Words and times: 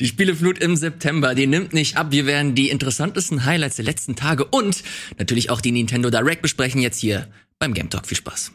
Die 0.00 0.06
Spieleflut 0.06 0.58
im 0.58 0.76
September, 0.76 1.34
die 1.34 1.46
nimmt 1.46 1.72
nicht 1.72 1.96
ab. 1.96 2.08
Wir 2.10 2.26
werden 2.26 2.54
die 2.54 2.68
interessantesten 2.68 3.44
Highlights 3.44 3.76
der 3.76 3.84
letzten 3.84 4.16
Tage 4.16 4.44
und 4.44 4.82
natürlich 5.18 5.50
auch 5.50 5.60
die 5.60 5.72
Nintendo 5.72 6.10
Direct 6.10 6.42
besprechen 6.42 6.80
jetzt 6.80 6.98
hier 6.98 7.28
beim 7.58 7.72
Game 7.74 7.88
Talk. 7.88 8.06
Viel 8.06 8.16
Spaß. 8.16 8.52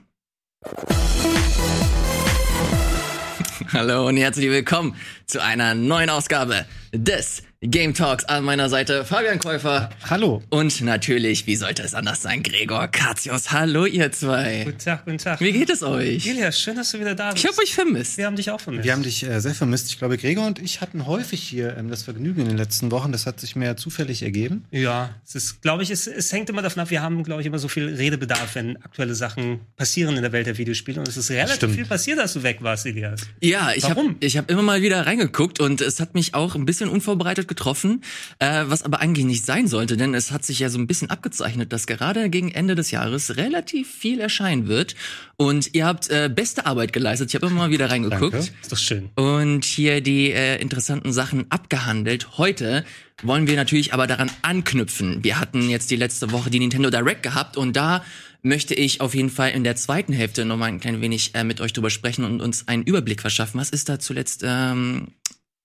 Hallo 3.72 4.08
und 4.08 4.18
herzlich 4.18 4.50
willkommen 4.50 4.96
zu 5.26 5.42
einer 5.42 5.76
neuen 5.76 6.10
Ausgabe 6.10 6.66
des 6.94 7.44
Game 7.62 7.96
Talks 7.96 8.24
an 8.26 8.44
meiner 8.44 8.70
Seite 8.70 9.04
Fabian 9.04 9.40
Käufer. 9.40 9.90
Hallo. 10.08 10.44
Und 10.52 10.80
natürlich, 10.82 11.48
wie 11.48 11.56
sollte 11.56 11.82
es 11.82 11.96
anders 11.96 12.22
sein, 12.22 12.44
Gregor 12.44 12.88
Katios. 12.88 13.50
Hallo, 13.52 13.86
ihr 13.86 14.12
zwei. 14.12 14.62
Guten 14.64 14.78
Tag, 14.78 15.06
guten 15.06 15.18
Tag. 15.18 15.40
Wie 15.42 15.52
geht 15.52 15.72
es 15.72 15.82
euch? 15.82 16.28
Elias, 16.28 16.62
schön, 16.62 16.76
dass 16.76 16.92
du 16.92 17.00
wieder 17.00 17.16
da 17.16 17.32
bist. 17.32 17.44
Ich 17.44 17.50
habe 17.50 17.60
euch 17.60 17.74
vermisst. 17.74 18.20
Wir 18.20 18.28
haben 18.28 18.36
dich 18.36 18.52
auch 18.52 18.62
vermisst. 18.62 18.86
Wir 18.86 18.94
haben 18.94 19.02
dich 19.02 19.24
äh, 19.24 19.42
sehr 19.42 19.56
vermisst. 19.56 19.90
Ich 19.90 19.98
glaube, 19.98 20.20
Gregor 20.20 20.46
und 20.46 20.60
ich 20.60 20.82
hatten 20.82 21.08
häufig 21.08 21.42
hier 21.42 21.76
ähm, 21.78 21.90
das 21.90 22.04
Vergnügen 22.04 22.42
in 22.42 22.48
den 22.48 22.58
letzten 22.58 22.92
Wochen. 22.92 23.12
Das 23.12 23.26
hat 23.26 23.40
sich 23.40 23.56
mir 23.56 23.76
zufällig 23.76 24.22
ergeben. 24.22 24.64
Ja, 24.70 25.10
es 25.26 25.34
ist, 25.34 25.64
glaube 25.64 25.82
ich, 25.82 25.90
es, 25.90 26.06
es 26.06 26.32
hängt 26.32 26.52
immer 26.52 26.62
davon 26.62 26.84
ab. 26.84 26.92
Wir 26.92 27.02
haben, 27.02 27.24
glaube 27.24 27.42
ich, 27.42 27.48
immer 27.48 27.58
so 27.58 27.70
viel 27.70 27.88
Redebedarf, 27.88 28.54
wenn 28.54 28.78
aktuelle 28.84 29.16
Sachen 29.16 29.62
passieren 29.78 30.16
in 30.16 30.22
der 30.22 30.32
Welt 30.32 30.46
der 30.46 30.60
Videospiele. 30.60 31.00
Und 31.00 31.08
es 31.08 31.18
ist 31.18 31.32
relativ 31.32 31.56
Stimmt. 31.56 31.74
viel 31.74 31.86
passiert, 31.86 32.20
als 32.20 32.34
du 32.34 32.44
weg 32.44 32.60
warst, 32.62 32.86
Elias. 32.86 33.22
Ja, 33.42 33.72
ich 33.76 33.90
habe 33.90 34.16
hab 34.22 34.52
immer 34.52 34.62
mal 34.62 34.84
wieder 34.84 35.08
reingeguckt 35.08 35.60
und 35.60 35.82
es 35.82 36.00
hat 36.00 36.14
mich 36.14 36.36
auch 36.36 36.54
ein 36.54 36.68
bisschen 36.68 36.90
unvorbereitet 36.90 37.47
getroffen, 37.48 38.02
äh, 38.40 38.64
was 38.68 38.84
aber 38.84 39.00
eigentlich 39.00 39.26
nicht 39.26 39.46
sein 39.46 39.68
sollte, 39.68 39.98
denn 39.98 40.14
es 40.14 40.32
hat 40.32 40.46
sich 40.46 40.60
ja 40.60 40.70
so 40.70 40.78
ein 40.78 40.88
bisschen 40.88 41.10
abgezeichnet, 41.10 41.74
dass 41.74 41.88
gerade 41.88 42.30
gegen 42.30 42.52
Ende 42.52 42.76
des 42.76 42.92
Jahres 42.92 43.38
relativ 43.38 43.90
viel 43.92 44.20
erscheinen 44.20 44.68
wird 44.68 44.96
und 45.38 45.74
ihr 45.74 45.86
habt 45.86 46.10
äh, 46.10 46.30
beste 46.34 46.66
Arbeit 46.66 46.94
geleistet. 46.94 47.30
Ich 47.30 47.36
habe 47.36 47.48
immer 47.48 47.56
mal 47.56 47.70
wieder 47.72 47.90
reingeguckt 47.90 48.34
Danke. 48.34 48.52
Ist 48.62 48.72
doch 48.72 48.78
schön. 48.78 49.10
und 49.16 49.66
hier 49.66 50.02
die 50.02 50.32
äh, 50.32 50.62
interessanten 50.62 51.14
Sachen 51.14 51.50
abgehandelt. 51.50 52.38
Heute 52.38 52.86
wollen 53.24 53.48
wir 53.48 53.56
natürlich 53.56 53.94
aber 53.94 54.06
daran 54.06 54.30
anknüpfen. 54.44 55.24
Wir 55.24 55.40
hatten 55.40 55.70
jetzt 55.70 55.90
die 55.90 55.96
letzte 55.96 56.32
Woche 56.32 56.50
die 56.50 56.60
Nintendo 56.60 56.90
Direct 56.90 57.24
gehabt 57.24 57.58
und 57.58 57.76
da 57.76 58.04
möchte 58.44 58.74
ich 58.74 59.02
auf 59.02 59.16
jeden 59.16 59.30
Fall 59.30 59.52
in 59.52 59.64
der 59.64 59.76
zweiten 59.76 60.14
Hälfte 60.14 60.46
noch 60.46 60.58
mal 60.58 60.66
ein 60.66 60.80
klein 60.80 61.02
wenig 61.02 61.34
äh, 61.36 61.44
mit 61.44 61.62
euch 61.62 61.74
drüber 61.74 61.90
sprechen 61.90 62.26
und 62.26 62.42
uns 62.42 62.68
einen 62.68 62.84
Überblick 62.84 63.22
verschaffen. 63.22 63.60
Was 63.60 63.70
ist 63.70 63.90
da 63.90 64.00
zuletzt 64.00 64.44
ähm, 64.46 65.14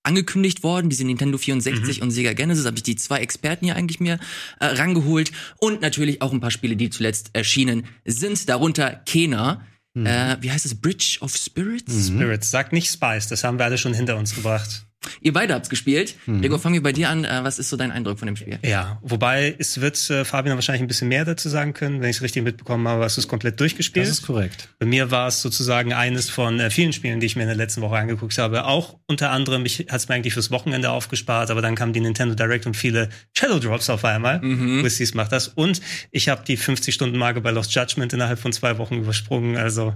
angekündigt 0.02 0.62
worden, 0.62 0.90
diese 0.90 1.04
Nintendo 1.04 1.38
64 1.38 2.02
und 2.02 2.10
Sega 2.10 2.32
Genesis, 2.32 2.66
habe 2.66 2.76
ich 2.76 2.82
die 2.82 2.96
zwei 2.96 3.18
Experten 3.18 3.66
hier 3.66 3.76
eigentlich 3.76 4.00
mir 4.00 4.18
äh, 4.60 4.66
rangeholt 4.66 5.32
und 5.58 5.80
natürlich 5.80 6.22
auch 6.22 6.32
ein 6.32 6.40
paar 6.40 6.50
Spiele, 6.50 6.76
die 6.76 6.90
zuletzt 6.90 7.30
erschienen 7.32 7.84
sind, 8.04 8.48
darunter 8.48 9.02
Kena. 9.06 9.64
Äh, 9.94 10.36
wie 10.40 10.50
heißt 10.50 10.64
es? 10.64 10.80
Bridge 10.80 11.18
of 11.20 11.36
Spirits? 11.36 12.06
Spirits, 12.08 12.50
sag 12.50 12.72
nicht 12.72 12.90
Spice, 12.90 13.28
das 13.28 13.44
haben 13.44 13.58
wir 13.58 13.66
alle 13.66 13.76
schon 13.76 13.92
hinter 13.92 14.16
uns 14.16 14.34
gebracht. 14.34 14.86
Ihr 15.20 15.32
beide 15.32 15.54
habt's 15.54 15.68
gespielt. 15.68 16.16
Gregor, 16.26 16.58
fangen 16.58 16.74
wir 16.74 16.82
bei 16.82 16.92
dir 16.92 17.08
an. 17.08 17.24
Äh, 17.24 17.40
was 17.42 17.58
ist 17.58 17.68
so 17.68 17.76
dein 17.76 17.90
Eindruck 17.90 18.18
von 18.18 18.26
dem 18.26 18.36
Spiel? 18.36 18.58
Ja, 18.62 18.98
wobei 19.02 19.54
es 19.58 19.80
wird 19.80 19.98
äh, 20.10 20.24
Fabian 20.24 20.56
wahrscheinlich 20.56 20.82
ein 20.82 20.88
bisschen 20.88 21.08
mehr 21.08 21.24
dazu 21.24 21.48
sagen 21.48 21.74
können, 21.74 22.00
wenn 22.00 22.10
ich 22.10 22.16
es 22.16 22.22
richtig 22.22 22.42
mitbekommen 22.42 22.86
habe, 22.88 23.04
hast 23.04 23.16
du 23.16 23.20
es 23.20 23.28
komplett 23.28 23.60
durchgespielt. 23.60 24.06
Das 24.06 24.12
ist 24.12 24.26
korrekt. 24.26 24.68
Bei 24.78 24.86
mir 24.86 25.10
war 25.10 25.28
es 25.28 25.42
sozusagen 25.42 25.92
eines 25.92 26.30
von 26.30 26.60
äh, 26.60 26.70
vielen 26.70 26.92
Spielen, 26.92 27.20
die 27.20 27.26
ich 27.26 27.36
mir 27.36 27.42
in 27.42 27.48
der 27.48 27.56
letzten 27.56 27.82
Woche 27.82 27.96
angeguckt 27.96 28.36
habe. 28.38 28.64
Auch 28.64 28.98
unter 29.06 29.30
anderem, 29.30 29.64
ich 29.64 29.80
hatte 29.80 29.96
es 29.96 30.08
mir 30.08 30.14
eigentlich 30.14 30.34
fürs 30.34 30.50
Wochenende 30.50 30.90
aufgespart, 30.90 31.50
aber 31.50 31.62
dann 31.62 31.74
kam 31.74 31.92
die 31.92 32.00
Nintendo 32.00 32.34
Direct 32.34 32.66
und 32.66 32.76
viele 32.76 33.08
Shadow 33.36 33.58
Drops 33.58 33.90
auf 33.90 34.04
einmal. 34.04 34.40
Mhm. 34.40 34.82
Whisties 34.84 35.14
macht 35.14 35.32
das. 35.32 35.48
Und 35.48 35.80
ich 36.10 36.28
habe 36.28 36.44
die 36.46 36.58
50-Stunden-Marke 36.58 37.40
bei 37.40 37.50
Lost 37.50 37.74
Judgment 37.74 38.12
innerhalb 38.12 38.38
von 38.38 38.52
zwei 38.52 38.78
Wochen 38.78 38.96
übersprungen. 38.96 39.56
Also 39.56 39.94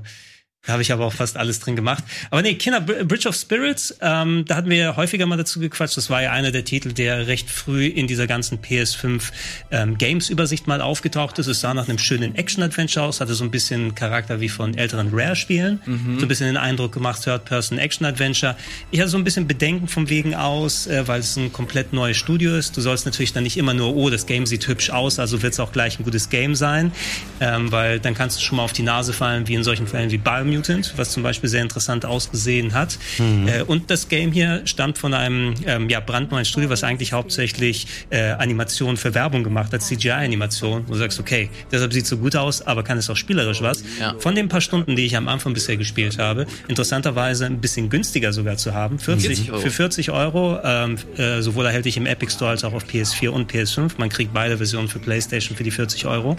da 0.67 0.73
habe 0.75 0.83
ich 0.83 0.93
aber 0.93 1.07
auch 1.07 1.13
fast 1.13 1.37
alles 1.37 1.61
drin 1.61 1.77
gemacht. 1.77 2.05
Aber 2.31 2.43
nee, 2.43 2.55
Kinder 2.55 2.81
Br- 2.81 3.05
Bridge 3.05 3.29
of 3.29 3.35
Spirits, 3.37 3.97
ähm, 4.01 4.45
da 4.47 4.57
hatten 4.57 4.69
wir 4.69 4.77
ja 4.77 4.97
häufiger 4.97 5.25
mal 5.27 5.37
dazu 5.37 5.61
gequatscht. 5.61 5.97
Das 5.97 6.11
war 6.11 6.23
ja 6.23 6.33
einer 6.33 6.51
der 6.51 6.65
Titel, 6.65 6.93
der 6.93 7.27
recht 7.27 7.49
früh 7.51 7.87
in 7.87 8.07
dieser 8.07 8.27
ganzen 8.27 8.59
PS5 8.59 9.23
ähm, 9.71 9.97
Games-Übersicht 9.99 10.67
mal 10.67 10.81
aufgetaucht 10.81 11.39
ist. 11.39 11.47
Es 11.47 11.61
sah 11.61 11.73
nach 11.75 11.89
einem 11.89 11.99
schönen 11.99 12.35
Action-Adventure 12.35 13.07
aus, 13.07 13.21
hatte 13.21 13.35
so 13.35 13.45
ein 13.45 13.51
bisschen 13.51 13.95
Charakter 13.95 14.41
wie 14.41 14.49
von 14.49 14.77
älteren 14.77 15.11
Rare-Spielen. 15.13 15.81
So 16.19 16.25
ein 16.25 16.29
bisschen 16.29 16.47
den 16.47 16.57
Eindruck 16.57 16.93
gemacht, 16.93 17.23
Third-Person-Action-Adventure. 17.23 18.57
Ich 18.91 19.01
hatte 19.01 19.09
so 19.11 19.17
ein 19.19 19.25
bisschen 19.25 19.47
Bedenken 19.47 19.89
vom 19.89 20.09
Wegen 20.09 20.35
aus, 20.35 20.87
äh, 20.87 21.07
weil 21.07 21.21
es 21.21 21.37
ein 21.37 21.53
komplett 21.53 21.93
neues 21.93 22.17
Studio 22.17 22.57
ist. 22.57 22.77
Du 22.77 22.81
sollst 22.81 23.07
natürlich 23.07 23.33
dann 23.33 23.43
nicht 23.45 23.57
immer 23.57 23.75
nur, 23.75 23.95
oh, 23.95 24.11
das 24.11 24.27
Game 24.27 24.47
sieht 24.47 24.67
hübsch 24.67 24.91
aus, 24.91 25.19
also 25.19 25.43
wird 25.43 25.53
es 25.53 25.61
auch 25.61 25.73
gleich 25.73 25.99
ein 25.99 26.05
gutes 26.05 26.29
Game 26.29 26.55
sein. 26.55 26.93
Ähm, 27.41 27.71
weil 27.73 28.01
dann 28.01 28.15
kannst 28.15 28.39
du 28.39 28.43
schon 28.43 28.57
mal 28.57 28.65
auf 28.65 28.73
die 28.73 28.83
Nase 28.83 29.13
fallen, 29.13 29.47
wie 29.49 29.55
in 29.55 29.63
solchen 29.65 29.87
Fällen 29.87 30.11
wie 30.11 30.19
Biomutant, 30.57 30.93
was 30.97 31.11
zum 31.11 31.23
Beispiel 31.23 31.49
sehr 31.49 31.63
interessant 31.63 32.05
ausgesehen 32.05 32.75
hat. 32.75 32.99
Äh, 33.19 33.63
und 33.63 33.91
das 33.91 34.09
Game 34.09 34.33
hier 34.33 34.63
stammt 34.65 34.99
von 34.99 35.15
einem 35.15 35.55
ähm, 35.67 35.89
ja, 35.89 36.01
brandneuen 36.01 36.45
Studio, 36.45 36.71
was 36.71 36.85
eigentlich 36.85 37.13
hauptsächlich 37.13 37.87
äh, 38.11 38.31
Animationen 38.33 38.97
für 38.97 39.15
Werbung 39.15 39.45
gemacht 39.45 39.73
hat, 39.73 39.83
CGI-Animation. 39.83 40.85
Wo 40.87 40.93
du 40.93 40.99
sagst, 40.99 41.21
okay, 41.21 41.51
deshalb 41.71 41.93
sieht 41.93 42.07
so 42.07 42.19
gut 42.19 42.37
aus, 42.37 42.63
aber 42.63 42.83
kann 42.83 42.99
es 42.99 43.11
auch 43.11 43.17
spielerisch 43.17 43.63
was. 43.63 43.83
Ja. 44.01 44.15
Von 44.19 44.35
den 44.35 44.49
paar 44.49 44.61
Stunden, 44.61 44.97
die 44.97 45.05
ich 45.05 45.17
am 45.17 45.29
Anfang 45.29 45.55
bisher 45.55 45.77
gespielt 45.77 46.19
habe, 46.19 46.47
interessanterweise 46.69 47.47
ein 47.47 47.61
bisschen 47.61 47.91
günstiger 47.91 48.33
sogar 48.33 48.57
zu 48.57 48.75
haben. 48.75 48.99
40, 48.99 49.27
40 49.27 49.53
Euro. 49.53 49.61
Für 49.61 49.71
40 49.71 50.11
Euro, 50.11 50.59
ähm, 50.65 50.97
äh, 51.17 51.43
sowohl 51.43 51.67
erhältlich 51.67 51.97
im 51.97 52.07
Epic 52.07 52.33
Store 52.33 52.51
als 52.51 52.65
auch 52.65 52.73
auf 52.73 52.85
PS4 52.85 53.29
und 53.29 53.53
PS5. 53.53 53.93
Man 53.99 54.09
kriegt 54.09 54.33
beide 54.33 54.57
Versionen 54.57 54.89
für 54.89 54.99
PlayStation 54.99 55.57
für 55.57 55.65
die 55.65 55.71
40 55.71 56.07
Euro. 56.07 56.37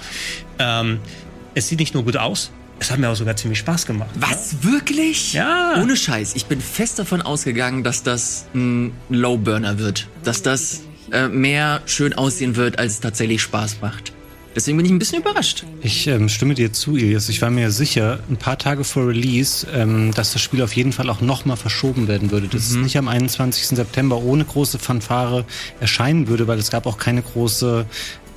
Ähm, 0.59 0.99
es 1.55 1.67
sieht 1.67 1.79
nicht 1.79 1.93
nur 1.93 2.03
gut 2.03 2.17
aus, 2.17 2.51
es 2.79 2.91
hat 2.91 2.99
mir 2.99 3.09
auch 3.09 3.15
sogar 3.15 3.35
ziemlich 3.35 3.59
Spaß 3.59 3.85
gemacht. 3.85 4.09
Was? 4.15 4.63
Wirklich? 4.63 5.33
Ja. 5.33 5.75
Ohne 5.81 5.95
Scheiß. 5.95 6.35
Ich 6.35 6.45
bin 6.45 6.61
fest 6.61 6.99
davon 6.99 7.21
ausgegangen, 7.21 7.83
dass 7.83 8.03
das 8.03 8.45
ein 8.53 8.93
Low-Burner 9.09 9.79
wird. 9.79 10.07
Dass 10.23 10.41
das 10.41 10.81
äh, 11.11 11.27
mehr 11.27 11.81
schön 11.85 12.13
aussehen 12.13 12.55
wird, 12.55 12.79
als 12.79 12.93
es 12.93 12.99
tatsächlich 12.99 13.41
Spaß 13.41 13.77
macht. 13.81 14.13
Deswegen 14.55 14.77
bin 14.77 14.87
ich 14.87 14.91
ein 14.91 14.97
bisschen 14.97 15.21
überrascht. 15.21 15.65
Ich 15.81 16.07
ähm, 16.07 16.29
stimme 16.29 16.55
dir 16.55 16.73
zu, 16.73 16.97
Elias. 16.97 17.29
Ich 17.29 17.43
war 17.43 17.51
mir 17.51 17.69
sicher, 17.69 18.19
ein 18.27 18.37
paar 18.37 18.57
Tage 18.57 18.83
vor 18.83 19.07
Release, 19.07 19.67
ähm, 19.71 20.11
dass 20.15 20.33
das 20.33 20.41
Spiel 20.41 20.63
auf 20.63 20.73
jeden 20.73 20.93
Fall 20.93 21.11
auch 21.11 21.21
nochmal 21.21 21.57
verschoben 21.57 22.07
werden 22.07 22.31
würde. 22.31 22.47
Dass 22.47 22.63
es 22.63 22.75
nicht 22.75 22.97
am 22.97 23.07
21. 23.07 23.67
September 23.67 24.17
ohne 24.17 24.45
große 24.45 24.79
Fanfare 24.79 25.45
erscheinen 25.79 26.27
würde, 26.27 26.47
weil 26.47 26.57
es 26.57 26.71
gab 26.71 26.87
auch 26.87 26.97
keine 26.97 27.21
große 27.21 27.85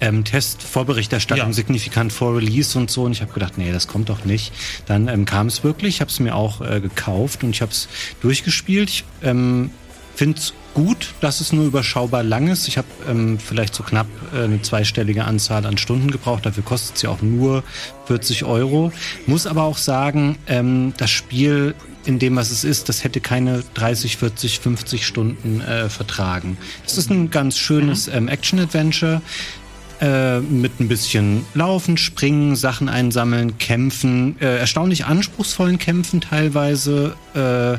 ähm, 0.00 0.24
Test-Vorberichterstattung 0.24 1.48
Ja. 1.48 1.52
signifikant 1.52 2.12
vor 2.12 2.36
Release 2.36 2.78
und 2.78 2.90
so. 2.90 3.04
Und 3.04 3.12
ich 3.12 3.22
habe 3.22 3.32
gedacht, 3.32 3.58
nee, 3.58 3.72
das 3.72 3.86
kommt 3.88 4.08
doch 4.08 4.24
nicht. 4.24 4.52
Dann 4.86 5.08
ähm, 5.08 5.24
kam 5.24 5.46
es 5.46 5.64
wirklich. 5.64 5.96
Ich 5.96 6.00
habe 6.00 6.10
es 6.10 6.20
mir 6.20 6.34
auch 6.34 6.60
äh, 6.60 6.80
gekauft 6.80 7.44
und 7.44 7.50
ich 7.50 7.62
habe 7.62 7.72
es 7.72 7.88
durchgespielt. 8.20 8.88
Ich 8.90 9.04
ähm, 9.22 9.70
finde 10.14 10.38
es 10.38 10.52
gut, 10.74 11.14
dass 11.20 11.40
es 11.40 11.52
nur 11.52 11.64
überschaubar 11.64 12.22
lang 12.22 12.48
ist. 12.48 12.68
Ich 12.68 12.78
habe 12.78 12.86
ähm, 13.08 13.38
vielleicht 13.38 13.74
so 13.74 13.82
knapp 13.82 14.06
äh, 14.34 14.44
eine 14.44 14.62
zweistellige 14.62 15.24
Anzahl 15.24 15.66
an 15.66 15.78
Stunden 15.78 16.10
gebraucht. 16.10 16.46
Dafür 16.46 16.62
kostet 16.62 16.96
es 16.96 17.02
ja 17.02 17.10
auch 17.10 17.22
nur 17.22 17.64
40 18.06 18.44
Euro. 18.44 18.92
Muss 19.26 19.46
aber 19.46 19.64
auch 19.64 19.78
sagen, 19.78 20.36
ähm, 20.46 20.92
das 20.96 21.10
Spiel 21.10 21.74
in 22.06 22.18
dem, 22.18 22.36
was 22.36 22.50
es 22.50 22.64
ist, 22.64 22.88
das 22.88 23.04
hätte 23.04 23.20
keine 23.20 23.62
30, 23.74 24.16
40, 24.16 24.60
50 24.60 25.06
Stunden 25.06 25.60
äh, 25.60 25.88
vertragen. 25.90 26.56
Das 26.84 26.96
ist 26.96 27.10
ein 27.10 27.30
ganz 27.30 27.58
schönes 27.58 28.08
ähm, 28.08 28.26
Action-Adventure 28.28 29.20
äh, 30.00 30.40
mit 30.40 30.80
ein 30.80 30.88
bisschen 30.88 31.44
Laufen, 31.54 31.96
Springen, 31.96 32.56
Sachen 32.56 32.88
einsammeln, 32.88 33.58
Kämpfen, 33.58 34.36
äh, 34.40 34.58
erstaunlich 34.58 35.04
anspruchsvollen 35.06 35.78
Kämpfen 35.78 36.20
teilweise. 36.20 37.16
Äh, 37.34 37.78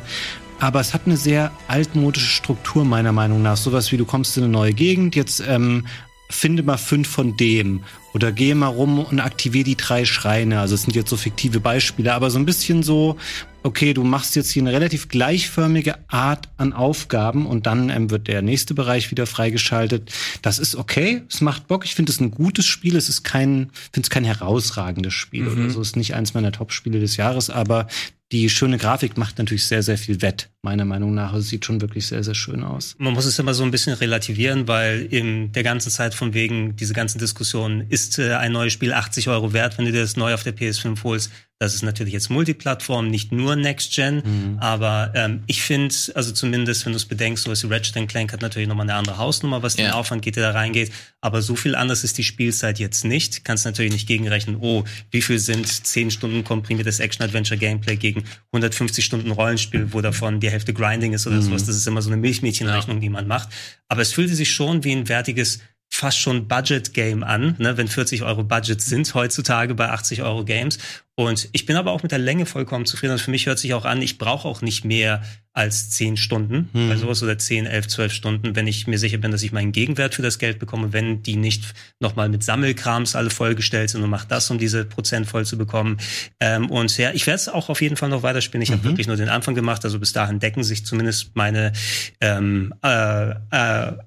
aber 0.59 0.79
es 0.79 0.93
hat 0.93 1.01
eine 1.05 1.17
sehr 1.17 1.51
altmodische 1.67 2.27
Struktur 2.27 2.85
meiner 2.85 3.11
Meinung 3.11 3.41
nach. 3.41 3.57
Sowas 3.57 3.91
wie 3.91 3.97
du 3.97 4.05
kommst 4.05 4.37
in 4.37 4.43
eine 4.43 4.51
neue 4.51 4.73
Gegend, 4.73 5.15
jetzt 5.15 5.43
ähm, 5.47 5.87
finde 6.29 6.63
mal 6.63 6.77
fünf 6.77 7.09
von 7.09 7.35
dem 7.35 7.83
oder 8.13 8.31
gehe 8.31 8.55
mal 8.55 8.67
rum 8.67 8.99
und 8.99 9.19
aktiviere 9.19 9.63
die 9.63 9.77
drei 9.77 10.05
Schreine. 10.05 10.59
Also 10.59 10.75
es 10.75 10.83
sind 10.83 10.95
jetzt 10.95 11.09
so 11.09 11.17
fiktive 11.17 11.59
Beispiele, 11.59 12.13
aber 12.13 12.29
so 12.29 12.39
ein 12.39 12.45
bisschen 12.45 12.83
so, 12.83 13.17
okay, 13.63 13.93
du 13.93 14.03
machst 14.03 14.35
jetzt 14.35 14.51
hier 14.51 14.63
eine 14.63 14.71
relativ 14.71 15.07
gleichförmige 15.07 15.95
Art 16.09 16.49
an 16.57 16.73
Aufgaben 16.73 17.45
und 17.45 17.65
dann 17.65 17.89
ähm, 17.89 18.09
wird 18.09 18.27
der 18.27 18.41
nächste 18.41 18.73
Bereich 18.73 19.11
wieder 19.11 19.27
freigeschaltet. 19.27 20.11
Das 20.41 20.59
ist 20.59 20.75
okay, 20.75 21.23
es 21.29 21.41
macht 21.41 21.67
Bock. 21.67 21.85
Ich 21.85 21.95
finde 21.95 22.11
es 22.11 22.19
ein 22.19 22.31
gutes 22.31 22.65
Spiel. 22.65 22.95
Es 22.95 23.09
ist 23.09 23.23
kein, 23.23 23.69
finde 23.91 24.05
es 24.05 24.09
kein 24.09 24.23
herausragendes 24.23 25.13
Spiel 25.13 25.47
oder 25.47 25.69
so. 25.69 25.81
Es 25.81 25.89
ist 25.89 25.95
nicht 25.95 26.15
eins 26.15 26.33
meiner 26.33 26.51
Top-Spiele 26.51 26.99
des 26.99 27.17
Jahres, 27.17 27.49
aber 27.49 27.87
die 28.31 28.49
schöne 28.49 28.77
Grafik 28.77 29.17
macht 29.17 29.37
natürlich 29.39 29.65
sehr, 29.65 29.83
sehr 29.83 29.97
viel 29.97 30.21
wett, 30.21 30.49
meiner 30.61 30.85
Meinung 30.85 31.13
nach. 31.13 31.33
Es 31.33 31.49
sieht 31.49 31.65
schon 31.65 31.81
wirklich 31.81 32.07
sehr, 32.07 32.23
sehr 32.23 32.33
schön 32.33 32.63
aus. 32.63 32.95
Man 32.97 33.13
muss 33.13 33.25
es 33.25 33.37
immer 33.39 33.53
so 33.53 33.63
ein 33.63 33.71
bisschen 33.71 33.93
relativieren, 33.93 34.69
weil 34.69 35.05
in 35.11 35.51
der 35.51 35.63
ganzen 35.63 35.89
Zeit 35.89 36.15
von 36.15 36.33
wegen 36.33 36.75
diese 36.77 36.93
ganzen 36.93 37.19
Diskussionen, 37.19 37.85
ist 37.89 38.00
äh, 38.19 38.33
ein 38.33 38.51
neues 38.51 38.73
Spiel 38.73 38.93
80 38.93 39.27
Euro 39.29 39.53
wert, 39.53 39.77
wenn 39.77 39.85
du 39.85 39.91
dir 39.91 40.01
das 40.01 40.17
neu 40.17 40.33
auf 40.33 40.43
der 40.43 40.55
PS5 40.55 41.03
holst, 41.03 41.31
Das 41.61 41.75
ist 41.75 41.83
natürlich 41.83 42.13
jetzt 42.13 42.31
Multiplattform, 42.31 43.07
nicht 43.07 43.31
nur 43.31 43.55
Next 43.55 43.93
Gen, 43.93 44.15
mhm. 44.15 44.57
aber 44.59 45.11
ähm, 45.13 45.43
ich 45.45 45.61
finde, 45.61 45.93
also 46.15 46.31
zumindest, 46.31 46.85
wenn 46.85 46.93
du 46.93 46.97
es 46.97 47.05
bedenkst, 47.05 47.43
so 47.43 47.51
ist 47.51 47.63
Ratchet 47.69 48.09
Clank 48.09 48.33
hat 48.33 48.41
natürlich 48.41 48.67
nochmal 48.67 48.89
eine 48.89 48.95
andere 48.95 49.19
Hausnummer, 49.19 49.61
was 49.61 49.77
ja. 49.77 49.85
den 49.85 49.91
Aufwand 49.93 50.23
geht, 50.23 50.37
der 50.37 50.51
da 50.51 50.57
reingeht, 50.57 50.91
aber 51.21 51.43
so 51.43 51.55
viel 51.55 51.75
anders 51.75 52.03
ist 52.03 52.17
die 52.17 52.23
Spielzeit 52.23 52.79
jetzt 52.79 53.05
nicht. 53.05 53.45
Kannst 53.45 53.65
natürlich 53.65 53.91
nicht 53.91 54.07
gegenrechnen, 54.07 54.57
oh, 54.59 54.85
wie 55.11 55.21
viel 55.21 55.37
sind 55.37 55.67
10 55.67 56.09
Stunden 56.09 56.43
komprimiertes 56.43 56.99
Action-Adventure-Gameplay 56.99 57.95
gegen 57.95 58.23
150 58.53 59.05
Stunden 59.05 59.29
Rollenspiel, 59.29 59.93
wo 59.93 60.01
davon 60.01 60.39
die 60.39 60.49
Hälfte 60.49 60.73
Grinding 60.73 61.13
ist 61.13 61.27
oder 61.27 61.35
mhm. 61.35 61.43
sowas. 61.43 61.65
Das 61.65 61.75
ist 61.75 61.85
immer 61.85 62.01
so 62.01 62.09
eine 62.09 62.17
Milchmädchenrechnung, 62.17 62.97
ja. 62.97 63.01
die 63.01 63.09
man 63.09 63.27
macht. 63.27 63.49
Aber 63.87 64.01
es 64.01 64.13
fühlte 64.13 64.33
sich 64.33 64.51
schon 64.51 64.83
wie 64.83 64.93
ein 64.93 65.07
wertiges 65.09 65.59
fast 65.91 66.17
schon 66.17 66.47
Budget-Game 66.47 67.23
an, 67.23 67.55
ne, 67.59 67.77
wenn 67.77 67.87
40 67.87 68.23
Euro 68.23 68.43
Budget 68.43 68.81
sind 68.81 69.13
heutzutage 69.13 69.75
bei 69.75 69.89
80 69.89 70.23
Euro 70.23 70.45
Games. 70.45 70.79
Und 71.15 71.49
ich 71.51 71.65
bin 71.65 71.75
aber 71.75 71.91
auch 71.91 72.03
mit 72.03 72.11
der 72.11 72.19
Länge 72.19 72.45
vollkommen 72.45 72.85
zufrieden. 72.85 73.13
Und 73.13 73.19
für 73.19 73.31
mich 73.31 73.45
hört 73.45 73.59
sich 73.59 73.73
auch 73.73 73.85
an, 73.85 74.01
ich 74.01 74.17
brauche 74.17 74.47
auch 74.47 74.61
nicht 74.61 74.85
mehr 74.85 75.21
als 75.53 75.89
zehn 75.89 76.15
Stunden, 76.15 76.69
hm. 76.71 76.87
bei 76.87 76.95
sowas 76.95 77.21
oder 77.23 77.37
zehn, 77.37 77.65
elf, 77.65 77.85
zwölf 77.87 78.13
Stunden, 78.13 78.55
wenn 78.55 78.67
ich 78.67 78.87
mir 78.87 78.97
sicher 78.97 79.17
bin, 79.17 79.31
dass 79.31 79.43
ich 79.43 79.51
meinen 79.51 79.73
Gegenwert 79.73 80.15
für 80.15 80.21
das 80.21 80.39
Geld 80.39 80.59
bekomme, 80.59 80.93
wenn 80.93 81.23
die 81.23 81.35
nicht 81.35 81.73
nochmal 81.99 82.29
mit 82.29 82.41
Sammelkrams 82.41 83.17
alle 83.17 83.29
vollgestellt 83.29 83.89
sind 83.89 84.01
und 84.01 84.09
macht 84.09 84.31
das, 84.31 84.49
um 84.49 84.59
diese 84.59 84.85
Prozent 84.85 85.27
voll 85.27 85.45
zu 85.45 85.57
bekommen. 85.57 85.97
Ähm, 86.39 86.69
und 86.69 86.97
ja, 86.97 87.11
ich 87.11 87.27
werde 87.27 87.35
es 87.35 87.49
auch 87.49 87.67
auf 87.67 87.81
jeden 87.81 87.97
Fall 87.97 88.07
noch 88.07 88.23
weiterspielen. 88.23 88.61
Ich 88.61 88.69
mhm. 88.69 88.75
habe 88.75 88.83
wirklich 88.85 89.07
nur 89.07 89.17
den 89.17 89.27
Anfang 89.27 89.53
gemacht, 89.53 89.83
also 89.83 89.99
bis 89.99 90.13
dahin 90.13 90.39
decken 90.39 90.63
sich 90.63 90.85
zumindest 90.85 91.35
meine 91.35 91.73
ähm, 92.21 92.73
äh, 92.81 93.31
äh, 93.31 93.35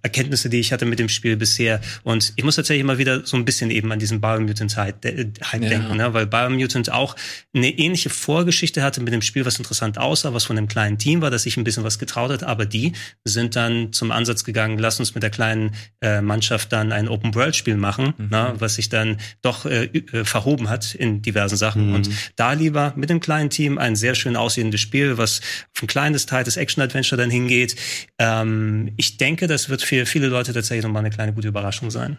Erkenntnisse, 0.00 0.48
die 0.48 0.60
ich 0.60 0.72
hatte 0.72 0.86
mit 0.86 0.98
dem 0.98 1.10
Spiel 1.10 1.36
bisher. 1.36 1.82
Und 2.04 2.32
ich 2.36 2.44
muss 2.44 2.56
tatsächlich 2.56 2.80
immer 2.80 2.96
wieder 2.96 3.26
so 3.26 3.36
ein 3.36 3.44
bisschen 3.44 3.70
eben 3.70 3.92
an 3.92 3.98
diesen 3.98 4.22
Biomutant-Hype 4.22 5.04
äh, 5.04 5.26
ja. 5.52 5.58
denken, 5.58 5.98
ne? 5.98 6.14
weil 6.14 6.26
Biomutant 6.26 6.90
auch 6.94 7.16
eine 7.54 7.70
ähnliche 7.70 8.10
Vorgeschichte 8.10 8.82
hatte 8.82 9.00
mit 9.00 9.12
dem 9.12 9.22
Spiel, 9.22 9.44
was 9.44 9.58
interessant 9.58 9.98
aussah, 9.98 10.34
was 10.34 10.44
von 10.44 10.58
einem 10.58 10.68
kleinen 10.68 10.98
Team 10.98 11.20
war, 11.20 11.30
das 11.30 11.44
sich 11.44 11.56
ein 11.56 11.64
bisschen 11.64 11.84
was 11.84 11.98
getraut 11.98 12.30
hat, 12.30 12.42
aber 12.42 12.66
die 12.66 12.92
sind 13.24 13.56
dann 13.56 13.92
zum 13.92 14.10
Ansatz 14.10 14.44
gegangen, 14.44 14.78
lass 14.78 14.98
uns 14.98 15.14
mit 15.14 15.22
der 15.22 15.30
kleinen 15.30 15.72
äh, 16.00 16.20
Mannschaft 16.20 16.72
dann 16.72 16.92
ein 16.92 17.08
Open-World-Spiel 17.08 17.76
machen, 17.76 18.14
mhm. 18.16 18.28
na, 18.30 18.60
was 18.60 18.76
sich 18.76 18.88
dann 18.88 19.18
doch 19.42 19.66
äh, 19.66 19.84
äh, 19.84 20.24
verhoben 20.24 20.68
hat 20.68 20.94
in 20.94 21.22
diversen 21.22 21.56
Sachen. 21.56 21.88
Mhm. 21.88 21.94
Und 21.94 22.10
da 22.36 22.52
lieber 22.52 22.92
mit 22.96 23.10
dem 23.10 23.20
kleinen 23.20 23.50
Team 23.50 23.78
ein 23.78 23.96
sehr 23.96 24.14
schön 24.14 24.36
aussehendes 24.36 24.80
Spiel, 24.80 25.18
was 25.18 25.40
auf 25.74 25.82
ein 25.82 25.86
kleines 25.86 26.26
Teil 26.26 26.44
des 26.44 26.56
Action-Adventure 26.56 27.20
dann 27.20 27.30
hingeht. 27.30 27.76
Ähm, 28.18 28.92
ich 28.96 29.16
denke, 29.16 29.46
das 29.46 29.68
wird 29.68 29.82
für 29.82 30.06
viele 30.06 30.28
Leute 30.28 30.52
tatsächlich 30.52 30.84
nochmal 30.84 31.00
eine 31.00 31.10
kleine 31.10 31.32
gute 31.32 31.48
Überraschung 31.48 31.90
sein. 31.90 32.16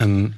Ähm, 0.00 0.34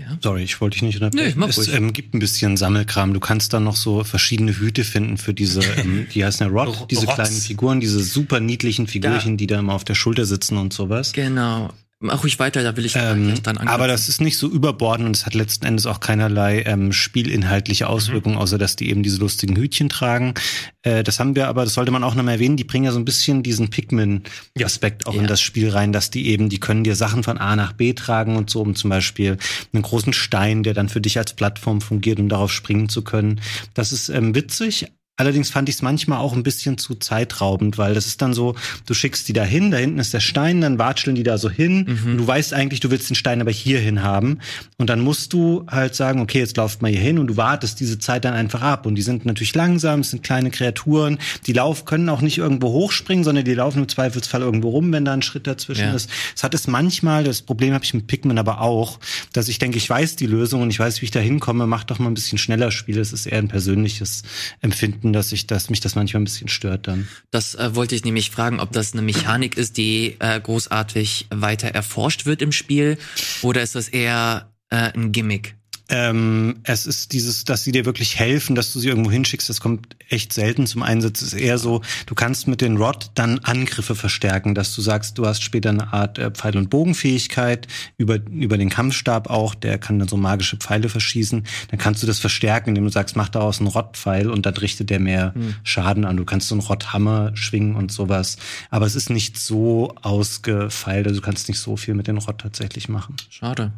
ja. 0.00 0.18
Sorry, 0.22 0.42
ich 0.42 0.60
wollte 0.60 0.74
dich 0.74 0.82
nicht 0.82 0.96
unterbrechen. 0.96 1.38
Nee, 1.38 1.46
es 1.48 1.68
ähm, 1.68 1.92
gibt 1.92 2.14
ein 2.14 2.18
bisschen 2.18 2.56
Sammelkram. 2.56 3.12
Du 3.12 3.20
kannst 3.20 3.52
dann 3.52 3.64
noch 3.64 3.76
so 3.76 4.02
verschiedene 4.04 4.58
Hüte 4.58 4.84
finden 4.84 5.18
für 5.18 5.34
diese, 5.34 5.60
ähm, 5.76 6.06
die 6.12 6.24
heißen 6.24 6.46
ja 6.46 6.52
Rod, 6.52 6.90
diese 6.90 7.06
Rots. 7.06 7.14
kleinen 7.14 7.36
Figuren, 7.36 7.80
diese 7.80 8.02
super 8.02 8.40
niedlichen 8.40 8.86
Figurchen, 8.86 9.32
ja. 9.32 9.36
die 9.36 9.46
da 9.46 9.58
immer 9.58 9.74
auf 9.74 9.84
der 9.84 9.94
Schulter 9.94 10.24
sitzen 10.24 10.56
und 10.56 10.72
sowas. 10.72 11.12
Genau. 11.12 11.70
Mach 12.02 12.24
ruhig 12.24 12.38
weiter, 12.38 12.62
da 12.62 12.74
will 12.78 12.86
ich 12.86 12.96
ähm, 12.96 13.34
dann 13.42 13.58
angreifen. 13.58 13.68
Aber 13.68 13.86
das 13.86 14.08
ist 14.08 14.22
nicht 14.22 14.38
so 14.38 14.48
überbordend 14.48 15.06
und 15.06 15.16
es 15.16 15.26
hat 15.26 15.34
letzten 15.34 15.66
Endes 15.66 15.84
auch 15.84 16.00
keinerlei 16.00 16.62
ähm, 16.62 16.92
spielinhaltliche 16.92 17.84
mhm. 17.84 17.90
Auswirkungen, 17.90 18.36
mhm. 18.36 18.40
außer 18.40 18.56
dass 18.56 18.74
die 18.74 18.88
eben 18.88 19.02
diese 19.02 19.18
lustigen 19.18 19.54
Hütchen 19.54 19.90
tragen. 19.90 20.32
Äh, 20.80 21.04
das 21.04 21.20
haben 21.20 21.36
wir 21.36 21.48
aber, 21.48 21.64
das 21.64 21.74
sollte 21.74 21.90
man 21.90 22.02
auch 22.02 22.14
noch 22.14 22.22
mal 22.22 22.32
erwähnen, 22.32 22.56
die 22.56 22.64
bringen 22.64 22.86
ja 22.86 22.92
so 22.92 22.98
ein 22.98 23.04
bisschen 23.04 23.42
diesen 23.42 23.68
Pikmin-Aspekt 23.68 25.06
auch 25.06 25.14
ja. 25.14 25.20
in 25.20 25.26
das 25.26 25.42
Spiel 25.42 25.68
rein, 25.68 25.92
dass 25.92 26.10
die 26.10 26.28
eben, 26.28 26.48
die 26.48 26.58
können 26.58 26.84
dir 26.84 26.96
Sachen 26.96 27.22
von 27.22 27.36
A 27.36 27.54
nach 27.54 27.74
B 27.74 27.92
tragen 27.92 28.36
und 28.36 28.48
so, 28.48 28.62
um 28.62 28.74
zum 28.74 28.88
Beispiel 28.88 29.36
einen 29.74 29.82
großen 29.82 30.14
Stein, 30.14 30.62
der 30.62 30.72
dann 30.72 30.88
für 30.88 31.02
dich 31.02 31.18
als 31.18 31.34
Plattform 31.34 31.82
fungiert, 31.82 32.18
um 32.18 32.30
darauf 32.30 32.50
springen 32.50 32.88
zu 32.88 33.02
können. 33.02 33.42
Das 33.74 33.92
ist 33.92 34.08
ähm, 34.08 34.34
witzig, 34.34 34.86
Allerdings 35.20 35.50
fand 35.50 35.68
ich 35.68 35.74
es 35.74 35.82
manchmal 35.82 36.18
auch 36.18 36.32
ein 36.32 36.42
bisschen 36.42 36.78
zu 36.78 36.94
zeitraubend, 36.94 37.76
weil 37.76 37.92
das 37.92 38.06
ist 38.06 38.22
dann 38.22 38.32
so, 38.32 38.54
du 38.86 38.94
schickst 38.94 39.28
die 39.28 39.34
da 39.34 39.44
hin, 39.44 39.70
da 39.70 39.76
hinten 39.76 39.98
ist 39.98 40.14
der 40.14 40.20
Stein, 40.20 40.62
dann 40.62 40.78
watscheln 40.78 41.14
die 41.14 41.24
da 41.24 41.36
so 41.36 41.50
hin. 41.50 41.84
Mhm. 41.86 42.12
und 42.12 42.16
du 42.16 42.26
weißt 42.26 42.54
eigentlich, 42.54 42.80
du 42.80 42.90
willst 42.90 43.10
den 43.10 43.14
Stein 43.14 43.42
aber 43.42 43.50
hier 43.50 43.78
hin 43.80 44.02
haben. 44.02 44.38
Und 44.78 44.88
dann 44.88 45.00
musst 45.00 45.34
du 45.34 45.66
halt 45.68 45.94
sagen, 45.94 46.22
okay, 46.22 46.38
jetzt 46.38 46.56
lauft 46.56 46.80
mal 46.80 46.90
hier 46.90 47.02
hin 47.02 47.18
und 47.18 47.26
du 47.26 47.36
wartest 47.36 47.80
diese 47.80 47.98
Zeit 47.98 48.24
dann 48.24 48.32
einfach 48.32 48.62
ab. 48.62 48.86
Und 48.86 48.94
die 48.94 49.02
sind 49.02 49.26
natürlich 49.26 49.54
langsam, 49.54 50.00
es 50.00 50.08
sind 50.08 50.22
kleine 50.22 50.50
Kreaturen, 50.50 51.18
die 51.46 51.52
laufen, 51.52 51.84
können 51.84 52.08
auch 52.08 52.22
nicht 52.22 52.38
irgendwo 52.38 52.70
hochspringen, 52.70 53.22
sondern 53.22 53.44
die 53.44 53.52
laufen 53.52 53.80
im 53.80 53.88
Zweifelsfall 53.88 54.40
irgendwo 54.40 54.70
rum, 54.70 54.90
wenn 54.90 55.04
da 55.04 55.12
ein 55.12 55.20
Schritt 55.20 55.46
dazwischen 55.46 55.88
ja. 55.88 55.92
ist. 55.92 56.08
Es 56.34 56.42
hat 56.42 56.54
es 56.54 56.66
manchmal, 56.66 57.24
das 57.24 57.42
Problem 57.42 57.74
habe 57.74 57.84
ich 57.84 57.92
mit 57.92 58.06
Pikmin 58.06 58.38
aber 58.38 58.62
auch, 58.62 58.98
dass 59.34 59.48
ich 59.48 59.58
denke, 59.58 59.76
ich 59.76 59.90
weiß 59.90 60.16
die 60.16 60.26
Lösung 60.26 60.62
und 60.62 60.70
ich 60.70 60.80
weiß, 60.80 61.02
wie 61.02 61.04
ich 61.04 61.10
da 61.10 61.20
hinkomme, 61.20 61.66
mach 61.66 61.84
doch 61.84 61.98
mal 61.98 62.08
ein 62.08 62.14
bisschen 62.14 62.38
schneller 62.38 62.70
Spiele, 62.70 63.02
es 63.02 63.12
ist 63.12 63.26
eher 63.26 63.36
ein 63.36 63.48
persönliches 63.48 64.22
Empfinden 64.62 65.09
dass 65.12 65.32
ich, 65.32 65.46
dass 65.46 65.70
mich 65.70 65.80
das 65.80 65.94
manchmal 65.94 66.22
ein 66.22 66.24
bisschen 66.24 66.48
stört 66.48 66.88
dann. 66.88 67.08
Das 67.30 67.54
äh, 67.54 67.74
wollte 67.74 67.94
ich 67.94 68.04
nämlich 68.04 68.30
fragen, 68.30 68.60
ob 68.60 68.72
das 68.72 68.92
eine 68.92 69.02
Mechanik 69.02 69.56
ist, 69.56 69.76
die 69.76 70.16
äh, 70.18 70.40
großartig 70.40 71.26
weiter 71.30 71.68
erforscht 71.68 72.26
wird 72.26 72.42
im 72.42 72.52
Spiel, 72.52 72.98
oder 73.42 73.62
ist 73.62 73.74
das 73.74 73.88
eher 73.88 74.52
äh, 74.70 74.92
ein 74.92 75.12
Gimmick? 75.12 75.56
Ähm, 75.90 76.60
es 76.62 76.86
ist 76.86 77.12
dieses, 77.12 77.44
dass 77.44 77.64
sie 77.64 77.72
dir 77.72 77.84
wirklich 77.84 78.16
helfen, 78.16 78.54
dass 78.54 78.72
du 78.72 78.78
sie 78.78 78.88
irgendwo 78.88 79.10
hinschickst, 79.10 79.48
das 79.48 79.60
kommt 79.60 79.96
echt 80.08 80.32
selten 80.32 80.68
zum 80.68 80.84
Einsatz. 80.84 81.20
Es 81.20 81.32
ist 81.32 81.40
eher 81.40 81.58
so, 81.58 81.82
du 82.06 82.14
kannst 82.14 82.46
mit 82.46 82.60
den 82.60 82.76
Rod 82.76 83.10
dann 83.14 83.40
Angriffe 83.40 83.96
verstärken, 83.96 84.54
dass 84.54 84.72
du 84.74 84.82
sagst, 84.82 85.18
du 85.18 85.26
hast 85.26 85.42
später 85.42 85.70
eine 85.70 85.92
Art 85.92 86.18
äh, 86.18 86.30
Pfeil- 86.30 86.56
und 86.56 86.70
Bogenfähigkeit 86.70 87.66
über, 87.98 88.18
über 88.30 88.56
den 88.56 88.70
Kampfstab 88.70 89.28
auch, 89.28 89.56
der 89.56 89.78
kann 89.78 89.98
dann 89.98 90.06
so 90.06 90.16
magische 90.16 90.56
Pfeile 90.56 90.88
verschießen. 90.88 91.44
Dann 91.70 91.78
kannst 91.78 92.04
du 92.04 92.06
das 92.06 92.20
verstärken, 92.20 92.70
indem 92.70 92.84
du 92.84 92.90
sagst, 92.90 93.16
mach 93.16 93.28
daraus 93.28 93.58
einen 93.58 93.68
Rod-Pfeil 93.68 94.30
und 94.30 94.46
dann 94.46 94.54
richtet 94.54 94.90
der 94.90 95.00
mehr 95.00 95.34
hm. 95.34 95.56
Schaden 95.64 96.04
an. 96.04 96.16
Du 96.16 96.24
kannst 96.24 96.46
so 96.46 96.54
einen 96.54 96.62
Rod-Hammer 96.62 97.32
schwingen 97.34 97.74
und 97.74 97.90
sowas. 97.90 98.36
Aber 98.70 98.86
es 98.86 98.94
ist 98.94 99.10
nicht 99.10 99.38
so 99.38 99.92
ausgefeilt, 100.02 101.08
also 101.08 101.20
du 101.20 101.26
kannst 101.26 101.48
nicht 101.48 101.58
so 101.58 101.76
viel 101.76 101.94
mit 101.94 102.06
den 102.06 102.18
Rod 102.18 102.38
tatsächlich 102.38 102.88
machen. 102.88 103.16
Schade. 103.28 103.72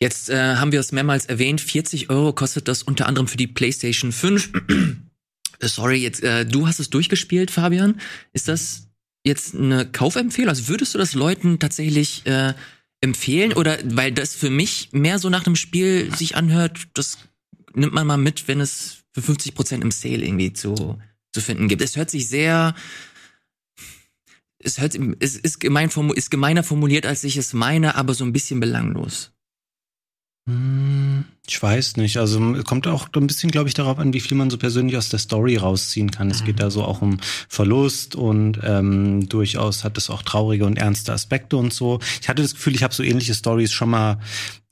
Jetzt 0.00 0.30
äh, 0.30 0.56
haben 0.56 0.72
wir 0.72 0.80
es 0.80 0.92
mehrmals 0.92 1.26
erwähnt, 1.26 1.60
40 1.60 2.08
Euro 2.10 2.32
kostet 2.32 2.68
das 2.68 2.82
unter 2.82 3.06
anderem 3.06 3.26
für 3.26 3.36
die 3.36 3.48
PlayStation 3.48 4.12
5. 4.12 4.52
Sorry, 5.60 5.96
jetzt 5.96 6.22
äh, 6.22 6.46
du 6.46 6.68
hast 6.68 6.78
es 6.78 6.90
durchgespielt, 6.90 7.50
Fabian. 7.50 8.00
Ist 8.32 8.46
das 8.46 8.88
jetzt 9.24 9.56
eine 9.56 9.90
Kaufempfehlung? 9.90 10.50
Also 10.50 10.68
würdest 10.68 10.94
du 10.94 10.98
das 10.98 11.14
Leuten 11.14 11.58
tatsächlich 11.58 12.24
äh, 12.26 12.54
empfehlen? 13.00 13.52
Oder 13.52 13.78
weil 13.84 14.12
das 14.12 14.36
für 14.36 14.50
mich 14.50 14.90
mehr 14.92 15.18
so 15.18 15.30
nach 15.30 15.46
einem 15.46 15.56
Spiel 15.56 16.14
sich 16.14 16.36
anhört, 16.36 16.86
das 16.94 17.18
nimmt 17.74 17.92
man 17.92 18.06
mal 18.06 18.18
mit, 18.18 18.46
wenn 18.46 18.60
es 18.60 18.98
für 19.12 19.22
50 19.22 19.54
Prozent 19.54 19.82
im 19.82 19.90
Sale 19.90 20.24
irgendwie 20.24 20.52
zu, 20.52 20.98
zu 21.32 21.40
finden 21.40 21.66
gibt. 21.66 21.82
Es 21.82 21.96
hört 21.96 22.10
sich 22.10 22.28
sehr 22.28 22.76
es 24.60 24.80
hört, 24.80 24.98
es 25.20 25.36
ist, 25.36 25.60
gemein, 25.60 25.88
ist 26.14 26.30
gemeiner 26.30 26.62
formuliert, 26.62 27.06
als 27.06 27.24
ich 27.24 27.36
es 27.36 27.52
meine, 27.52 27.94
aber 27.94 28.14
so 28.14 28.24
ein 28.24 28.32
bisschen 28.32 28.60
belanglos. 28.60 29.32
Hm, 30.48 31.26
ich 31.46 31.62
weiß 31.62 31.98
nicht. 31.98 32.16
Also 32.16 32.40
kommt 32.64 32.86
auch 32.86 33.08
ein 33.14 33.26
bisschen, 33.26 33.50
glaube 33.50 33.68
ich, 33.68 33.74
darauf 33.74 33.98
an, 33.98 34.14
wie 34.14 34.20
viel 34.20 34.34
man 34.34 34.48
so 34.48 34.56
persönlich 34.56 34.96
aus 34.96 35.10
der 35.10 35.18
Story 35.18 35.56
rausziehen 35.56 36.10
kann. 36.10 36.30
Es 36.30 36.42
geht 36.42 36.56
mhm. 36.56 36.60
da 36.60 36.70
so 36.70 36.84
auch 36.84 37.02
um 37.02 37.18
Verlust 37.50 38.16
und 38.16 38.58
ähm, 38.64 39.28
durchaus 39.28 39.84
hat 39.84 39.98
es 39.98 40.08
auch 40.08 40.22
traurige 40.22 40.64
und 40.64 40.78
ernste 40.78 41.12
Aspekte 41.12 41.58
und 41.58 41.74
so. 41.74 41.98
Ich 42.22 42.30
hatte 42.30 42.40
das 42.40 42.54
Gefühl, 42.54 42.74
ich 42.74 42.82
habe 42.82 42.94
so 42.94 43.02
ähnliche 43.02 43.34
Stories 43.34 43.72
schon 43.72 43.90
mal 43.90 44.20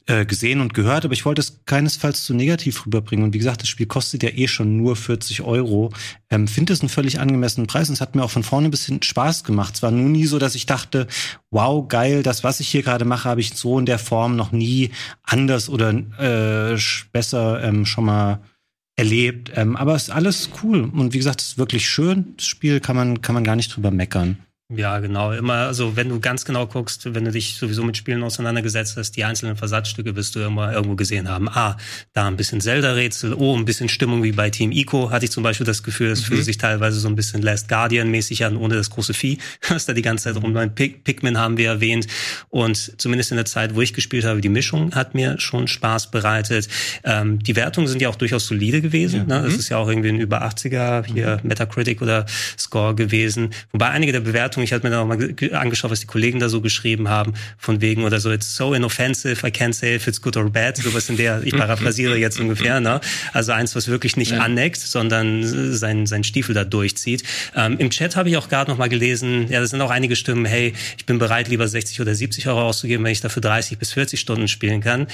äh, 0.06 0.24
gesehen 0.24 0.60
und 0.60 0.72
gehört, 0.72 1.04
aber 1.04 1.14
ich 1.14 1.24
wollte 1.24 1.40
es 1.40 1.60
keinesfalls 1.66 2.24
zu 2.24 2.32
negativ 2.32 2.86
rüberbringen. 2.86 3.24
Und 3.24 3.34
wie 3.34 3.38
gesagt, 3.38 3.62
das 3.62 3.68
Spiel 3.68 3.86
kostet 3.86 4.22
ja 4.22 4.30
eh 4.30 4.46
schon 4.46 4.76
nur 4.76 4.94
40 4.94 5.42
Euro. 5.42 5.92
Ähm, 6.30 6.46
Finde 6.46 6.72
es 6.72 6.80
einen 6.80 6.88
völlig 6.88 7.18
angemessenen 7.18 7.66
Preis 7.66 7.88
und 7.88 7.94
es 7.94 8.00
hat 8.00 8.14
mir 8.14 8.22
auch 8.22 8.30
von 8.30 8.44
vorne 8.44 8.68
ein 8.68 8.70
bisschen 8.70 9.02
Spaß 9.02 9.42
gemacht. 9.42 9.74
Es 9.74 9.82
war 9.82 9.90
nur 9.90 10.08
nie 10.08 10.26
so, 10.26 10.38
dass 10.38 10.54
ich 10.54 10.66
dachte, 10.66 11.08
wow, 11.50 11.86
geil, 11.88 12.22
das, 12.22 12.44
was 12.44 12.60
ich 12.60 12.68
hier 12.68 12.82
gerade 12.82 13.04
mache, 13.04 13.28
habe 13.28 13.40
ich 13.40 13.54
so 13.54 13.78
in 13.78 13.86
der 13.86 13.98
Form 13.98 14.36
noch 14.36 14.52
nie 14.52 14.90
anders 15.22 15.68
oder 15.68 15.90
äh, 15.90 16.78
besser 17.12 17.64
ähm, 17.64 17.84
schon 17.84 18.04
mal 18.04 18.40
erlebt. 18.94 19.50
Ähm, 19.54 19.76
aber 19.76 19.94
es 19.94 20.04
ist 20.04 20.10
alles 20.10 20.50
cool. 20.62 20.84
Und 20.84 21.14
wie 21.14 21.18
gesagt, 21.18 21.40
es 21.40 21.48
ist 21.48 21.58
wirklich 21.58 21.88
schön. 21.88 22.34
Das 22.36 22.46
Spiel 22.46 22.80
kann 22.80 22.96
man, 22.96 23.22
kann 23.22 23.34
man 23.34 23.44
gar 23.44 23.56
nicht 23.56 23.74
drüber 23.74 23.90
meckern. 23.90 24.38
Ja, 24.74 24.98
genau. 24.98 25.30
Immer, 25.30 25.54
also 25.68 25.94
wenn 25.94 26.08
du 26.08 26.18
ganz 26.18 26.44
genau 26.44 26.66
guckst, 26.66 27.14
wenn 27.14 27.24
du 27.24 27.30
dich 27.30 27.54
sowieso 27.54 27.84
mit 27.84 27.96
Spielen 27.96 28.24
auseinandergesetzt 28.24 28.96
hast, 28.96 29.12
die 29.12 29.22
einzelnen 29.22 29.54
Versatzstücke 29.54 30.16
wirst 30.16 30.34
du 30.34 30.40
immer 30.40 30.72
irgendwo 30.72 30.96
gesehen 30.96 31.28
haben. 31.28 31.48
Ah, 31.48 31.76
da 32.14 32.26
ein 32.26 32.36
bisschen 32.36 32.60
Zelda-Rätsel, 32.60 33.32
oh, 33.34 33.56
ein 33.56 33.64
bisschen 33.64 33.88
Stimmung 33.88 34.24
wie 34.24 34.32
bei 34.32 34.50
Team 34.50 34.72
Ico, 34.72 35.12
hatte 35.12 35.26
ich 35.26 35.30
zum 35.30 35.44
Beispiel 35.44 35.66
das 35.66 35.84
Gefühl, 35.84 36.10
es 36.10 36.22
mhm. 36.22 36.24
fühlt 36.24 36.44
sich 36.44 36.58
teilweise 36.58 36.98
so 36.98 37.06
ein 37.06 37.14
bisschen 37.14 37.42
Last 37.42 37.68
Guardian-mäßig 37.68 38.44
an, 38.44 38.56
ohne 38.56 38.74
das 38.74 38.90
große 38.90 39.14
Vieh, 39.14 39.38
was 39.68 39.86
da 39.86 39.92
die 39.92 40.02
ganze 40.02 40.24
Zeit 40.24 40.42
rumläuft. 40.42 40.74
Pik 40.74 41.04
Pikmin 41.04 41.38
haben 41.38 41.58
wir 41.58 41.68
erwähnt. 41.68 42.08
Und 42.48 43.00
zumindest 43.00 43.30
in 43.30 43.36
der 43.36 43.46
Zeit, 43.46 43.76
wo 43.76 43.82
ich 43.82 43.94
gespielt 43.94 44.24
habe, 44.24 44.40
die 44.40 44.48
Mischung 44.48 44.96
hat 44.96 45.14
mir 45.14 45.38
schon 45.38 45.68
Spaß 45.68 46.10
bereitet. 46.10 46.66
Ähm, 47.04 47.38
die 47.38 47.54
Wertungen 47.54 47.86
sind 47.86 48.02
ja 48.02 48.08
auch 48.08 48.16
durchaus 48.16 48.48
solide 48.48 48.80
gewesen. 48.80 49.26
Ja. 49.28 49.42
Ne? 49.42 49.46
Es 49.46 49.52
mhm. 49.52 49.58
ist 49.60 49.68
ja 49.68 49.76
auch 49.76 49.88
irgendwie 49.88 50.08
ein 50.08 50.18
über 50.18 50.42
80er 50.42 51.06
hier 51.06 51.38
mhm. 51.40 51.50
Metacritic 51.50 52.02
oder 52.02 52.26
Score 52.58 52.96
gewesen. 52.96 53.50
Wobei 53.70 53.90
einige 53.90 54.10
der 54.10 54.20
Bewertungen 54.20 54.55
Bewertungen. 54.56 54.64
Ich 54.64 54.72
hatte 54.72 54.86
mir 54.86 54.90
dann 54.90 55.00
auch 55.00 55.06
mal 55.06 55.58
angeschaut, 55.58 55.90
was 55.90 56.00
die 56.00 56.06
Kollegen 56.06 56.40
da 56.40 56.48
so 56.48 56.60
geschrieben 56.60 57.08
haben, 57.08 57.34
von 57.58 57.80
wegen 57.80 58.04
oder 58.04 58.20
so, 58.20 58.30
it's 58.30 58.56
so 58.56 58.74
inoffensive, 58.74 59.46
I 59.46 59.50
can't 59.50 59.72
say 59.72 59.96
if 59.96 60.06
it's 60.06 60.20
good 60.20 60.36
or 60.36 60.50
bad, 60.50 60.76
sowas 60.76 61.08
in 61.08 61.16
der, 61.16 61.42
ich 61.44 61.56
paraphrasiere 61.56 62.16
jetzt 62.16 62.40
ungefähr, 62.40 62.80
ne? 62.80 63.00
Also 63.32 63.52
eins, 63.52 63.74
was 63.76 63.88
wirklich 63.88 64.16
nicht 64.16 64.32
ja. 64.32 64.40
anneckt, 64.40 64.78
sondern 64.78 65.74
sein, 65.74 66.06
sein 66.06 66.24
Stiefel 66.24 66.54
da 66.54 66.64
durchzieht. 66.64 67.22
Ähm, 67.54 67.76
Im 67.78 67.90
Chat 67.90 68.16
habe 68.16 68.28
ich 68.28 68.36
auch 68.36 68.48
gerade 68.48 68.70
noch 68.70 68.78
mal 68.78 68.88
gelesen, 68.88 69.50
ja, 69.50 69.60
da 69.60 69.66
sind 69.66 69.80
auch 69.80 69.90
einige 69.90 70.16
Stimmen, 70.16 70.44
hey, 70.44 70.74
ich 70.96 71.06
bin 71.06 71.18
bereit, 71.18 71.48
lieber 71.48 71.68
60 71.68 72.00
oder 72.00 72.14
70 72.14 72.48
Euro 72.48 72.62
auszugeben, 72.62 73.04
wenn 73.04 73.12
ich 73.12 73.20
dafür 73.20 73.42
30 73.42 73.78
bis 73.78 73.92
40 73.92 74.20
Stunden 74.20 74.48
spielen 74.48 74.80
kann. 74.80 75.06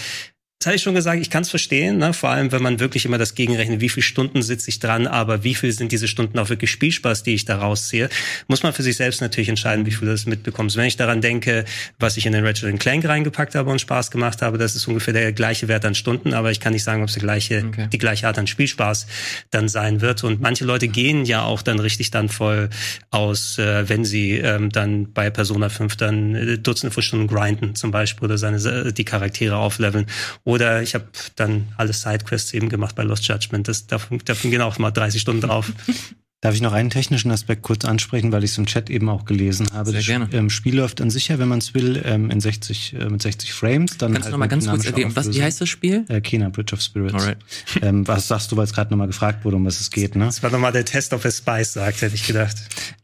Das 0.62 0.68
hatte 0.68 0.76
ich 0.76 0.82
schon 0.82 0.94
gesagt, 0.94 1.20
ich 1.20 1.28
kann 1.28 1.42
es 1.42 1.50
verstehen, 1.50 1.98
ne? 1.98 2.12
vor 2.12 2.30
allem 2.30 2.52
wenn 2.52 2.62
man 2.62 2.78
wirklich 2.78 3.04
immer 3.04 3.18
das 3.18 3.34
gegenrechnet, 3.34 3.80
wie 3.80 3.88
viele 3.88 4.04
Stunden 4.04 4.42
sitze 4.42 4.68
ich 4.68 4.78
dran, 4.78 5.08
aber 5.08 5.42
wie 5.42 5.56
viel 5.56 5.72
sind 5.72 5.90
diese 5.90 6.06
Stunden 6.06 6.38
auch 6.38 6.50
wirklich 6.50 6.70
Spielspaß, 6.70 7.24
die 7.24 7.34
ich 7.34 7.44
da 7.44 7.58
rausziehe, 7.58 8.08
muss 8.46 8.62
man 8.62 8.72
für 8.72 8.84
sich 8.84 8.96
selbst 8.96 9.20
natürlich 9.20 9.48
entscheiden, 9.48 9.86
wie 9.86 9.90
viel 9.90 10.06
du 10.06 10.12
das 10.12 10.24
mitbekommst. 10.24 10.76
Wenn 10.76 10.84
ich 10.84 10.96
daran 10.96 11.20
denke, 11.20 11.64
was 11.98 12.16
ich 12.16 12.26
in 12.26 12.32
den 12.32 12.46
Ratchet 12.46 12.78
Clank 12.78 13.04
reingepackt 13.04 13.56
habe 13.56 13.72
und 13.72 13.80
Spaß 13.80 14.12
gemacht 14.12 14.40
habe, 14.40 14.56
das 14.56 14.76
ist 14.76 14.86
ungefähr 14.86 15.12
der 15.12 15.32
gleiche 15.32 15.66
Wert 15.66 15.84
an 15.84 15.96
Stunden, 15.96 16.32
aber 16.32 16.52
ich 16.52 16.60
kann 16.60 16.74
nicht 16.74 16.84
sagen, 16.84 17.02
ob 17.02 17.08
es 17.08 17.14
die 17.14 17.20
gleiche, 17.20 17.64
okay. 17.66 17.88
die 17.92 17.98
gleiche 17.98 18.28
Art 18.28 18.38
an 18.38 18.46
Spielspaß 18.46 19.08
dann 19.50 19.66
sein 19.66 20.00
wird. 20.00 20.22
Und 20.22 20.40
manche 20.40 20.64
Leute 20.64 20.86
gehen 20.86 21.24
ja 21.24 21.42
auch 21.42 21.62
dann 21.62 21.80
richtig 21.80 22.12
dann 22.12 22.28
voll 22.28 22.70
aus, 23.10 23.58
äh, 23.58 23.88
wenn 23.88 24.04
sie 24.04 24.34
ähm, 24.34 24.70
dann 24.70 25.12
bei 25.12 25.28
Persona 25.28 25.70
5 25.70 25.96
dann 25.96 26.34
äh, 26.36 26.58
Dutzende 26.58 26.94
von 26.94 27.02
Stunden 27.02 27.26
grinden 27.26 27.74
zum 27.74 27.90
Beispiel 27.90 28.26
oder 28.26 28.38
seine 28.38 28.58
äh, 28.58 28.92
die 28.92 29.04
Charaktere 29.04 29.56
aufleveln 29.56 30.06
oder 30.52 30.82
ich 30.82 30.94
habe 30.94 31.06
dann 31.36 31.68
alle 31.78 31.94
Sidequests 31.94 32.52
eben 32.52 32.68
gemacht 32.68 32.94
bei 32.94 33.02
Lost 33.02 33.26
Judgment. 33.26 33.68
Das, 33.68 33.86
davon, 33.86 34.20
davon 34.24 34.50
gehen 34.50 34.60
auch 34.60 34.78
mal 34.78 34.90
30 34.90 35.20
Stunden 35.20 35.40
drauf. 35.40 35.72
Darf 36.42 36.56
ich 36.56 36.60
noch 36.60 36.72
einen 36.72 36.90
technischen 36.90 37.30
Aspekt 37.30 37.62
kurz 37.62 37.84
ansprechen, 37.84 38.32
weil 38.32 38.42
ich 38.42 38.50
es 38.50 38.58
im 38.58 38.66
Chat 38.66 38.90
eben 38.90 39.08
auch 39.08 39.26
gelesen 39.26 39.68
habe. 39.72 39.92
Sehr 39.92 40.02
gerne. 40.02 40.26
Das 40.26 40.34
ähm, 40.34 40.50
Spiel 40.50 40.74
läuft 40.74 41.00
an 41.00 41.08
sich 41.08 41.28
ja, 41.28 41.38
wenn 41.38 41.46
man 41.46 41.60
es 41.60 41.72
will, 41.72 42.02
ähm, 42.04 42.30
in 42.30 42.40
60, 42.40 42.96
äh, 42.98 43.08
mit 43.08 43.22
60 43.22 43.52
Frames. 43.52 43.96
Dann 43.96 44.12
Kannst 44.12 44.24
halt 44.24 44.32
du 44.32 44.32
noch 44.32 44.38
mal 44.40 44.48
ganz 44.48 44.66
kurz 44.66 44.84
erwähnen, 44.84 45.14
was, 45.14 45.32
wie 45.32 45.40
heißt 45.40 45.60
das 45.60 45.68
Spiel? 45.68 46.04
Äh, 46.08 46.20
Kena, 46.20 46.48
Bridge 46.48 46.74
of 46.74 46.80
Spirits. 46.80 47.14
Alright. 47.14 47.38
Ähm, 47.80 48.08
was 48.08 48.26
sagst 48.26 48.50
du, 48.50 48.56
weil 48.56 48.64
es 48.64 48.72
gerade 48.72 48.90
nochmal 48.90 49.06
gefragt 49.06 49.44
wurde, 49.44 49.54
um 49.54 49.64
was 49.64 49.80
es 49.80 49.92
geht, 49.92 50.16
ne? 50.16 50.24
Das 50.24 50.42
war 50.42 50.50
nochmal 50.50 50.72
der 50.72 50.84
Test, 50.84 51.12
ob 51.12 51.24
es 51.24 51.38
Spice 51.38 51.74
sagt, 51.74 52.02
hätte 52.02 52.16
ich 52.16 52.26
gedacht. 52.26 52.56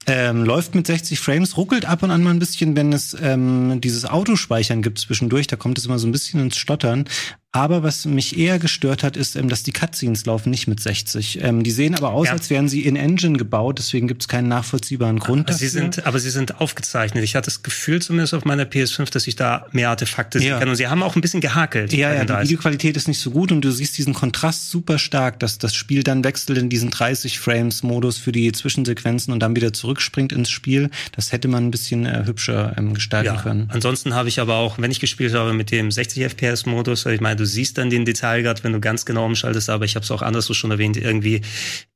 Ähm, 0.09 0.43
läuft 0.45 0.75
mit 0.75 0.89
60 0.89 1.21
Frames, 1.21 1.57
ruckelt 1.57 1.85
ab 1.85 2.03
und 2.03 2.11
an 2.11 2.25
mal 2.25 2.31
ein 2.31 2.41
bisschen, 2.41 2.75
wenn 2.75 2.93
es 2.93 3.17
ähm, 3.23 3.81
dieses 3.81 4.05
Autospeichern 4.05 4.83
gibt 4.83 4.99
zwischendurch, 4.99 5.47
da 5.47 5.55
kommt 5.55 5.79
es 5.79 5.87
immer 5.87 6.01
so 6.01 6.09
ein 6.09 6.13
bisschen 6.13 6.41
ins 6.41 6.57
Stottern. 6.57 7.05
Aber 7.53 7.83
was 7.83 8.05
mich 8.05 8.39
eher 8.39 8.59
gestört 8.59 9.03
hat, 9.03 9.17
ist, 9.17 9.35
ähm, 9.35 9.49
dass 9.49 9.63
die 9.63 9.73
Cutscenes 9.73 10.27
laufen 10.27 10.51
nicht 10.51 10.69
mit 10.69 10.81
60. 10.81 11.43
Ähm, 11.43 11.65
die 11.65 11.71
sehen 11.71 11.95
aber 11.95 12.11
aus, 12.11 12.27
ja. 12.27 12.33
als 12.35 12.51
wären 12.51 12.69
sie 12.69 12.85
in 12.85 12.95
Engine 12.95 13.39
gebaut, 13.39 13.79
deswegen 13.79 14.07
gibt 14.07 14.23
es 14.23 14.29
keinen 14.29 14.49
nachvollziehbaren 14.49 15.19
Grund 15.19 15.49
dafür. 15.49 15.59
Sie 15.59 15.69
sind, 15.69 16.05
aber 16.05 16.19
sie 16.19 16.29
sind 16.29 16.61
aufgezeichnet. 16.61 17.25
Ich 17.25 17.35
hatte 17.35 17.47
das 17.47 17.63
Gefühl 17.63 18.03
zumindest 18.03 18.35
auf 18.35 18.45
meiner 18.45 18.65
PS5, 18.65 19.11
dass 19.11 19.27
ich 19.27 19.35
da 19.35 19.67
mehr 19.73 19.89
Artefakte 19.89 20.39
ja. 20.39 20.43
sehen 20.43 20.59
kann. 20.59 20.69
Und 20.69 20.77
sie 20.77 20.89
haben 20.89 21.03
auch 21.03 21.17
ein 21.17 21.23
bisschen 21.23 21.41
gehakelt. 21.41 21.95
Ja, 21.95 22.13
ja, 22.13 22.27
die 22.27 22.49
Videoqualität 22.49 22.99
ist 22.99 23.09
nicht 23.09 23.21
so 23.21 23.31
gut 23.31 23.51
und 23.51 23.63
du 23.63 23.71
siehst 23.71 23.97
diesen 23.97 24.13
Kontrast 24.13 24.69
super 24.69 24.99
stark, 24.99 25.41
dass 25.41 25.57
das 25.57 25.75
Spiel 25.75 26.03
dann 26.03 26.25
wechselt 26.25 26.59
in 26.59 26.69
diesen 26.69 26.91
30 26.91 27.41
Frames 27.41 27.83
Modus 27.83 28.19
für 28.19 28.33
die 28.33 28.53
Zwischensequenzen 28.53 29.33
und 29.33 29.41
dann 29.41 29.57
wieder 29.57 29.73
zurückspringt 29.73 30.33
ins 30.33 30.51
Spiel. 30.51 30.91
Das 31.13 31.33
hätte 31.33 31.49
man 31.49 31.65
ein 31.65 31.71
bisschen 31.71 32.05
äh, 32.05 32.25
hübscher 32.27 32.75
ähm, 32.77 32.93
gestalten 32.93 33.35
ja. 33.35 33.41
können. 33.41 33.71
Ansonsten 33.73 34.15
habe 34.15 34.29
ich 34.29 34.39
aber 34.39 34.57
auch, 34.57 34.79
wenn 34.79 34.91
ich 34.91 35.01
gespielt 35.01 35.33
habe 35.33 35.55
mit 35.55 35.71
dem 35.71 35.91
60 35.91 36.25
FPS 36.25 36.67
Modus, 36.67 37.07
ich 37.07 37.23
meine, 37.23 37.38
du 37.39 37.47
siehst 37.47 37.79
dann 37.79 37.91
den 37.91 38.05
Detailgrad, 38.05 38.65
wenn 38.65 38.73
du 38.73 38.81
ganz 38.81 39.07
genau 39.07 39.25
umschaltest, 39.25 39.71
aber 39.71 39.85
ich 39.85 39.95
habe 39.95 40.05
es 40.05 40.11
auch 40.11 40.23
anderswo 40.23 40.55
schon 40.55 40.71
erwähnt, 40.71 40.97
irgendwie, 40.97 41.43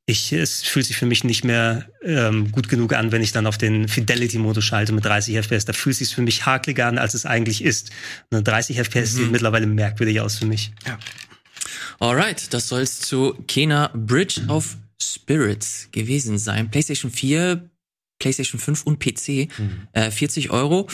ich, 0.05 0.33
es 0.33 0.63
fühlt 0.63 0.85
sich 0.85 0.97
für 0.97 1.05
mich 1.05 1.23
nicht 1.23 1.43
mehr 1.43 1.87
ähm, 2.03 2.51
gut 2.51 2.67
genug 2.67 2.93
an, 2.93 3.11
wenn 3.11 3.21
ich 3.21 3.31
dann 3.31 3.47
auf 3.47 3.57
den 3.57 3.87
Fidelity-Modus 3.87 4.63
schalte 4.63 4.91
mit 4.93 5.05
30 5.05 5.37
FPS. 5.37 5.65
Da 5.65 5.73
fühlt 5.73 5.93
es 5.93 5.99
sich 5.99 6.15
für 6.15 6.21
mich 6.21 6.45
hakeliger 6.45 6.87
an, 6.87 6.97
als 6.97 7.13
es 7.13 7.25
eigentlich 7.25 7.63
ist. 7.63 7.91
Und 8.31 8.47
30 8.47 8.77
FPS 8.79 9.13
mhm. 9.13 9.17
sieht 9.17 9.31
mittlerweile 9.31 9.67
merkwürdig 9.67 10.19
aus 10.19 10.37
für 10.37 10.45
mich. 10.45 10.71
Ja. 10.85 10.99
Alright, 11.99 12.53
das 12.53 12.67
soll 12.67 12.81
es 12.81 12.99
zu 12.99 13.33
Kena 13.47 13.91
Bridge 13.93 14.41
of 14.47 14.77
Spirits 15.01 15.89
gewesen 15.91 16.37
sein. 16.37 16.69
PlayStation 16.69 17.11
4 17.11 17.69
PlayStation 18.19 18.59
5 18.59 18.83
und 18.83 18.99
PC. 18.99 19.49
Mhm. 19.57 19.87
Äh, 19.93 20.11
40 20.11 20.51
Euro. 20.51 20.87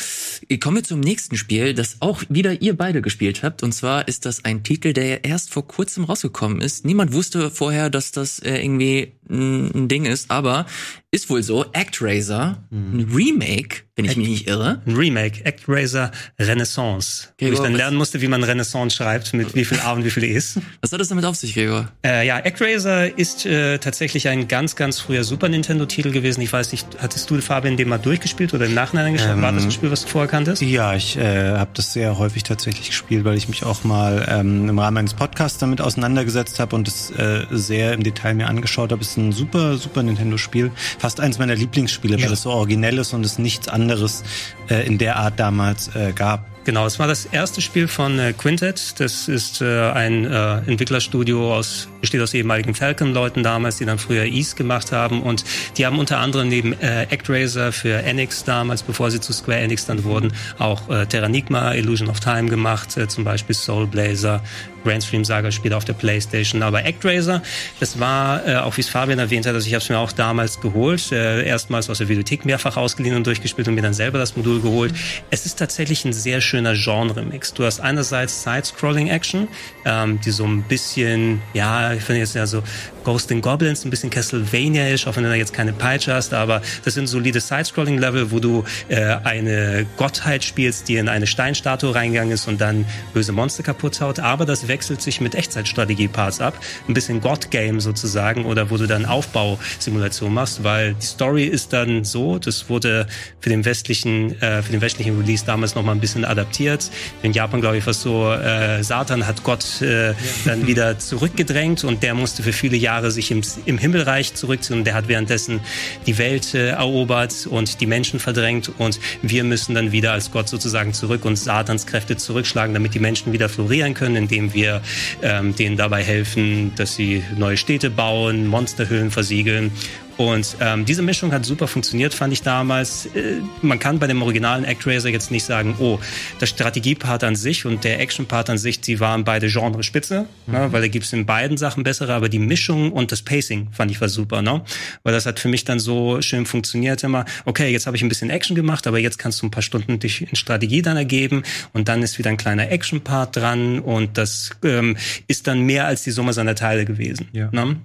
Kommen 0.59 0.77
wir 0.77 0.83
zum 0.83 0.99
nächsten 0.99 1.38
Spiel, 1.38 1.73
das 1.73 1.97
auch 1.99 2.23
wieder 2.29 2.61
ihr 2.61 2.75
beide 2.75 3.01
gespielt 3.01 3.43
habt. 3.43 3.63
Und 3.63 3.71
zwar 3.73 4.07
ist 4.07 4.25
das 4.25 4.45
ein 4.45 4.63
Titel, 4.63 4.93
der 4.93 5.23
erst 5.25 5.51
vor 5.51 5.67
kurzem 5.67 6.05
rausgekommen 6.05 6.61
ist. 6.61 6.85
Niemand 6.85 7.13
wusste 7.13 7.51
vorher, 7.51 7.89
dass 7.89 8.11
das 8.11 8.39
äh, 8.39 8.61
irgendwie 8.61 9.13
ein 9.29 9.88
Ding 9.88 10.05
ist, 10.05 10.31
aber 10.31 10.65
ist 11.12 11.29
wohl 11.29 11.41
so. 11.41 11.65
ActRaiser, 11.74 12.57
mhm. 12.69 13.00
ein 13.00 13.12
Remake, 13.13 13.83
wenn 13.95 14.05
ich 14.05 14.12
Act, 14.12 14.17
mich 14.17 14.29
nicht 14.29 14.48
irre. 14.48 14.81
Ein 14.86 14.95
Remake, 14.95 15.45
ActRaiser 15.45 16.12
Renaissance. 16.39 17.29
Gregor, 17.38 17.57
wo 17.57 17.62
ich 17.62 17.67
dann 17.67 17.75
lernen 17.75 17.98
musste, 17.98 18.21
wie 18.21 18.27
man 18.27 18.43
Renaissance 18.43 18.95
schreibt, 18.95 19.33
mit 19.33 19.55
wie 19.55 19.65
viel 19.65 19.79
A 19.79 19.93
und 19.93 20.03
wie 20.03 20.12
viel 20.12 20.24
E's. 20.24 20.59
Was 20.81 20.91
hat 20.91 21.00
das 21.00 21.07
damit 21.07 21.25
auf 21.25 21.36
sich, 21.36 21.53
Gregor? 21.55 21.91
Äh, 22.05 22.27
ja, 22.27 22.38
ActRaiser 22.38 23.17
ist 23.17 23.45
äh, 23.45 23.79
tatsächlich 23.79 24.27
ein 24.27 24.48
ganz, 24.48 24.75
ganz 24.75 25.00
früher 25.00 25.24
Super 25.24 25.50
Nintendo-Titel 25.50 26.12
gewesen. 26.12 26.41
Ich 26.41 26.53
weiß 26.53 26.71
nicht, 26.71 26.88
hattest 27.00 27.29
du, 27.29 27.39
Fabian, 27.41 27.77
den 27.77 27.89
mal 27.89 27.98
durchgespielt 27.98 28.53
oder 28.53 28.65
im 28.65 28.74
Nachhinein 28.74 29.07
angeschaut? 29.07 29.31
Ähm, 29.31 29.41
War 29.41 29.51
das 29.51 29.63
ein 29.63 29.71
Spiel, 29.71 29.89
was 29.89 30.03
du 30.03 30.09
vorher 30.09 30.29
kanntest? 30.29 30.62
Ja, 30.62 30.95
ich 30.95 31.17
äh, 31.17 31.53
habe 31.57 31.71
das 31.74 31.93
sehr 31.93 32.17
häufig 32.19 32.43
tatsächlich 32.43 32.88
gespielt, 32.88 33.25
weil 33.25 33.38
ich 33.38 33.48
mich 33.48 33.63
auch 33.63 33.83
mal 33.83 34.27
ähm, 34.29 34.69
im 34.69 34.77
Rahmen 34.77 34.98
eines 34.98 35.15
Podcasts 35.15 35.57
damit 35.57 35.81
auseinandergesetzt 35.81 36.59
habe 36.59 36.75
und 36.75 36.88
es 36.88 37.09
äh, 37.12 37.45
sehr 37.50 37.93
im 37.93 38.03
Detail 38.03 38.36
mir 38.36 38.48
angeschaut 38.48 38.91
habe. 38.91 39.01
Es 39.01 39.09
ist 39.12 39.17
ein 39.19 39.31
super, 39.31 39.77
super 39.77 40.03
Nintendo-Spiel. 40.03 40.71
Fast 40.97 41.19
eins 41.19 41.39
meiner 41.39 41.55
Lieblingsspiele, 41.55 42.17
ja. 42.17 42.25
weil 42.25 42.33
es 42.33 42.43
so 42.43 42.51
originell 42.51 42.97
ist 42.97 43.13
und 43.13 43.25
es 43.25 43.39
nichts 43.39 43.67
anderes 43.67 44.23
äh, 44.69 44.85
in 44.85 44.97
der 44.97 45.17
Art 45.17 45.39
damals 45.39 45.93
äh, 45.95 46.13
gab. 46.13 46.45
Genau, 46.65 46.85
es 46.85 46.99
war 46.99 47.07
das 47.07 47.25
erste 47.25 47.61
Spiel 47.61 47.88
von 47.88 48.19
äh, 48.19 48.33
Quintet. 48.33 48.99
Das 48.99 49.27
ist 49.27 49.61
äh, 49.61 49.91
ein 49.91 50.25
äh, 50.25 50.57
Entwicklerstudio 50.67 51.55
aus 51.55 51.88
besteht 52.01 52.22
aus 52.22 52.34
ehemaligen 52.34 52.75
Falcon-Leuten 52.75 53.44
damals, 53.44 53.77
die 53.77 53.86
dann 53.86 54.00
früher 54.00 54.25
East 54.25 54.56
gemacht 54.56 54.91
haben 54.91 55.22
und 55.22 55.44
die 55.77 55.86
haben 55.86 56.00
unter 56.00 56.20
anderem 56.20 56.50
neben 56.50 56.74
äh, 56.74 57.08
ActRaiser 57.12 57.72
für 57.72 58.03
Enix 58.03 58.44
damals, 58.44 58.84
bevor 58.84 59.12
sie 59.12 59.20
zu 59.20 59.34
Square 59.34 59.60
Enix 59.60 59.86
dann 59.86 60.03
wurden, 60.03 60.34
auch 60.58 60.89
äh, 60.89 61.06
Terranigma, 61.06 61.74
Illusion 61.74 62.10
of 62.10 62.20
Time 62.20 62.50
gemacht, 62.50 62.98
äh, 62.98 63.08
zum 63.08 63.24
Beispiel 63.24 63.56
Soul 63.56 63.88
Blazer, 63.88 64.41
Grandstream 64.84 65.25
Saga 65.25 65.51
Spiele 65.51 65.75
auf 65.75 65.86
der 65.86 65.94
Playstation. 65.94 66.63
Aber 66.63 66.79
ActRaiser, 66.79 67.41
das 67.79 68.00
war, 68.00 68.48
äh, 68.48 68.56
auch 68.58 68.77
wie 68.77 68.82
es 68.82 68.89
Fabian 68.89 69.20
erwähnt 69.20 69.46
hat, 69.46 69.53
also 69.53 69.68
ich 69.68 69.74
habe 69.74 69.84
es 69.84 69.89
mir 69.89 69.98
auch 69.98 70.12
damals 70.12 70.62
geholt, 70.62 71.12
äh, 71.12 71.46
erstmals 71.46 71.89
aus 71.89 71.98
der 72.00 72.10
Videothek 72.10 72.46
mehrfach 72.46 72.77
ausgeliehen 72.77 73.15
und 73.15 73.27
durchgespielt 73.27 73.68
und 73.68 73.75
mir 73.75 73.82
dann 73.82 73.94
selber 73.94 74.20
das 74.20 74.38
Modul 74.38 74.62
geholt. 74.62 74.94
Es 75.29 75.46
ist 75.46 75.60
tatsächlich 75.60 76.06
ein 76.06 76.13
sehr 76.13 76.41
schöner 76.41 76.74
Genre-Mix. 76.74 77.53
Du 77.53 77.65
hast 77.65 77.79
einerseits 77.79 78.44
Side-Scrolling-Action, 78.44 79.48
ähm, 79.86 80.20
die 80.22 80.32
so 80.32 80.46
ein 80.46 80.63
bisschen, 80.63 81.41
ja, 81.53 81.88
ich 81.93 82.03
finde 82.03 82.22
jetzt 82.22 82.36
ja 82.36 82.46
so 82.46 82.63
Ghost 83.03 83.31
in 83.31 83.41
Goblins, 83.41 83.86
ein 83.86 83.89
bisschen 83.89 84.10
Castlevania-isch, 84.10 85.08
auch 85.08 85.15
wenn 85.15 85.24
du 85.24 85.29
da 85.29 85.36
jetzt 85.36 85.53
keine 85.53 85.74
Peitsche 85.74 86.13
hast, 86.13 86.34
aber 86.34 86.62
das 86.84 86.93
sind 86.93 87.08
solide 87.08 87.39
Side-Scrolling-Level, 87.39 88.31
wo 88.31 88.39
du 88.39 88.63
äh, 88.88 89.17
eine 89.24 89.86
Gottheit 89.98 90.43
spielst, 90.43 90.88
die 90.88 90.98
in 90.98 91.10
eine 91.10 91.27
Steinstatue 91.27 91.93
reingegangen 91.93 92.34
ist 92.34 92.48
und 92.48 92.62
dann 92.62 92.86
böse 93.13 93.31
Monster 93.31 93.63
kaputt 93.63 94.01
haut. 94.01 94.19
Aber 94.19 94.46
das 94.46 94.67
wechselt 94.67 95.01
sich 95.01 95.22
mit 95.22 95.36
Echtzeitstrategie-Parts 95.36 96.41
ab. 96.41 96.60
Ein 96.88 96.93
bisschen 96.93 97.22
God-Game 97.22 97.79
sozusagen 97.79 98.46
oder 98.46 98.69
wo 98.69 98.77
du 98.77 98.88
dann 98.88 99.05
Aufbausimulation 99.05 100.34
machst, 100.34 100.63
weil 100.63 100.93
die 100.96 101.05
Story 101.05 101.46
ist 101.46 101.74
dann 101.74 102.03
so, 102.03 102.39
das 102.39 102.69
wurde 102.69 103.08
für 103.39 103.50
den 103.50 103.65
westlichen, 103.65 104.39
äh, 104.41 104.62
für 104.62 104.72
den 104.72 104.81
westlichen 104.81 105.19
Release 105.19 105.46
damals 105.46 105.75
nochmal 105.75 105.96
ein 105.96 106.01
bisschen 106.01 106.25
adaptiert. 106.25 106.89
In 107.24 107.34
Japan, 107.34 107.62
glaube 107.62 107.77
ich, 107.77 107.86
war 107.86 107.93
so, 107.93 108.31
äh, 108.31 108.84
Satan 108.84 109.25
hat 109.25 109.43
Gott 109.43 109.81
äh, 109.81 110.13
dann 110.46 110.67
wieder 110.67 111.00
zurückgedrängt 111.00 111.78
und 111.83 112.03
der 112.03 112.13
musste 112.13 112.43
für 112.43 112.53
viele 112.53 112.77
Jahre 112.77 112.89
Jahre 112.89 113.12
sich 113.12 113.29
im, 113.31 113.41
im 113.65 113.77
Himmelreich 113.77 114.33
zurückziehen. 114.33 114.79
Und 114.79 114.86
der 114.86 114.95
hat 114.95 115.07
währenddessen 115.07 115.59
die 116.07 116.17
Welt 116.17 116.53
äh, 116.53 116.69
erobert 116.69 117.48
und 117.48 117.79
die 117.81 117.86
Menschen 117.86 118.19
verdrängt. 118.19 118.71
Und 118.77 119.00
wir 119.21 119.43
müssen 119.43 119.75
dann 119.75 119.91
wieder 119.91 120.12
als 120.12 120.31
Gott 120.31 120.50
sozusagen 120.50 120.93
zurück 120.93 121.24
und 121.24 121.38
Satans 121.38 121.86
Kräfte 121.86 122.17
zurückschlagen, 122.17 122.74
damit 122.74 122.93
die 122.93 123.00
Menschen 123.00 123.31
wieder 123.31 123.48
florieren 123.48 123.93
können, 123.93 124.15
indem 124.15 124.53
wir 124.53 124.81
ähm, 125.21 125.55
denen 125.55 125.77
dabei 125.77 126.03
helfen, 126.03 126.74
dass 126.75 126.95
sie 126.95 127.24
neue 127.38 127.57
Städte 127.57 127.89
bauen, 127.89 128.48
Monsterhöhlen 128.48 129.12
versiegeln 129.12 129.71
und 130.19 130.57
ähm, 130.59 130.83
diese 130.83 131.01
Mischung 131.01 131.31
hat 131.31 131.45
super 131.45 131.65
funktioniert, 131.65 132.13
fand 132.13 132.33
ich 132.33 132.41
damals. 132.41 133.05
Äh, 133.15 133.38
man 133.61 133.79
kann 133.79 133.99
bei 133.99 134.07
dem 134.07 134.21
originalen 134.21 134.65
ActRaiser 134.65 135.07
jetzt 135.07 135.31
nicht 135.31 135.45
sagen, 135.45 135.77
oh, 135.79 135.97
der 136.41 136.45
Strategiepart 136.45 137.23
an 137.23 137.38
sich 137.38 137.65
und 137.65 137.85
der 137.85 138.01
Actionpart 138.01 138.49
an 138.49 138.57
sich, 138.57 138.81
die 138.81 138.99
waren 138.99 139.23
beide 139.23 139.47
Genre 139.47 139.81
Spitze, 139.81 140.25
mhm. 140.45 140.53
ne, 140.53 140.73
weil 140.73 140.81
da 140.81 140.89
gibt's 140.89 141.13
in 141.13 141.25
beiden 141.25 141.55
Sachen 141.55 141.83
bessere, 141.83 142.13
aber 142.13 142.27
die 142.27 142.38
Mischung 142.38 142.91
und 142.91 143.13
das 143.13 143.21
Pacing 143.21 143.69
fand 143.71 143.91
ich 143.91 144.01
war 144.01 144.09
super, 144.09 144.41
ne? 144.41 144.61
Weil 145.03 145.13
das 145.13 145.25
hat 145.25 145.39
für 145.39 145.47
mich 145.47 145.63
dann 145.63 145.79
so 145.79 146.21
schön 146.21 146.45
funktioniert 146.45 147.01
immer, 147.05 147.23
okay, 147.45 147.71
jetzt 147.71 147.88
habe 147.88 147.95
ich 147.95 148.03
ein 148.03 148.09
bisschen 148.09 148.29
Action 148.29 148.57
gemacht, 148.57 148.88
aber 148.88 148.99
jetzt 148.99 149.19
kannst 149.19 149.41
du 149.41 149.47
ein 149.47 149.51
paar 149.51 149.63
Stunden 149.63 149.99
dich 149.99 150.29
in 150.29 150.35
Strategie 150.35 150.81
dann 150.81 150.97
ergeben 150.97 151.43
und 151.71 151.88
dann 151.88 152.03
ist 152.03 152.19
wieder 152.19 152.29
ein 152.29 152.35
kleiner 152.35 152.69
Actionpart 152.69 153.38
dran 153.38 153.79
und 153.79 154.17
das 154.17 154.49
ähm, 154.65 154.97
ist 155.27 155.47
dann 155.47 155.61
mehr 155.61 155.85
als 155.85 156.03
die 156.03 156.11
Summe 156.11 156.33
seiner 156.33 156.55
Teile 156.55 156.83
gewesen. 156.83 157.29
Ja. 157.31 157.47
Ne? 157.53 157.77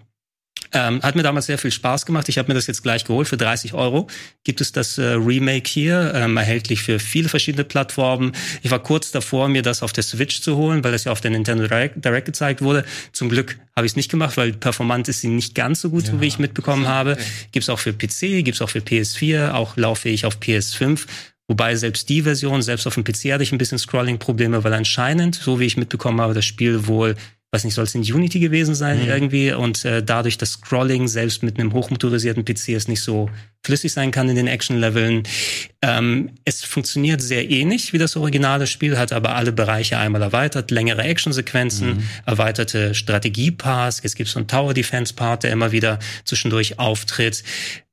Ähm, 0.74 1.00
hat 1.02 1.14
mir 1.14 1.22
damals 1.22 1.46
sehr 1.46 1.56
viel 1.56 1.70
Spaß 1.70 2.04
gemacht. 2.04 2.28
Ich 2.28 2.36
habe 2.36 2.48
mir 2.48 2.54
das 2.54 2.66
jetzt 2.66 2.82
gleich 2.82 3.04
geholt 3.04 3.28
für 3.28 3.36
30 3.36 3.74
Euro. 3.74 4.08
Gibt 4.42 4.60
es 4.60 4.72
das 4.72 4.98
äh, 4.98 5.12
Remake 5.12 5.68
hier, 5.68 6.12
ähm, 6.14 6.36
erhältlich 6.36 6.82
für 6.82 6.98
viele 6.98 7.28
verschiedene 7.28 7.64
Plattformen. 7.64 8.32
Ich 8.62 8.70
war 8.72 8.80
kurz 8.80 9.12
davor, 9.12 9.48
mir 9.48 9.62
das 9.62 9.82
auf 9.82 9.92
der 9.92 10.02
Switch 10.02 10.40
zu 10.40 10.56
holen, 10.56 10.82
weil 10.82 10.90
das 10.90 11.04
ja 11.04 11.12
auf 11.12 11.20
der 11.20 11.30
Nintendo 11.30 11.66
Direct, 11.68 12.04
Direct 12.04 12.26
gezeigt 12.26 12.60
wurde. 12.60 12.84
Zum 13.12 13.28
Glück 13.28 13.56
habe 13.76 13.86
ich 13.86 13.92
es 13.92 13.96
nicht 13.96 14.10
gemacht, 14.10 14.36
weil 14.36 14.52
performant 14.52 15.08
ist 15.08 15.20
sie 15.20 15.28
nicht 15.28 15.54
ganz 15.54 15.80
so 15.80 15.90
gut, 15.90 16.04
ja. 16.04 16.12
so 16.12 16.20
wie 16.20 16.26
ich 16.26 16.40
mitbekommen 16.40 16.88
habe. 16.88 17.16
Gibt's 17.52 17.68
auch 17.68 17.78
für 17.78 17.92
PC, 17.92 18.44
gibt's 18.44 18.60
auch 18.60 18.70
für 18.70 18.80
PS4, 18.80 19.52
auch 19.52 19.76
lauffähig 19.76 20.26
auf 20.26 20.38
PS5. 20.38 21.06
Wobei 21.46 21.76
selbst 21.76 22.08
die 22.08 22.22
Version, 22.22 22.62
selbst 22.62 22.86
auf 22.86 22.94
dem 22.94 23.04
PC 23.04 23.32
hatte 23.32 23.42
ich 23.42 23.52
ein 23.52 23.58
bisschen 23.58 23.78
Scrolling-Probleme, 23.78 24.64
weil 24.64 24.72
anscheinend, 24.72 25.34
so 25.34 25.60
wie 25.60 25.66
ich 25.66 25.76
mitbekommen 25.76 26.20
habe, 26.20 26.34
das 26.34 26.46
Spiel 26.46 26.86
wohl 26.86 27.16
weiß 27.54 27.64
nicht, 27.64 27.74
soll 27.74 27.84
es 27.84 27.94
in 27.94 28.02
Unity 28.02 28.40
gewesen 28.40 28.74
sein 28.74 29.02
mhm. 29.02 29.08
irgendwie 29.08 29.52
und 29.52 29.84
äh, 29.84 30.02
dadurch 30.02 30.38
das 30.38 30.50
Scrolling 30.52 31.06
selbst 31.06 31.44
mit 31.44 31.58
einem 31.58 31.72
hochmotorisierten 31.72 32.44
PC 32.44 32.70
es 32.70 32.88
nicht 32.88 33.00
so 33.00 33.30
flüssig 33.64 33.92
sein 33.92 34.10
kann 34.10 34.28
in 34.28 34.34
den 34.34 34.48
Action-Leveln. 34.48 35.22
Ähm, 35.80 36.32
es 36.44 36.64
funktioniert 36.64 37.22
sehr 37.22 37.48
ähnlich 37.48 37.92
wie 37.92 37.98
das 37.98 38.16
originale 38.16 38.66
Spiel, 38.66 38.98
hat 38.98 39.12
aber 39.12 39.36
alle 39.36 39.52
Bereiche 39.52 39.98
einmal 39.98 40.20
erweitert, 40.20 40.72
längere 40.72 41.04
Action-Sequenzen, 41.04 41.88
mhm. 41.94 42.02
erweiterte 42.26 42.92
Strategie-Parts, 42.92 44.02
jetzt 44.02 44.16
gibt 44.16 44.26
es 44.26 44.32
so 44.32 44.40
einen 44.40 44.48
Tower-Defense-Part, 44.48 45.44
der 45.44 45.52
immer 45.52 45.70
wieder 45.70 46.00
zwischendurch 46.24 46.80
auftritt. 46.80 47.44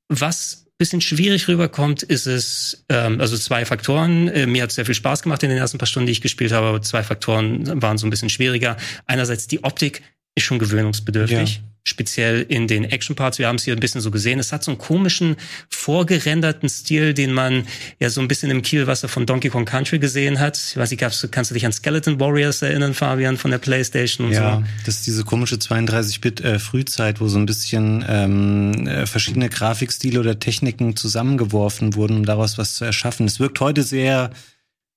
Was 0.09 0.65
bisschen 0.81 0.99
schwierig 0.99 1.47
rüberkommt, 1.47 2.01
ist 2.01 2.25
es, 2.25 2.85
ähm, 2.89 3.21
also 3.21 3.37
zwei 3.37 3.65
Faktoren. 3.65 4.27
Äh, 4.29 4.47
mir 4.47 4.63
hat 4.63 4.71
sehr 4.71 4.85
viel 4.85 4.95
Spaß 4.95 5.21
gemacht 5.21 5.43
in 5.43 5.49
den 5.49 5.59
ersten 5.59 5.77
paar 5.77 5.85
Stunden, 5.85 6.07
die 6.07 6.11
ich 6.11 6.21
gespielt 6.21 6.51
habe, 6.51 6.65
aber 6.65 6.81
zwei 6.81 7.03
Faktoren 7.03 7.79
waren 7.83 7.99
so 7.99 8.07
ein 8.07 8.09
bisschen 8.09 8.29
schwieriger. 8.29 8.77
Einerseits 9.05 9.45
die 9.45 9.63
Optik 9.63 10.01
ist 10.33 10.43
schon 10.43 10.57
gewöhnungsbedürftig. 10.57 11.57
Ja 11.57 11.70
speziell 11.83 12.45
in 12.47 12.67
den 12.67 12.83
Action-Parts. 12.83 13.39
Wir 13.39 13.47
haben 13.47 13.55
es 13.55 13.63
hier 13.63 13.75
ein 13.75 13.79
bisschen 13.79 14.01
so 14.01 14.11
gesehen. 14.11 14.39
Es 14.39 14.51
hat 14.51 14.63
so 14.63 14.71
einen 14.71 14.77
komischen, 14.77 15.35
vorgerenderten 15.69 16.69
Stil, 16.69 17.13
den 17.13 17.33
man 17.33 17.65
ja 17.99 18.09
so 18.09 18.21
ein 18.21 18.27
bisschen 18.27 18.51
im 18.51 18.61
Kielwasser 18.61 19.07
von 19.07 19.25
Donkey 19.25 19.49
Kong 19.49 19.65
Country 19.65 19.99
gesehen 19.99 20.39
hat. 20.39 20.57
Ich 20.57 20.77
weiß 20.77 20.91
nicht, 20.91 20.99
kannst 20.99 21.51
du 21.51 21.53
dich 21.53 21.65
an 21.65 21.71
Skeleton 21.71 22.19
Warriors 22.19 22.61
erinnern, 22.61 22.93
Fabian, 22.93 23.37
von 23.37 23.51
der 23.51 23.57
Playstation 23.57 24.27
und 24.27 24.33
ja, 24.33 24.57
so? 24.57 24.63
das 24.85 24.97
ist 24.97 25.07
diese 25.07 25.23
komische 25.23 25.55
32-Bit-Frühzeit, 25.55 27.17
äh, 27.17 27.19
wo 27.19 27.27
so 27.27 27.39
ein 27.39 27.45
bisschen 27.45 28.05
ähm, 28.07 28.87
äh, 28.87 29.05
verschiedene 29.07 29.49
Grafikstile 29.49 30.19
oder 30.19 30.39
Techniken 30.39 30.95
zusammengeworfen 30.95 31.95
wurden, 31.95 32.17
um 32.17 32.25
daraus 32.25 32.57
was 32.57 32.75
zu 32.75 32.85
erschaffen. 32.85 33.25
Es 33.25 33.39
wirkt 33.39 33.59
heute 33.59 33.81
sehr 33.81 34.31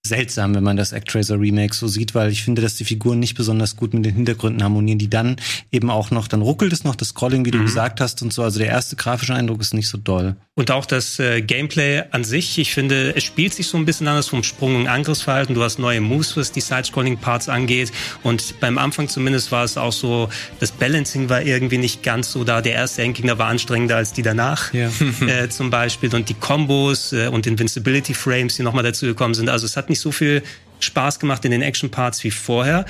seltsam, 0.06 0.54
wenn 0.54 0.62
man 0.62 0.76
das 0.76 0.92
Actraiser 0.92 1.40
Remake 1.40 1.74
so 1.74 1.88
sieht, 1.88 2.14
weil 2.14 2.30
ich 2.30 2.42
finde, 2.42 2.60
dass 2.60 2.76
die 2.76 2.84
Figuren 2.84 3.18
nicht 3.18 3.36
besonders 3.36 3.74
gut 3.74 3.94
mit 3.94 4.04
den 4.04 4.14
Hintergründen 4.14 4.62
harmonieren, 4.62 4.98
die 4.98 5.08
dann 5.08 5.36
eben 5.72 5.88
auch 5.88 6.10
noch, 6.10 6.28
dann 6.28 6.42
ruckelt 6.42 6.74
es 6.74 6.84
noch 6.84 6.94
das 6.94 7.08
Scrolling, 7.08 7.46
wie 7.46 7.50
du 7.50 7.58
mhm. 7.58 7.64
gesagt 7.64 8.02
hast 8.02 8.20
und 8.20 8.30
so. 8.30 8.42
Also 8.42 8.58
der 8.58 8.68
erste 8.68 8.96
grafische 8.96 9.34
Eindruck 9.34 9.62
ist 9.62 9.72
nicht 9.72 9.88
so 9.88 9.96
doll. 9.96 10.36
Und 10.56 10.70
auch 10.70 10.86
das 10.86 11.18
äh, 11.18 11.40
Gameplay 11.40 12.04
an 12.10 12.22
sich, 12.22 12.58
ich 12.58 12.74
finde, 12.74 13.16
es 13.16 13.24
spielt 13.24 13.54
sich 13.54 13.66
so 13.66 13.76
ein 13.76 13.86
bisschen 13.86 14.06
anders 14.06 14.28
vom 14.28 14.44
Sprung- 14.44 14.76
und 14.76 14.86
Angriffsverhalten. 14.86 15.54
Du 15.54 15.62
hast 15.62 15.78
neue 15.78 16.00
Moves, 16.00 16.36
was 16.36 16.52
die 16.52 16.60
Side-Scrolling-Parts 16.60 17.48
angeht. 17.48 17.90
Und 18.22 18.60
beim 18.60 18.78
Anfang 18.78 19.08
zumindest 19.08 19.50
war 19.50 19.64
es 19.64 19.76
auch 19.76 19.92
so, 19.92 20.28
das 20.60 20.70
Balancing 20.70 21.28
war 21.28 21.42
irgendwie 21.42 21.78
nicht 21.78 22.04
ganz 22.04 22.30
so 22.30 22.44
da. 22.44 22.60
Der 22.60 22.74
erste 22.74 23.02
Endgegner 23.02 23.38
war 23.38 23.48
anstrengender 23.48 23.96
als 23.96 24.12
die 24.12 24.22
danach, 24.22 24.72
ja. 24.72 24.90
äh, 25.26 25.48
zum 25.48 25.70
Beispiel. 25.70 26.14
Und 26.14 26.28
die 26.28 26.34
Combos 26.34 27.12
äh, 27.12 27.26
und 27.26 27.48
Invincibility-Frames, 27.48 28.54
die 28.54 28.62
nochmal 28.62 28.84
dazu 28.84 29.06
gekommen 29.06 29.34
sind. 29.34 29.48
Also 29.48 29.66
es 29.66 29.76
hat 29.76 29.90
nicht 29.94 30.00
so 30.00 30.10
viel 30.10 30.42
Spaß 30.80 31.20
gemacht 31.20 31.44
in 31.44 31.52
den 31.52 31.62
Action-Parts 31.62 32.24
wie 32.24 32.32
vorher. 32.32 32.84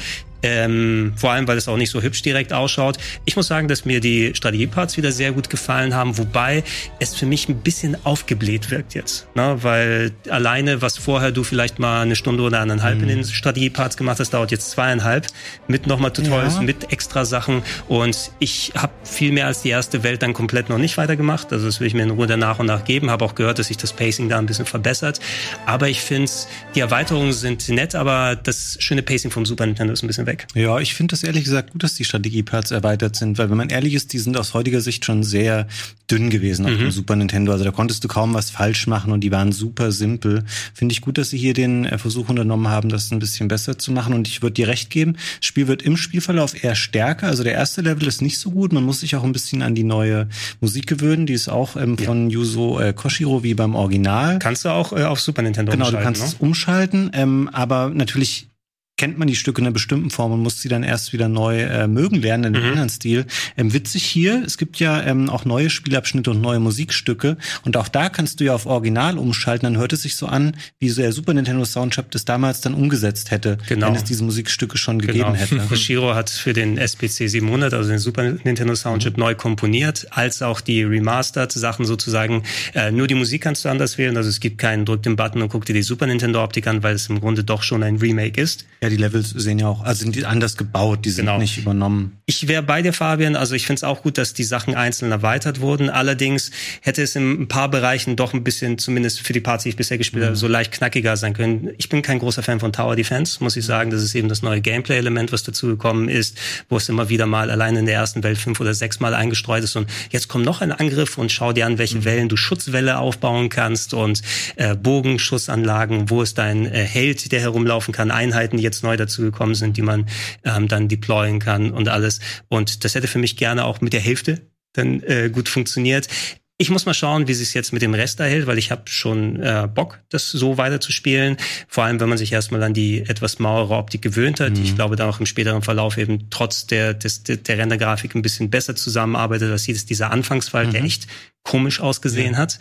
Ähm, 0.47 1.15
vor 1.17 1.31
allem, 1.31 1.49
weil 1.49 1.57
es 1.57 1.69
auch 1.69 1.79
nicht 1.79 1.89
so 1.89 2.03
hübsch 2.03 2.21
direkt 2.21 2.53
ausschaut. 2.53 2.99
Ich 3.25 3.35
muss 3.35 3.47
sagen, 3.47 3.67
dass 3.67 3.87
mir 3.87 4.01
die 4.01 4.35
Strategieparts 4.35 4.99
wieder 4.99 5.11
sehr 5.11 5.33
gut 5.33 5.49
gefallen 5.49 5.95
haben, 5.95 6.19
wobei 6.19 6.63
es 7.01 7.15
für 7.15 7.25
mich 7.25 7.49
ein 7.49 7.63
bisschen 7.63 7.97
aufgebläht 8.05 8.71
wirkt 8.71 8.93
jetzt. 8.93 9.27
Ne? 9.35 9.57
Weil 9.63 10.13
alleine, 10.29 10.83
was 10.83 10.99
vorher 10.99 11.33
du 11.33 11.45
vielleicht 11.45 11.79
mal 11.79 12.03
eine 12.03 12.15
Stunde 12.15 12.43
oder 12.43 12.61
eineinhalb 12.61 12.97
mhm. 12.99 13.03
in 13.05 13.09
den 13.09 13.25
Strategieparts 13.25 13.97
gemacht 13.97 14.21
hast, 14.21 14.35
dauert 14.35 14.51
jetzt 14.51 14.71
zweieinhalb 14.73 15.29
mit 15.67 15.87
nochmal 15.87 16.11
Tutorials, 16.11 16.57
ja. 16.57 16.61
mit 16.61 16.93
extra 16.93 17.25
Sachen. 17.25 17.63
Und 17.89 18.31
ich 18.39 18.73
habe 18.77 18.93
viel 19.03 19.33
mehr 19.33 19.47
als 19.47 19.63
die 19.63 19.71
erste 19.71 20.03
Welt 20.03 20.23
dann 20.23 20.35
komplett 20.35 20.69
noch 20.69 20.77
nicht 20.77 20.99
weitergemacht. 20.99 21.55
Also 21.55 21.65
das 21.65 21.81
will 21.81 21.87
ich 21.87 21.95
mir 21.95 22.03
in 22.03 22.11
Ruhe 22.11 22.27
nach 22.37 22.59
und 22.59 22.67
nach 22.67 22.85
geben. 22.85 23.11
Habe 23.11 23.25
auch 23.25 23.35
gehört, 23.35 23.59
dass 23.59 23.69
sich 23.69 23.79
das 23.79 23.95
Pacing 23.95 24.29
da 24.29 24.39
ein 24.39 24.45
bisschen 24.45 24.67
verbessert. 24.67 25.21
Aber 25.65 25.89
ich 25.89 26.03
finde, 26.03 26.31
die 26.75 26.81
Erweiterungen 26.81 27.33
sind 27.33 27.67
nett, 27.71 27.95
aber 27.95 28.37
das 28.37 28.77
schöne 28.79 29.03
Pacing 29.03 29.31
vom 29.31 29.47
Super 29.47 29.65
Nintendo 29.65 29.95
ist 29.95 30.03
ein 30.03 30.07
bisschen 30.07 30.27
weg 30.27 30.34
weg. 30.35 30.47
Ja, 30.55 30.79
ich 30.79 30.95
finde 30.95 31.13
das 31.13 31.23
ehrlich 31.23 31.45
gesagt 31.45 31.73
gut, 31.73 31.83
dass 31.83 31.95
die 31.95 32.05
Strategieparts 32.05 32.71
erweitert 32.71 33.17
sind, 33.17 33.39
weil 33.39 33.51
wenn 33.51 33.57
man 33.57 33.71
ehrlich 33.71 33.95
ist, 33.95 34.13
die 34.13 34.19
sind 34.19 34.37
aus 34.37 34.55
heutiger 34.55 34.81
Sicht 34.81 35.05
schon 35.05 35.23
sehr 35.23 35.67
dünn 36.11 36.31
gewesen 36.31 36.67
auf 36.67 36.73
mhm. 36.73 36.79
dem 36.79 36.91
Super 36.91 37.17
Nintendo. 37.17 37.53
Also 37.53 37.65
da 37.65 37.71
konntest 37.71 38.05
du 38.05 38.09
kaum 38.09 38.35
was 38.35 38.51
falsch 38.51 38.87
machen 38.87 39.13
und 39.13 39.21
die 39.21 39.31
waren 39.31 39.53
super 39.53 39.93
simpel. 39.93 40.45
Finde 40.75 40.93
ich 40.93 41.01
gut, 41.01 41.19
dass 41.19 41.31
sie 41.31 41.39
hier 41.39 41.55
den 41.55 41.87
äh, 41.87 41.99
Versuch 41.99 42.29
unternommen 42.29 42.69
haben, 42.69 42.89
das 42.89 43.11
ein 43.11 43.19
bisschen 43.19 43.49
besser 43.49 43.79
zu 43.79 43.93
machen. 43.93 44.15
Und 44.15 44.29
ich 44.29 44.43
würde 44.43 44.55
dir 44.55 44.69
recht 44.69 44.91
geben, 44.91 45.15
das 45.39 45.47
Spiel 45.47 45.67
wird 45.67 45.83
im 45.83 45.97
Spielverlauf 45.97 46.63
eher 46.63 46.75
stärker. 46.75 47.29
Also 47.29 47.43
der 47.43 47.55
erste 47.55 47.81
Level 47.81 48.07
ist 48.07 48.23
nicht 48.23 48.39
so 48.39 48.51
gut. 48.51 48.73
Man 48.73 48.85
muss 48.85 49.01
sich 49.01 49.17
auch 49.17 49.25
ein 49.25 49.33
bisschen 49.33 49.63
an 49.63 49.75
die 49.75 49.85
neue 49.85 50.29
Musik 50.61 50.87
gewöhnen. 50.87 51.27
Die 51.27 51.33
ist 51.33 51.49
auch 51.49 51.77
ähm, 51.77 51.97
von 51.97 52.31
ja. 52.31 52.35
Yuzo 52.39 52.81
äh, 52.81 52.93
Koshiro 52.93 53.43
wie 53.43 53.55
beim 53.55 53.75
Original. 53.75 54.39
Kannst 54.39 54.65
du 54.65 54.69
auch 54.71 54.93
äh, 54.93 55.05
auf 55.05 55.21
Super 55.21 55.43
Nintendo 55.43 55.73
genau, 55.73 55.87
umschalten. 55.87 56.05
Genau, 56.05 56.13
du 56.13 56.21
kannst 56.21 56.23
ne? 56.23 56.29
es 56.29 56.49
umschalten. 56.49 57.11
Ähm, 57.15 57.49
aber 57.53 57.91
natürlich 57.91 58.49
kennt 58.97 59.19
man 59.19 59.27
die 59.27 59.35
Stücke 59.35 59.61
in 59.61 59.67
einer 59.67 59.73
bestimmten 59.73 60.11
Form 60.11 60.33
und 60.33 60.41
muss 60.41 60.61
sie 60.61 60.69
dann 60.69 60.85
erst 60.85 61.13
wieder 61.13 61.29
neu 61.29 61.61
äh, 61.63 61.89
mögen 61.89 62.23
lernen 62.23 62.45
in 62.45 62.55
einem 62.55 62.65
mhm. 62.65 62.71
anderen 62.71 62.89
Stil. 62.89 63.27
Ähm, 63.57 63.73
witzig 63.73 64.05
hier, 64.05 64.43
es 64.47 64.57
gibt 64.57 64.79
ja 64.79 65.03
ähm, 65.03 65.29
auch 65.31 65.45
neue 65.45 65.69
Spielabschnitte 65.69 66.31
und 66.31 66.41
neue 66.41 66.61
Musikstücke 66.61 67.37
und 67.65 67.77
auch 67.77 67.89
da 67.89 68.09
kannst 68.09 68.39
du 68.39 68.45
ja 68.45 68.55
auf 68.55 68.67
Original 68.67 69.19
umschalten, 69.19 69.67
dann 69.67 69.81
hört 69.81 69.93
es 69.93 70.03
sich 70.03 70.15
so 70.15 70.27
an, 70.27 70.57
wie 70.79 70.89
so 70.89 71.03
der 71.03 71.13
Super 71.13 71.35
Nintendo 71.35 71.65
Soundtrack 71.65 72.11
das 72.13 72.25
damals 72.25 72.61
dann 72.61 72.75
umgesetzt 72.75 73.33
hätte, 73.33 73.59
genau. 73.67 73.89
wenn 73.89 73.97
es 73.97 74.05
diese 74.05 74.23
Musikstücke 74.23 74.79
schon 74.79 75.01
genau. 75.01 75.13
gegeben 75.13 75.35
hätte. 75.35 75.57
Koshiro 75.69 76.15
hat 76.15 76.31
für 76.31 76.53
den 76.53 76.79
SPC 76.79 77.29
700, 77.29 77.75
also 77.75 77.91
den 77.91 77.99
Super 77.99 78.23
Nintendo 78.45 78.77
Soundtrack, 78.77 79.17
mhm. 79.17 79.21
neu 79.25 79.35
komponiert, 79.35 80.07
als 80.11 80.41
auch 80.41 80.61
die 80.61 80.85
Remastered 80.85 81.51
Sachen 81.51 81.85
sozusagen. 81.85 82.45
Äh, 82.75 82.93
nur 82.93 83.09
die 83.09 83.15
Musik 83.15 83.43
kannst 83.43 83.65
du 83.65 83.69
anders 83.69 83.99
wählen, 83.99 84.17
also 84.17 84.29
es 84.29 84.39
gibt 84.39 84.59
keinen 84.59 84.85
drück 84.85 85.03
den 85.03 85.17
Button 85.17 85.43
und 85.43 85.49
guck 85.49 85.65
dir 85.65 85.73
die 85.73 85.83
Super 85.83 86.07
Nintendo 86.07 86.45
Optik 86.45 86.69
an, 86.69 86.85
weil 86.85 86.95
es 86.95 87.09
im 87.09 87.21
Grunde 87.21 87.43
doch 87.43 87.65
schon 87.65 87.83
ein 87.83 87.97
Remake 87.97 88.41
ist. 88.41 88.67
Ja, 88.85 88.91
die 88.91 88.99
Levels 88.99 89.31
sehen 89.31 89.59
ja 89.59 89.69
auch, 89.69 89.83
also 89.83 90.03
sind 90.03 90.15
die 90.15 90.27
anders 90.27 90.59
gebaut, 90.59 91.07
die 91.07 91.11
sind 91.11 91.25
genau. 91.25 91.39
nicht 91.39 91.57
übernommen. 91.57 92.19
Ich 92.27 92.49
wäre 92.49 92.63
bei 92.63 92.83
dir, 92.83 92.93
Fabian. 92.93 93.35
Also 93.35 93.55
ich 93.55 93.65
finde 93.65 93.79
es 93.79 93.83
auch 93.83 94.03
gut, 94.03 94.19
dass 94.19 94.35
die 94.35 94.45
Sachen 94.45 94.75
einzeln 94.75 95.11
erweitert 95.11 95.63
wurden. 95.63 95.89
Allerdings 95.89 96.51
hätte 96.83 97.01
es 97.01 97.17
in 97.17 97.45
ein 97.45 97.49
paar 97.49 97.71
Bereichen 97.71 98.15
doch 98.15 98.35
ein 98.35 98.45
bisschen, 98.45 98.77
zumindest 98.77 99.23
für 99.23 99.33
die 99.33 99.41
Parts, 99.41 99.63
die 99.63 99.71
ich 99.71 99.77
bisher 99.77 99.97
gespielt 99.97 100.25
mhm. 100.25 100.27
habe, 100.27 100.37
so 100.37 100.49
leicht 100.49 100.71
knackiger 100.71 101.17
sein 101.17 101.33
können. 101.33 101.71
Ich 101.79 101.89
bin 101.89 102.03
kein 102.03 102.19
großer 102.19 102.43
Fan 102.43 102.61
von 102.61 102.75
Tower 102.75 102.95
Defense, 102.95 103.43
muss 103.43 103.57
ich 103.57 103.65
sagen. 103.65 103.91
Das 103.91 104.03
ist 104.03 104.15
eben 104.15 104.29
das 104.29 104.43
neue 104.43 104.61
Gameplay-Element, 104.61 105.33
was 105.33 105.45
dazu 105.45 105.67
gekommen 105.69 106.11
ist, 106.11 106.37
wo 106.69 106.77
es 106.77 106.87
immer 106.91 107.09
wieder 107.09 107.25
mal 107.25 107.51
allein 107.51 107.77
in 107.77 107.87
der 107.87 107.95
ersten 107.95 108.23
Welt 108.23 108.37
fünf 108.37 108.61
oder 108.61 108.75
sechs 108.75 109.01
Mal 109.01 109.15
eingestreut 109.15 109.65
ist. 109.65 109.77
Und 109.77 109.89
jetzt 110.11 110.29
kommt 110.29 110.45
noch 110.45 110.61
ein 110.61 110.73
Angriff 110.73 111.17
und 111.17 111.33
schau 111.33 111.55
dir 111.55 111.65
an, 111.65 111.79
welche 111.79 112.01
mhm. 112.01 112.05
Wellen 112.05 112.29
du 112.29 112.37
Schutzwelle 112.37 112.99
aufbauen 112.99 113.49
kannst 113.49 113.95
und 113.95 114.21
äh, 114.57 114.75
Bogenschussanlagen, 114.75 116.11
wo 116.11 116.21
ist 116.21 116.37
dein 116.37 116.67
äh, 116.67 116.85
Held, 116.85 117.33
der 117.33 117.41
herumlaufen 117.41 117.95
kann, 117.95 118.11
Einheiten, 118.11 118.59
die 118.59 118.63
jetzt 118.63 118.74
neu 118.83 118.97
dazu 118.97 119.23
gekommen 119.23 119.55
sind, 119.55 119.77
die 119.77 119.83
man 119.83 120.07
ähm, 120.45 120.69
dann 120.69 120.89
deployen 120.89 121.39
kann 121.39 121.71
und 121.71 121.89
alles. 121.89 122.21
Und 122.49 122.85
das 122.85 122.95
hätte 122.95 123.09
für 123.09 123.19
mich 123.19 123.37
gerne 123.37 123.65
auch 123.65 123.81
mit 123.81 123.93
der 123.93 124.01
Hälfte 124.01 124.41
dann 124.73 125.03
äh, 125.03 125.31
gut 125.31 125.49
funktioniert. 125.49 126.09
Ich 126.57 126.71
muss 126.71 126.87
mal 126.87 126.95
schauen, 126.95 127.27
wie 127.27 127.35
sich 127.35 127.53
jetzt 127.53 127.73
mit 127.73 127.83
dem 127.83 127.95
Rest 127.95 128.21
erhält, 128.21 128.47
weil 128.47 128.59
ich 128.59 128.71
habe 128.71 128.83
schon 128.87 129.41
äh, 129.41 129.69
Bock, 129.73 129.99
das 130.09 130.31
so 130.31 130.57
weiter 130.57 130.81
zu 130.81 130.93
spielen. 130.93 131.37
Vor 131.67 131.83
allem, 131.83 131.99
wenn 131.99 132.09
man 132.09 132.17
sich 132.17 132.31
erstmal 132.31 132.63
an 132.63 132.73
die 132.73 133.01
etwas 133.01 133.41
mauere 133.41 133.75
Optik 133.75 134.03
gewöhnt 134.03 134.39
hat. 134.39 134.53
Mhm. 134.53 134.63
Ich 134.63 134.77
glaube, 134.77 134.95
dann 134.95 135.09
auch 135.09 135.19
im 135.19 135.27
späteren 135.27 135.63
Verlauf 135.63 135.99
eben 135.99 136.31
trotz 136.31 136.67
der, 136.69 136.95
des, 136.95 137.25
der 137.25 137.59
Rendergrafik 137.59 138.15
ein 138.15 138.23
bisschen 138.23 138.51
besser 138.51 138.77
zusammenarbeitet, 138.77 139.51
als 139.51 139.65
dieser 139.65 140.13
Anfangsfall, 140.13 140.69
mhm. 140.69 140.73
der 140.73 140.85
echt 140.85 141.09
komisch 141.43 141.81
ausgesehen 141.81 142.35
ja. 142.35 142.39
hat. 142.39 142.61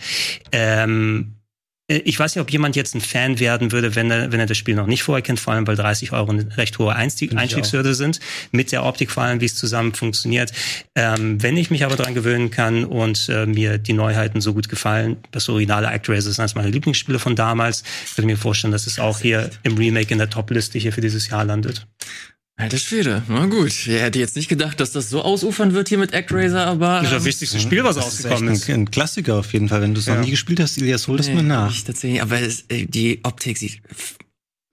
Ähm, 0.51 1.35
äh, 1.35 1.42
ich 1.87 2.17
weiß 2.17 2.35
nicht, 2.35 2.41
ob 2.41 2.49
jemand 2.49 2.77
jetzt 2.77 2.95
ein 2.95 3.01
Fan 3.01 3.39
werden 3.39 3.73
würde, 3.73 3.95
wenn 3.95 4.09
er, 4.09 4.31
wenn 4.31 4.39
er 4.39 4.45
das 4.45 4.57
Spiel 4.57 4.73
noch 4.73 4.87
nicht 4.87 5.03
vorher 5.03 5.21
kennt, 5.21 5.39
vor 5.39 5.53
allem 5.53 5.67
weil 5.67 5.75
30 5.75 6.13
Euro 6.13 6.31
eine 6.31 6.57
recht 6.57 6.79
hohe 6.79 6.95
Einstieg, 6.95 7.35
Einstiegshürde 7.35 7.93
sind, 7.93 8.21
mit 8.51 8.71
der 8.71 8.85
Optik 8.85 9.11
vor 9.11 9.23
allem, 9.23 9.41
wie 9.41 9.45
es 9.45 9.55
zusammen 9.55 9.93
funktioniert. 9.93 10.53
Ähm, 10.95 11.43
wenn 11.43 11.57
ich 11.57 11.71
mich 11.71 11.83
aber 11.83 11.97
daran 11.97 12.13
gewöhnen 12.13 12.51
kann 12.51 12.85
und 12.85 13.27
äh, 13.27 13.45
mir 13.45 13.77
die 13.79 13.91
Neuheiten 13.91 14.39
so 14.39 14.53
gut 14.53 14.69
gefallen, 14.69 15.17
das 15.31 15.49
originale 15.49 15.89
ActRaiser 15.89 16.29
ist 16.29 16.39
eines 16.39 16.55
meiner 16.55 16.69
Lieblingsspiele 16.69 17.19
von 17.19 17.35
damals, 17.35 17.83
würde 18.15 18.21
ich 18.21 18.37
mir 18.37 18.37
vorstellen, 18.37 18.71
dass 18.71 18.87
es 18.87 18.97
auch 18.97 19.19
hier 19.19 19.49
im 19.63 19.75
Remake 19.75 20.11
in 20.13 20.19
der 20.19 20.29
Top-Liste 20.29 20.79
hier 20.79 20.93
für 20.93 21.01
dieses 21.01 21.27
Jahr 21.27 21.43
landet. 21.43 21.85
Alter 22.55 22.77
Schwede, 22.77 23.23
na 23.27 23.47
gut. 23.47 23.67
Ich 23.67 23.87
hätte 23.87 24.19
jetzt 24.19 24.35
nicht 24.35 24.47
gedacht, 24.47 24.79
dass 24.79 24.91
das 24.91 25.09
so 25.09 25.23
ausufern 25.23 25.73
wird 25.73 25.89
hier 25.89 25.97
mit 25.97 26.13
Actraiser, 26.13 26.67
aber. 26.67 26.99
Das 26.99 27.05
ist 27.05 27.13
das 27.13 27.25
wichtigste 27.25 27.59
Spiel, 27.59 27.83
was 27.83 27.97
rausgekommen 27.97 28.53
ist. 28.53 28.69
Ein, 28.69 28.81
ein, 28.81 28.91
Klassiker 28.91 29.35
auf 29.35 29.51
jeden 29.53 29.69
Fall. 29.69 29.81
Wenn 29.81 29.95
du 29.95 29.99
es 29.99 30.05
ja. 30.05 30.15
noch 30.15 30.23
nie 30.23 30.31
gespielt 30.31 30.59
hast, 30.59 30.77
Ilias, 30.77 31.07
hol 31.07 31.17
das 31.17 31.27
nee, 31.27 31.35
mal 31.35 31.43
nach. 31.43 31.71
Ich 31.71 31.83
tatsächlich, 31.83 32.21
aber 32.21 32.39
es, 32.39 32.65
äh, 32.69 32.85
die 32.85 33.19
Optik 33.23 33.57
sieht 33.57 33.81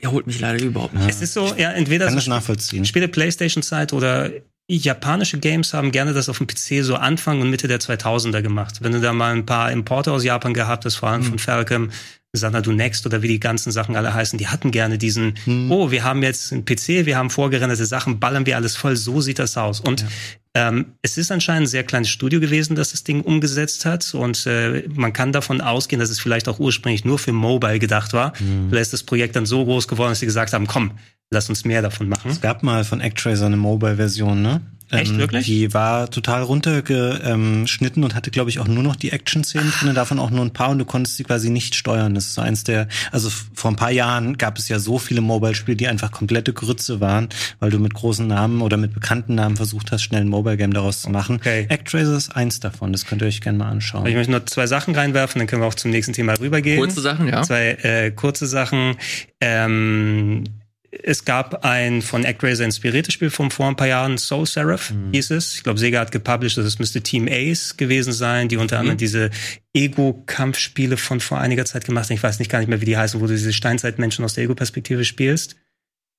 er 0.03 0.13
holt 0.13 0.27
mich 0.27 0.41
leider 0.41 0.63
überhaupt 0.63 0.95
nicht. 0.95 1.09
Es 1.09 1.21
ist 1.21 1.35
so, 1.35 1.55
ja, 1.57 1.73
entweder 1.73 2.07
Kann 2.07 2.15
so 2.15 2.21
das 2.21 2.27
nachvollziehen. 2.27 2.85
späte 2.85 3.09
Playstation-Zeit 3.09 3.93
oder 3.93 4.31
japanische 4.69 5.39
Games 5.39 5.75
haben 5.75 5.91
gerne 5.91 6.13
das 6.13 6.29
auf 6.29 6.39
dem 6.39 6.47
PC 6.47 6.85
so 6.85 6.95
Anfang 6.95 7.41
und 7.41 7.51
Mitte 7.51 7.69
der 7.69 7.81
2000er 7.81 8.41
gemacht. 8.41 8.83
Wenn 8.83 8.93
du 8.93 9.01
da 9.01 9.13
mal 9.13 9.35
ein 9.35 9.47
paar 9.47 9.73
Importe 9.73 10.13
aus 10.13 10.25
Japan 10.25 10.55
gehabt 10.55 10.85
hast, 10.85 10.97
vor 10.97 11.11
allem 11.11 11.23
mhm. 11.23 11.27
von 11.27 11.39
Falcom, 11.39 11.91
Xanadu 12.33 12.73
Next 12.73 13.07
oder 13.07 13.23
wie 13.23 13.29
die 13.29 13.41
ganzen 13.41 13.73
Sachen 13.73 13.97
alle 13.97 14.15
heißen, 14.15 14.39
die 14.39 14.49
hatten 14.49 14.71
gerne 14.71 14.99
diesen, 14.99 15.35
mhm. 15.47 15.71
oh, 15.71 15.91
wir 15.91 16.05
haben 16.05 16.23
jetzt 16.23 16.53
einen 16.53 16.65
PC, 16.65 17.07
wir 17.07 17.17
haben 17.17 17.31
vorgerenderte 17.31 17.85
Sachen, 17.87 18.21
ballern 18.21 18.47
wir 18.47 18.57
alles 18.57 18.77
voll, 18.77 18.97
so 18.97 19.21
sieht 19.21 19.41
das 19.41 19.57
aus. 19.57 19.81
Und 19.81 20.03
ja. 20.03 20.69
ähm, 20.69 20.87
es 21.03 21.19
ist 21.19 21.33
anscheinend 21.33 21.65
ein 21.65 21.71
sehr 21.71 21.83
kleines 21.83 22.09
Studio 22.09 22.39
gewesen, 22.39 22.77
das 22.77 22.93
das 22.93 23.03
Ding 23.03 23.23
umgesetzt 23.23 23.85
hat. 23.85 24.15
Und 24.15 24.47
äh, 24.47 24.85
man 24.95 25.13
kann 25.13 25.33
davon 25.33 25.61
ausgehen, 25.61 25.99
dass 25.99 26.11
es 26.11 26.21
vielleicht 26.21 26.49
auch 26.49 26.61
ursprünglich 26.61 27.05
nur 27.05 27.19
für 27.19 27.33
Mobile 27.33 27.81
gedacht 27.81 28.13
war. 28.13 28.33
Mhm. 28.39 28.69
Vielleicht 28.69 28.85
ist 28.85 28.93
das 28.93 29.03
Projekt 29.03 29.35
dann 29.35 29.47
so 29.47 29.65
groß 29.65 29.89
geworden, 29.89 30.11
dass 30.11 30.21
sie 30.21 30.27
gesagt 30.27 30.53
haben, 30.53 30.69
komm, 30.69 30.93
lass 31.31 31.49
uns 31.49 31.65
mehr 31.65 31.83
davon 31.83 32.09
machen. 32.09 32.31
Es 32.31 32.41
gab 32.41 32.63
mal 32.63 32.85
von 32.85 33.01
Actracer 33.01 33.47
eine 33.47 33.57
Mobile-Version, 33.57 34.41
ne? 34.41 34.61
Echt, 34.91 35.13
ähm, 35.13 35.19
wirklich? 35.19 35.47
Die 35.47 35.73
war 35.73 36.11
total 36.11 36.43
runtergeschnitten 36.43 38.03
und 38.05 38.15
hatte, 38.15 38.31
glaube 38.31 38.51
ich, 38.51 38.59
auch 38.59 38.67
nur 38.67 38.83
noch 38.83 38.97
die 38.97 39.13
Action-Szenen 39.13 39.71
drin, 39.71 39.95
davon 39.95 40.19
auch 40.19 40.31
nur 40.31 40.45
ein 40.45 40.53
paar 40.53 40.71
und 40.71 40.79
du 40.79 40.85
konntest 40.85 41.17
sie 41.17 41.25
quasi 41.25 41.51
nicht 41.51 41.75
steuern. 41.75 42.15
Das 42.15 42.27
ist 42.27 42.35
so 42.35 42.41
eins 42.41 42.65
der, 42.65 42.89
also 43.13 43.31
vor 43.55 43.71
ein 43.71 43.77
paar 43.77 43.91
Jahren 43.91 44.37
gab 44.39 44.59
es 44.59 44.69
ja 44.69 44.79
so 44.79 44.99
viele 44.99 45.21
Mobile-Spiele, 45.21 45.77
die 45.77 45.89
einfach 45.89 46.11
komplette 46.11 46.53
Grütze 46.53 47.01
waren, 47.01 47.29
weil 47.61 47.71
du 47.71 47.79
mit 47.79 47.95
großen 47.95 48.27
Namen 48.27 48.63
oder 48.63 48.77
mit 48.77 48.93
bekannten 48.93 49.35
Namen 49.35 49.57
versucht 49.57 49.93
hast, 49.93 50.03
schnell 50.03 50.23
ein 50.23 50.29
Mobile-Game 50.29 50.73
daraus 50.73 51.03
zu 51.03 51.11
machen. 51.11 51.37
Okay. 51.37 51.67
Actraiser 51.69 52.17
ist 52.17 52.35
eins 52.37 52.61
davon, 52.61 52.93
das 52.93 53.07
könnt 53.07 53.23
ihr 53.23 53.29
euch 53.29 53.41
gerne 53.41 53.59
mal 53.59 53.71
anschauen. 53.71 54.07
Ich 54.07 54.15
möchte 54.15 54.33
nur 54.33 54.45
zwei 54.47 54.67
Sachen 54.67 54.95
reinwerfen, 54.95 55.39
dann 55.39 55.47
können 55.47 55.63
wir 55.63 55.67
auch 55.67 55.75
zum 55.75 55.91
nächsten 55.91 56.13
Thema 56.13 56.35
rübergehen. 56.39 56.79
Kurze 56.79 57.01
Sachen, 57.01 57.29
ja. 57.29 57.43
Zwei 57.43 57.79
äh, 57.83 58.11
kurze 58.11 58.47
Sachen. 58.47 58.97
Ähm, 59.41 60.45
es 60.91 61.25
gab 61.25 61.65
ein 61.65 62.03
von 62.03 62.27
ActRaiser 62.27 62.65
inspiriertes 62.65 63.15
Spiel 63.15 63.31
von 63.31 63.51
vor 63.51 63.69
ein 63.69 63.77
paar 63.77 63.87
Jahren, 63.87 64.19
Soul 64.19 64.47
Seraph 64.47 64.91
mhm. 64.91 65.13
hieß 65.13 65.31
es. 65.31 65.55
Ich 65.55 65.63
glaube, 65.63 65.79
Sega 65.79 66.01
hat 66.01 66.11
gepublished, 66.11 66.59
das 66.59 66.79
müsste 66.79 67.01
Team 67.01 67.29
Ace 67.31 67.77
gewesen 67.77 68.13
sein, 68.13 68.49
die 68.49 68.57
unter 68.57 68.79
anderem 68.79 68.97
mhm. 68.97 68.99
diese 68.99 69.31
Ego-Kampfspiele 69.73 70.97
von 70.97 71.21
vor 71.21 71.39
einiger 71.39 71.65
Zeit 71.65 71.85
gemacht 71.85 72.07
haben. 72.07 72.17
Ich 72.17 72.23
weiß 72.23 72.41
nicht 72.41 72.51
gar 72.51 72.59
nicht 72.59 72.69
mehr, 72.69 72.81
wie 72.81 72.87
die 72.87 72.97
heißen, 72.97 73.21
wo 73.21 73.27
du 73.27 73.35
diese 73.35 73.53
Steinzeitmenschen 73.53 74.25
aus 74.25 74.35
der 74.35 74.45
Ego-Perspektive 74.45 75.05
spielst. 75.05 75.57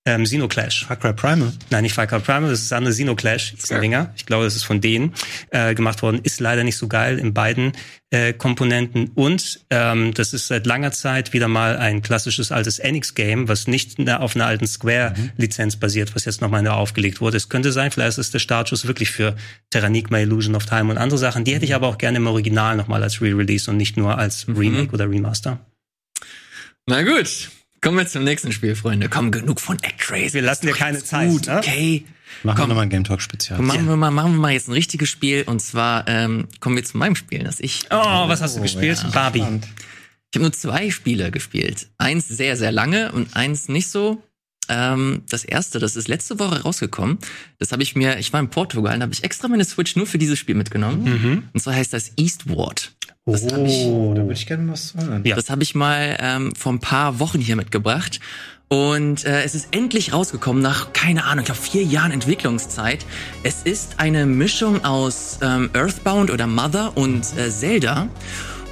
Ähm, 0.04 0.24
Xenoclash. 0.24 0.86
Far 0.88 0.98
Cry 0.98 1.14
Primal? 1.14 1.54
Nein, 1.70 1.84
nicht 1.84 1.94
Far 1.94 2.08
Primal, 2.08 2.50
das 2.50 2.62
ist 2.62 2.72
das 2.72 2.78
andere 2.78 2.92
ein 3.72 3.82
Dinger. 3.82 4.12
Ich 4.16 4.26
glaube, 4.26 4.46
das 4.46 4.56
ist 4.56 4.64
von 4.64 4.82
denen 4.82 5.14
äh, 5.52 5.76
gemacht 5.76 6.02
worden. 6.02 6.22
Ist 6.24 6.40
leider 6.40 6.64
nicht 6.64 6.78
so 6.78 6.88
geil 6.88 7.20
in 7.20 7.36
beiden 7.36 7.74
äh, 8.10 8.34
Komponenten. 8.34 9.12
Und 9.14 9.60
ähm, 9.70 10.12
das 10.16 10.34
ist 10.34 10.48
seit 10.48 10.66
langer 10.66 10.92
Zeit 10.92 11.34
wieder 11.34 11.48
mal 11.48 11.78
ein 11.78 12.02
klassisches 12.02 12.52
altes 12.52 12.80
Enix-Game, 12.80 13.48
was 13.48 13.68
nicht 13.68 14.00
auf 14.10 14.36
einer 14.36 14.48
alten 14.48 14.66
Square-Lizenz 14.66 15.76
basiert, 15.76 16.16
was 16.16 16.26
jetzt 16.26 16.42
nochmal 16.42 16.64
neu 16.64 16.72
aufgelegt 16.72 17.22
wurde. 17.22 17.38
Es 17.38 17.50
könnte 17.50 17.72
sein, 17.72 17.92
vielleicht 17.92 18.18
ist 18.18 18.34
der 18.34 18.40
Startschuss 18.40 18.88
wirklich 18.88 19.12
für 19.12 19.36
Terranigma, 19.70 20.18
Illusion 20.18 20.56
of 20.56 20.66
Time 20.66 20.90
und 20.90 20.98
andere 20.98 21.20
Sachen. 21.20 21.44
Die 21.44 21.54
hätte 21.54 21.66
ich 21.66 21.76
aber 21.76 21.88
auch 21.88 22.00
gerne 22.00 22.18
im 22.18 22.26
Original 22.26 22.76
nochmal 22.76 23.04
als 23.04 23.22
Re-Release 23.22 23.70
und 23.70 23.78
nicht 23.78 23.98
nur 23.98 24.18
als 24.18 24.48
mhm. 24.48 24.58
Remake 24.58 24.88
mhm. 24.88 24.94
oder 24.96 25.08
Remaster. 25.08 25.60
Na 26.88 27.04
gut. 27.04 27.52
Kommen 27.84 27.98
wir 27.98 28.06
zum 28.06 28.24
nächsten 28.24 28.52
Spiel, 28.52 28.76
Freunde. 28.76 29.10
Komm, 29.10 29.32
genug 29.32 29.60
von 29.60 29.76
Actrace. 29.78 30.36
Wir 30.36 30.44
lassen 30.44 30.68
dir 30.68 30.74
keine 30.74 31.04
Zeit. 31.04 31.32
Gut, 31.32 31.48
ne? 31.48 31.58
okay. 31.58 32.06
Machen 32.44 32.56
Komm, 32.56 32.66
wir 32.66 32.68
nochmal 32.68 32.84
ein 32.84 32.90
Game 32.92 33.04
Talk 33.04 33.22
Spezial. 33.22 33.60
Machen 33.60 33.88
wir 33.88 33.96
mal, 33.96 34.12
machen 34.12 34.34
wir 34.34 34.40
mal 34.40 34.52
jetzt 34.52 34.68
ein 34.68 34.74
richtiges 34.74 35.10
Spiel. 35.10 35.42
Und 35.48 35.64
zwar 35.64 36.08
ähm, 36.08 36.48
kommen 36.60 36.76
wir 36.76 36.84
zu 36.84 36.98
meinem 36.98 37.16
Spiel, 37.16 37.44
das 37.44 37.60
ich. 37.60 37.86
Oh, 37.90 37.96
was 37.96 38.40
hast 38.42 38.56
du 38.56 38.62
gespielt? 38.62 39.00
Ja, 39.02 39.10
Barbie. 39.10 39.40
Spannend. 39.40 39.68
Ich 40.30 40.36
habe 40.36 40.44
nur 40.44 40.54
zwei 40.54 40.92
Spiele 40.92 41.32
gespielt. 41.32 41.88
Eins 41.98 42.28
sehr, 42.28 42.56
sehr 42.56 42.72
lange 42.72 43.12
und 43.14 43.36
eins 43.36 43.68
nicht 43.68 43.88
so. 43.90 44.22
Ähm, 44.70 45.24
das 45.28 45.44
erste, 45.44 45.80
das 45.80 45.96
ist 45.96 46.08
letzte 46.08 46.38
Woche 46.38 46.62
rausgekommen. 46.62 47.18
Das 47.58 47.72
habe 47.72 47.82
ich 47.82 47.96
mir, 47.96 48.20
ich 48.20 48.32
war 48.32 48.40
in 48.40 48.50
Portugal, 48.50 48.96
da 49.00 49.04
habe 49.04 49.14
ich 49.14 49.24
extra 49.24 49.48
meine 49.48 49.66
Switch 49.66 49.96
nur 49.96 50.06
für 50.06 50.20
dieses 50.20 50.38
Spiel 50.38 50.54
mitgenommen. 50.54 51.04
Mhm. 51.04 51.44
Und 51.52 51.60
zwar 51.60 51.74
heißt 51.74 51.94
das 51.94 52.12
Eastward. 52.16 52.92
Das 53.26 53.44
oh, 53.44 53.66
ich, 53.66 53.84
da 53.84 54.22
würde 54.24 54.34
ich 54.34 54.48
gerne 54.48 54.72
was 54.72 54.96
hören. 54.96 55.22
Ja. 55.26 55.36
Das 55.36 55.50
habe 55.52 55.62
ich 55.62 55.76
mal 55.76 56.18
ähm, 56.20 56.56
vor 56.56 56.74
ein 56.74 56.80
paar 56.80 57.20
Wochen 57.20 57.40
hier 57.40 57.56
mitgebracht. 57.56 58.20
Und 58.68 59.26
äh, 59.26 59.44
es 59.44 59.54
ist 59.54 59.76
endlich 59.76 60.14
rausgekommen 60.14 60.64
nach, 60.64 60.94
keine 60.94 61.26
Ahnung, 61.26 61.40
ich 61.40 61.46
glaube 61.46 61.62
vier 61.62 61.84
Jahren 61.84 62.12
Entwicklungszeit. 62.12 63.06
Es 63.44 63.64
ist 63.64 64.00
eine 64.00 64.26
Mischung 64.26 64.86
aus 64.86 65.38
ähm, 65.44 65.70
Earthbound 65.74 66.32
oder 66.32 66.48
Mother 66.48 66.96
und 66.96 67.26
äh, 67.38 67.52
Zelda. 67.52 68.08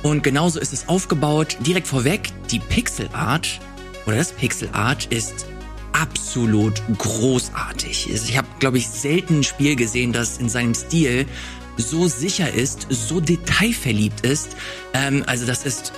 Und 0.02 0.24
genauso 0.24 0.60
ist 0.60 0.74
es 0.74 0.88
aufgebaut. 0.88 1.58
Direkt 1.60 1.88
vorweg, 1.88 2.32
die 2.50 2.60
Pixel 2.60 3.10
Art 3.14 3.60
oder 4.08 4.18
das 4.18 4.32
Pixel 4.32 4.70
Art 4.72 5.06
ist 5.08 5.46
absolut 5.92 6.82
großartig. 6.98 8.10
Ich 8.12 8.38
habe, 8.38 8.48
glaube 8.60 8.78
ich, 8.78 8.88
selten 8.88 9.40
ein 9.40 9.44
Spiel 9.44 9.76
gesehen, 9.76 10.14
das 10.14 10.38
in 10.38 10.50
seinem 10.50 10.74
Stil 10.74 11.26
so 11.80 12.08
sicher 12.08 12.54
ist, 12.54 12.88
so 12.90 13.20
detailverliebt 13.20 14.22
ist. 14.22 14.56
Ähm, 14.94 15.24
also 15.26 15.46
das 15.46 15.66
ist 15.66 15.94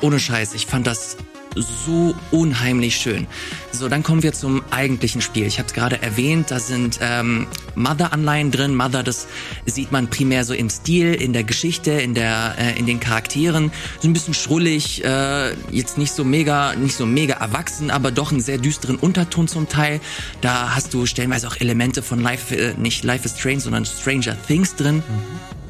ohne 0.00 0.18
Scheiß. 0.18 0.54
Ich 0.54 0.66
fand 0.66 0.86
das 0.86 1.16
so 1.56 2.14
unheimlich 2.30 2.96
schön. 2.96 3.26
So, 3.72 3.88
dann 3.88 4.02
kommen 4.02 4.22
wir 4.22 4.32
zum 4.32 4.62
eigentlichen 4.70 5.20
Spiel. 5.20 5.46
Ich 5.46 5.58
habe 5.58 5.66
es 5.66 5.74
gerade 5.74 6.00
erwähnt, 6.00 6.50
da 6.50 6.60
sind 6.60 6.98
ähm, 7.02 7.46
Mother-Anleihen 7.74 8.50
drin. 8.50 8.74
Mother, 8.74 9.02
das 9.02 9.26
sieht 9.64 9.92
man 9.92 10.08
primär 10.08 10.44
so 10.44 10.54
im 10.54 10.70
Stil, 10.70 11.14
in 11.14 11.32
der 11.32 11.44
Geschichte, 11.44 11.92
in 11.92 12.14
der, 12.14 12.54
äh, 12.58 12.78
in 12.78 12.86
den 12.86 13.00
Charakteren. 13.00 13.72
So 14.00 14.08
ein 14.08 14.12
bisschen 14.12 14.34
schrullig, 14.34 15.04
äh, 15.04 15.52
jetzt 15.70 15.98
nicht 15.98 16.12
so 16.12 16.24
mega, 16.24 16.74
nicht 16.74 16.96
so 16.96 17.06
mega 17.06 17.34
erwachsen, 17.34 17.90
aber 17.90 18.10
doch 18.10 18.32
einen 18.32 18.40
sehr 18.40 18.58
düsteren 18.58 18.96
Unterton 18.96 19.48
zum 19.48 19.68
Teil. 19.68 20.00
Da 20.40 20.74
hast 20.74 20.94
du 20.94 21.06
stellenweise 21.06 21.48
auch 21.48 21.56
Elemente 21.56 22.02
von 22.02 22.20
Life, 22.20 22.54
äh, 22.54 22.74
nicht 22.78 23.04
Life 23.04 23.24
is 23.24 23.38
Strange, 23.38 23.60
sondern 23.60 23.84
Stranger 23.84 24.36
Things 24.46 24.74
drin. 24.76 24.96
Mhm. 24.96 25.65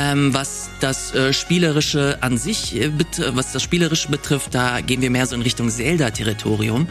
Ähm, 0.00 0.32
was 0.32 0.70
das 0.78 1.12
äh, 1.12 1.32
Spielerische 1.32 2.18
an 2.20 2.38
sich, 2.38 2.76
äh, 2.76 2.92
was 3.32 3.52
das 3.52 3.64
Spielerische 3.64 4.08
betrifft, 4.08 4.54
da 4.54 4.80
gehen 4.80 5.02
wir 5.02 5.10
mehr 5.10 5.26
so 5.26 5.34
in 5.34 5.42
Richtung 5.42 5.70
Zelda-Territorium. 5.70 6.86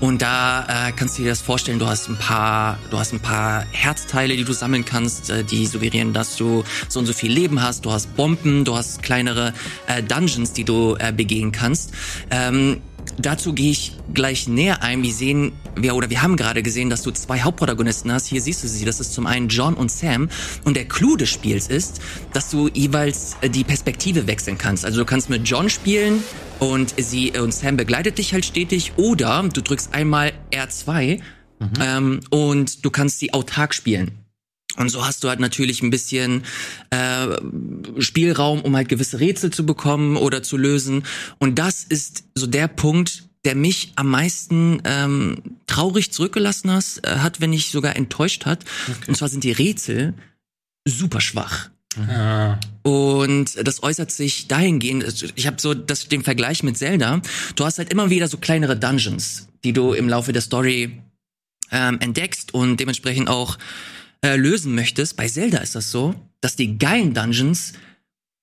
Und 0.00 0.20
da 0.22 0.88
äh, 0.88 0.92
kannst 0.92 1.16
du 1.18 1.22
dir 1.22 1.28
das 1.28 1.42
vorstellen, 1.42 1.78
du 1.78 1.86
hast 1.86 2.08
ein 2.08 2.16
paar, 2.16 2.78
du 2.90 2.98
hast 2.98 3.12
ein 3.12 3.20
paar 3.20 3.64
Herzteile, 3.70 4.34
die 4.34 4.42
du 4.42 4.52
sammeln 4.52 4.84
kannst, 4.84 5.30
äh, 5.30 5.44
die 5.44 5.64
suggerieren, 5.66 6.12
dass 6.12 6.36
du 6.36 6.64
so 6.88 6.98
und 6.98 7.06
so 7.06 7.12
viel 7.12 7.30
Leben 7.30 7.62
hast. 7.62 7.84
Du 7.84 7.92
hast 7.92 8.16
Bomben, 8.16 8.64
du 8.64 8.76
hast 8.76 9.02
kleinere 9.02 9.52
äh, 9.86 10.02
Dungeons, 10.02 10.52
die 10.52 10.64
du 10.64 10.96
äh, 10.98 11.12
begehen 11.12 11.52
kannst. 11.52 11.92
Ähm, 12.30 12.80
Dazu 13.22 13.52
gehe 13.52 13.70
ich 13.70 13.92
gleich 14.14 14.48
näher 14.48 14.82
ein. 14.82 15.02
Wir 15.02 15.12
sehen, 15.12 15.52
wir, 15.76 15.94
oder 15.94 16.10
wir 16.10 16.22
haben 16.22 16.36
gerade 16.36 16.62
gesehen, 16.62 16.90
dass 16.90 17.02
du 17.02 17.10
zwei 17.10 17.40
Hauptprotagonisten 17.40 18.12
hast. 18.12 18.26
Hier 18.26 18.40
siehst 18.40 18.62
du 18.64 18.68
sie. 18.68 18.84
Das 18.84 19.00
ist 19.00 19.12
zum 19.12 19.26
einen 19.26 19.48
John 19.48 19.74
und 19.74 19.90
Sam. 19.90 20.28
Und 20.64 20.76
der 20.76 20.86
Clou 20.86 21.16
des 21.16 21.28
Spiels 21.28 21.68
ist, 21.68 22.00
dass 22.32 22.50
du 22.50 22.68
jeweils 22.68 23.36
äh, 23.40 23.50
die 23.50 23.64
Perspektive 23.64 24.26
wechseln 24.26 24.58
kannst. 24.58 24.84
Also 24.84 25.00
du 25.00 25.04
kannst 25.04 25.30
mit 25.30 25.48
John 25.48 25.68
spielen 25.68 26.22
und 26.58 26.94
sie 26.96 27.32
und 27.38 27.52
Sam 27.52 27.76
begleitet 27.76 28.18
dich 28.18 28.32
halt 28.32 28.44
stetig. 28.44 28.92
Oder 28.96 29.42
du 29.52 29.62
drückst 29.62 29.94
einmal 29.94 30.32
R2 30.52 31.20
mhm. 31.58 31.68
ähm, 31.80 32.20
und 32.30 32.84
du 32.84 32.90
kannst 32.90 33.18
sie 33.18 33.32
autark 33.34 33.74
spielen. 33.74 34.19
Und 34.80 34.88
so 34.88 35.04
hast 35.04 35.22
du 35.22 35.28
halt 35.28 35.40
natürlich 35.40 35.82
ein 35.82 35.90
bisschen 35.90 36.42
äh, 36.88 37.26
Spielraum, 37.98 38.62
um 38.62 38.74
halt 38.74 38.88
gewisse 38.88 39.20
Rätsel 39.20 39.50
zu 39.50 39.66
bekommen 39.66 40.16
oder 40.16 40.42
zu 40.42 40.56
lösen. 40.56 41.04
Und 41.38 41.58
das 41.58 41.84
ist 41.84 42.24
so 42.34 42.46
der 42.46 42.66
Punkt, 42.66 43.24
der 43.44 43.54
mich 43.54 43.92
am 43.96 44.08
meisten 44.08 44.80
ähm, 44.84 45.42
traurig 45.66 46.12
zurückgelassen 46.12 46.70
has, 46.70 46.98
äh, 46.98 47.18
hat, 47.18 47.40
wenn 47.42 47.50
nicht 47.50 47.70
sogar 47.70 47.96
enttäuscht 47.96 48.46
hat. 48.46 48.64
Okay. 48.88 49.04
Und 49.08 49.16
zwar 49.16 49.28
sind 49.28 49.44
die 49.44 49.52
Rätsel 49.52 50.14
super 50.86 51.20
schwach. 51.20 51.68
Ja. 51.96 52.58
Ah. 52.58 52.60
Und 52.88 53.66
das 53.66 53.82
äußert 53.82 54.10
sich 54.10 54.48
dahingehend, 54.48 55.32
ich 55.34 55.46
habe 55.46 55.56
so 55.60 55.74
das, 55.74 56.08
den 56.08 56.22
Vergleich 56.22 56.62
mit 56.62 56.78
Zelda, 56.78 57.20
du 57.56 57.64
hast 57.64 57.78
halt 57.78 57.90
immer 57.90 58.08
wieder 58.08 58.28
so 58.28 58.38
kleinere 58.38 58.76
Dungeons, 58.76 59.48
die 59.64 59.72
du 59.72 59.92
im 59.92 60.08
Laufe 60.08 60.32
der 60.32 60.40
Story 60.40 61.02
ähm, 61.72 61.98
entdeckst 62.00 62.54
und 62.54 62.78
dementsprechend 62.78 63.28
auch 63.28 63.58
äh, 64.22 64.36
lösen 64.36 64.74
möchtest, 64.74 65.16
bei 65.16 65.28
Zelda 65.28 65.58
ist 65.58 65.74
das 65.74 65.90
so, 65.90 66.14
dass 66.40 66.56
die 66.56 66.78
geilen 66.78 67.14
Dungeons, 67.14 67.72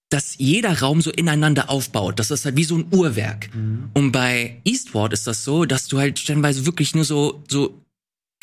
dass 0.10 0.38
jeder 0.38 0.80
Raum 0.80 1.02
so 1.02 1.12
ineinander 1.12 1.70
aufbaut. 1.70 2.20
Das 2.20 2.32
ist 2.32 2.46
halt 2.46 2.56
wie 2.56 2.64
so 2.64 2.78
ein 2.78 2.86
Uhrwerk. 2.92 3.54
Mhm. 3.54 3.90
Und 3.94 4.12
bei 4.12 4.62
Eastward 4.64 5.14
ist 5.14 5.28
das 5.28 5.44
so, 5.44 5.66
dass 5.66 5.88
du 5.88 6.00
halt 6.00 6.20
stellenweise 6.20 6.66
wirklich 6.66 6.96
nur 6.96 7.04
so, 7.04 7.44
so 7.48 7.82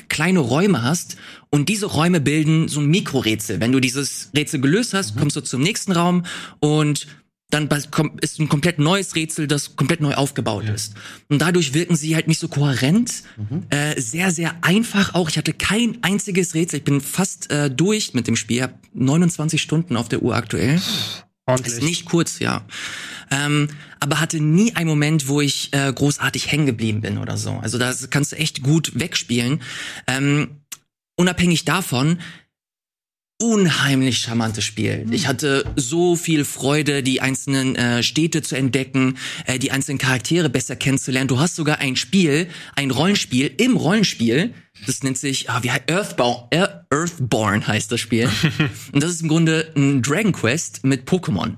kleine 0.08 0.40
Räume 0.40 0.82
hast 0.82 1.16
und 1.50 1.68
diese 1.68 1.86
Räume 1.86 2.20
bilden 2.20 2.68
so 2.68 2.80
ein 2.80 2.86
Mikrorätsel. 2.86 3.60
Wenn 3.60 3.72
du 3.72 3.80
dieses 3.80 4.30
Rätsel 4.36 4.60
gelöst 4.60 4.92
hast, 4.92 5.14
mhm. 5.14 5.20
kommst 5.20 5.36
du 5.36 5.40
zum 5.40 5.62
nächsten 5.62 5.92
Raum 5.92 6.24
und 6.60 7.06
dann 7.54 7.68
ist 8.20 8.40
ein 8.40 8.48
komplett 8.48 8.80
neues 8.80 9.14
Rätsel, 9.14 9.46
das 9.46 9.76
komplett 9.76 10.00
neu 10.00 10.14
aufgebaut 10.14 10.64
ja. 10.64 10.74
ist. 10.74 10.94
Und 11.28 11.40
dadurch 11.40 11.72
wirken 11.72 11.94
sie 11.94 12.16
halt 12.16 12.26
nicht 12.26 12.40
so 12.40 12.48
kohärent, 12.48 13.22
mhm. 13.36 13.62
äh, 13.70 14.00
sehr, 14.00 14.32
sehr 14.32 14.56
einfach 14.62 15.14
auch. 15.14 15.30
Ich 15.30 15.38
hatte 15.38 15.52
kein 15.52 15.98
einziges 16.02 16.54
Rätsel. 16.54 16.80
Ich 16.80 16.84
bin 16.84 17.00
fast 17.00 17.52
äh, 17.52 17.70
durch 17.70 18.12
mit 18.12 18.26
dem 18.26 18.34
Spiel. 18.34 18.56
Ich 18.56 18.62
hab 18.64 18.78
29 18.92 19.62
Stunden 19.62 19.96
auf 19.96 20.08
der 20.08 20.22
Uhr 20.22 20.34
aktuell. 20.34 20.82
Ordentlich. 21.46 21.74
Ist 21.74 21.82
nicht 21.82 22.04
kurz, 22.06 22.40
ja. 22.40 22.64
Ähm, 23.30 23.68
aber 24.00 24.20
hatte 24.20 24.40
nie 24.40 24.74
einen 24.74 24.88
Moment, 24.88 25.28
wo 25.28 25.40
ich 25.40 25.72
äh, 25.72 25.92
großartig 25.92 26.50
hängen 26.50 26.66
geblieben 26.66 27.02
bin 27.02 27.18
oder 27.18 27.36
so. 27.36 27.52
Also 27.62 27.78
das 27.78 28.10
kannst 28.10 28.32
du 28.32 28.36
echt 28.36 28.62
gut 28.62 28.98
wegspielen. 28.98 29.62
Ähm, 30.08 30.62
unabhängig 31.16 31.64
davon, 31.64 32.18
unheimlich 33.40 34.18
charmantes 34.18 34.64
Spiel. 34.64 35.06
Ich 35.10 35.26
hatte 35.26 35.64
so 35.76 36.16
viel 36.16 36.44
Freude, 36.44 37.02
die 37.02 37.20
einzelnen 37.20 37.74
äh, 37.74 38.02
Städte 38.02 38.42
zu 38.42 38.56
entdecken, 38.56 39.18
äh, 39.46 39.58
die 39.58 39.72
einzelnen 39.72 39.98
Charaktere 39.98 40.48
besser 40.48 40.76
kennenzulernen. 40.76 41.28
Du 41.28 41.40
hast 41.40 41.56
sogar 41.56 41.78
ein 41.78 41.96
Spiel, 41.96 42.48
ein 42.76 42.90
Rollenspiel 42.90 43.52
im 43.58 43.76
Rollenspiel. 43.76 44.54
Das 44.86 45.02
nennt 45.02 45.18
sich, 45.18 45.50
ah, 45.50 45.62
wie 45.62 45.70
heißt 45.70 45.90
Earthbound, 45.90 46.54
Earthborn 46.90 47.66
heißt 47.66 47.90
das 47.90 48.00
Spiel. 48.00 48.28
Und 48.92 49.02
das 49.02 49.10
ist 49.10 49.22
im 49.22 49.28
Grunde 49.28 49.72
ein 49.76 50.02
Dragon 50.02 50.32
Quest 50.32 50.84
mit 50.84 51.08
Pokémon. 51.08 51.56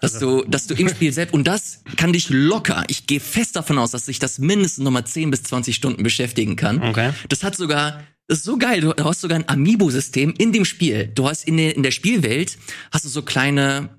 Dass 0.00 0.18
du, 0.18 0.44
dass 0.44 0.66
du 0.66 0.74
im 0.74 0.88
Spiel 0.88 1.12
selbst, 1.12 1.32
und 1.32 1.46
das 1.48 1.82
kann 1.96 2.12
dich 2.12 2.28
locker, 2.28 2.84
ich 2.88 3.06
gehe 3.06 3.18
fest 3.18 3.56
davon 3.56 3.78
aus, 3.78 3.92
dass 3.92 4.04
sich 4.04 4.18
das 4.18 4.38
mindestens 4.38 4.84
nochmal 4.84 5.06
10 5.06 5.30
bis 5.30 5.42
20 5.44 5.74
Stunden 5.74 6.02
beschäftigen 6.02 6.54
kann. 6.54 6.82
Okay. 6.82 7.12
Das 7.30 7.42
hat 7.42 7.56
sogar, 7.56 8.02
das 8.28 8.38
ist 8.38 8.44
so 8.44 8.56
geil, 8.56 8.80
du 8.80 8.92
hast 9.04 9.20
sogar 9.20 9.38
ein 9.38 9.48
Amiibo-System 9.48 10.34
in 10.36 10.52
dem 10.52 10.64
Spiel. 10.64 11.10
Du 11.14 11.28
hast 11.28 11.46
in 11.46 11.56
der, 11.56 11.76
in 11.76 11.82
der 11.82 11.92
Spielwelt, 11.92 12.58
hast 12.90 13.04
du 13.04 13.08
so 13.08 13.22
kleine, 13.22 13.90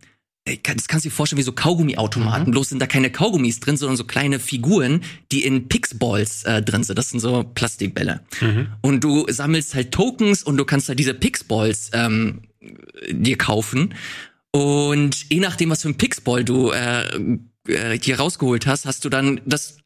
das 0.46 0.88
kannst 0.88 1.06
du 1.06 1.10
dir 1.10 1.16
vorstellen 1.16 1.40
wie 1.40 1.44
so 1.44 1.54
Kaugummi-Automaten. 1.54 2.52
Bloß 2.52 2.70
sind 2.70 2.82
da 2.82 2.88
keine 2.88 3.10
Kaugummis 3.10 3.60
drin, 3.60 3.78
sondern 3.78 3.96
so 3.96 4.04
kleine 4.04 4.40
Figuren, 4.40 5.02
die 5.32 5.44
in 5.44 5.70
Pixballs 5.70 6.44
äh, 6.44 6.62
drin 6.62 6.84
sind. 6.84 6.98
Das 6.98 7.10
sind 7.10 7.20
so 7.20 7.44
Plastikbälle. 7.44 8.22
Und 8.82 9.04
du 9.04 9.26
sammelst 9.30 9.76
halt 9.76 9.92
Tokens 9.94 10.44
und 10.44 10.58
du 10.58 10.66
kannst 10.66 10.90
halt 10.90 11.00
diese 11.00 11.13
Pixballs 11.13 11.92
ähm, 11.94 12.42
dir 13.10 13.38
kaufen. 13.38 13.94
Und 14.52 15.30
je 15.30 15.40
nachdem, 15.40 15.70
was 15.70 15.84
für 15.84 15.90
ein 15.90 15.98
Pixball 15.98 16.44
du 16.44 16.72
äh, 16.72 17.06
äh, 17.68 18.00
hier 18.02 18.20
rausgeholt 18.20 18.68
hast, 18.68 18.86
hast 18.86 19.06
du 19.06 19.10
dann 19.10 19.40
das 19.46 19.78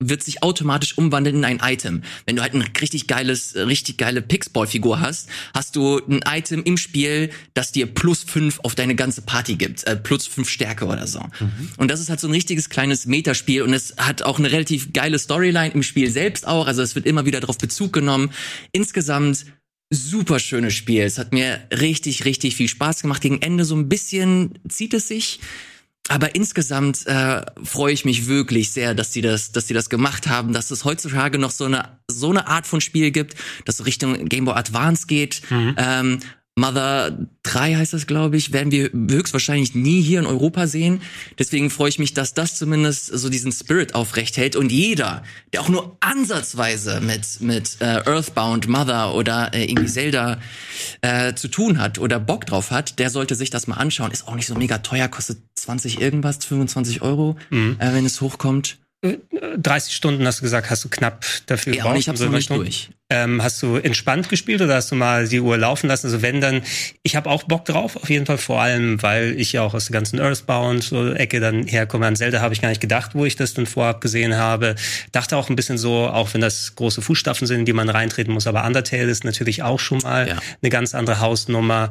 wird 0.00 0.22
sich 0.22 0.42
automatisch 0.42 0.96
umwandeln 0.96 1.36
in 1.36 1.44
ein 1.44 1.60
Item. 1.62 2.02
Wenn 2.26 2.36
du 2.36 2.42
halt 2.42 2.54
ein 2.54 2.64
richtig 2.80 3.06
geiles, 3.06 3.52
äh, 3.54 3.60
richtig 3.60 3.98
geile 3.98 4.22
Pixball-Figur 4.22 5.00
hast, 5.00 5.28
hast 5.54 5.76
du 5.76 5.98
ein 5.98 6.22
Item 6.26 6.62
im 6.64 6.78
Spiel, 6.78 7.30
das 7.54 7.70
dir 7.70 7.86
plus 7.86 8.24
fünf 8.24 8.60
auf 8.62 8.74
deine 8.74 8.94
ganze 8.94 9.22
Party 9.22 9.56
gibt, 9.56 9.84
äh, 9.84 9.96
plus 9.96 10.26
fünf 10.26 10.48
Stärke 10.48 10.86
oder 10.86 11.06
so. 11.06 11.20
Und 11.76 11.90
das 11.90 12.00
ist 12.00 12.08
halt 12.08 12.18
so 12.18 12.28
ein 12.28 12.32
richtiges 12.32 12.70
kleines 12.70 13.06
Metaspiel 13.06 13.62
und 13.62 13.74
es 13.74 13.94
hat 13.98 14.22
auch 14.22 14.38
eine 14.38 14.50
relativ 14.50 14.92
geile 14.92 15.18
Storyline 15.18 15.74
im 15.74 15.82
Spiel 15.82 16.10
selbst 16.10 16.46
auch. 16.46 16.66
Also 16.66 16.82
es 16.82 16.94
wird 16.94 17.06
immer 17.06 17.26
wieder 17.26 17.40
darauf 17.40 17.58
Bezug 17.58 17.92
genommen. 17.92 18.30
Insgesamt 18.72 19.44
super 19.90 20.38
schönes 20.38 20.74
Spiel. 20.74 21.02
Es 21.02 21.18
hat 21.18 21.32
mir 21.32 21.60
richtig, 21.72 22.24
richtig 22.24 22.56
viel 22.56 22.68
Spaß 22.68 23.02
gemacht. 23.02 23.20
Gegen 23.22 23.42
Ende 23.42 23.64
so 23.64 23.74
ein 23.74 23.88
bisschen 23.88 24.58
zieht 24.68 24.94
es 24.94 25.08
sich. 25.08 25.40
Aber 26.08 26.34
insgesamt 26.34 27.06
äh, 27.06 27.42
freue 27.62 27.92
ich 27.92 28.04
mich 28.04 28.26
wirklich 28.26 28.72
sehr, 28.72 28.94
dass 28.94 29.12
sie 29.12 29.20
das, 29.20 29.52
dass 29.52 29.68
sie 29.68 29.74
das 29.74 29.88
gemacht 29.90 30.26
haben, 30.26 30.52
dass 30.52 30.70
es 30.72 30.84
heutzutage 30.84 31.38
noch 31.38 31.52
so 31.52 31.66
eine 31.66 31.98
so 32.08 32.30
eine 32.30 32.48
Art 32.48 32.66
von 32.66 32.80
Spiel 32.80 33.12
gibt, 33.12 33.36
das 33.64 33.76
so 33.76 33.84
Richtung 33.84 34.24
Game 34.28 34.44
Boy 34.44 34.54
Advance 34.54 35.06
geht. 35.06 35.42
Ähm, 35.76 36.18
Mother 36.56 37.16
3 37.44 37.76
heißt 37.76 37.92
das, 37.92 38.06
glaube 38.06 38.36
ich, 38.36 38.52
werden 38.52 38.70
wir 38.70 38.90
höchstwahrscheinlich 38.92 39.74
nie 39.74 40.02
hier 40.02 40.18
in 40.20 40.26
Europa 40.26 40.66
sehen. 40.66 41.00
Deswegen 41.38 41.70
freue 41.70 41.88
ich 41.88 41.98
mich, 41.98 42.12
dass 42.12 42.34
das 42.34 42.56
zumindest 42.56 43.06
so 43.06 43.28
diesen 43.28 43.52
Spirit 43.52 43.94
aufrecht 43.94 44.36
hält 44.36 44.56
und 44.56 44.70
jeder, 44.70 45.22
der 45.52 45.62
auch 45.62 45.68
nur 45.68 45.96
ansatzweise 46.00 47.00
mit 47.00 47.40
mit 47.40 47.76
äh, 47.80 48.02
Earthbound, 48.04 48.68
Mother 48.68 49.14
oder 49.14 49.54
äh, 49.54 49.64
irgendwie 49.64 49.86
Zelda 49.86 50.38
äh, 51.00 51.34
zu 51.34 51.48
tun 51.48 51.78
hat 51.78 51.98
oder 51.98 52.20
Bock 52.20 52.46
drauf 52.46 52.70
hat, 52.70 52.98
der 52.98 53.10
sollte 53.10 53.36
sich 53.36 53.50
das 53.50 53.66
mal 53.66 53.76
anschauen. 53.76 54.10
Ist 54.10 54.28
auch 54.28 54.34
nicht 54.34 54.46
so 54.46 54.54
mega 54.54 54.78
teuer, 54.78 55.08
kostet 55.08 55.38
20 55.54 56.00
irgendwas, 56.00 56.44
25 56.44 57.00
Euro, 57.02 57.36
äh, 57.50 57.74
wenn 57.78 58.04
es 58.04 58.20
hochkommt. 58.20 58.78
30 59.56 59.94
Stunden 59.94 60.26
hast 60.26 60.40
du 60.40 60.42
gesagt, 60.42 60.68
hast 60.68 60.84
du 60.84 60.90
knapp 60.90 61.24
dafür 61.46 61.74
Ja, 61.74 61.86
und 61.86 61.96
ich 61.96 62.08
hab's 62.08 62.20
also 62.20 62.30
noch 62.30 62.36
nicht 62.36 62.50
durch. 62.50 62.90
Ähm, 63.10 63.42
hast 63.42 63.60
du 63.62 63.76
entspannt 63.76 64.28
gespielt 64.28 64.62
oder 64.62 64.76
hast 64.76 64.90
du 64.92 64.94
mal 64.94 65.26
die 65.26 65.40
Uhr 65.40 65.58
laufen 65.58 65.88
lassen? 65.88 66.06
Also 66.06 66.22
wenn 66.22 66.40
dann, 66.40 66.62
ich 67.02 67.16
habe 67.16 67.28
auch 67.28 67.42
Bock 67.42 67.64
drauf, 67.64 67.96
auf 67.96 68.08
jeden 68.08 68.24
Fall 68.24 68.38
vor 68.38 68.62
allem, 68.62 69.02
weil 69.02 69.34
ich 69.38 69.52
ja 69.52 69.62
auch 69.62 69.74
aus 69.74 69.86
der 69.86 69.94
ganzen 69.94 70.20
Earthbound 70.20 70.84
so 70.84 71.12
Ecke 71.12 71.40
dann 71.40 71.66
herkomme. 71.66 72.06
An 72.06 72.14
Zelda 72.16 72.40
habe 72.40 72.54
ich 72.54 72.60
gar 72.62 72.68
nicht 72.68 72.80
gedacht, 72.80 73.10
wo 73.14 73.24
ich 73.24 73.34
das 73.36 73.52
dann 73.52 73.66
vorab 73.66 74.00
gesehen 74.00 74.36
habe. 74.36 74.76
Dachte 75.10 75.36
auch 75.36 75.50
ein 75.50 75.56
bisschen 75.56 75.76
so, 75.76 76.06
auch 76.08 76.32
wenn 76.34 76.40
das 76.40 76.74
große 76.76 77.02
Fußstapfen 77.02 77.46
sind, 77.48 77.60
in 77.60 77.64
die 77.64 77.72
man 77.72 77.88
reintreten 77.88 78.32
muss, 78.32 78.46
aber 78.46 78.64
Undertale 78.64 79.10
ist 79.10 79.24
natürlich 79.24 79.62
auch 79.64 79.80
schon 79.80 79.98
mal 79.98 80.28
Ja. 80.28 80.36
eine 80.62 80.70
ganz 80.70 80.94
andere 80.94 81.18
Hausnummer. 81.18 81.90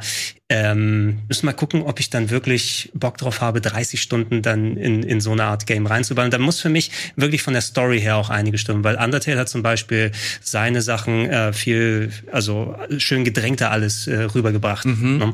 Ähm, 0.51 1.19
müssen 1.27 1.45
mal 1.45 1.53
gucken, 1.53 1.83
ob 1.83 1.99
ich 1.99 2.09
dann 2.09 2.31
wirklich 2.31 2.89
Bock 2.95 3.17
drauf 3.17 3.41
habe, 3.41 3.61
30 3.61 4.01
Stunden 4.01 4.41
dann 4.41 4.77
in, 4.77 5.03
in 5.03 5.21
so 5.21 5.31
eine 5.31 5.43
Art 5.43 5.67
Game 5.67 5.85
reinzuballen. 5.85 6.31
Da 6.31 6.39
muss 6.39 6.59
für 6.59 6.69
mich 6.69 6.89
wirklich 7.15 7.43
von 7.43 7.53
der 7.53 7.61
Story 7.61 7.99
her 8.01 8.15
auch 8.15 8.31
einige 8.31 8.57
stimmen, 8.57 8.83
weil 8.83 8.95
Undertale 8.95 9.37
hat 9.37 9.49
zum 9.49 9.61
Beispiel 9.61 10.11
seine 10.41 10.81
Sachen 10.81 11.08
äh, 11.09 11.53
viel, 11.53 12.11
also 12.31 12.75
schön 12.97 13.23
gedrängter 13.23 13.71
alles 13.71 14.07
äh, 14.07 14.23
rübergebracht. 14.23 14.85
Ne? 14.85 15.33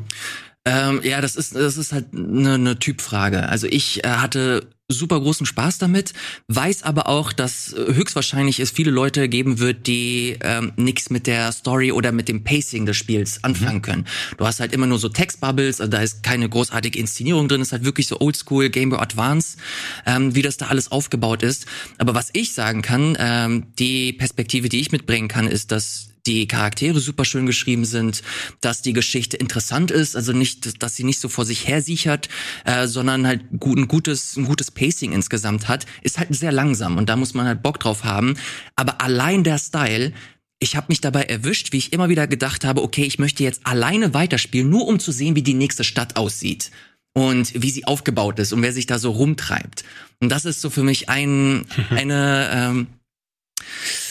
Ähm, 0.65 1.01
ja, 1.03 1.21
das 1.21 1.35
ist, 1.35 1.55
das 1.55 1.77
ist 1.77 1.93
halt 1.93 2.07
eine, 2.13 2.55
eine 2.55 2.79
Typfrage. 2.79 3.47
Also 3.47 3.67
ich 3.67 4.03
äh, 4.03 4.07
hatte 4.07 4.67
super 4.87 5.19
großen 5.19 5.45
Spaß 5.45 5.79
damit, 5.79 6.13
weiß 6.47 6.83
aber 6.83 7.07
auch, 7.07 7.33
dass 7.33 7.73
höchstwahrscheinlich 7.75 8.59
es 8.59 8.71
viele 8.71 8.91
Leute 8.91 9.27
geben 9.29 9.59
wird, 9.59 9.87
die 9.87 10.37
ähm, 10.41 10.73
nichts 10.75 11.09
mit 11.09 11.27
der 11.27 11.51
Story 11.51 11.91
oder 11.91 12.11
mit 12.11 12.27
dem 12.27 12.43
Pacing 12.43 12.85
des 12.85 12.97
Spiels 12.97 13.43
anfangen 13.43 13.81
können. 13.81 14.05
Du 14.37 14.45
hast 14.45 14.59
halt 14.59 14.73
immer 14.73 14.85
nur 14.85 14.99
so 14.99 15.09
Textbubbles, 15.09 15.81
also 15.81 15.89
da 15.89 16.01
ist 16.01 16.23
keine 16.23 16.49
großartige 16.49 16.99
Inszenierung 16.99 17.47
drin, 17.47 17.61
ist 17.61 17.71
halt 17.71 17.85
wirklich 17.85 18.07
so 18.07 18.19
Oldschool 18.19 18.69
Game 18.69 18.89
Boy 18.89 18.99
Advance, 18.99 19.57
ähm, 20.05 20.35
wie 20.35 20.43
das 20.43 20.57
da 20.57 20.67
alles 20.67 20.91
aufgebaut 20.91 21.41
ist. 21.41 21.65
Aber 21.97 22.13
was 22.13 22.29
ich 22.33 22.53
sagen 22.53 22.81
kann, 22.81 23.17
ähm, 23.19 23.67
die 23.79 24.13
Perspektive, 24.13 24.69
die 24.69 24.81
ich 24.81 24.91
mitbringen 24.91 25.27
kann, 25.27 25.47
ist, 25.47 25.71
dass 25.71 26.09
die 26.27 26.47
Charaktere 26.47 26.99
super 26.99 27.25
schön 27.25 27.45
geschrieben 27.45 27.85
sind, 27.85 28.23
dass 28.61 28.81
die 28.81 28.93
Geschichte 28.93 29.37
interessant 29.37 29.91
ist, 29.91 30.15
also 30.15 30.33
nicht, 30.33 30.81
dass 30.81 30.95
sie 30.95 31.03
nicht 31.03 31.19
so 31.19 31.29
vor 31.29 31.45
sich 31.45 31.67
her 31.67 31.81
sichert, 31.81 32.29
äh, 32.65 32.87
sondern 32.87 33.27
halt 33.27 33.41
gut, 33.59 33.77
ein 33.77 33.87
gutes, 33.87 34.35
ein 34.37 34.45
gutes 34.45 34.71
Pacing 34.71 35.11
insgesamt 35.11 35.67
hat, 35.67 35.85
ist 36.01 36.19
halt 36.19 36.33
sehr 36.35 36.51
langsam 36.51 36.97
und 36.97 37.09
da 37.09 37.15
muss 37.15 37.33
man 37.33 37.45
halt 37.45 37.63
Bock 37.63 37.79
drauf 37.79 38.03
haben. 38.03 38.35
Aber 38.75 39.01
allein 39.01 39.43
der 39.43 39.59
Style, 39.59 40.13
ich 40.59 40.75
habe 40.75 40.87
mich 40.89 41.01
dabei 41.01 41.23
erwischt, 41.23 41.71
wie 41.71 41.77
ich 41.77 41.93
immer 41.93 42.09
wieder 42.09 42.27
gedacht 42.27 42.65
habe, 42.65 42.81
okay, 42.81 43.03
ich 43.03 43.19
möchte 43.19 43.43
jetzt 43.43 43.61
alleine 43.65 44.13
weiterspielen, 44.13 44.69
nur 44.69 44.87
um 44.87 44.99
zu 44.99 45.11
sehen, 45.11 45.35
wie 45.35 45.43
die 45.43 45.53
nächste 45.53 45.83
Stadt 45.83 46.15
aussieht 46.15 46.71
und 47.13 47.61
wie 47.61 47.69
sie 47.69 47.85
aufgebaut 47.85 48.39
ist 48.39 48.53
und 48.53 48.61
wer 48.61 48.73
sich 48.73 48.87
da 48.87 48.99
so 48.99 49.11
rumtreibt. 49.11 49.83
Und 50.21 50.29
das 50.29 50.45
ist 50.45 50.61
so 50.61 50.69
für 50.69 50.83
mich 50.83 51.09
ein, 51.09 51.65
eine, 51.89 52.49
ähm, 52.51 52.87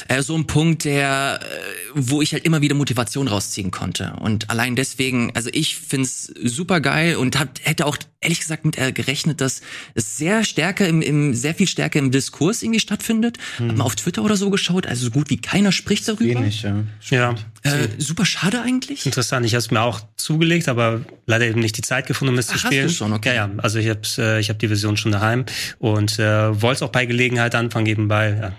äh, 0.08 0.22
so 0.22 0.36
ein 0.36 0.46
Punkt, 0.46 0.84
der, 0.84 1.40
äh, 1.42 1.46
wo 1.94 2.22
ich 2.22 2.32
halt 2.32 2.44
immer 2.44 2.60
wieder 2.60 2.74
Motivation 2.74 3.28
rausziehen 3.28 3.70
konnte. 3.70 4.14
Und 4.20 4.50
allein 4.50 4.76
deswegen, 4.76 5.32
also 5.34 5.50
ich 5.52 5.76
find's 5.76 6.32
super 6.42 6.80
geil 6.80 7.16
und 7.16 7.38
hab, 7.38 7.60
hätte 7.62 7.86
auch 7.86 7.96
ehrlich 8.20 8.40
gesagt 8.40 8.64
mit 8.64 8.78
äh, 8.78 8.92
gerechnet, 8.92 9.40
dass 9.40 9.60
es 9.94 10.16
sehr 10.16 10.44
stärker 10.44 10.88
im, 10.88 11.02
im, 11.02 11.34
sehr 11.34 11.54
viel 11.54 11.68
stärker 11.68 11.98
im 11.98 12.10
Diskurs 12.10 12.62
irgendwie 12.62 12.80
stattfindet. 12.80 13.38
Hab 13.58 13.76
mal 13.76 13.84
auf 13.84 13.96
Twitter 13.96 14.22
oder 14.22 14.36
so 14.36 14.50
geschaut, 14.50 14.86
also 14.86 15.06
so 15.06 15.10
gut 15.10 15.30
wie 15.30 15.36
keiner 15.36 15.72
spricht 15.72 16.08
darüber. 16.08 16.40
Wenig, 16.40 16.62
ja. 16.62 16.84
Ja. 17.10 17.34
Äh, 17.62 17.88
super 17.98 18.26
schade 18.26 18.60
eigentlich. 18.62 19.06
Interessant, 19.06 19.46
ich 19.46 19.54
habe 19.54 19.60
es 19.60 19.70
mir 19.70 19.80
auch 19.80 20.00
zugelegt, 20.16 20.68
aber 20.68 21.02
leider 21.26 21.46
eben 21.46 21.60
nicht 21.60 21.76
die 21.76 21.82
Zeit 21.82 22.06
gefunden, 22.06 22.34
um 22.34 22.38
es 22.38 22.46
zu 22.46 22.54
Ach, 22.56 22.64
hast 22.64 22.66
spielen. 22.66 22.88
du 22.88 22.92
schon, 22.92 23.12
okay. 23.12 23.36
Ja, 23.36 23.46
ja, 23.46 23.50
also 23.58 23.78
ich 23.78 23.88
habe 23.88 24.00
äh, 24.18 24.40
ich 24.40 24.50
hab 24.50 24.58
die 24.58 24.68
Version 24.68 24.96
schon 24.96 25.12
daheim 25.12 25.44
und 25.78 26.18
äh, 26.18 26.60
wollte 26.60 26.76
es 26.76 26.82
auch 26.82 26.92
bei 26.92 27.06
Gelegenheit 27.06 27.54
anfangen, 27.54 27.86
eben 27.86 28.08
bei 28.08 28.30
ja, 28.30 28.52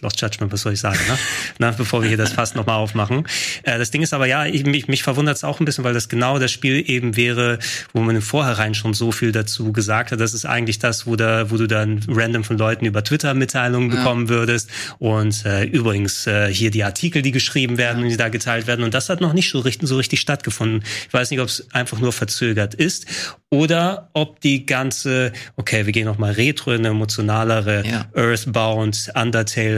Lost 0.00 0.20
Judgment, 0.20 0.52
was 0.52 0.62
soll 0.62 0.72
ich 0.72 0.80
sagen, 0.80 0.98
ne? 1.08 1.18
Na, 1.58 1.72
bevor 1.72 2.00
wir 2.00 2.08
hier 2.08 2.16
das 2.16 2.32
Fass 2.32 2.54
nochmal 2.54 2.76
aufmachen. 2.76 3.26
Äh, 3.64 3.76
das 3.76 3.90
Ding 3.90 4.00
ist 4.00 4.14
aber, 4.14 4.26
ja, 4.26 4.46
ich, 4.46 4.64
mich, 4.64 4.88
mich 4.88 5.02
verwundert 5.02 5.36
es 5.36 5.44
auch 5.44 5.60
ein 5.60 5.64
bisschen, 5.66 5.84
weil 5.84 5.92
das 5.92 6.08
genau 6.08 6.38
das 6.38 6.52
Spiel 6.52 6.88
eben 6.88 7.16
wäre, 7.16 7.58
wo 7.92 8.00
man 8.00 8.16
im 8.16 8.22
Vorhinein 8.22 8.74
schon 8.74 8.94
so 8.94 9.12
viel 9.12 9.32
dazu 9.32 9.72
gesagt 9.72 10.12
hat. 10.12 10.20
Das 10.20 10.32
ist 10.32 10.46
eigentlich 10.46 10.78
das, 10.78 11.06
wo, 11.06 11.16
da, 11.16 11.50
wo 11.50 11.56
du 11.56 11.66
dann 11.66 12.00
random 12.08 12.44
von 12.44 12.56
Leuten 12.56 12.86
über 12.86 13.04
Twitter 13.04 13.34
Mitteilungen 13.34 13.90
bekommen 13.90 14.28
würdest. 14.28 14.70
Und 14.98 15.44
äh, 15.44 15.64
übrigens 15.64 16.26
äh, 16.26 16.52
hier 16.52 16.70
die 16.70 16.84
Artikel, 16.84 17.20
die 17.20 17.32
geschrieben 17.32 17.76
werden 17.76 18.02
und 18.02 18.08
die 18.08 18.16
da 18.16 18.28
geteilt 18.28 18.66
werden. 18.66 18.84
Und 18.84 18.94
das 18.94 19.08
hat 19.10 19.20
noch 19.20 19.34
nicht 19.34 19.50
so 19.50 19.58
richtig, 19.58 19.88
so 19.88 19.96
richtig 19.96 20.20
stattgefunden. 20.20 20.82
Ich 21.08 21.12
weiß 21.12 21.30
nicht, 21.30 21.40
ob 21.40 21.48
es 21.48 21.66
einfach 21.72 21.98
nur 21.98 22.12
verzögert 22.12 22.74
ist 22.74 23.06
oder 23.50 24.08
ob 24.14 24.40
die 24.40 24.64
ganze, 24.64 25.32
okay, 25.56 25.84
wir 25.84 25.92
gehen 25.92 26.06
nochmal 26.06 26.32
retro 26.32 26.70
in 26.70 26.78
eine 26.78 26.88
emotionalere 26.88 27.84
Ja. 27.84 28.06
Earthbound, 28.14 29.10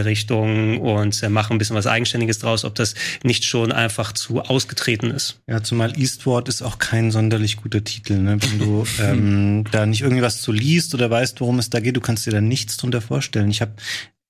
Undertale-Richtung 0.02 0.80
und 0.80 1.22
äh, 1.22 1.28
machen 1.28 1.54
ein 1.54 1.58
bisschen 1.58 1.76
was 1.76 1.86
Eigenständiges 1.86 2.38
draus, 2.38 2.64
ob 2.64 2.74
das 2.74 2.94
nicht 3.22 3.44
schon 3.44 3.72
einfach 3.72 4.12
zu 4.12 4.40
ausgetreten 4.40 5.10
ist. 5.10 5.40
Ja, 5.46 5.62
zumal 5.62 5.98
Eastward 5.98 6.48
ist 6.48 6.62
auch 6.62 6.78
kein 6.78 7.10
sonderlich 7.10 7.56
guter 7.56 7.82
Titel. 7.82 8.18
Ne? 8.18 8.38
Wenn 8.40 8.58
du 8.58 8.84
ähm, 9.00 9.64
da 9.70 9.86
nicht 9.86 10.02
irgendwas 10.02 10.42
zu 10.42 10.52
liest 10.52 10.94
oder 10.94 11.10
weißt, 11.10 11.40
worum 11.40 11.58
es 11.58 11.70
da 11.70 11.80
geht, 11.80 11.96
du 11.96 12.00
kannst 12.00 12.26
dir 12.26 12.32
da 12.32 12.40
nichts 12.40 12.76
drunter 12.76 13.00
vorstellen. 13.00 13.50
Ich 13.50 13.60
habe 13.60 13.72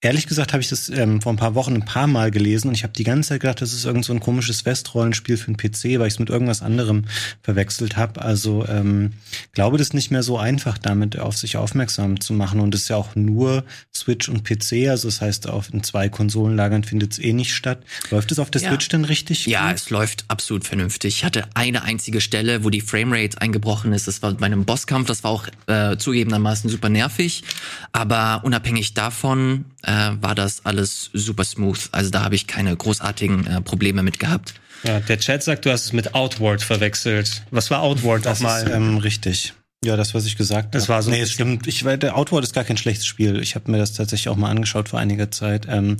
Ehrlich 0.05 0.27
gesagt 0.27 0.53
habe 0.53 0.61
ich 0.61 0.69
das 0.69 0.88
ähm, 0.88 1.23
vor 1.23 1.33
ein 1.33 1.37
paar 1.37 1.55
Wochen 1.55 1.75
ein 1.75 1.85
paar 1.85 2.09
Mal 2.09 2.33
gelesen 2.33 2.67
und 2.67 2.75
ich 2.75 2.83
habe 2.83 2.93
die 2.93 3.05
ganze 3.05 3.29
Zeit 3.29 3.41
gedacht, 3.41 3.62
das 3.62 3.73
ist 3.73 3.85
irgend 3.85 4.05
so 4.05 4.12
ein 4.12 4.19
komisches 4.19 4.67
Westrollenspiel 4.67 5.37
für 5.37 5.53
den 5.53 5.57
PC, 5.57 6.01
weil 6.01 6.09
ich 6.09 6.15
es 6.15 6.19
mit 6.19 6.29
irgendwas 6.29 6.61
anderem 6.61 7.05
verwechselt 7.41 7.97
habe. 7.97 8.21
Also 8.21 8.67
ähm, 8.67 9.12
glaube, 9.53 9.79
das 9.79 9.88
ist 9.88 9.95
nicht 9.95 10.11
mehr 10.11 10.25
so 10.25 10.38
einfach, 10.38 10.77
damit 10.77 11.21
auf 11.21 11.37
sich 11.37 11.57
aufmerksam 11.57 12.21
zu 12.21 12.33
machen. 12.33 12.59
Und 12.59 12.75
es 12.75 12.83
ist 12.83 12.88
ja 12.88 12.97
auch 12.97 13.15
nur 13.15 13.62
Switch 13.95 14.29
und 14.29 14.43
PC, 14.43 14.88
also 14.88 15.07
das 15.07 15.21
heißt, 15.21 15.49
auf 15.49 15.73
in 15.73 15.85
zwei 15.85 16.09
Konsolenlagern 16.09 16.83
findet 16.83 17.12
es 17.12 17.19
eh 17.21 17.33
nicht 17.33 17.55
statt. 17.55 17.85
Läuft 18.11 18.33
es 18.33 18.41
auf 18.41 18.51
der 18.51 18.61
Ja. 18.61 18.71
Switch 18.71 18.88
denn 18.88 19.05
richtig? 19.05 19.47
Ja, 19.47 19.69
gut? 19.69 19.77
es 19.77 19.91
läuft 19.91 20.25
absolut 20.27 20.67
vernünftig. 20.67 21.19
Ich 21.19 21.25
hatte 21.25 21.45
eine 21.55 21.85
einzige 21.85 22.21
Stelle, 22.21 22.65
wo 22.65 22.71
die 22.71 22.81
Framerate 22.81 23.41
eingebrochen 23.41 23.93
ist. 23.93 24.09
Das 24.09 24.21
war 24.21 24.35
bei 24.35 24.47
einem 24.47 24.65
Bosskampf. 24.65 25.07
Das 25.07 25.23
war 25.23 25.31
auch 25.31 25.47
äh, 25.69 25.97
zugegebenermaßen 25.97 26.69
super 26.69 26.88
nervig. 26.88 27.45
Aber 27.93 28.41
unabhängig 28.43 28.95
davon 28.95 29.67
äh, 29.83 29.91
war 30.20 30.35
das 30.35 30.64
alles 30.64 31.11
super 31.12 31.44
smooth. 31.44 31.88
Also 31.92 32.11
da 32.11 32.22
habe 32.24 32.35
ich 32.35 32.46
keine 32.46 32.76
großartigen 32.76 33.46
äh, 33.46 33.61
Probleme 33.61 34.02
mit 34.02 34.18
gehabt. 34.18 34.55
Ja, 34.85 35.00
der 35.00 35.18
Chat 35.18 35.42
sagt, 35.42 35.64
du 35.64 35.70
hast 35.70 35.85
es 35.87 35.92
mit 35.92 36.14
Outward 36.14 36.62
verwechselt. 36.62 37.42
Was 37.50 37.70
war 37.70 37.81
Outward 37.83 38.26
Das 38.26 38.40
nochmal? 38.40 38.64
ist 38.64 38.70
ähm, 38.74 38.96
richtig. 38.98 39.55
Ja, 39.85 39.96
das, 39.96 40.14
was 40.14 40.26
ich 40.26 40.37
gesagt 40.37 40.66
habe. 40.66 40.70
Das 40.78 40.88
war 40.88 41.02
so 41.02 41.11
Nee, 41.11 41.20
es 41.20 41.33
stimmt. 41.33 41.66
Ich 41.66 41.85
weiß, 41.85 41.98
der 42.00 42.16
Outward 42.16 42.44
ist 42.44 42.55
gar 42.55 42.64
kein 42.64 42.76
schlechtes 42.76 43.07
Spiel. 43.07 43.40
Ich 43.40 43.55
habe 43.55 43.70
mir 43.70 43.78
das 43.78 43.92
tatsächlich 43.94 44.28
auch 44.28 44.37
mal 44.37 44.50
angeschaut 44.50 44.88
vor 44.88 44.98
einiger 45.00 45.31
Zeit. 45.31 45.66
Ähm, 45.68 45.96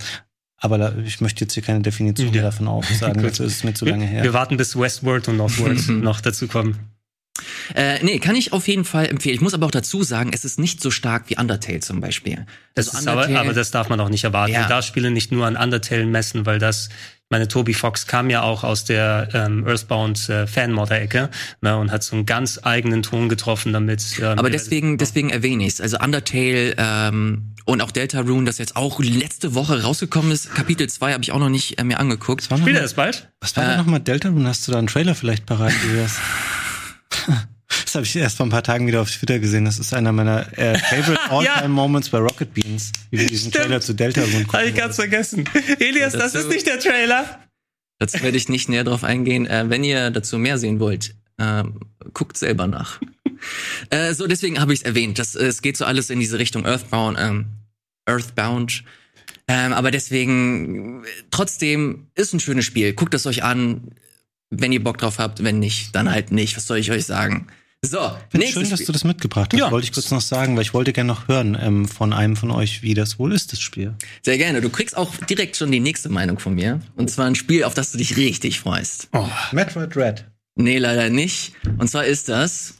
aber 0.57 0.79
da, 0.79 0.95
ich 1.05 1.21
möchte 1.21 1.45
jetzt 1.45 1.55
hier 1.55 1.63
keine 1.65 1.81
Definition 1.81 2.33
Ja. 2.33 2.43
davon 2.43 2.69
aufsagen. 2.69 3.15
Gut. 3.23 3.31
Dazu 3.33 3.43
ist 3.45 3.57
es 3.57 3.65
mir 3.65 3.75
zu 3.75 3.85
wir, 3.85 3.93
lange 3.93 4.07
her. 4.07 4.23
wir 4.23 4.33
warten 4.33 4.57
bis 4.57 4.79
Westward 4.79 5.27
und 5.29 5.37
Northward 5.37 5.89
noch 5.89 6.21
dazu 6.21 6.47
kommen. 6.47 6.92
Äh, 7.75 8.03
nee, 8.05 8.19
kann 8.19 8.37
ich 8.37 8.53
auf 8.53 8.69
jeden 8.69 8.85
Fall 8.85 9.07
empfehlen. 9.07 9.35
Ich 9.35 9.41
muss 9.41 9.55
aber 9.55 9.67
auch 9.67 9.71
dazu 9.71 10.03
sagen, 10.03 10.31
es 10.35 10.45
ist 10.45 10.59
nicht 10.59 10.83
so 10.83 10.91
stark 10.91 11.25
wie 11.29 11.37
Undertale 11.39 11.81
zum 11.81 12.01
Beispiel. 12.01 12.47
Das 12.75 12.89
Also 12.89 12.99
ist 12.99 13.09
aber, 13.09 13.23
Undertale- 13.23 13.39
aber 13.41 13.53
das 13.55 13.71
darf 13.71 13.89
man 13.89 13.99
auch 14.01 14.11
nicht 14.11 14.25
erwarten. 14.25 14.53
Ja. 14.53 14.65
Du 14.65 14.69
darfst 14.69 14.89
Spiele 14.89 15.11
nicht 15.11 15.33
nur 15.33 15.47
an 15.47 15.57
Undertale 15.57 16.05
messen, 16.05 16.45
weil 16.45 16.59
das, 16.59 16.89
ich 16.91 17.31
meine, 17.31 17.49
Toby 17.49 17.73
Fox 17.73 18.07
kam 18.07 18.29
ja 18.29 18.43
auch 18.43 18.65
aus 18.65 18.85
der 18.85 19.29
ähm, 19.33 19.67
Earthbound 19.67 20.29
äh, 20.29 20.47
Fanmodder-Ecke 20.47 21.31
ne, 21.63 21.77
und 21.79 21.91
hat 21.91 22.03
so 22.03 22.17
einen 22.17 22.27
ganz 22.27 22.61
eigenen 22.63 23.03
Ton 23.03 23.31
getroffen 23.31 23.73
damit. 23.73 24.05
Ähm, 24.21 24.39
Aber 24.39 24.49
ja, 24.49 24.53
deswegen, 24.53 24.99
deswegen 24.99 25.31
erwähne 25.31 25.65
ich 25.67 25.75
es. 25.75 25.81
Also 25.81 25.99
Undertale 25.99 26.75
ähm, 26.77 27.55
und 27.65 27.81
auch 27.81 27.93
Deltarune, 27.93 28.45
das 28.45 28.59
jetzt 28.59 28.77
auch 28.77 29.01
letzte 29.01 29.55
Woche 29.55 29.83
rausgekommen 29.83 30.33
ist. 30.33 30.55
Kapitel 30.55 30.89
2 30.91 31.13
habe 31.15 31.23
ich 31.23 31.33
auch 31.33 31.39
noch 31.39 31.49
nicht 31.49 31.79
äh, 31.79 31.85
mir 31.85 31.99
angeguckt. 31.99 32.45
Spielt 32.45 32.61
mal- 32.61 32.75
er 32.75 32.83
das 32.83 32.93
bald? 32.95 33.31
Was 33.41 33.57
war 33.57 33.65
Äh, 33.65 33.69
denn 33.69 33.77
nochmal 33.79 34.01
Delta? 34.01 34.29
Und 34.29 34.47
hast 34.47 34.69
du 34.69 34.73
da 34.73 34.79
einen 34.79 34.89
Trailer 34.89 35.15
vielleicht 35.15 35.47
parat? 35.47 35.73
Das 37.93 37.97
habe 37.97 38.07
ich 38.07 38.17
erst 38.17 38.39
vor 38.39 38.47
ein 38.47 38.49
paar 38.49 38.63
Tagen 38.63 38.87
wieder 38.87 39.03
auf 39.03 39.11
Twitter 39.11 39.39
gesehen. 39.39 39.67
Das 39.67 39.79
ist 39.79 39.93
einer 39.93 40.13
meiner 40.13 40.47
äh, 40.59 40.79
favorite 40.79 41.21
all-time 41.31 41.69
Moments 41.69 42.09
bei 42.09 42.17
Rocket 42.17 42.55
Beans, 42.55 42.91
wie 43.11 43.19
wir 43.19 43.27
diesen 43.27 43.51
Stimmt. 43.51 43.67
Trailer 43.67 43.83
zu 43.83 43.93
Delta 43.93 44.23
Rune 44.23 44.47
Habe 44.51 44.65
ich 44.65 44.75
ganz 44.75 44.97
vergessen. 44.97 45.47
Elias, 45.79 46.15
das 46.15 46.33
dazu- 46.33 46.39
ist 46.39 46.55
nicht 46.55 46.67
der 46.67 46.81
Trailer. 46.81 47.41
Dazu 47.99 48.23
werde 48.23 48.39
ich 48.39 48.49
nicht 48.49 48.71
näher 48.71 48.85
drauf 48.85 49.05
eingehen. 49.05 49.45
Äh, 49.45 49.69
wenn 49.69 49.85
ihr 49.85 50.11
dazu 50.11 50.39
mehr 50.39 50.57
sehen 50.57 50.81
wollt, 50.81 51.15
ähm, 51.39 51.81
guckt 52.15 52.39
selber 52.39 52.67
nach. 52.67 52.99
äh, 53.91 54.15
so, 54.15 54.27
deswegen 54.27 54.59
habe 54.59 54.73
ich 54.73 54.81
es 54.81 54.87
erwähnt. 54.87 55.19
Das, 55.19 55.35
äh, 55.35 55.45
es 55.45 55.61
geht 55.61 55.77
so 55.77 55.85
alles 55.85 56.09
in 56.09 56.19
diese 56.19 56.39
Richtung 56.39 56.65
Earthbound. 56.65 57.19
Ähm, 57.21 57.45
Earthbound. 58.07 58.85
Ähm, 59.49 59.75
aber 59.75 59.91
deswegen, 59.91 61.05
äh, 61.05 61.09
trotzdem, 61.31 62.07
ist 62.15 62.33
ein 62.33 62.41
schönes 62.41 62.65
Spiel. 62.65 62.95
Guckt 62.95 63.13
es 63.13 63.27
euch 63.27 63.45
an, 63.45 63.91
wenn 64.49 64.73
ihr 64.73 64.83
Bock 64.83 64.97
drauf 64.97 65.19
habt. 65.19 65.45
Wenn 65.45 65.59
nicht, 65.59 65.95
dann 65.95 66.11
halt 66.11 66.33
nicht. 66.33 66.57
Was 66.57 66.67
soll 66.67 66.79
ich 66.79 66.91
euch 66.91 67.05
sagen? 67.05 67.49
So, 67.85 67.99
schön, 68.33 68.71
dass 68.71 68.79
Spiel. 68.79 68.87
du 68.87 68.93
das 68.93 69.03
mitgebracht 69.03 69.53
hast. 69.53 69.59
Ja. 69.59 69.73
Wollte 69.73 69.87
ich 69.87 69.93
kurz 69.93 70.13
noch 70.13 70.21
sagen, 70.21 70.55
weil 70.55 70.63
ich 70.63 70.73
wollte 70.73 70.93
gerne 70.93 71.09
noch 71.09 71.27
hören 71.27 71.59
ähm, 71.61 71.89
von 71.89 72.13
einem 72.13 72.37
von 72.37 72.53
euch, 72.53 72.83
wie 72.83 72.95
das 72.95 73.19
wohl 73.19 73.33
ist, 73.33 73.51
das 73.51 73.61
Spiel. 73.61 73.95
Sehr 74.23 74.39
gerne. 74.39 74.61
Du 74.61 74.71
kriegst 74.71 74.97
auch 74.97 75.17
direkt 75.17 75.57
schon 75.57 75.73
die 75.73 75.81
nächste 75.81 76.09
Meinung 76.09 76.39
von 76.39 76.55
mir. 76.55 76.81
Und 76.95 77.11
zwar 77.11 77.27
ein 77.27 77.35
Spiel, 77.35 77.65
auf 77.65 77.75
das 77.75 77.91
du 77.91 77.99
dich 77.99 78.17
richtig 78.17 78.61
freust. 78.61 79.09
Oh, 79.13 79.27
Metroid 79.51 79.97
Red. 79.97 80.25
Nee, 80.55 80.79
leider 80.79 81.11
nicht. 81.11 81.55
Und 81.79 81.89
zwar 81.89 82.05
ist 82.05 82.29
das 82.29 82.75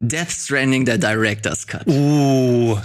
Death 0.00 0.30
Stranding, 0.30 0.86
der 0.86 0.96
Director's 0.96 1.66
Cut. 1.66 1.86
Uh. 1.86 2.78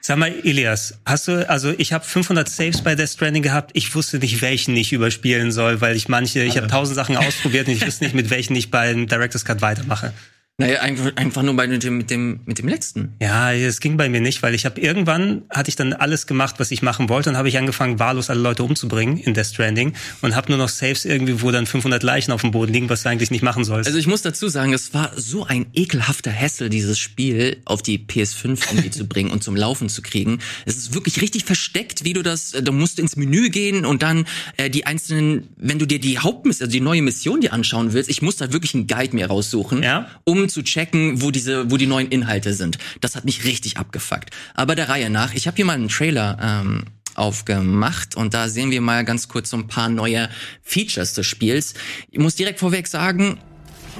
Sag 0.00 0.16
mal, 0.16 0.32
Elias, 0.44 0.98
hast 1.04 1.26
du, 1.26 1.48
also 1.48 1.74
ich 1.76 1.92
habe 1.92 2.04
500 2.04 2.48
Saves 2.48 2.82
bei 2.82 2.94
Death 2.94 3.10
Stranding 3.10 3.42
gehabt. 3.42 3.72
Ich 3.74 3.92
wusste 3.96 4.18
nicht, 4.18 4.42
welchen 4.42 4.76
ich 4.76 4.92
überspielen 4.92 5.50
soll, 5.50 5.80
weil 5.80 5.96
ich 5.96 6.08
manche, 6.08 6.44
ich 6.44 6.56
habe 6.56 6.68
tausend 6.68 6.94
Sachen 6.94 7.16
ausprobiert 7.16 7.66
und 7.66 7.74
ich 7.74 7.84
wusste 7.84 8.04
nicht, 8.04 8.14
mit 8.14 8.30
welchen 8.30 8.54
ich 8.54 8.70
beim 8.70 9.08
Director's 9.08 9.44
Cut 9.44 9.60
weitermache. 9.60 10.12
Naja, 10.60 10.80
einfach, 10.80 11.16
einfach 11.16 11.42
nur 11.42 11.56
bei 11.56 11.66
dem, 11.66 11.96
mit 11.96 12.10
dem, 12.10 12.40
mit 12.44 12.58
dem 12.58 12.68
letzten. 12.68 13.14
Ja, 13.20 13.52
es 13.52 13.80
ging 13.80 13.96
bei 13.96 14.08
mir 14.08 14.20
nicht, 14.20 14.42
weil 14.42 14.54
ich 14.54 14.66
habe 14.66 14.80
irgendwann 14.80 15.42
hatte 15.50 15.70
ich 15.70 15.76
dann 15.76 15.92
alles 15.94 16.26
gemacht, 16.26 16.56
was 16.58 16.70
ich 16.70 16.82
machen 16.82 17.08
wollte 17.08 17.30
und 17.30 17.36
habe 17.38 17.48
ich 17.48 17.56
angefangen 17.56 17.98
wahllos 17.98 18.28
alle 18.30 18.40
Leute 18.40 18.62
umzubringen 18.62 19.16
in 19.16 19.32
Death 19.34 19.46
Stranding 19.46 19.94
und 20.20 20.36
habe 20.36 20.50
nur 20.52 20.58
noch 20.58 20.68
Saves 20.68 21.06
irgendwie, 21.06 21.40
wo 21.40 21.50
dann 21.50 21.66
500 21.66 22.02
Leichen 22.02 22.30
auf 22.32 22.42
dem 22.42 22.50
Boden 22.50 22.72
liegen, 22.74 22.90
was 22.90 23.02
du 23.04 23.08
eigentlich 23.08 23.30
nicht 23.30 23.42
machen 23.42 23.64
sollst. 23.64 23.86
Also 23.86 23.98
ich 23.98 24.06
muss 24.06 24.20
dazu 24.22 24.48
sagen, 24.50 24.74
es 24.74 24.92
war 24.92 25.12
so 25.16 25.44
ein 25.46 25.66
ekelhafter 25.72 26.30
Hassel, 26.32 26.68
dieses 26.68 26.98
Spiel 26.98 27.56
auf 27.64 27.80
die 27.80 27.98
PS5 27.98 28.60
irgendwie 28.70 28.90
zu 28.90 29.06
bringen 29.06 29.30
und 29.30 29.42
zum 29.42 29.56
Laufen 29.56 29.88
zu 29.88 30.02
kriegen. 30.02 30.40
Es 30.66 30.76
ist 30.76 30.92
wirklich 30.94 31.22
richtig 31.22 31.44
versteckt, 31.44 32.04
wie 32.04 32.12
du 32.12 32.22
das, 32.22 32.52
äh, 32.52 32.62
du 32.62 32.72
musst 32.72 32.98
ins 32.98 33.16
Menü 33.16 33.48
gehen 33.48 33.86
und 33.86 34.02
dann 34.02 34.26
äh, 34.58 34.68
die 34.68 34.84
einzelnen, 34.84 35.48
wenn 35.56 35.78
du 35.78 35.86
dir 35.86 36.00
die 36.00 36.18
Hauptmission, 36.18 36.66
also 36.66 36.72
die 36.72 36.80
neue 36.82 37.00
Mission 37.00 37.40
dir 37.40 37.54
anschauen 37.54 37.94
willst, 37.94 38.10
ich 38.10 38.20
muss 38.20 38.36
da 38.36 38.52
wirklich 38.52 38.74
einen 38.74 38.86
Guide 38.86 39.14
mir 39.16 39.28
raussuchen, 39.28 39.82
Ja. 39.82 40.06
um 40.24 40.49
zu 40.50 40.62
checken, 40.62 41.22
wo 41.22 41.30
diese, 41.30 41.70
wo 41.70 41.76
die 41.76 41.86
neuen 41.86 42.08
Inhalte 42.08 42.54
sind. 42.54 42.78
Das 43.00 43.16
hat 43.16 43.24
mich 43.24 43.44
richtig 43.44 43.76
abgefuckt. 43.76 44.30
Aber 44.54 44.74
der 44.74 44.88
Reihe 44.88 45.10
nach, 45.10 45.34
ich 45.34 45.46
habe 45.46 45.56
hier 45.56 45.64
mal 45.64 45.74
einen 45.74 45.88
Trailer 45.88 46.38
ähm, 46.40 46.84
aufgemacht 47.14 48.16
und 48.16 48.34
da 48.34 48.48
sehen 48.48 48.70
wir 48.70 48.80
mal 48.80 49.04
ganz 49.04 49.28
kurz 49.28 49.50
so 49.50 49.56
ein 49.56 49.66
paar 49.66 49.88
neue 49.88 50.28
Features 50.62 51.14
des 51.14 51.26
Spiels. 51.26 51.74
Ich 52.10 52.18
muss 52.18 52.34
direkt 52.34 52.60
vorweg 52.60 52.86
sagen, 52.86 53.38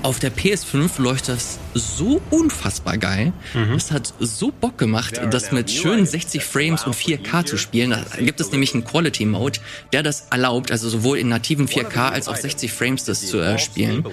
auf 0.02 0.18
der 0.18 0.32
PS5 0.32 1.00
läuft 1.02 1.28
das 1.28 1.58
so 1.74 2.22
unfassbar 2.30 2.96
geil. 2.96 3.32
Es 3.76 3.90
hat 3.90 4.14
so 4.18 4.50
Bock 4.50 4.78
gemacht, 4.78 5.20
das 5.30 5.52
mit 5.52 5.70
schönen 5.70 6.06
60 6.06 6.42
Frames 6.42 6.84
und 6.84 6.94
4K 6.94 7.44
zu 7.44 7.58
spielen. 7.58 7.90
Da 7.90 8.04
gibt 8.18 8.40
es 8.40 8.50
nämlich 8.50 8.72
einen 8.72 8.84
Quality 8.84 9.26
Mode, 9.26 9.60
der 9.92 10.02
das 10.02 10.28
erlaubt, 10.30 10.70
also 10.70 10.88
sowohl 10.88 11.18
in 11.18 11.28
nativen 11.28 11.68
4K 11.68 12.10
als 12.10 12.28
auch 12.28 12.36
60 12.36 12.72
Frames 12.72 13.04
das 13.04 13.26
zu 13.26 13.40
äh, 13.40 13.58
spielen. 13.58 14.04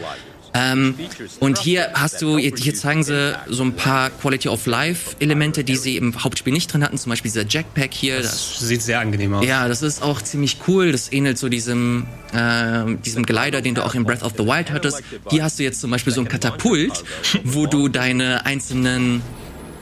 Ähm, 0.54 0.96
und 1.40 1.60
hier 1.60 1.92
hast 1.94 2.22
du, 2.22 2.38
hier 2.38 2.76
zeigen 2.76 3.04
sie 3.04 3.36
so 3.48 3.64
ein 3.64 3.74
paar 3.74 4.10
Quality 4.10 4.50
of 4.50 4.66
Life 4.66 5.16
Elemente, 5.20 5.64
die 5.64 5.76
sie 5.76 5.98
im 5.98 6.24
Hauptspiel 6.24 6.54
nicht 6.54 6.72
drin 6.72 6.84
hatten. 6.84 6.98
Zum 6.98 7.10
Beispiel 7.10 7.32
dieser 7.32 7.46
Jackpack 7.48 7.94
hier. 7.94 8.18
Das, 8.18 8.58
das 8.60 8.68
sieht 8.68 8.82
sehr 8.82 9.00
angenehm 9.00 9.34
aus. 9.34 9.46
ja, 9.46 9.68
das 9.68 9.82
ist 9.82 10.02
auch 10.02 10.22
ziemlich 10.22 10.58
cool. 10.68 10.92
Das 10.92 11.12
ähnelt 11.12 11.38
so 11.38 11.50
diesem, 11.50 12.08
äh, 12.34 12.96
diesem 13.06 13.26
Glider, 13.26 13.62
den 13.62 13.76
du 13.76 13.86
auch 13.86 13.96
in 13.96 14.04
Breath 14.04 14.24
of 14.24 14.34
the 14.38 14.46
Wild 14.46 14.72
hattest. 14.72 15.02
Hier 15.30 15.44
hast 15.44 15.60
du 15.60 15.64
jetzt 15.64 15.82
zum 15.82 15.92
Beispiel 15.92 16.14
so 16.14 16.22
ein 16.22 16.28
Katapult, 16.28 17.04
wo 17.44 17.66
du 17.66 17.88
deine 17.88 18.46
einzelnen 18.46 19.22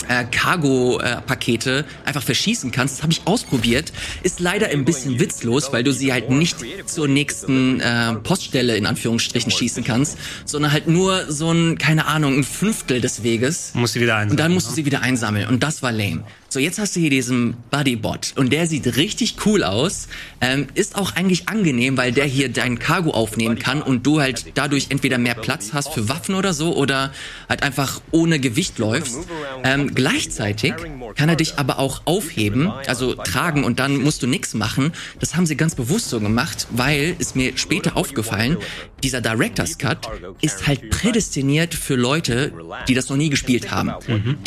äh, 0.07 0.25
Cargo-Pakete 0.25 1.85
einfach 2.05 2.23
verschießen 2.23 2.71
kannst. 2.71 2.97
Das 2.97 3.03
habe 3.03 3.13
ich 3.13 3.21
ausprobiert. 3.25 3.91
Ist 4.23 4.39
leider 4.39 4.67
ein 4.67 4.85
bisschen 4.85 5.19
witzlos, 5.19 5.71
weil 5.71 5.83
du 5.83 5.91
sie 5.91 6.11
halt 6.11 6.29
nicht 6.29 6.57
zur 6.85 7.07
nächsten 7.07 7.79
äh, 7.79 8.15
Poststelle 8.15 8.75
in 8.75 8.85
Anführungsstrichen 8.85 9.51
schießen 9.51 9.83
kannst, 9.83 10.17
sondern 10.45 10.71
halt 10.71 10.87
nur 10.87 11.31
so 11.31 11.51
ein, 11.51 11.77
keine 11.77 12.05
Ahnung, 12.05 12.37
ein 12.37 12.43
Fünftel 12.43 13.01
des 13.01 13.23
Weges. 13.23 13.71
Muss 13.73 13.93
sie 13.93 14.01
wieder 14.01 14.17
ein. 14.17 14.31
Und 14.31 14.39
dann 14.39 14.53
musst 14.53 14.69
du 14.69 14.73
sie 14.73 14.85
wieder 14.85 15.01
einsammeln. 15.01 15.47
Und 15.47 15.63
das 15.63 15.81
war 15.81 15.91
lame. 15.91 16.23
So, 16.55 16.61
jetzt 16.61 16.79
hast 16.79 16.95
du 16.95 17.01
hier 17.01 17.09
diesen 17.09 17.57
Bodybot. 17.69 18.31
Und 18.37 18.53
der 18.53 18.65
sieht 18.65 18.95
richtig 18.95 19.35
cool 19.45 19.61
aus. 19.61 20.07
Ähm, 20.39 20.67
ist 20.73 20.95
auch 20.95 21.13
eigentlich 21.13 21.49
angenehm, 21.49 21.97
weil 21.97 22.13
der 22.13 22.23
hier 22.23 22.47
dein 22.47 22.79
Cargo 22.79 23.11
aufnehmen 23.11 23.59
kann 23.59 23.81
und 23.81 24.07
du 24.07 24.21
halt 24.21 24.53
dadurch 24.53 24.85
entweder 24.87 25.17
mehr 25.17 25.35
Platz 25.35 25.71
hast 25.73 25.93
für 25.93 26.07
Waffen 26.07 26.33
oder 26.33 26.53
so 26.53 26.73
oder 26.73 27.11
halt 27.49 27.61
einfach 27.61 27.99
ohne 28.11 28.39
Gewicht 28.39 28.79
läufst. 28.79 29.17
Ähm, 29.65 29.93
gleichzeitig 29.93 30.75
kann 31.17 31.27
er 31.27 31.35
dich 31.35 31.59
aber 31.59 31.77
auch 31.77 32.03
aufheben, 32.05 32.71
also 32.87 33.15
tragen 33.15 33.65
und 33.65 33.79
dann 33.79 33.97
musst 33.97 34.23
du 34.23 34.27
nichts 34.27 34.53
machen. 34.53 34.93
Das 35.19 35.35
haben 35.35 35.45
sie 35.45 35.57
ganz 35.57 35.75
bewusst 35.75 36.09
so 36.09 36.21
gemacht, 36.21 36.67
weil 36.71 37.17
ist 37.19 37.35
mir 37.35 37.57
später 37.57 37.97
aufgefallen, 37.97 38.55
dieser 39.03 39.19
Director's 39.19 39.77
Cut 39.77 40.07
ist 40.39 40.67
halt 40.67 40.89
prädestiniert 40.89 41.73
für 41.73 41.95
Leute, 41.95 42.53
die 42.87 42.93
das 42.93 43.09
noch 43.09 43.17
nie 43.17 43.29
gespielt 43.29 43.71
haben, 43.71 43.91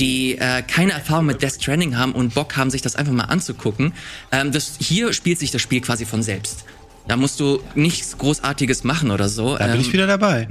die 0.01 0.39
äh, 0.39 0.63
keine 0.63 0.93
Erfahrung 0.93 1.27
mit 1.27 1.43
Death 1.43 1.61
Stranding 1.61 1.97
haben 1.97 1.98
und 2.15 2.35
Bock 2.35 2.57
haben, 2.57 2.71
sich 2.71 2.83
das 2.83 2.97
einfach 2.97 3.13
mal 3.13 3.25
anzugucken. 3.25 3.93
Ähm, 4.33 4.53
das, 4.53 4.77
hier 4.81 5.13
spielt 5.13 5.39
sich 5.39 5.51
das 5.51 5.63
Spiel 5.63 5.81
quasi 5.81 6.05
von 6.05 6.23
selbst. 6.23 6.65
Da 7.07 7.17
musst 7.17 7.41
du 7.41 7.61
nichts 7.75 8.19
Großartiges 8.19 8.85
machen 8.85 9.11
oder 9.11 9.29
so. 9.29 9.57
Da 9.57 9.67
bin 9.67 9.77
Ähm, 9.77 9.81
ich 9.81 9.93
wieder 9.93 10.07
dabei. 10.07 10.47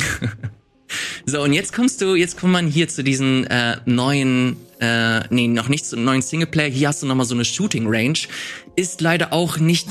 so, 1.25 1.41
und 1.41 1.53
jetzt 1.53 1.73
kommst 1.73 2.01
du, 2.01 2.15
jetzt 2.15 2.39
kommt 2.39 2.53
man 2.53 2.67
hier 2.67 2.87
zu 2.87 3.03
diesen 3.03 3.45
äh, 3.47 3.77
neuen, 3.85 4.57
äh, 4.79 5.21
nee, 5.29 5.47
noch 5.47 5.69
nicht 5.69 5.85
zu 5.85 5.97
neuen 5.97 6.21
Singleplayer. 6.21 6.69
Hier 6.69 6.87
hast 6.87 7.03
du 7.03 7.05
nochmal 7.05 7.25
so 7.25 7.35
eine 7.35 7.45
Shooting 7.45 7.85
Range. 7.87 8.17
Ist 8.75 9.01
leider 9.01 9.33
auch 9.33 9.57
nicht 9.57 9.87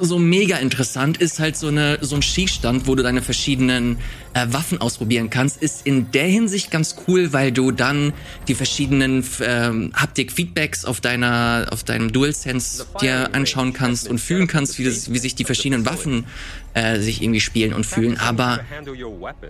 so 0.00 0.18
mega 0.18 0.56
interessant 0.56 1.18
ist 1.18 1.38
halt 1.38 1.56
so 1.56 1.68
eine 1.68 1.98
so 2.00 2.16
ein 2.16 2.22
Schießstand, 2.22 2.86
wo 2.86 2.94
du 2.94 3.02
deine 3.02 3.22
verschiedenen 3.22 3.98
äh, 4.34 4.46
Waffen 4.50 4.80
ausprobieren 4.80 5.30
kannst, 5.30 5.62
ist 5.62 5.86
in 5.86 6.10
der 6.12 6.26
Hinsicht 6.26 6.70
ganz 6.70 6.96
cool, 7.06 7.32
weil 7.32 7.52
du 7.52 7.70
dann 7.70 8.12
die 8.48 8.54
verschiedenen 8.54 9.24
ähm, 9.42 9.92
Haptik-Feedbacks 9.94 10.84
auf 10.84 11.00
deiner 11.00 11.66
auf 11.70 11.84
deinem 11.84 12.12
DualSense 12.12 12.86
dir 13.00 13.34
anschauen 13.34 13.72
kannst 13.72 14.08
und 14.08 14.18
fühlen 14.18 14.46
kannst, 14.46 14.78
wie, 14.78 14.84
das, 14.84 15.12
wie 15.12 15.18
sich 15.18 15.34
die 15.34 15.44
verschiedenen 15.44 15.86
Waffen 15.86 16.26
äh, 16.74 17.00
sich 17.00 17.22
irgendwie 17.22 17.40
spielen 17.40 17.72
und 17.72 17.84
fühlen. 17.84 18.18
Aber 18.18 18.60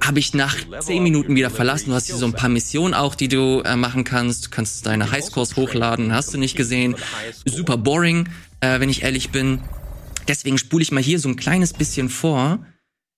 habe 0.05 0.19
ich 0.19 0.35
nach 0.35 0.57
zehn 0.81 1.03
Minuten 1.03 1.35
wieder 1.35 1.51
verlassen. 1.51 1.90
Du 1.90 1.94
hast 1.94 2.07
hier 2.07 2.17
so 2.17 2.27
ein 2.27 2.33
paar 2.33 2.48
Missionen 2.48 2.94
auch, 2.94 3.15
die 3.15 3.29
du 3.29 3.61
äh, 3.61 3.77
machen 3.77 4.05
kannst. 4.05 4.46
Du 4.46 4.51
kannst 4.51 4.87
deine 4.87 5.11
Highscores 5.11 5.57
hochladen, 5.57 6.13
hast 6.13 6.33
du 6.33 6.38
nicht 6.38 6.57
gesehen. 6.57 6.96
Super 7.44 7.77
boring, 7.77 8.29
äh, 8.61 8.81
wenn 8.81 8.88
ich 8.88 9.03
ehrlich 9.03 9.31
bin. 9.31 9.61
Deswegen 10.29 10.58
spule 10.58 10.83
ich 10.83 10.92
mal 10.92 11.02
hier 11.02 11.18
so 11.18 11.29
ein 11.29 11.37
kleines 11.37 11.73
bisschen 11.73 12.08
vor, 12.08 12.64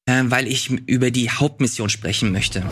äh, 0.06 0.22
weil 0.24 0.46
ich 0.46 0.70
über 0.70 1.10
die 1.10 1.30
Hauptmission 1.30 1.88
sprechen 1.88 2.32
möchte. 2.32 2.64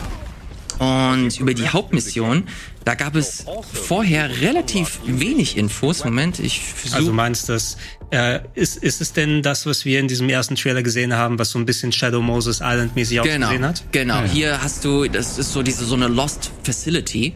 Und 0.81 1.39
über 1.39 1.53
die 1.53 1.69
Hauptmission, 1.69 2.45
da 2.85 2.95
gab 2.95 3.15
es 3.15 3.45
vorher 3.71 4.41
relativ 4.41 4.99
wenig 5.05 5.55
Infos. 5.55 6.03
Moment, 6.03 6.39
ich 6.39 6.59
versuche. 6.59 6.97
Also 6.97 7.13
meinst 7.13 7.47
du 7.47 7.53
das, 7.53 7.77
äh, 8.09 8.39
ist, 8.55 8.77
ist 8.77 8.99
es 8.99 9.13
denn 9.13 9.43
das, 9.43 9.67
was 9.67 9.85
wir 9.85 9.99
in 9.99 10.07
diesem 10.07 10.27
ersten 10.27 10.55
Trailer 10.55 10.81
gesehen 10.81 11.13
haben, 11.13 11.37
was 11.37 11.51
so 11.51 11.59
ein 11.59 11.67
bisschen 11.67 11.91
Shadow 11.91 12.23
Moses 12.23 12.61
Island 12.63 12.95
mäßig 12.95 13.21
genau, 13.21 13.45
ausgesehen 13.45 13.63
hat? 13.63 13.83
Genau, 13.91 14.21
ja. 14.21 14.25
hier 14.25 14.63
hast 14.63 14.83
du, 14.83 15.07
das 15.07 15.37
ist 15.37 15.53
so 15.53 15.61
diese 15.61 15.85
so 15.85 15.93
eine 15.93 16.07
Lost 16.07 16.49
Facility 16.63 17.35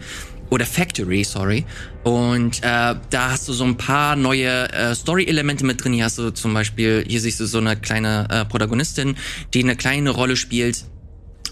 oder 0.49 0.65
Factory, 0.65 1.23
sorry. 1.23 1.65
Und 2.03 2.59
äh, 2.59 2.95
da 3.09 3.31
hast 3.31 3.47
du 3.47 3.53
so 3.53 3.63
ein 3.63 3.77
paar 3.77 4.15
neue 4.15 4.71
äh, 4.71 4.93
Story-Elemente 4.93 5.65
mit 5.65 5.83
drin. 5.83 5.93
Hier 5.93 6.05
hast 6.05 6.17
du 6.17 6.31
zum 6.31 6.53
Beispiel, 6.53 7.03
hier 7.07 7.19
siehst 7.19 7.39
du 7.39 7.45
so 7.45 7.57
eine 7.57 7.75
kleine 7.75 8.27
äh, 8.29 8.45
Protagonistin, 8.45 9.15
die 9.53 9.63
eine 9.63 9.75
kleine 9.75 10.11
Rolle 10.11 10.35
spielt. 10.35 10.85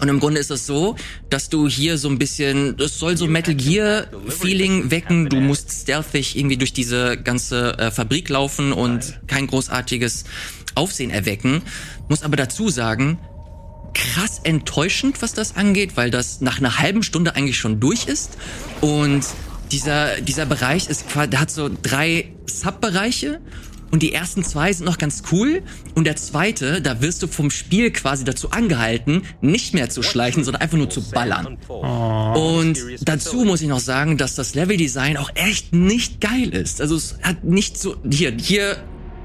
Und 0.00 0.08
im 0.08 0.18
Grunde 0.18 0.40
ist 0.40 0.50
es 0.50 0.66
so, 0.66 0.96
dass 1.30 1.48
du 1.48 1.68
hier 1.68 1.98
so 1.98 2.08
ein 2.08 2.18
bisschen, 2.18 2.76
das 2.76 2.98
soll 2.98 3.16
so 3.16 3.26
Metal 3.26 3.54
Gear 3.54 4.06
Feeling 4.28 4.90
wecken. 4.90 5.28
Du 5.28 5.40
musst 5.40 5.70
stealthig 5.70 6.36
irgendwie 6.36 6.56
durch 6.56 6.72
diese 6.72 7.16
ganze 7.16 7.78
äh, 7.78 7.90
Fabrik 7.90 8.28
laufen 8.28 8.72
und 8.72 9.20
kein 9.28 9.46
großartiges 9.46 10.24
Aufsehen 10.74 11.10
erwecken. 11.10 11.62
Muss 12.08 12.22
aber 12.22 12.36
dazu 12.36 12.70
sagen, 12.70 13.18
krass 13.94 14.40
enttäuschend, 14.42 15.22
was 15.22 15.32
das 15.32 15.56
angeht, 15.56 15.96
weil 15.96 16.10
das 16.10 16.40
nach 16.40 16.58
einer 16.58 16.78
halben 16.78 17.02
Stunde 17.02 17.34
eigentlich 17.34 17.58
schon 17.58 17.80
durch 17.80 18.06
ist. 18.06 18.36
Und 18.80 19.24
dieser, 19.72 20.20
dieser 20.20 20.46
Bereich 20.46 20.88
ist 20.88 21.08
quasi, 21.08 21.30
der 21.30 21.40
hat 21.40 21.50
so 21.50 21.70
drei 21.82 22.32
Subbereiche 22.46 23.40
und 23.94 24.02
die 24.02 24.12
ersten 24.12 24.42
zwei 24.42 24.72
sind 24.72 24.86
noch 24.86 24.98
ganz 24.98 25.22
cool. 25.30 25.62
Und 25.94 26.04
der 26.04 26.16
zweite, 26.16 26.82
da 26.82 27.00
wirst 27.00 27.22
du 27.22 27.28
vom 27.28 27.50
Spiel 27.50 27.92
quasi 27.92 28.24
dazu 28.24 28.50
angehalten, 28.50 29.22
nicht 29.40 29.72
mehr 29.72 29.88
zu 29.88 30.02
schleichen, 30.02 30.42
sondern 30.42 30.62
einfach 30.62 30.76
nur 30.76 30.90
zu 30.90 31.10
ballern. 31.10 31.58
Oh, 31.68 32.58
und 32.58 32.76
dazu 33.02 33.44
muss 33.44 33.62
ich 33.62 33.68
noch 33.68 33.78
sagen, 33.78 34.16
dass 34.16 34.34
das 34.34 34.56
Leveldesign 34.56 35.16
auch 35.16 35.30
echt 35.36 35.72
nicht 35.72 36.20
geil 36.20 36.48
ist. 36.50 36.80
Also 36.80 36.96
es 36.96 37.18
hat 37.22 37.44
nicht 37.44 37.78
so, 37.78 37.94
hier, 38.10 38.32
hier 38.36 38.78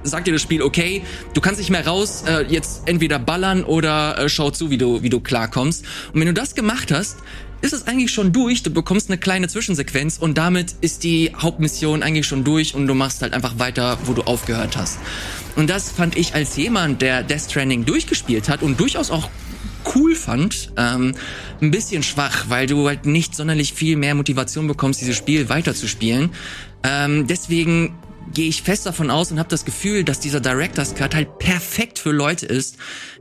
sagt 0.04 0.28
dir 0.28 0.34
das 0.34 0.41
Spiel, 0.41 0.62
okay, 0.62 1.04
du 1.34 1.41
kannst 1.41 1.60
nicht 1.60 1.70
mehr 1.70 1.86
raus, 1.86 2.24
äh, 2.28 2.45
jetzt 2.47 2.84
entweder 2.88 3.20
ballern 3.20 3.64
oder 3.64 4.18
äh, 4.18 4.30
schau 4.30 4.52
zu, 4.52 4.70
wie 4.70 4.78
du, 4.78 5.02
wie 5.02 5.10
du 5.10 5.20
klarkommst. 5.20 5.86
Und 6.14 6.20
wenn 6.20 6.28
du 6.28 6.34
das 6.34 6.56
gemacht 6.56 6.91
hast, 6.91 7.18
ist 7.62 7.74
es 7.74 7.88
eigentlich 7.88 8.12
schon 8.12 8.32
durch, 8.32 8.64
du 8.64 8.70
bekommst 8.70 9.10
eine 9.10 9.18
kleine 9.18 9.47
Zwischensequenz 9.47 10.18
und 10.18 10.38
damit 10.38 10.76
ist 10.82 11.04
die 11.04 11.34
Hauptmission 11.38 12.04
eigentlich 12.04 12.26
schon 12.26 12.43
durch 12.43 12.74
und 12.74 12.88
du 12.88 12.93
machst 12.93 13.22
halt 13.22 13.34
einfach 13.34 13.60
weiter, 13.60 13.97
wo 14.06 14.14
du 14.14 14.22
aufgehört 14.22 14.78
hast. 14.78 14.97
Und 15.56 15.70
das 15.70 15.91
fand 15.91 16.18
ich 16.18 16.34
als 16.36 16.56
jemand, 16.56 17.02
der 17.02 17.24
Death 17.24 17.52
Stranding 17.52 17.84
durchgespielt 17.84 18.47
hat 18.47 18.62
und 18.62 18.80
durchaus 18.80 19.12
auch 19.12 19.30
cool 19.95 20.16
fand, 20.16 20.72
ähm, 20.78 21.16
ein 21.62 21.72
bisschen 21.72 22.04
schwach, 22.04 22.45
weil 22.50 22.68
du 22.68 22.88
halt 22.88 23.06
nicht 23.06 23.36
sonderlich 23.36 23.74
viel 23.74 23.97
mehr 23.97 24.16
Motivation 24.16 24.68
bekommst, 24.68 25.02
dieses 25.02 25.18
Spiel 25.18 25.50
weiterzuspielen. 25.50 26.32
Ähm, 26.84 27.28
deswegen 27.28 27.93
gehe 28.34 28.47
ich 28.47 28.61
fest 28.61 28.86
davon 28.86 29.09
aus 29.09 29.32
und 29.32 29.39
habe 29.39 29.49
das 29.49 29.65
Gefühl, 29.65 30.03
dass 30.03 30.19
dieser 30.19 30.39
Director's 30.39 30.95
Cut 30.95 31.15
halt 31.15 31.39
perfekt 31.39 31.99
für 31.99 32.11
Leute 32.11 32.45
ist, 32.45 32.77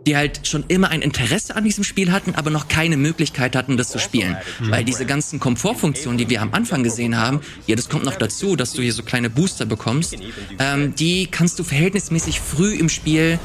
die 0.06 0.16
halt 0.16 0.46
schon 0.46 0.64
immer 0.68 0.90
ein 0.90 1.02
Interesse 1.02 1.56
an 1.56 1.64
diesem 1.64 1.84
Spiel 1.84 2.12
hatten, 2.12 2.34
aber 2.34 2.50
noch 2.50 2.68
keine 2.68 2.96
Möglichkeit 2.96 3.56
hatten, 3.56 3.76
das 3.76 3.90
zu 3.90 3.98
spielen. 3.98 4.36
Weil 4.60 4.84
diese 4.84 5.06
ganzen 5.06 5.40
Komfortfunktionen, 5.40 6.18
die 6.18 6.28
wir 6.28 6.42
am 6.42 6.52
Anfang 6.52 6.82
gesehen 6.82 7.16
haben, 7.16 7.40
ja, 7.66 7.76
das 7.76 7.88
kommt 7.88 8.04
noch 8.04 8.16
dazu, 8.16 8.56
dass 8.56 8.72
du 8.72 8.82
hier 8.82 8.92
so 8.92 9.02
kleine 9.02 9.30
Booster 9.30 9.66
bekommst, 9.66 10.16
ähm, 10.58 10.94
die 10.94 11.26
kannst 11.26 11.58
du 11.58 11.64
verhältnismäßig 11.64 12.40
früh 12.40 12.74
im 12.74 12.88
Spiel 12.88 13.38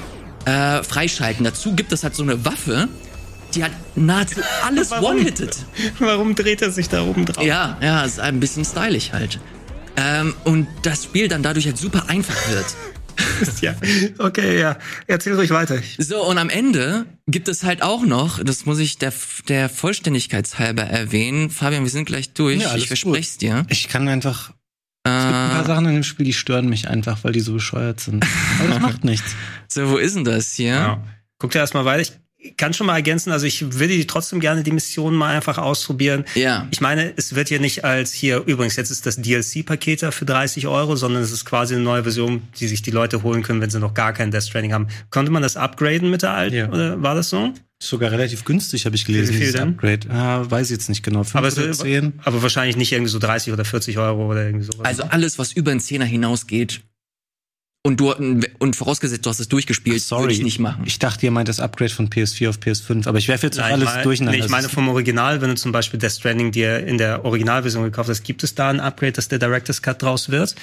äh, 0.46 0.84
freischalten. 0.84 1.44
Dazu 1.44 1.74
gibt 1.74 1.92
es 1.92 2.04
halt 2.04 2.16
so 2.16 2.24
eine 2.24 2.44
Waffe, 2.46 2.88
die 3.56 3.64
hat 3.64 3.72
nahezu 3.96 4.42
alles 4.66 4.92
one-hitted. 4.92 5.58
Warum 6.00 6.36
dreht 6.36 6.62
er 6.62 6.72
sich 6.72 6.90
da 6.90 7.04
oben 7.04 7.26
drauf? 7.26 7.44
Ja, 7.44 7.78
ja, 7.82 8.04
ist 8.04 8.20
ein 8.20 8.40
bisschen 8.40 8.66
stylisch 8.66 9.12
halt. 9.12 9.40
Ähm, 9.98 10.34
und 10.44 10.68
das 10.82 11.06
Spiel 11.06 11.28
dann 11.28 11.44
dadurch 11.44 11.66
halt 11.66 11.78
super 11.78 12.10
einfach 12.10 12.36
wird. 12.50 12.66
ja, 13.62 13.76
okay, 14.18 14.60
ja. 14.60 14.78
Erzähl 15.08 15.36
ruhig 15.36 15.52
weiter. 15.52 15.78
So, 15.98 16.26
und 16.26 16.38
am 16.38 16.50
Ende 16.50 17.06
gibt 17.28 17.48
es 17.48 17.64
halt 17.64 17.82
auch 17.82 18.04
noch, 18.04 18.44
das 18.44 18.66
muss 18.66 18.80
ich 18.80 18.98
der, 18.98 19.14
der 19.48 19.70
Vollständigkeit 19.70 20.48
halber 20.58 20.84
erwähnen. 20.84 21.50
Fabian, 21.50 21.84
wir 21.84 21.92
sind 21.92 22.06
gleich 22.06 22.34
durch. 22.34 22.62
Ja, 22.62 22.76
ich 22.76 22.88
verspreche 22.88 23.20
es 23.20 23.38
dir. 23.38 23.66
Ich 23.70 23.88
kann 23.88 24.08
einfach. 24.08 24.52
Es 25.06 25.12
gibt 25.12 25.36
ein 25.36 25.50
paar 25.52 25.64
äh. 25.64 25.68
Sachen 25.68 25.86
in 25.88 25.94
dem 25.96 26.04
Spiel, 26.04 26.26
die 26.26 26.34
stören 26.34 26.70
mich 26.70 26.88
einfach, 26.88 27.24
weil 27.24 27.34
die 27.34 27.42
so 27.42 27.54
bescheuert 27.54 28.00
sind. 28.00 28.26
Aber 28.60 28.70
das 28.70 28.80
macht 28.80 29.04
nichts. 29.04 29.36
So, 29.68 29.90
wo 29.90 29.98
ist 29.98 30.16
denn 30.16 30.24
das 30.24 30.54
hier? 30.54 30.74
Ja. 30.74 31.04
Guck 31.40 31.52
dir 31.52 31.60
erstmal 31.60 31.84
weiter. 31.84 32.02
Ich 32.02 32.14
kann 32.58 32.74
schon 32.74 32.88
mal 32.88 32.96
ergänzen, 32.96 33.32
also 33.32 33.46
ich 33.46 33.80
würde 33.80 34.06
trotzdem 34.08 34.40
gerne 34.40 34.64
die 34.64 34.72
Mission 34.72 35.16
mal 35.16 35.36
einfach 35.36 35.58
ausprobieren. 35.58 36.26
Ja. 36.36 36.68
Ich 36.72 36.82
meine, 36.82 37.14
es 37.16 37.36
wird 37.36 37.50
ja 37.50 37.60
nicht 37.60 37.86
als 37.86 38.14
hier, 38.14 38.44
übrigens, 38.46 38.76
jetzt 38.76 38.92
ist 38.92 39.06
das 39.06 39.18
DLC-Paket 39.18 40.04
da 40.04 40.12
für 40.12 40.26
30 40.26 40.68
Euro, 40.68 40.96
sondern 40.96 41.24
es 41.24 41.32
ist 41.32 41.46
quasi 41.46 41.76
eine 41.76 41.84
neue 41.84 42.04
Version, 42.04 42.44
die 42.60 42.68
sich 42.68 42.82
die 42.82 42.92
Leute 42.92 43.24
holen 43.24 43.44
können, 43.44 43.62
wenn 43.62 43.70
sie 43.70 43.80
noch 43.80 43.94
gar 43.94 44.14
kein 44.14 44.32
Death 44.32 44.44
Stranding 44.44 44.74
haben. 44.74 44.88
Konnte 45.10 45.32
man 45.32 45.42
das 45.42 45.58
upgraden 45.58 46.10
mit 46.10 46.22
der 46.22 46.32
alten? 46.32 46.56
Ja. 46.56 46.70
Oder 46.70 47.02
war 47.02 47.16
das 47.16 47.30
so? 47.30 47.54
Sogar 47.80 48.12
relativ 48.12 48.46
günstig, 48.46 48.86
habe 48.86 48.96
ich 48.96 49.04
gelesen. 49.06 49.34
Wie 49.36 49.40
viel 49.40 49.52
denn? 49.52 49.70
Upgrade. 49.70 50.10
Ah, 50.10 50.50
weiß 50.50 50.68
ich 50.68 50.78
jetzt 50.78 50.88
nicht 50.88 51.04
genau. 51.04 51.26
aber, 51.34 51.48
oder 51.52 51.72
10. 51.72 52.14
aber 52.24 52.42
wahrscheinlich 52.42 52.78
nicht 52.78 52.94
irgendwie 52.94 53.12
so 53.12 53.20
30 53.20 53.52
oder 53.52 53.66
40 53.66 53.98
Euro 53.98 54.32
oder 54.32 54.46
irgendwie 54.46 54.66
sowas. 54.66 54.86
Also 54.86 55.04
alles, 55.04 55.38
was 55.38 55.52
über 55.52 55.72
einen 55.72 55.82
Zehner 55.82 56.06
hinausgeht, 56.06 56.82
und 57.86 58.00
du 58.00 58.14
und 58.60 58.76
vorausgesetzt, 58.78 59.26
du 59.26 59.30
hast 59.30 59.42
es 59.42 59.50
durchgespielt, 59.50 60.00
Ach, 60.00 60.08
sorry, 60.08 60.24
würde 60.24 60.34
ich 60.36 60.44
nicht 60.44 60.60
machen. 60.60 60.84
Ich 60.86 61.00
dachte, 61.00 61.26
ihr 61.26 61.32
meint 61.32 61.50
das 61.50 61.60
Upgrade 61.60 61.94
von 61.94 62.10
PS4 62.10 62.50
auf 62.50 62.58
PS5, 62.58 63.08
aber 63.08 63.18
ich 63.18 63.28
werfe 63.28 63.48
jetzt 63.48 63.58
Nein, 63.58 63.74
alles 63.74 63.90
mein, 63.94 64.04
durcheinander. 64.04 64.40
Nee, 64.40 64.46
ich 64.46 64.50
meine 64.50 64.70
vom 64.70 64.88
Original, 64.88 65.42
wenn 65.42 65.50
du 65.50 65.56
zum 65.56 65.74
Beispiel 65.74 66.00
Death 66.00 66.14
Stranding 66.14 66.54
dir 66.54 66.80
in 66.88 66.98
der 66.98 67.26
Originalversion 67.26 67.84
gekauft 67.84 68.10
hast, 68.10 68.24
gibt 68.24 68.42
es 68.44 68.56
da 68.56 68.70
ein 68.70 68.80
Upgrade, 68.80 69.12
dass 69.12 69.28
der 69.28 69.38
Director's 69.38 69.82
Cut 69.82 70.02
draus 70.02 70.30
wird? 70.30 70.56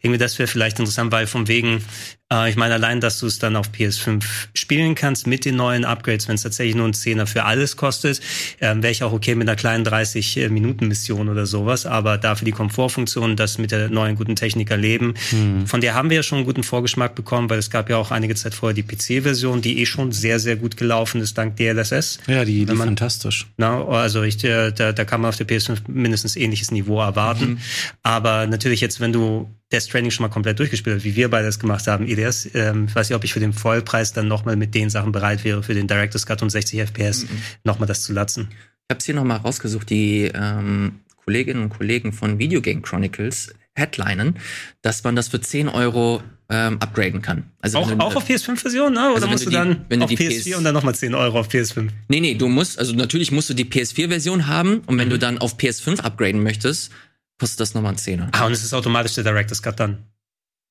Irgendwie 0.00 0.18
das 0.18 0.38
wäre 0.38 0.46
vielleicht 0.46 0.78
interessant, 0.78 1.12
weil 1.12 1.26
vom 1.26 1.46
wegen, 1.46 1.84
äh, 2.32 2.50
ich 2.50 2.56
meine, 2.56 2.74
allein, 2.74 3.00
dass 3.00 3.18
du 3.18 3.26
es 3.26 3.38
dann 3.38 3.56
auf 3.56 3.70
PS5 3.70 4.24
spielen 4.54 4.94
kannst 4.94 5.26
mit 5.26 5.44
den 5.44 5.56
neuen 5.56 5.84
Upgrades, 5.84 6.28
wenn 6.28 6.36
es 6.36 6.42
tatsächlich 6.42 6.74
nur 6.74 6.88
ein 6.88 6.94
Zehner 6.94 7.26
für 7.26 7.44
alles 7.44 7.76
kostet, 7.76 8.20
ähm, 8.60 8.82
wäre 8.82 8.92
ich 8.92 9.02
auch 9.02 9.12
okay 9.12 9.34
mit 9.34 9.48
einer 9.48 9.56
kleinen 9.56 9.84
30-Minuten-Mission 9.84 11.28
oder 11.28 11.46
sowas. 11.46 11.86
Aber 11.86 12.18
dafür 12.18 12.46
die 12.46 12.52
Komfortfunktion, 12.52 13.36
das 13.36 13.58
mit 13.58 13.70
der 13.70 13.90
neuen 13.90 14.16
guten 14.16 14.36
Technik 14.36 14.70
erleben, 14.70 15.14
hm. 15.30 15.66
von 15.66 15.80
der 15.80 15.94
haben 15.94 16.10
wir 16.10 16.16
ja 16.16 16.22
schon 16.22 16.38
einen 16.38 16.46
guten 16.46 16.62
Vorgeschmack 16.62 17.14
bekommen, 17.14 17.50
weil 17.50 17.58
es 17.58 17.70
gab 17.70 17.90
ja 17.90 17.96
auch 17.96 18.10
einige 18.10 18.34
Zeit 18.34 18.54
vorher 18.54 18.74
die 18.74 18.82
PC-Version, 18.82 19.62
die 19.62 19.80
eh 19.80 19.86
schon 19.86 20.12
sehr, 20.12 20.38
sehr 20.38 20.56
gut 20.56 20.76
gelaufen 20.76 21.20
ist 21.20 21.36
dank 21.36 21.56
DLSS. 21.56 22.18
Ja, 22.26 22.44
die, 22.44 22.64
die 22.64 22.72
man, 22.72 22.88
fantastisch. 22.88 23.46
Na, 23.56 23.84
also 23.84 24.22
ich, 24.22 24.38
da, 24.38 24.70
da 24.70 25.04
kann 25.04 25.20
man 25.20 25.28
auf 25.28 25.36
der 25.36 25.46
PS5 25.46 25.82
mindestens 25.88 26.36
ähnliches 26.36 26.70
Niveau 26.70 27.00
erwarten. 27.00 27.50
Mhm. 27.50 27.58
Aber 28.02 28.46
natürlich 28.46 28.80
jetzt, 28.80 29.00
wenn 29.00 29.12
du 29.12 29.50
Death 29.72 29.84
Stranding 29.84 30.10
schon 30.10 30.24
mal 30.24 30.32
komplett 30.32 30.58
durchgespielt 30.58 30.96
hat, 30.96 31.04
wie 31.04 31.16
wir 31.16 31.30
beide 31.30 31.46
das 31.46 31.58
gemacht 31.58 31.86
haben, 31.86 32.06
Elias, 32.22 32.48
ähm, 32.54 32.86
ich 32.88 32.94
weiß 32.94 33.08
nicht, 33.08 33.16
ob 33.16 33.24
ich 33.24 33.32
für 33.32 33.40
den 33.40 33.52
Vollpreis 33.52 34.12
dann 34.12 34.28
nochmal 34.28 34.56
mit 34.56 34.74
den 34.74 34.90
Sachen 34.90 35.12
bereit 35.12 35.44
wäre, 35.44 35.62
für 35.62 35.74
den 35.74 35.88
Director's 35.88 36.26
Cut 36.26 36.42
und 36.42 36.50
60 36.50 36.80
FPS 36.80 37.24
mhm. 37.24 37.28
nochmal 37.64 37.88
das 37.88 38.02
zu 38.02 38.12
latzen. 38.12 38.48
Ich 38.50 38.90
habe 38.90 38.98
es 38.98 39.04
hier 39.04 39.14
nochmal 39.14 39.38
rausgesucht, 39.38 39.90
die 39.90 40.30
ähm, 40.32 41.00
Kolleginnen 41.24 41.64
und 41.64 41.70
Kollegen 41.70 42.12
von 42.12 42.38
Video 42.38 42.60
Game 42.60 42.82
Chronicles 42.82 43.54
headlinen, 43.74 44.36
dass 44.82 45.02
man 45.02 45.16
das 45.16 45.28
für 45.28 45.40
10 45.40 45.68
Euro 45.68 46.22
ähm, 46.48 46.76
upgraden 46.80 47.22
kann. 47.22 47.44
Also 47.60 47.78
auch, 47.78 47.90
auch 47.98 48.16
auf 48.16 48.28
PS5-Version, 48.28 48.92
ne? 48.92 49.06
oder 49.06 49.14
also 49.14 49.28
musst 49.28 49.46
du, 49.46 49.50
die, 49.50 49.56
dann 49.56 49.86
wenn 49.88 50.00
du 50.00 50.04
auf 50.04 50.10
die 50.10 50.18
PS4 50.18 50.50
PS 50.50 50.56
und 50.58 50.64
dann 50.64 50.74
nochmal 50.74 50.94
10 50.94 51.14
Euro 51.14 51.40
auf 51.40 51.48
PS5? 51.48 51.88
Nee, 52.08 52.20
nee, 52.20 52.34
du 52.34 52.48
musst, 52.48 52.78
also 52.78 52.92
natürlich 52.94 53.32
musst 53.32 53.48
du 53.48 53.54
die 53.54 53.64
PS4-Version 53.64 54.46
haben 54.46 54.82
und 54.86 54.98
wenn 54.98 55.08
mhm. 55.08 55.12
du 55.12 55.18
dann 55.18 55.38
auf 55.38 55.56
PS5 55.56 56.00
upgraden 56.00 56.42
möchtest, 56.42 56.90
kostet 57.38 57.60
das 57.60 57.74
nochmal 57.74 57.90
einen 57.90 57.98
Zehner. 57.98 58.28
Ah, 58.32 58.44
und 58.46 58.52
es 58.52 58.62
ist 58.62 58.74
automatisch 58.74 59.14
der 59.14 59.24
Director's 59.24 59.62
Cut 59.62 59.80
dann? 59.80 60.04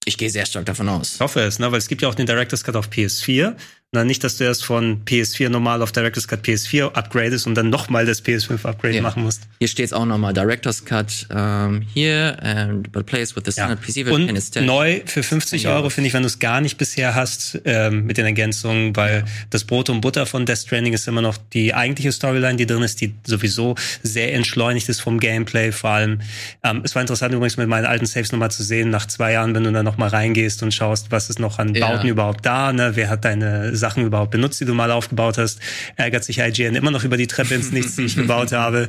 Ich 0.06 0.18
gehe 0.18 0.30
sehr 0.30 0.46
stark 0.46 0.66
davon 0.66 0.90
aus. 0.90 1.16
Ich 1.16 1.20
hoffe 1.20 1.42
es, 1.42 1.60
ne? 1.60 1.72
weil 1.72 1.78
es 1.78 1.88
gibt 1.88 2.02
ja 2.02 2.10
auch 2.10 2.16
den 2.16 2.26
Director's 2.26 2.64
Cut 2.64 2.76
auf 2.76 2.90
PS4. 2.90 3.56
Na, 3.94 4.06
nicht, 4.06 4.24
dass 4.24 4.38
du 4.38 4.46
erst 4.46 4.64
von 4.64 5.04
PS4 5.04 5.50
normal 5.50 5.82
auf 5.82 5.92
Director's 5.92 6.26
Cut 6.26 6.46
PS4 6.48 6.94
upgradest 6.94 7.46
und 7.46 7.56
dann 7.56 7.70
nochmal 7.70 8.06
das 8.06 8.24
PS5 8.24 8.64
Upgrade 8.66 8.96
Ja. 8.96 9.02
machen 9.02 9.22
musst. 9.24 9.42
Hier 9.60 9.68
steht 9.68 9.88
es 9.88 9.92
auch 9.92 10.06
nochmal, 10.06 10.32
Director's 10.32 10.86
Cut 10.86 11.28
ähm, 11.30 11.82
hier, 11.94 12.38
and 12.42 12.90
but 12.94 13.06
plays 13.06 13.36
with 13.36 13.44
the 13.44 13.50
Ja. 13.50 13.66
standard 13.68 13.82
PC 13.82 14.06
version 14.06 14.30
instead. 14.30 14.64
neu 14.66 15.02
für 15.06 15.24
50 15.24 15.68
Euro 15.68 15.90
finde 15.90 16.08
ich, 16.08 16.14
wenn 16.14 16.22
du 16.22 16.28
es 16.28 16.40
gar 16.40 16.62
nicht 16.62 16.78
bisher 16.78 17.16
hast, 17.16 17.60
ähm, 17.66 18.06
mit 18.06 18.16
den 18.16 18.26
Ergänzungen, 18.26 18.96
weil 18.96 19.26
das 19.50 19.66
Brot 19.66 19.90
und 19.90 20.00
Butter 20.00 20.26
von 20.26 20.46
Death 20.46 20.60
Stranding 20.60 20.94
ist 20.94 21.10
immer 21.10 21.22
noch 21.22 21.36
die 21.52 21.74
eigentliche 21.74 22.14
Storyline, 22.14 22.56
die 22.56 22.66
drin 22.68 22.84
ist, 22.84 23.02
die 23.02 23.14
sowieso 23.28 23.76
sehr 24.04 24.34
entschleunigt 24.34 24.88
ist 24.88 25.02
vom 25.02 25.20
Gameplay. 25.20 25.74
Vor 25.74 25.90
allem, 25.90 26.22
ähm, 26.64 26.80
es 26.86 26.96
war 26.96 27.02
interessant 27.02 27.34
übrigens 27.34 27.58
mit 27.58 27.68
meinen 27.68 27.86
alten 27.86 28.06
Saves 28.06 28.32
nochmal 28.32 28.52
zu 28.52 28.64
sehen, 28.64 28.90
nach 28.90 29.06
zwei 29.08 29.34
Jahren, 29.34 29.54
wenn 29.54 29.66
du 29.66 29.72
dann 29.74 29.84
nochmal 29.84 30.08
reingehst 30.08 30.64
und 30.64 30.74
schaust, 30.74 31.12
was 31.12 31.30
ist 31.30 31.40
noch 31.40 31.60
an 31.60 31.76
Ja. 31.76 31.90
Bauten 31.92 32.08
überhaupt 32.08 32.46
da, 32.46 32.72
ne? 32.72 32.92
wer 32.96 33.10
hat 33.10 33.26
deine 33.26 33.76
Sachen 33.82 34.06
überhaupt 34.06 34.32
benutzt, 34.32 34.62
die 34.62 34.66
du 34.66 34.74
mal 34.74 34.92
aufgebaut 34.92 35.38
hast, 35.38 35.60
ärgert 35.98 36.24
sich 36.24 36.40
IGN 36.40 36.76
immer 36.76 36.92
noch 36.92 37.04
über 37.04 37.18
die 37.18 37.28
Treppe 37.28 37.56
ins 37.56 37.74
Nichts, 37.74 37.98
die 37.98 38.04
ich 38.04 38.16
gebaut 38.16 38.52
habe. 38.54 38.88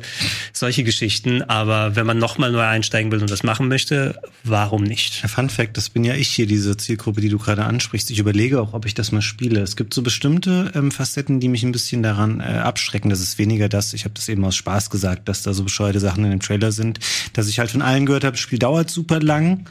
Solche 0.53 0.84
Geschichten. 0.84 1.43
Aber 1.43 1.97
wenn 1.97 2.07
man 2.07 2.18
nochmal 2.18 2.53
neu 2.53 2.62
einsteigen 2.62 3.11
will 3.11 3.20
und 3.20 3.30
das 3.30 3.43
machen 3.43 3.66
möchte, 3.66 4.20
warum 4.45 4.84
nicht? 4.84 5.14
Fun 5.28 5.51
Fact, 5.51 5.76
das 5.76 5.88
bin 5.88 6.05
ja 6.05 6.14
ich 6.14 6.28
hier, 6.28 6.47
diese 6.47 6.76
Zielgruppe, 6.76 7.20
die 7.20 7.28
du 7.28 7.38
gerade 7.38 7.64
ansprichst. 7.64 8.11
Ich 8.12 8.20
überlege 8.20 8.61
auch, 8.61 8.74
ob 8.74 8.86
ich 8.86 8.95
das 8.95 9.11
mal 9.11 9.22
spiele. 9.22 9.61
Es 9.61 9.74
gibt 9.74 9.95
so 9.95 10.03
bestimmte 10.03 10.70
ähm, 10.74 10.93
Facetten, 10.93 11.40
die 11.40 11.49
mich 11.49 11.64
ein 11.64 11.72
bisschen 11.72 12.03
daran 12.03 12.40
äh, 12.40 12.45
abschrecken. 12.45 13.11
Das 13.11 13.20
ist 13.20 13.38
weniger 13.38 13.68
das, 13.68 13.95
ich 13.95 14.05
habe 14.05 14.14
das 14.14 14.28
eben 14.28 14.45
aus 14.45 14.55
Spaß 14.55 14.90
gesagt, 14.90 15.28
dass 15.28 15.43
da 15.43 15.53
so 15.53 15.64
bescheuerte 15.64 16.01
Sachen 16.01 16.24
in 16.24 16.30
dem 16.30 16.40
Trailer 16.40 16.70
sind, 16.70 17.01
dass 17.32 17.49
ich 17.49 17.59
halt 17.59 17.70
von 17.70 17.82
allen 17.82 18.07
gehört 18.07 18.24
habe, 18.24 18.32
das 18.32 18.40
Spiel 18.40 18.59
dauert 18.59 18.90
super 18.90 19.20
lang. 19.20 19.66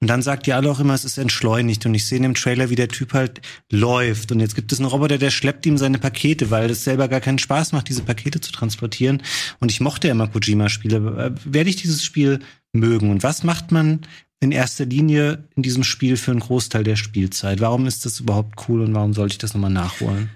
Und 0.00 0.08
dann 0.08 0.22
sagt 0.22 0.46
ihr 0.46 0.54
alle 0.54 0.70
auch 0.70 0.78
immer, 0.78 0.94
es 0.94 1.04
ist 1.04 1.18
entschleunigt. 1.18 1.84
Und 1.84 1.94
ich 1.94 2.06
sehe 2.06 2.18
in 2.18 2.22
dem 2.22 2.34
Trailer, 2.34 2.70
wie 2.70 2.76
der 2.76 2.88
Typ 2.88 3.14
halt 3.14 3.40
läuft. 3.70 4.30
Und 4.30 4.38
jetzt 4.38 4.54
gibt 4.54 4.70
es 4.70 4.78
einen 4.78 4.88
Roboter, 4.88 5.18
der 5.18 5.30
schleppt 5.30 5.66
ihm 5.66 5.76
seine 5.76 5.98
Pakete, 5.98 6.50
weil 6.50 6.70
es 6.70 6.84
selber 6.84 7.08
gar 7.08 7.20
keinen 7.20 7.38
Spaß 7.38 7.72
macht, 7.72 7.88
diese 7.88 8.02
Pakete 8.02 8.40
zu 8.40 8.52
transportieren. 8.52 9.22
Und 9.58 9.72
ich 9.72 9.80
mochte 9.80 10.06
ja 10.06 10.12
immer 10.12 10.28
Kojima-Spiele. 10.28 10.96
Äh, 11.36 11.52
Werde 11.52 11.70
ich 11.70 11.76
dieses 11.76 12.04
Spiel 12.04 12.38
mögen? 12.72 13.10
Und 13.10 13.24
was 13.24 13.42
macht 13.42 13.72
man 13.72 14.02
in 14.40 14.52
erster 14.52 14.86
Linie 14.86 15.48
in 15.56 15.64
diesem 15.64 15.82
Spiel 15.82 16.16
für 16.16 16.30
einen 16.30 16.40
Großteil 16.40 16.84
der 16.84 16.96
Spielzeit? 16.96 17.60
Warum 17.60 17.86
ist 17.86 18.06
das 18.06 18.20
überhaupt 18.20 18.68
cool 18.68 18.82
und 18.82 18.94
warum 18.94 19.14
sollte 19.14 19.32
ich 19.32 19.38
das 19.38 19.54
nochmal 19.54 19.72
nachholen? 19.72 20.30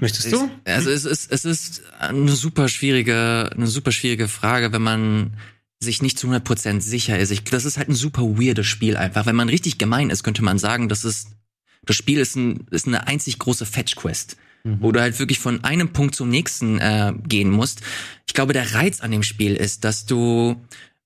Möchtest 0.00 0.32
du? 0.32 0.50
Also 0.64 0.90
es 0.90 1.04
ist, 1.04 1.30
es 1.30 1.44
ist 1.44 1.82
eine 2.00 2.32
super 2.32 2.68
schwierige, 2.68 3.50
eine 3.54 3.68
super 3.68 3.92
schwierige 3.92 4.26
Frage, 4.28 4.72
wenn 4.72 4.82
man 4.82 5.34
sich 5.80 6.02
nicht 6.02 6.18
zu 6.18 6.28
100% 6.28 6.80
sicher 6.80 7.18
ist. 7.18 7.30
Ich, 7.30 7.44
das 7.44 7.64
ist 7.64 7.78
halt 7.78 7.88
ein 7.88 7.94
super 7.94 8.22
weirdes 8.22 8.66
Spiel 8.66 8.96
einfach. 8.96 9.26
Wenn 9.26 9.36
man 9.36 9.48
richtig 9.48 9.78
gemein 9.78 10.10
ist, 10.10 10.22
könnte 10.22 10.42
man 10.42 10.58
sagen, 10.58 10.88
das 10.88 11.04
ist, 11.04 11.28
das 11.84 11.96
Spiel 11.96 12.18
ist, 12.18 12.36
ein, 12.36 12.66
ist 12.70 12.86
eine 12.86 13.06
einzig 13.06 13.38
große 13.38 13.66
Fetch-Quest. 13.66 14.36
Wo 14.80 14.92
du 14.92 15.00
halt 15.02 15.18
wirklich 15.18 15.40
von 15.40 15.62
einem 15.62 15.92
Punkt 15.92 16.14
zum 16.14 16.30
nächsten 16.30 16.78
äh, 16.78 17.12
gehen 17.28 17.50
musst. 17.50 17.82
Ich 18.26 18.32
glaube, 18.32 18.54
der 18.54 18.72
Reiz 18.74 19.02
an 19.02 19.10
dem 19.10 19.22
Spiel 19.22 19.54
ist, 19.54 19.84
dass 19.84 20.06
du, 20.06 20.56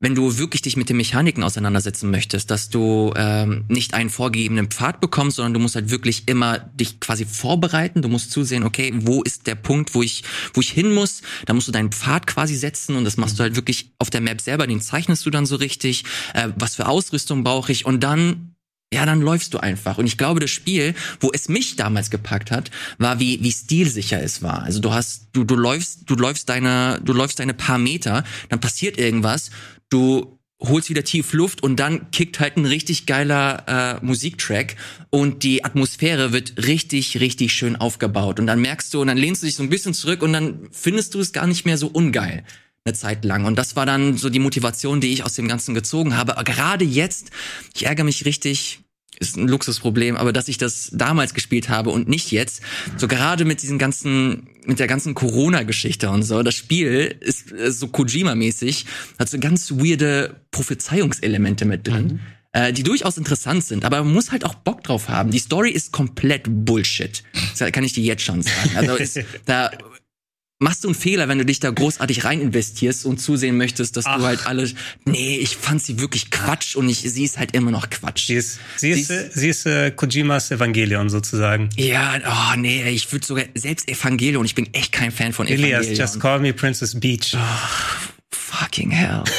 wenn 0.01 0.15
du 0.15 0.39
wirklich 0.39 0.63
dich 0.63 0.77
mit 0.77 0.89
den 0.89 0.97
Mechaniken 0.97 1.43
auseinandersetzen 1.43 2.11
möchtest, 2.11 2.53
dass 2.53 2.71
du 2.71 3.13
ähm, 3.17 3.65
nicht 3.69 3.95
einen 3.95 4.11
vorgegebenen 4.11 4.69
Pfad 4.69 5.01
bekommst, 5.01 5.37
sondern 5.37 5.55
du 5.55 5.61
musst 5.61 5.75
halt 5.75 5.91
wirklich 5.91 6.29
immer 6.29 6.59
dich 6.59 7.01
quasi 7.01 7.25
vorbereiten. 7.25 8.01
Du 8.01 8.09
musst 8.09 8.31
zusehen, 8.31 8.63
okay, 8.63 8.93
wo 8.95 9.23
ist 9.23 9.49
der 9.49 9.57
Punkt, 9.57 9.95
wo 9.95 10.03
ich, 10.03 10.23
wo 10.55 10.61
ich 10.61 10.71
hin 10.71 10.95
muss. 10.95 11.23
Da 11.47 11.53
musst 11.53 11.67
du 11.67 11.73
deinen 11.73 11.91
Pfad 11.91 12.29
quasi 12.29 12.55
setzen 12.55 12.95
und 12.95 13.05
das 13.05 13.17
machst 13.17 13.39
du 13.39 13.43
halt 13.43 13.57
wirklich 13.57 13.93
auf 13.99 14.11
der 14.11 14.21
Map 14.21 14.41
selber. 14.41 14.69
Den 14.69 14.81
zeichnest 14.81 15.27
du 15.27 15.31
dann 15.31 15.47
so 15.47 15.57
richtig. 15.57 16.05
Äh, 16.33 16.51
was 16.57 16.77
für 16.77 16.87
Ausrüstung 16.87 17.43
brauche 17.43 17.73
ich? 17.73 17.85
Und 17.85 18.05
dann 18.05 18.55
ja, 18.93 19.05
dann 19.05 19.21
läufst 19.21 19.53
du 19.53 19.59
einfach. 19.59 19.99
Und 19.99 20.07
ich 20.07 20.17
glaube, 20.17 20.41
das 20.41 20.51
Spiel, 20.51 20.95
wo 21.21 21.31
es 21.31 21.51
mich 21.51 21.77
damals 21.77 22.09
gepackt 22.09 22.51
hat, 22.51 22.71
war 22.97 23.21
wie 23.21 23.43
wie 23.43 23.53
stilsicher 23.53 24.23
es 24.23 24.41
war. 24.41 24.63
Also 24.63 24.81
du 24.81 24.93
hast 24.95 25.29
du 25.33 25.45
du 25.45 25.57
läufst 25.57 26.09
du 26.09 26.15
läufst 26.15 26.49
deine 26.49 26.99
du 27.05 27.13
läufst 27.13 27.39
deine 27.39 27.53
paar 27.53 27.77
Meter, 27.77 28.25
dann 28.49 28.61
passiert 28.61 28.97
irgendwas, 28.97 29.51
du 29.89 30.39
holst 30.61 30.91
wieder 30.91 31.05
tief 31.05 31.33
Luft 31.33 31.63
und 31.63 31.77
dann 31.77 32.11
kickt 32.11 32.41
halt 32.41 32.57
ein 32.57 32.67
richtig 32.67 33.07
geiler 33.07 34.01
äh, 34.01 34.05
Musiktrack 34.05 34.75
und 35.11 35.45
die 35.45 35.65
Atmosphäre 35.65 36.33
wird 36.33 36.67
richtig 36.67 37.21
richtig 37.21 37.53
schön 37.53 37.77
aufgebaut 37.77 38.41
und 38.41 38.47
dann 38.47 38.61
merkst 38.61 38.93
du 38.93 39.01
und 39.01 39.07
dann 39.07 39.19
lehnst 39.19 39.43
du 39.43 39.47
dich 39.47 39.55
so 39.55 39.63
ein 39.63 39.71
bisschen 39.71 39.95
zurück 39.95 40.23
und 40.23 40.33
dann 40.33 40.69
findest 40.73 41.15
du 41.15 41.21
es 41.21 41.33
gar 41.33 41.47
nicht 41.47 41.65
mehr 41.65 41.79
so 41.79 41.87
ungeil 41.87 42.45
eine 42.85 42.95
Zeit 42.95 43.25
lang. 43.25 43.45
Und 43.45 43.57
das 43.57 43.77
war 43.77 43.87
dann 43.87 44.17
so 44.17 44.31
die 44.31 44.39
Motivation, 44.39 45.01
die 45.01 45.13
ich 45.13 45.25
aus 45.25 45.35
dem 45.35 45.47
Ganzen 45.47 45.75
gezogen 45.75 46.17
habe. 46.17 46.33
Aber 46.33 46.45
gerade 46.45 46.85
jetzt, 46.85 47.31
ich 47.75 47.87
ärgere 47.87 48.05
mich 48.05 48.25
richtig, 48.25 48.81
ist 49.21 49.37
ein 49.37 49.49
Luxusproblem, 49.49 50.17
aber 50.17 50.33
dass 50.33 50.49
ich 50.49 50.59
das 50.59 50.91
damals 50.93 51.35
gespielt 51.35 51.69
habe 51.69 51.91
und 51.91 52.09
nicht 52.09 52.31
jetzt, 52.31 52.63
so 52.97 53.09
gerade 53.09 53.45
mit 53.45 53.63
diesen 53.63 53.79
ganzen, 53.79 54.49
mit 54.67 54.79
der 54.79 54.87
ganzen 54.87 55.15
Corona-Geschichte 55.15 56.11
und 56.11 56.23
so, 56.23 56.43
das 56.43 56.55
Spiel 56.55 57.17
ist 57.21 57.53
äh, 57.53 57.71
so 57.71 57.87
Kojima-mäßig, 57.87 58.85
hat 59.19 59.29
so 59.29 59.39
ganz 59.39 59.71
weirde 59.73 60.37
Prophezeiungselemente 60.51 61.65
mit 61.65 61.87
drin. 61.87 62.21
äh, 62.53 62.73
Die 62.73 62.83
durchaus 62.83 63.19
interessant 63.19 63.65
sind, 63.65 63.85
aber 63.85 64.03
man 64.05 64.13
muss 64.13 64.31
halt 64.33 64.45
auch 64.45 64.55
Bock 64.55 64.83
drauf 64.85 65.09
haben. 65.09 65.31
Die 65.31 65.39
Story 65.39 65.71
ist 65.71 65.93
komplett 65.93 66.45
Bullshit. 66.47 67.23
Das 67.59 67.73
kann 67.73 67.85
ich 67.85 67.93
dir 67.93 68.05
jetzt 68.05 68.23
schon 68.23 68.43
sagen. 68.43 68.71
Also 68.77 68.95
ist, 68.97 69.19
da 69.47 69.71
machst 70.61 70.85
du 70.85 70.89
einen 70.89 70.95
Fehler, 70.95 71.29
wenn 71.29 71.39
du 71.39 71.45
dich 71.45 71.61
da 71.61 71.71
großartig 71.71 72.25
rein 72.25 72.41
investierst 72.41 73.05
und 73.07 73.19
zusehen 73.19 73.57
möchtest, 73.57 73.97
dass 73.97 74.07
Ach. 74.07 74.19
du 74.19 74.25
halt 74.25 74.47
alle. 74.47 74.69
Nee, 75.05 75.37
ich 75.37 75.57
fand 75.57 75.83
sie 75.83 76.01
wirklich 76.01 76.31
Quatsch 76.31 76.77
und 76.77 76.89
ich, 76.89 76.99
sie 77.01 77.25
ist 77.25 77.39
halt 77.39 77.55
immer 77.55 77.71
noch 77.71 77.89
Quatsch. 77.91 78.27
Sie 78.27 78.35
ist, 78.35 78.59
sie 78.77 78.91
ist, 78.91 79.11
äh, 79.11 79.31
sie 79.33 79.49
ist 79.49 79.67
äh, 79.67 79.91
Kojimas 79.93 80.51
Evangelion 80.51 81.09
sozusagen. 81.11 81.71
ja, 81.77 82.19
oh 82.27 82.59
nee, 82.59 82.89
ich 82.91 83.11
würde 83.13 83.25
sogar 83.27 83.45
selbst 83.55 83.89
Evangelion, 83.89 84.45
ich 84.45 84.55
bin 84.55 84.73
echt 84.75 84.93
kein 84.93 85.13
Fan 85.13 85.33
von 85.33 85.47
Elias, 85.47 85.87
Evangelion. 85.87 85.97
just 85.97 86.21
call 86.21 86.41
me 86.41 86.53
Princess 86.53 86.99
Beach. 86.99 87.37
Fucking 88.31 88.91
hell. 88.91 89.25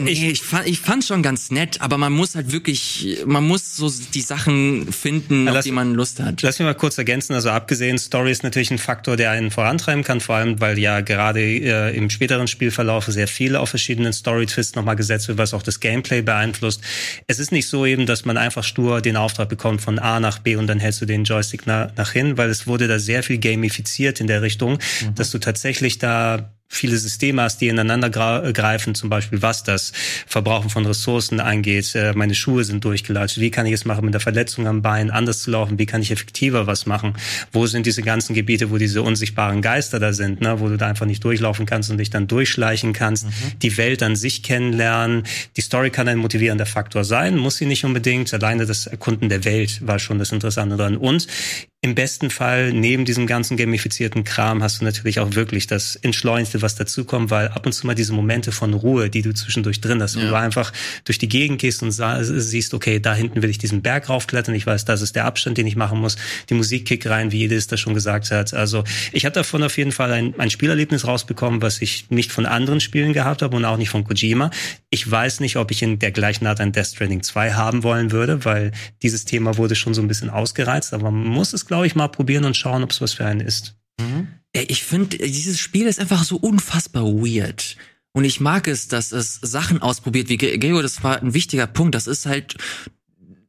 Nee, 0.00 0.30
ich 0.30 0.42
fand 0.42 0.66
ich 0.66 0.80
fand 0.80 1.04
schon 1.04 1.22
ganz 1.22 1.50
nett, 1.50 1.80
aber 1.80 1.96
man 1.96 2.12
muss 2.12 2.34
halt 2.34 2.52
wirklich, 2.52 3.18
man 3.24 3.46
muss 3.46 3.76
so 3.76 3.90
die 4.12 4.20
Sachen 4.20 4.92
finden, 4.92 5.48
auf 5.48 5.54
lass- 5.54 5.64
die 5.64 5.72
man 5.72 5.94
Lust 5.94 6.20
hat. 6.20 6.42
Lass 6.42 6.58
mich 6.58 6.66
mal 6.66 6.74
kurz 6.74 6.98
ergänzen. 6.98 7.32
Also 7.34 7.50
abgesehen, 7.50 7.96
Story 7.98 8.32
ist 8.32 8.42
natürlich 8.42 8.70
ein 8.70 8.78
Faktor, 8.78 9.16
der 9.16 9.30
einen 9.30 9.50
vorantreiben 9.50 10.02
kann, 10.04 10.20
vor 10.20 10.34
allem, 10.36 10.60
weil 10.60 10.78
ja 10.78 11.00
gerade 11.00 11.40
äh, 11.40 11.96
im 11.96 12.10
späteren 12.10 12.48
Spielverlauf 12.48 13.06
sehr 13.06 13.28
viel 13.28 13.56
auf 13.56 13.70
verschiedenen 13.70 14.12
Story-Twists 14.12 14.74
nochmal 14.74 14.96
gesetzt 14.96 15.28
wird, 15.28 15.38
was 15.38 15.54
auch 15.54 15.62
das 15.62 15.80
Gameplay 15.80 16.22
beeinflusst. 16.22 16.80
Es 17.28 17.38
ist 17.38 17.52
nicht 17.52 17.68
so 17.68 17.86
eben, 17.86 18.06
dass 18.06 18.24
man 18.24 18.36
einfach 18.36 18.64
stur 18.64 19.00
den 19.00 19.16
Auftrag 19.16 19.48
bekommt 19.48 19.80
von 19.80 19.98
A 19.98 20.20
nach 20.20 20.38
B 20.40 20.56
und 20.56 20.66
dann 20.66 20.80
hältst 20.80 21.00
du 21.00 21.06
den 21.06 21.24
Joystick 21.24 21.66
nach, 21.66 21.90
nach 21.96 22.12
hin, 22.12 22.36
weil 22.36 22.50
es 22.50 22.66
wurde 22.66 22.88
da 22.88 22.98
sehr 22.98 23.22
viel 23.22 23.38
gamifiziert 23.38 24.20
in 24.20 24.26
der 24.26 24.42
Richtung, 24.42 24.78
dass 25.14 25.30
du 25.30 25.38
tatsächlich 25.38 25.98
da 25.98 26.52
viele 26.72 26.96
Systeme 26.96 27.42
hast, 27.42 27.60
die 27.60 27.68
ineinander 27.68 28.08
greifen, 28.10 28.94
zum 28.94 29.10
Beispiel 29.10 29.42
was 29.42 29.62
das 29.62 29.92
Verbrauchen 30.26 30.70
von 30.70 30.86
Ressourcen 30.86 31.38
angeht. 31.38 31.94
Äh, 31.94 32.14
meine 32.14 32.34
Schuhe 32.34 32.64
sind 32.64 32.82
durchgelatscht. 32.84 33.38
Wie 33.38 33.50
kann 33.50 33.66
ich 33.66 33.74
es 33.74 33.84
machen 33.84 34.06
mit 34.06 34.14
der 34.14 34.20
Verletzung 34.20 34.66
am 34.66 34.80
Bein, 34.80 35.10
anders 35.10 35.40
zu 35.40 35.50
laufen? 35.50 35.78
Wie 35.78 35.86
kann 35.86 36.00
ich 36.00 36.10
effektiver 36.10 36.66
was 36.66 36.86
machen? 36.86 37.14
Wo 37.52 37.66
sind 37.66 37.84
diese 37.84 38.02
ganzen 38.02 38.34
Gebiete, 38.34 38.70
wo 38.70 38.78
diese 38.78 39.02
unsichtbaren 39.02 39.60
Geister 39.60 40.00
da 40.00 40.14
sind, 40.14 40.40
ne? 40.40 40.60
wo 40.60 40.68
du 40.68 40.78
da 40.78 40.86
einfach 40.86 41.06
nicht 41.06 41.22
durchlaufen 41.22 41.66
kannst 41.66 41.90
und 41.90 41.98
dich 41.98 42.10
dann 42.10 42.26
durchschleichen 42.26 42.94
kannst, 42.94 43.26
die 43.60 43.76
Welt 43.76 44.02
an 44.02 44.16
sich 44.16 44.42
kennenlernen. 44.42 45.24
Die 45.56 45.60
Story 45.60 45.90
kann 45.90 46.08
ein 46.08 46.18
motivierender 46.18 46.66
Faktor 46.66 47.04
sein, 47.04 47.36
muss 47.36 47.58
sie 47.58 47.66
nicht 47.66 47.84
unbedingt. 47.84 48.32
Alleine 48.32 48.64
das 48.64 48.86
Erkunden 48.86 49.28
der 49.28 49.44
Welt 49.44 49.86
war 49.86 49.98
schon 49.98 50.18
das 50.18 50.32
Interessante 50.32 50.76
dran. 50.76 50.96
Und 50.96 51.26
im 51.84 51.96
besten 51.96 52.30
Fall, 52.30 52.72
neben 52.72 53.04
diesem 53.04 53.26
ganzen 53.26 53.56
gamifizierten 53.56 54.22
Kram, 54.22 54.62
hast 54.62 54.80
du 54.80 54.84
natürlich 54.84 55.18
auch 55.18 55.34
wirklich 55.34 55.66
das 55.66 55.96
Entschleunigte, 55.96 56.62
was 56.62 56.76
dazukommt, 56.76 57.30
weil 57.30 57.48
ab 57.48 57.66
und 57.66 57.72
zu 57.72 57.88
mal 57.88 57.96
diese 57.96 58.12
Momente 58.12 58.52
von 58.52 58.72
Ruhe, 58.72 59.10
die 59.10 59.20
du 59.22 59.34
zwischendurch 59.34 59.80
drin 59.80 60.00
hast, 60.00 60.14
wo 60.14 60.20
Ja. 60.20 60.28
du 60.28 60.36
einfach 60.36 60.72
durch 61.04 61.18
die 61.18 61.28
Gegend 61.28 61.60
gehst 61.60 61.82
und 61.82 61.90
siehst, 61.90 62.72
okay, 62.72 63.00
da 63.00 63.16
hinten 63.16 63.42
will 63.42 63.50
ich 63.50 63.58
diesen 63.58 63.82
Berg 63.82 64.08
raufklettern, 64.08 64.54
ich 64.54 64.64
weiß, 64.64 64.84
das 64.84 65.02
ist 65.02 65.16
der 65.16 65.24
Abstand, 65.24 65.58
den 65.58 65.66
ich 65.66 65.74
machen 65.74 65.98
muss, 65.98 66.16
die 66.50 66.54
Musik 66.54 66.86
kickt 66.86 67.04
rein, 67.08 67.32
wie 67.32 67.38
jedes 67.38 67.66
das 67.66 67.80
schon 67.80 67.94
gesagt 67.94 68.30
hat. 68.30 68.54
Also 68.54 68.84
ich 69.10 69.24
habe 69.24 69.32
davon 69.34 69.64
auf 69.64 69.76
jeden 69.76 69.90
Fall 69.90 70.12
ein, 70.12 70.38
ein 70.38 70.50
Spielerlebnis 70.50 71.04
rausbekommen, 71.04 71.62
was 71.62 71.82
ich 71.82 72.06
nicht 72.10 72.30
von 72.30 72.46
anderen 72.46 72.78
Spielen 72.78 73.12
gehabt 73.12 73.42
habe 73.42 73.56
und 73.56 73.64
auch 73.64 73.76
nicht 73.76 73.90
von 73.90 74.04
Kojima. 74.04 74.52
Ich 74.90 75.10
weiß 75.10 75.40
nicht, 75.40 75.56
ob 75.56 75.72
ich 75.72 75.82
in 75.82 75.98
der 75.98 76.12
gleichen 76.12 76.46
Art 76.46 76.60
ein 76.60 76.70
Death 76.70 76.86
Stranding 76.86 77.24
2 77.24 77.54
haben 77.54 77.82
wollen 77.82 78.12
würde, 78.12 78.44
weil 78.44 78.70
dieses 79.02 79.24
Thema 79.24 79.56
wurde 79.56 79.74
schon 79.74 79.94
so 79.94 80.00
ein 80.00 80.06
bisschen 80.06 80.30
ausgereizt, 80.30 80.94
aber 80.94 81.10
man 81.10 81.26
muss 81.26 81.52
es, 81.52 81.66
glaube 81.72 81.86
ich, 81.86 81.94
mal 81.94 82.08
probieren 82.08 82.44
und 82.44 82.54
schauen, 82.54 82.82
ob 82.82 82.90
es 82.90 83.00
was 83.00 83.14
für 83.14 83.24
einen 83.24 83.40
ist. 83.40 83.76
Ja, 83.98 84.62
Ich 84.68 84.84
finde, 84.84 85.16
dieses 85.16 85.58
Spiel 85.58 85.86
ist 85.86 85.98
einfach 86.00 86.22
so 86.22 86.36
unfassbar 86.36 87.04
weird. 87.04 87.76
Und 88.12 88.24
ich 88.24 88.40
mag 88.40 88.68
es, 88.68 88.88
dass 88.88 89.10
es 89.10 89.38
Sachen 89.40 89.80
ausprobiert, 89.80 90.28
wie 90.28 90.36
Gre- 90.36 90.58
Gregor, 90.58 90.82
das 90.82 91.02
war 91.02 91.22
ein 91.22 91.32
wichtiger 91.32 91.66
Punkt. 91.66 91.94
Das 91.94 92.06
ist 92.06 92.26
halt, 92.26 92.56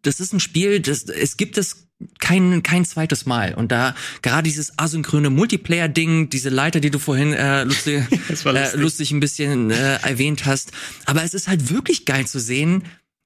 das 0.04 0.22
ist 0.22 0.32
ein 0.32 0.40
Spiel, 0.40 0.80
das, 0.80 1.04
es 1.04 1.36
gibt 1.36 1.58
es 1.58 1.90
kein, 2.20 2.64
kein 2.64 2.86
zweites 2.86 3.26
Mal. 3.26 3.56
Und 3.56 3.74
da 3.74 3.94
gerade 4.22 4.44
dieses 4.44 4.80
asynchrone 4.80 5.30
Multiplayer-Ding, 5.30 6.30
diese 6.30 6.48
Leiter, 6.50 6.80
die 6.80 6.92
du 6.92 7.00
vorhin 7.00 7.34
äh, 7.34 7.66
lustig, 7.66 8.04
Das 8.30 8.46
war 8.46 8.56
äh, 8.56 8.62
lustig. 8.62 8.80
lustig 8.82 9.12
ein 9.12 9.20
bisschen 9.20 9.70
äh, 9.72 9.96
erwähnt 10.02 10.46
hast. 10.46 10.72
Aber 11.06 11.24
es 11.24 11.34
ist 11.34 11.50
halt 11.50 11.70
wirklich 11.70 12.06
geil 12.06 12.26
zu 12.26 12.40
sehen, 12.40 12.84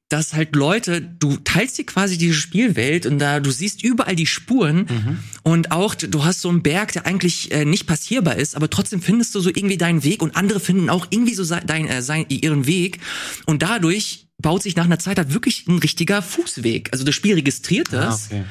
dass 0.10 0.34
halt 0.34 0.56
Leute, 0.56 1.02
du 1.02 1.36
teilst 1.38 1.78
dir 1.78 1.86
quasi 1.86 2.18
diese 2.18 2.34
Spielwelt 2.34 3.06
und 3.06 3.20
da 3.20 3.40
du 3.40 3.52
siehst 3.52 3.84
überall 3.84 4.16
die 4.16 4.26
Spuren 4.26 4.88
mhm. 4.90 5.20
und 5.44 5.72
auch 5.72 5.96
du 5.96 6.24
hast 6.24 6.42
so 6.42 6.50
einen 6.50 6.64
Berg, 6.64 6.94
der 6.94 7.06
eigentlich 7.06 7.52
äh, 7.52 7.66
nicht 7.66 7.88
passierbar 7.88 8.38
ist, 8.38 8.56
aber 8.56 8.70
trotzdem 8.70 9.02
findest 9.02 9.36
du 9.36 9.42
so 9.42 9.50
irgendwie 9.50 9.78
deinen 9.78 10.04
Weg 10.04 10.22
und 10.22 10.36
andere 10.36 10.60
finden 10.60 10.90
auch 10.90 11.08
irgendwie 11.10 11.34
so 11.34 11.44
dein, 11.44 11.88
äh, 11.88 12.02
sein, 12.02 12.26
ihren 12.30 12.68
Weg 12.68 13.00
und 13.46 13.62
dadurch 13.62 14.28
baut 14.38 14.64
sich 14.64 14.76
nach 14.76 14.86
einer 14.86 15.00
Zeit 15.00 15.18
halt 15.18 15.34
wirklich 15.34 15.68
ein 15.68 15.80
richtiger 15.80 16.22
Fußweg. 16.22 16.90
Also 16.94 17.04
das 17.04 17.16
Spiel 17.16 17.34
registriert 17.34 17.90
ah, 17.92 18.06
das. 18.06 18.30
Ah, 18.32 18.36
okay. 18.36 18.44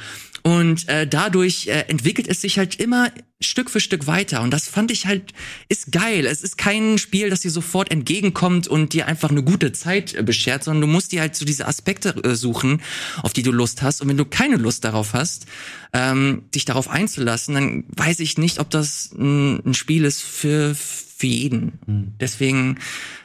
Und 0.42 0.88
äh, 0.88 1.06
dadurch 1.08 1.68
äh, 1.68 1.86
entwickelt 1.88 2.28
es 2.28 2.40
sich 2.40 2.58
halt 2.58 2.76
immer 2.76 3.10
Stück 3.40 3.70
für 3.70 3.80
Stück 3.80 4.06
weiter. 4.06 4.40
Und 4.40 4.50
das 4.50 4.66
fand 4.66 4.90
ich 4.90 5.06
halt, 5.06 5.32
ist 5.68 5.92
geil. 5.92 6.24
Es 6.24 6.42
ist 6.42 6.56
kein 6.56 6.96
Spiel, 6.96 7.28
das 7.28 7.40
dir 7.40 7.50
sofort 7.50 7.90
entgegenkommt 7.90 8.66
und 8.66 8.94
dir 8.94 9.06
einfach 9.06 9.30
eine 9.30 9.42
gute 9.42 9.72
Zeit 9.72 10.24
beschert, 10.24 10.64
sondern 10.64 10.82
du 10.82 10.86
musst 10.86 11.12
dir 11.12 11.20
halt 11.20 11.36
so 11.36 11.44
diese 11.44 11.68
Aspekte 11.68 12.16
äh, 12.24 12.34
suchen, 12.34 12.80
auf 13.22 13.34
die 13.34 13.42
du 13.42 13.52
Lust 13.52 13.82
hast. 13.82 14.00
Und 14.00 14.08
wenn 14.08 14.16
du 14.16 14.24
keine 14.24 14.56
Lust 14.56 14.84
darauf 14.84 15.12
hast, 15.12 15.46
ähm, 15.92 16.44
dich 16.54 16.64
darauf 16.64 16.88
einzulassen, 16.88 17.54
dann 17.54 17.84
weiß 17.88 18.20
ich 18.20 18.38
nicht, 18.38 18.58
ob 18.58 18.70
das 18.70 19.12
ein, 19.12 19.64
ein 19.66 19.74
Spiel 19.74 20.04
ist 20.04 20.22
für, 20.22 20.74
für 20.74 21.26
jeden. 21.26 21.78
Mhm. 21.86 22.14
Deswegen 22.18 22.78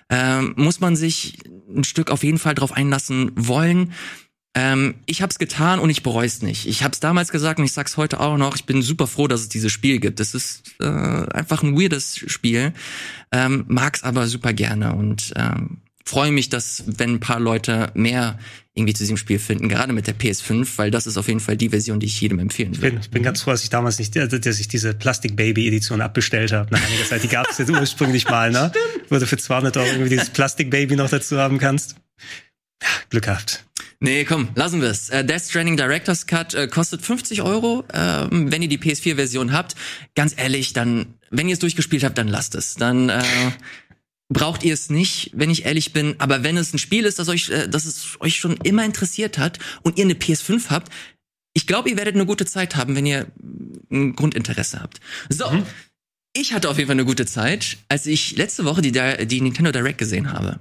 ähm, 0.09 0.53
muss 0.57 0.81
man 0.81 0.97
sich 0.97 1.37
ein 1.73 1.85
Stück 1.85 2.11
auf 2.11 2.23
jeden 2.23 2.37
Fall 2.37 2.53
darauf 2.53 2.73
einlassen 2.73 3.31
wollen. 3.35 3.93
Ähm, 4.53 4.95
ich 5.05 5.21
habe 5.21 5.29
es 5.29 5.39
getan 5.39 5.79
und 5.79 5.89
ich 5.89 6.03
bereue 6.03 6.25
es 6.25 6.41
nicht. 6.41 6.67
Ich 6.67 6.83
habe 6.83 6.91
es 6.91 6.99
damals 6.99 7.31
gesagt 7.31 7.59
und 7.59 7.65
ich 7.65 7.71
sag's 7.71 7.95
heute 7.95 8.19
auch 8.19 8.37
noch. 8.37 8.55
Ich 8.55 8.65
bin 8.65 8.81
super 8.81 9.07
froh, 9.07 9.27
dass 9.27 9.41
es 9.41 9.49
dieses 9.49 9.71
Spiel 9.71 9.99
gibt. 9.99 10.19
Es 10.19 10.33
ist 10.33 10.75
äh, 10.81 10.85
einfach 10.85 11.63
ein 11.63 11.79
weirdes 11.79 12.17
Spiel, 12.27 12.73
ähm, 13.31 13.63
mag's 13.67 14.03
aber 14.03 14.27
super 14.27 14.51
gerne 14.51 14.93
und 14.93 15.31
ähm, 15.37 15.77
freue 16.05 16.31
mich, 16.31 16.49
dass 16.49 16.83
wenn 16.85 17.15
ein 17.15 17.19
paar 17.21 17.39
Leute 17.39 17.91
mehr 17.93 18.37
irgendwie 18.73 18.93
zu 18.93 19.03
diesem 19.03 19.17
Spiel 19.17 19.39
finden, 19.39 19.69
gerade 19.69 19.93
mit 19.93 20.07
der 20.07 20.17
PS5, 20.17 20.67
weil 20.77 20.91
das 20.91 21.07
ist 21.07 21.17
auf 21.17 21.27
jeden 21.27 21.39
Fall 21.39 21.55
die 21.55 21.69
Version, 21.69 21.99
die 21.99 22.07
ich 22.07 22.19
jedem 22.19 22.39
empfehlen 22.39 22.75
würde. 22.75 22.87
Ich 22.87 22.93
bin, 22.93 23.01
ich 23.01 23.09
bin 23.11 23.23
ganz 23.23 23.41
froh, 23.41 23.51
dass 23.51 23.63
ich 23.63 23.69
damals 23.69 23.99
nicht, 23.99 24.15
äh, 24.15 24.27
dass 24.27 24.59
ich 24.59 24.67
diese 24.67 24.93
Plastic 24.93 25.35
Baby 25.35 25.67
Edition 25.67 26.01
abbestellt 26.01 26.51
habe. 26.51 26.73
Nach 26.73 26.83
einiger 26.83 27.05
Zeit, 27.05 27.23
die 27.23 27.27
gab 27.29 27.49
es 27.49 27.57
jetzt 27.57 27.69
ursprünglich 27.69 28.27
mal, 28.29 28.51
ne? 28.51 28.71
Wo 29.09 29.17
du 29.17 29.27
für 29.27 29.37
200 29.37 29.75
Euro 29.77 29.87
irgendwie 29.87 30.09
dieses 30.09 30.29
Plastic 30.29 30.69
Baby 30.69 30.95
noch 30.95 31.09
dazu 31.09 31.37
haben 31.37 31.57
kannst. 31.57 31.95
Glück 33.09 33.23
gehabt. 33.23 33.65
Nee, 34.03 34.25
komm, 34.25 34.49
lassen 34.55 34.81
wir 34.81 34.89
es. 34.89 35.09
Äh, 35.09 35.23
Death 35.23 35.43
Stranding 35.43 35.77
Director's 35.77 36.25
Cut 36.25 36.55
äh, 36.55 36.67
kostet 36.67 37.03
50 37.03 37.43
Euro, 37.43 37.85
äh, 37.93 38.25
wenn 38.31 38.63
ihr 38.63 38.67
die 38.67 38.79
PS4-Version 38.79 39.53
habt. 39.53 39.75
Ganz 40.15 40.33
ehrlich, 40.35 40.73
dann, 40.73 41.13
wenn 41.29 41.47
ihr 41.47 41.53
es 41.53 41.59
durchgespielt 41.59 42.03
habt, 42.03 42.17
dann 42.17 42.27
lasst 42.27 42.55
es. 42.55 42.73
Dann 42.73 43.09
äh, 43.09 43.21
braucht 44.27 44.63
ihr 44.63 44.73
es 44.73 44.89
nicht, 44.89 45.29
wenn 45.35 45.51
ich 45.51 45.65
ehrlich 45.65 45.93
bin. 45.93 46.15
Aber 46.17 46.43
wenn 46.43 46.57
es 46.57 46.73
ein 46.73 46.79
Spiel 46.79 47.05
ist, 47.05 47.19
das 47.19 47.29
euch, 47.29 47.51
äh, 47.51 47.67
das 47.67 47.85
es 47.85 48.17
euch 48.19 48.37
schon 48.37 48.57
immer 48.63 48.83
interessiert 48.83 49.37
hat 49.37 49.59
und 49.83 49.99
ihr 49.99 50.05
eine 50.05 50.15
PS5 50.15 50.71
habt, 50.71 50.91
ich 51.53 51.67
glaube, 51.67 51.91
ihr 51.91 51.97
werdet 51.97 52.15
eine 52.15 52.25
gute 52.25 52.47
Zeit 52.47 52.75
haben, 52.75 52.95
wenn 52.95 53.05
ihr 53.05 53.27
ein 53.91 54.15
Grundinteresse 54.15 54.79
habt. 54.79 54.99
So. 55.29 55.47
Mhm. 55.47 55.63
Ich 56.33 56.53
hatte 56.53 56.69
auf 56.69 56.77
jeden 56.77 56.87
Fall 56.87 56.95
eine 56.95 57.05
gute 57.05 57.25
Zeit, 57.25 57.77
als 57.89 58.07
ich 58.07 58.37
letzte 58.37 58.63
Woche 58.63 58.81
die, 58.81 58.93
die 58.93 59.41
Nintendo 59.41 59.71
Direct 59.71 59.97
gesehen 59.97 60.31
habe. 60.31 60.59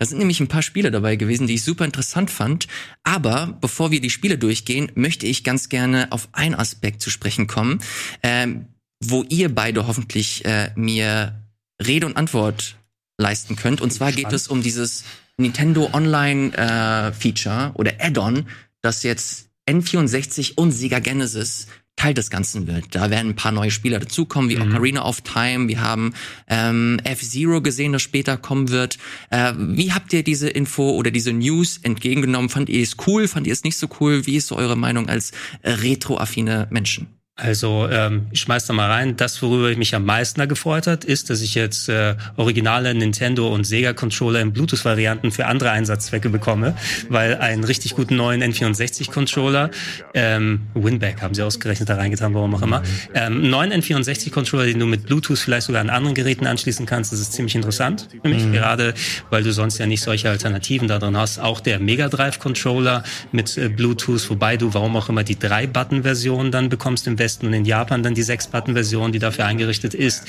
Da 0.00 0.06
sind 0.06 0.16
nämlich 0.16 0.40
ein 0.40 0.48
paar 0.48 0.62
Spiele 0.62 0.90
dabei 0.90 1.16
gewesen, 1.16 1.46
die 1.46 1.56
ich 1.56 1.62
super 1.62 1.84
interessant 1.84 2.30
fand. 2.30 2.68
Aber 3.02 3.58
bevor 3.60 3.90
wir 3.90 4.00
die 4.00 4.08
Spiele 4.08 4.38
durchgehen, 4.38 4.90
möchte 4.94 5.26
ich 5.26 5.44
ganz 5.44 5.68
gerne 5.68 6.10
auf 6.10 6.30
einen 6.32 6.54
Aspekt 6.54 7.02
zu 7.02 7.10
sprechen 7.10 7.46
kommen, 7.46 7.82
ähm, 8.22 8.64
wo 9.04 9.24
ihr 9.28 9.54
beide 9.54 9.86
hoffentlich 9.86 10.46
äh, 10.46 10.70
mir 10.74 11.44
Rede 11.86 12.06
und 12.06 12.16
Antwort 12.16 12.76
leisten 13.18 13.56
könnt. 13.56 13.82
Und 13.82 13.92
zwar 13.92 14.10
geht 14.10 14.32
es 14.32 14.48
um 14.48 14.62
dieses 14.62 15.04
Nintendo 15.36 15.90
Online 15.92 16.56
äh, 16.56 17.12
Feature 17.12 17.72
oder 17.74 17.92
Add-on, 17.98 18.48
das 18.80 19.02
jetzt 19.02 19.50
N64 19.68 20.54
und 20.56 20.72
Sega 20.72 21.00
Genesis 21.00 21.66
Teil 22.00 22.14
des 22.14 22.30
Ganzen 22.30 22.66
wird. 22.66 22.94
Da 22.94 23.10
werden 23.10 23.32
ein 23.32 23.36
paar 23.36 23.52
neue 23.52 23.70
Spieler 23.70 23.98
dazukommen, 23.98 24.48
wie 24.48 24.56
mhm. 24.56 24.70
Ocarina 24.72 25.04
of 25.04 25.20
Time. 25.20 25.68
Wir 25.68 25.82
haben 25.82 26.14
ähm, 26.48 26.98
F-Zero 27.04 27.60
gesehen, 27.60 27.92
das 27.92 28.00
später 28.00 28.38
kommen 28.38 28.70
wird. 28.70 28.96
Äh, 29.28 29.52
wie 29.58 29.92
habt 29.92 30.10
ihr 30.14 30.22
diese 30.22 30.48
Info 30.48 30.92
oder 30.92 31.10
diese 31.10 31.34
News 31.34 31.76
entgegengenommen? 31.82 32.48
Fand 32.48 32.70
ihr 32.70 32.82
es 32.82 32.96
cool? 33.06 33.28
Fand 33.28 33.46
ihr 33.46 33.52
es 33.52 33.64
nicht 33.64 33.76
so 33.76 33.86
cool? 34.00 34.26
Wie 34.26 34.36
ist 34.36 34.46
so 34.46 34.56
eure 34.56 34.76
Meinung 34.76 35.10
als 35.10 35.32
äh, 35.60 35.72
retroaffine 35.72 36.68
Menschen? 36.70 37.19
Also 37.42 37.88
ähm, 37.90 38.26
ich 38.30 38.40
schmeiß 38.40 38.66
da 38.66 38.74
mal 38.74 38.90
rein. 38.90 39.16
Das, 39.16 39.40
worüber 39.42 39.70
ich 39.70 39.78
mich 39.78 39.94
am 39.94 40.04
meisten 40.04 40.40
da 40.40 40.46
gefreut 40.46 40.86
hat, 40.86 41.04
ist, 41.04 41.30
dass 41.30 41.40
ich 41.40 41.54
jetzt 41.54 41.88
äh, 41.88 42.14
originale 42.36 42.94
Nintendo 42.94 43.48
und 43.48 43.64
Sega 43.64 43.92
Controller 43.92 44.40
in 44.40 44.52
Bluetooth-Varianten 44.52 45.32
für 45.32 45.46
andere 45.46 45.70
Einsatzzwecke 45.70 46.28
bekomme, 46.28 46.74
weil 47.08 47.36
einen 47.36 47.64
richtig 47.64 47.94
guten 47.94 48.16
neuen 48.16 48.42
N64 48.42 49.10
Controller, 49.10 49.70
ähm, 50.14 50.62
Winback 50.74 51.22
haben 51.22 51.34
sie 51.34 51.42
ausgerechnet 51.42 51.88
da 51.88 51.96
reingetan, 51.96 52.34
warum 52.34 52.54
auch 52.54 52.62
immer, 52.62 52.82
ähm, 53.14 53.48
neuen 53.48 53.72
N64 53.72 54.30
Controller, 54.30 54.66
den 54.66 54.78
du 54.78 54.86
mit 54.86 55.06
Bluetooth 55.06 55.38
vielleicht 55.38 55.66
sogar 55.66 55.80
an 55.80 55.90
anderen 55.90 56.14
Geräten 56.14 56.46
anschließen 56.46 56.84
kannst, 56.84 57.12
das 57.12 57.20
ist 57.20 57.32
ziemlich 57.32 57.54
interessant 57.54 58.08
für 58.22 58.28
mich, 58.28 58.44
mhm. 58.44 58.52
gerade 58.52 58.94
weil 59.30 59.42
du 59.42 59.52
sonst 59.52 59.78
ja 59.78 59.86
nicht 59.86 60.02
solche 60.02 60.28
Alternativen 60.28 60.88
da 60.88 60.98
drin 60.98 61.16
hast. 61.16 61.38
Auch 61.38 61.60
der 61.60 61.78
Mega 61.78 62.08
Drive 62.08 62.38
Controller 62.38 63.02
mit 63.32 63.56
äh, 63.56 63.68
Bluetooth, 63.68 64.28
wobei 64.28 64.56
du 64.56 64.74
warum 64.74 64.96
auch 64.96 65.08
immer 65.08 65.24
die 65.24 65.38
drei 65.38 65.66
Button-Version 65.66 66.50
dann 66.50 66.68
bekommst 66.68 67.06
im 67.06 67.18
Westen 67.18 67.29
Westen 67.30 67.46
und 67.46 67.52
in 67.52 67.64
Japan 67.64 68.02
dann 68.02 68.14
die 68.14 68.22
Sechs-Button-Version, 68.22 69.12
die 69.12 69.18
dafür 69.20 69.46
eingerichtet 69.46 69.94
ist. 69.94 70.24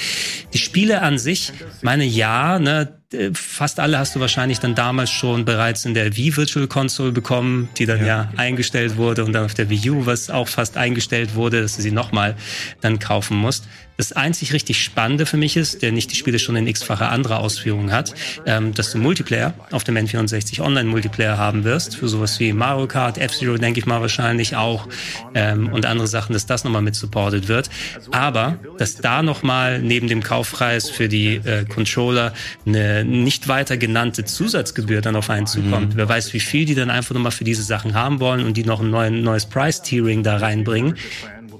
Die 0.53 0.59
Spiele 0.59 1.01
an 1.01 1.17
sich, 1.17 1.51
meine 1.81 2.05
ja, 2.05 2.59
ne, 2.59 3.00
fast 3.33 3.79
alle 3.79 3.99
hast 3.99 4.15
du 4.15 4.19
wahrscheinlich 4.19 4.59
dann 4.59 4.75
damals 4.75 5.09
schon 5.09 5.43
bereits 5.43 5.85
in 5.85 5.93
der 5.93 6.15
Wii 6.15 6.37
Virtual 6.37 6.67
Console 6.67 7.11
bekommen, 7.11 7.69
die 7.77 7.85
dann 7.85 7.99
ja. 7.99 8.05
ja, 8.05 8.31
eingestellt 8.37 8.95
wurde 8.95 9.25
und 9.25 9.33
dann 9.33 9.45
auf 9.45 9.53
der 9.53 9.69
Wii 9.69 9.89
U, 9.89 10.05
was 10.05 10.29
auch 10.29 10.47
fast 10.47 10.77
eingestellt 10.77 11.35
wurde, 11.35 11.61
dass 11.61 11.75
du 11.75 11.81
sie 11.81 11.91
nochmal 11.91 12.35
dann 12.79 12.99
kaufen 12.99 13.37
musst. 13.37 13.65
Das 13.97 14.13
einzig 14.13 14.51
richtig 14.53 14.83
Spannende 14.83 15.27
für 15.27 15.37
mich 15.37 15.57
ist, 15.57 15.83
der 15.83 15.91
nicht 15.91 16.11
die 16.11 16.15
Spiele 16.15 16.39
schon 16.39 16.55
in 16.55 16.65
x-fache 16.65 17.07
andere 17.07 17.37
Ausführungen 17.37 17.91
hat, 17.91 18.15
ähm, 18.47 18.73
dass 18.73 18.91
du 18.91 18.97
Multiplayer 18.97 19.53
auf 19.69 19.83
dem 19.83 19.95
N64 19.95 20.59
Online-Multiplayer 20.61 21.37
haben 21.37 21.65
wirst, 21.65 21.97
für 21.97 22.07
sowas 22.07 22.39
wie 22.39 22.51
Mario 22.51 22.87
Kart, 22.87 23.19
F-Zero 23.19 23.57
denke 23.57 23.79
ich 23.79 23.85
mal 23.85 24.01
wahrscheinlich 24.01 24.55
auch 24.55 24.87
ähm, 25.35 25.71
und 25.71 25.85
andere 25.85 26.07
Sachen, 26.07 26.33
dass 26.33 26.47
das 26.47 26.63
nochmal 26.63 26.81
mit 26.81 26.95
supported 26.95 27.47
wird. 27.47 27.69
Aber, 28.11 28.57
dass 28.79 28.95
da 28.95 29.21
nochmal 29.21 29.79
neben 29.81 30.07
dem 30.07 30.23
Kaufpreis 30.23 30.89
für 30.89 31.07
die 31.07 31.35
äh, 31.35 31.65
Controller 31.65 32.33
eine 32.65 33.00
nicht 33.03 33.47
weiter 33.47 33.77
genannte 33.77 34.25
Zusatzgebühr 34.25 35.01
dann 35.01 35.15
auf 35.15 35.29
einen 35.29 35.47
zukommt. 35.47 35.93
Mhm. 35.93 35.97
Wer 35.97 36.09
weiß, 36.09 36.33
wie 36.33 36.39
viel 36.39 36.65
die 36.65 36.75
dann 36.75 36.89
einfach 36.89 37.13
nochmal 37.13 37.31
für 37.31 37.43
diese 37.43 37.63
Sachen 37.63 37.93
haben 37.93 38.19
wollen 38.19 38.45
und 38.45 38.57
die 38.57 38.63
noch 38.63 38.81
ein 38.81 39.21
neues 39.21 39.45
Price-Tiering 39.45 40.23
da 40.23 40.37
reinbringen 40.37 40.95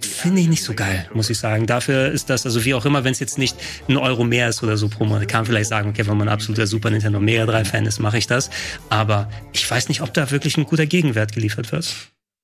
finde 0.06 0.42
ich 0.42 0.48
nicht 0.48 0.64
so 0.64 0.74
geil, 0.74 1.08
muss 1.14 1.30
ich 1.30 1.38
sagen. 1.38 1.68
Dafür 1.68 2.12
ist 2.12 2.30
das, 2.30 2.46
also 2.46 2.64
wie 2.66 2.74
auch 2.74 2.86
immer, 2.86 3.04
wenn 3.04 3.12
es 3.12 3.20
jetzt 3.20 3.38
nicht 3.38 3.56
ein 3.88 3.98
Euro 3.98 4.24
mehr 4.24 4.50
ist 4.50 4.64
oder 4.64 4.78
so 4.78 4.90
pro 4.90 5.06
Monat, 5.06 5.28
kann 5.28 5.46
vielleicht 5.46 5.70
sagen, 5.70 5.90
okay, 5.90 6.06
wenn 6.08 6.18
man 6.18 6.28
ein 6.28 6.34
absoluter 6.34 6.68
Super 6.68 6.90
Nintendo 6.90 7.20
Mega 7.20 7.46
3 7.46 7.66
Fan 7.66 7.86
ist, 7.86 8.00
mache 8.00 8.18
ich 8.18 8.28
das. 8.28 8.50
Aber 8.90 9.30
ich 9.54 9.70
weiß 9.70 9.90
nicht, 9.90 10.02
ob 10.02 10.14
da 10.14 10.32
wirklich 10.32 10.58
ein 10.58 10.66
guter 10.66 10.86
Gegenwert 10.86 11.34
geliefert 11.34 11.72
wird. 11.72 11.94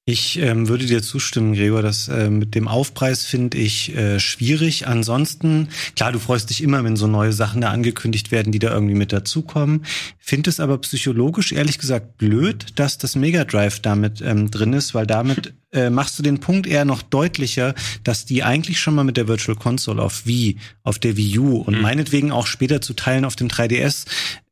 Ich 0.10 0.40
ähm, 0.40 0.70
würde 0.70 0.86
dir 0.86 1.04
zustimmen, 1.04 1.54
Gregor, 1.54 1.82
dass 1.82 2.08
äh, 2.08 2.30
mit 2.30 2.56
dem 2.56 2.70
Aufpreis 2.70 3.26
finde 3.26 3.58
ich 3.58 3.94
äh, 3.94 4.22
schwierig. 4.22 4.88
Ansonsten, 4.88 5.68
klar, 5.98 6.14
du 6.14 6.20
freust 6.20 6.50
dich 6.50 6.64
immer, 6.64 6.86
wenn 6.86 6.96
so 6.96 7.08
neue 7.08 7.34
Sachen 7.34 7.60
da 7.60 7.72
angekündigt 7.72 8.32
werden, 8.32 8.54
die 8.54 8.60
da 8.60 8.72
irgendwie 8.72 8.96
mit 8.96 9.12
dazukommen. 9.12 9.84
Finde 10.18 10.50
es 10.50 10.62
aber 10.62 10.78
psychologisch 10.78 11.52
ehrlich 11.52 11.78
gesagt 11.78 12.18
blöd, 12.18 12.68
dass 12.80 12.98
das 12.98 13.18
Mega 13.18 13.44
Drive 13.44 13.82
damit 13.82 14.22
ähm, 14.22 14.50
drin 14.50 14.72
ist, 14.72 14.96
weil 14.96 15.06
damit 15.06 15.54
äh, 15.74 15.90
machst 15.90 16.18
du 16.18 16.24
den 16.24 16.40
Punkt 16.40 16.68
eher 16.68 16.86
noch 16.86 17.02
deutlicher, 17.02 17.76
dass 18.06 18.24
die 18.24 18.44
eigentlich 18.44 18.80
schon 18.80 18.96
mal 18.96 19.04
mit 19.04 19.18
der 19.18 19.28
Virtual 19.28 19.58
Console 19.58 20.02
auf 20.02 20.26
Wii, 20.26 20.56
auf 20.84 21.00
der 21.00 21.18
Wii 21.18 21.40
U 21.40 21.58
und 21.58 21.76
mhm. 21.76 21.82
meinetwegen 21.82 22.32
auch 22.32 22.48
später 22.48 22.80
zu 22.80 22.94
Teilen 22.94 23.26
auf 23.26 23.36
dem 23.36 23.50
3DS 23.50 24.06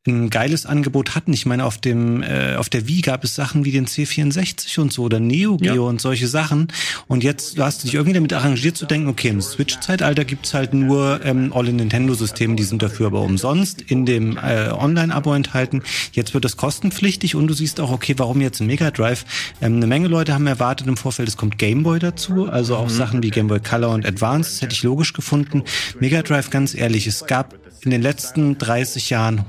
ein 0.06 0.30
geiles 0.30 0.66
Angebot 0.66 1.14
hatten. 1.14 1.32
Ich 1.32 1.46
meine, 1.46 1.64
auf 1.64 1.78
dem 1.78 2.22
äh, 2.22 2.56
auf 2.56 2.68
der 2.68 2.88
Wii 2.88 3.00
gab 3.00 3.24
es 3.24 3.34
Sachen 3.34 3.64
wie 3.64 3.72
den 3.72 3.86
C64 3.86 4.80
und 4.80 4.92
so 4.92 5.02
oder 5.02 5.20
Neo 5.20 5.56
Geo 5.56 5.74
ja. 5.74 5.80
und 5.80 6.00
solche 6.00 6.28
Sachen. 6.28 6.68
Und 7.06 7.24
jetzt 7.24 7.58
hast 7.58 7.82
du 7.82 7.86
dich 7.86 7.94
irgendwie 7.94 8.14
damit 8.14 8.32
arrangiert 8.32 8.76
zu 8.76 8.86
denken, 8.86 9.08
okay, 9.08 9.28
im 9.28 9.40
Switch-Zeitalter 9.40 10.24
gibt's 10.24 10.54
halt 10.54 10.74
nur 10.74 11.20
ähm, 11.24 11.52
alle 11.54 11.72
Nintendo-Systeme, 11.72 12.56
die 12.56 12.64
sind 12.64 12.82
dafür 12.82 13.06
aber 13.06 13.22
umsonst 13.22 13.82
in 13.82 14.06
dem 14.06 14.36
äh, 14.36 14.70
Online-Abo 14.70 15.34
enthalten. 15.34 15.82
Jetzt 16.12 16.34
wird 16.34 16.44
das 16.44 16.56
kostenpflichtig 16.56 17.34
und 17.34 17.46
du 17.46 17.54
siehst 17.54 17.80
auch, 17.80 17.90
okay, 17.90 18.14
warum 18.16 18.40
jetzt 18.40 18.60
ein 18.60 18.66
Mega 18.66 18.90
Drive? 18.90 19.24
Ähm, 19.60 19.76
eine 19.76 19.86
Menge 19.86 20.08
Leute 20.08 20.34
haben 20.34 20.46
erwartet 20.46 20.86
im 20.86 20.96
Vorfeld, 20.96 21.28
es 21.28 21.36
kommt 21.36 21.58
Game 21.58 21.82
Boy 21.82 21.98
dazu, 21.98 22.48
also 22.48 22.76
auch 22.76 22.88
mhm. 22.88 22.90
Sachen 22.90 23.22
wie 23.22 23.30
Game 23.30 23.48
Boy 23.48 23.60
Color 23.60 23.90
und 23.90 24.06
Advance, 24.06 24.50
das 24.50 24.62
hätte 24.62 24.74
ich 24.74 24.82
logisch 24.82 25.12
gefunden. 25.12 25.62
Mega 26.00 26.22
Drive, 26.22 26.50
ganz 26.50 26.74
ehrlich, 26.74 27.06
es 27.06 27.26
gab 27.26 27.54
in 27.82 27.90
den 27.90 28.02
letzten 28.02 28.58
30 28.58 29.10
Jahren 29.10 29.48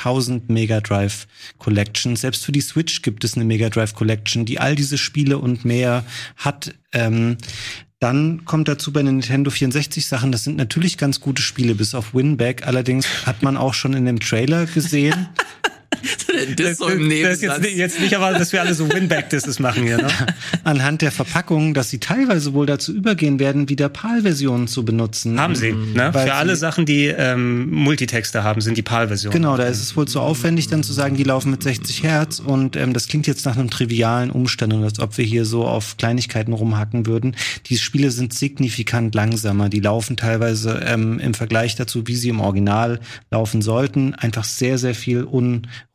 100.000 0.00 0.42
Mega 0.48 0.80
Drive 0.80 1.26
Collections. 1.58 2.20
Selbst 2.20 2.44
für 2.44 2.52
die 2.52 2.60
Switch 2.60 3.02
gibt 3.02 3.24
es 3.24 3.34
eine 3.34 3.44
Mega 3.44 3.68
Drive 3.68 3.94
Collection, 3.94 4.44
die 4.44 4.58
all 4.58 4.74
diese 4.74 4.98
Spiele 4.98 5.38
und 5.38 5.64
mehr 5.64 6.04
hat. 6.36 6.74
Ähm, 6.92 7.36
dann 8.00 8.44
kommt 8.44 8.68
dazu 8.68 8.92
bei 8.92 9.02
den 9.02 9.16
Nintendo 9.16 9.50
64 9.50 10.06
Sachen, 10.06 10.30
das 10.30 10.44
sind 10.44 10.56
natürlich 10.56 10.98
ganz 10.98 11.20
gute 11.20 11.42
Spiele, 11.42 11.74
bis 11.74 11.94
auf 11.94 12.14
Winback. 12.14 12.66
Allerdings 12.66 13.26
hat 13.26 13.42
man 13.42 13.56
auch 13.56 13.74
schon 13.74 13.92
in 13.94 14.04
dem 14.04 14.20
Trailer 14.20 14.66
gesehen. 14.66 15.28
das, 16.56 16.78
so 16.78 16.88
im 16.88 17.08
das 17.08 17.40
jetzt, 17.40 17.60
nicht- 17.62 17.76
jetzt 17.76 18.00
nicht 18.00 18.14
aber, 18.16 18.36
dass 18.38 18.52
wir 18.52 18.60
alle 18.60 18.74
so 18.74 18.88
Winback-Disses 18.92 19.58
machen 19.58 19.82
hier, 19.84 19.96
ne? 19.96 20.08
Anhand 20.64 21.02
der 21.02 21.10
Verpackung, 21.10 21.74
dass 21.74 21.90
sie 21.90 21.98
teilweise 21.98 22.52
wohl 22.54 22.66
dazu 22.66 22.94
übergehen 22.94 23.38
werden, 23.40 23.68
wieder 23.68 23.88
PAL-Versionen 23.88 24.68
zu 24.68 24.84
benutzen. 24.84 25.40
Haben 25.40 25.56
sie, 25.56 25.72
ne? 25.72 26.10
Weil 26.12 26.26
Für 26.26 26.34
alle 26.34 26.54
sie- 26.54 26.60
Sachen, 26.60 26.86
die 26.86 27.06
ähm, 27.06 27.70
Multitexte 27.70 28.44
haben, 28.44 28.60
sind 28.60 28.76
die 28.76 28.82
PAL-Versionen. 28.82 29.32
Genau, 29.32 29.56
da 29.56 29.64
ist 29.64 29.80
es 29.80 29.96
wohl 29.96 30.06
zu 30.06 30.20
aufwendig, 30.20 30.68
dann 30.68 30.82
zu 30.82 30.92
sagen, 30.92 31.16
die 31.16 31.24
laufen 31.24 31.50
mit 31.50 31.62
60 31.62 32.02
Hertz 32.02 32.38
und 32.38 32.76
ähm, 32.76 32.92
das 32.92 33.08
klingt 33.08 33.26
jetzt 33.26 33.44
nach 33.46 33.56
einem 33.56 33.70
trivialen 33.70 34.30
Umstand 34.30 34.72
und 34.74 34.84
als 34.84 35.00
ob 35.00 35.16
wir 35.18 35.24
hier 35.24 35.44
so 35.44 35.64
auf 35.66 35.96
Kleinigkeiten 35.96 36.52
rumhacken 36.52 37.06
würden. 37.06 37.34
Die 37.66 37.78
Spiele 37.78 38.10
sind 38.10 38.34
signifikant 38.34 39.14
langsamer. 39.14 39.68
Die 39.68 39.80
laufen 39.80 40.16
teilweise 40.16 40.82
ähm, 40.86 41.18
im 41.18 41.34
Vergleich 41.34 41.74
dazu, 41.76 42.06
wie 42.06 42.14
sie 42.16 42.28
im 42.28 42.40
Original 42.40 43.00
laufen 43.30 43.62
sollten, 43.62 44.14
einfach 44.14 44.44
sehr, 44.44 44.78
sehr 44.78 44.94
viel 44.94 45.24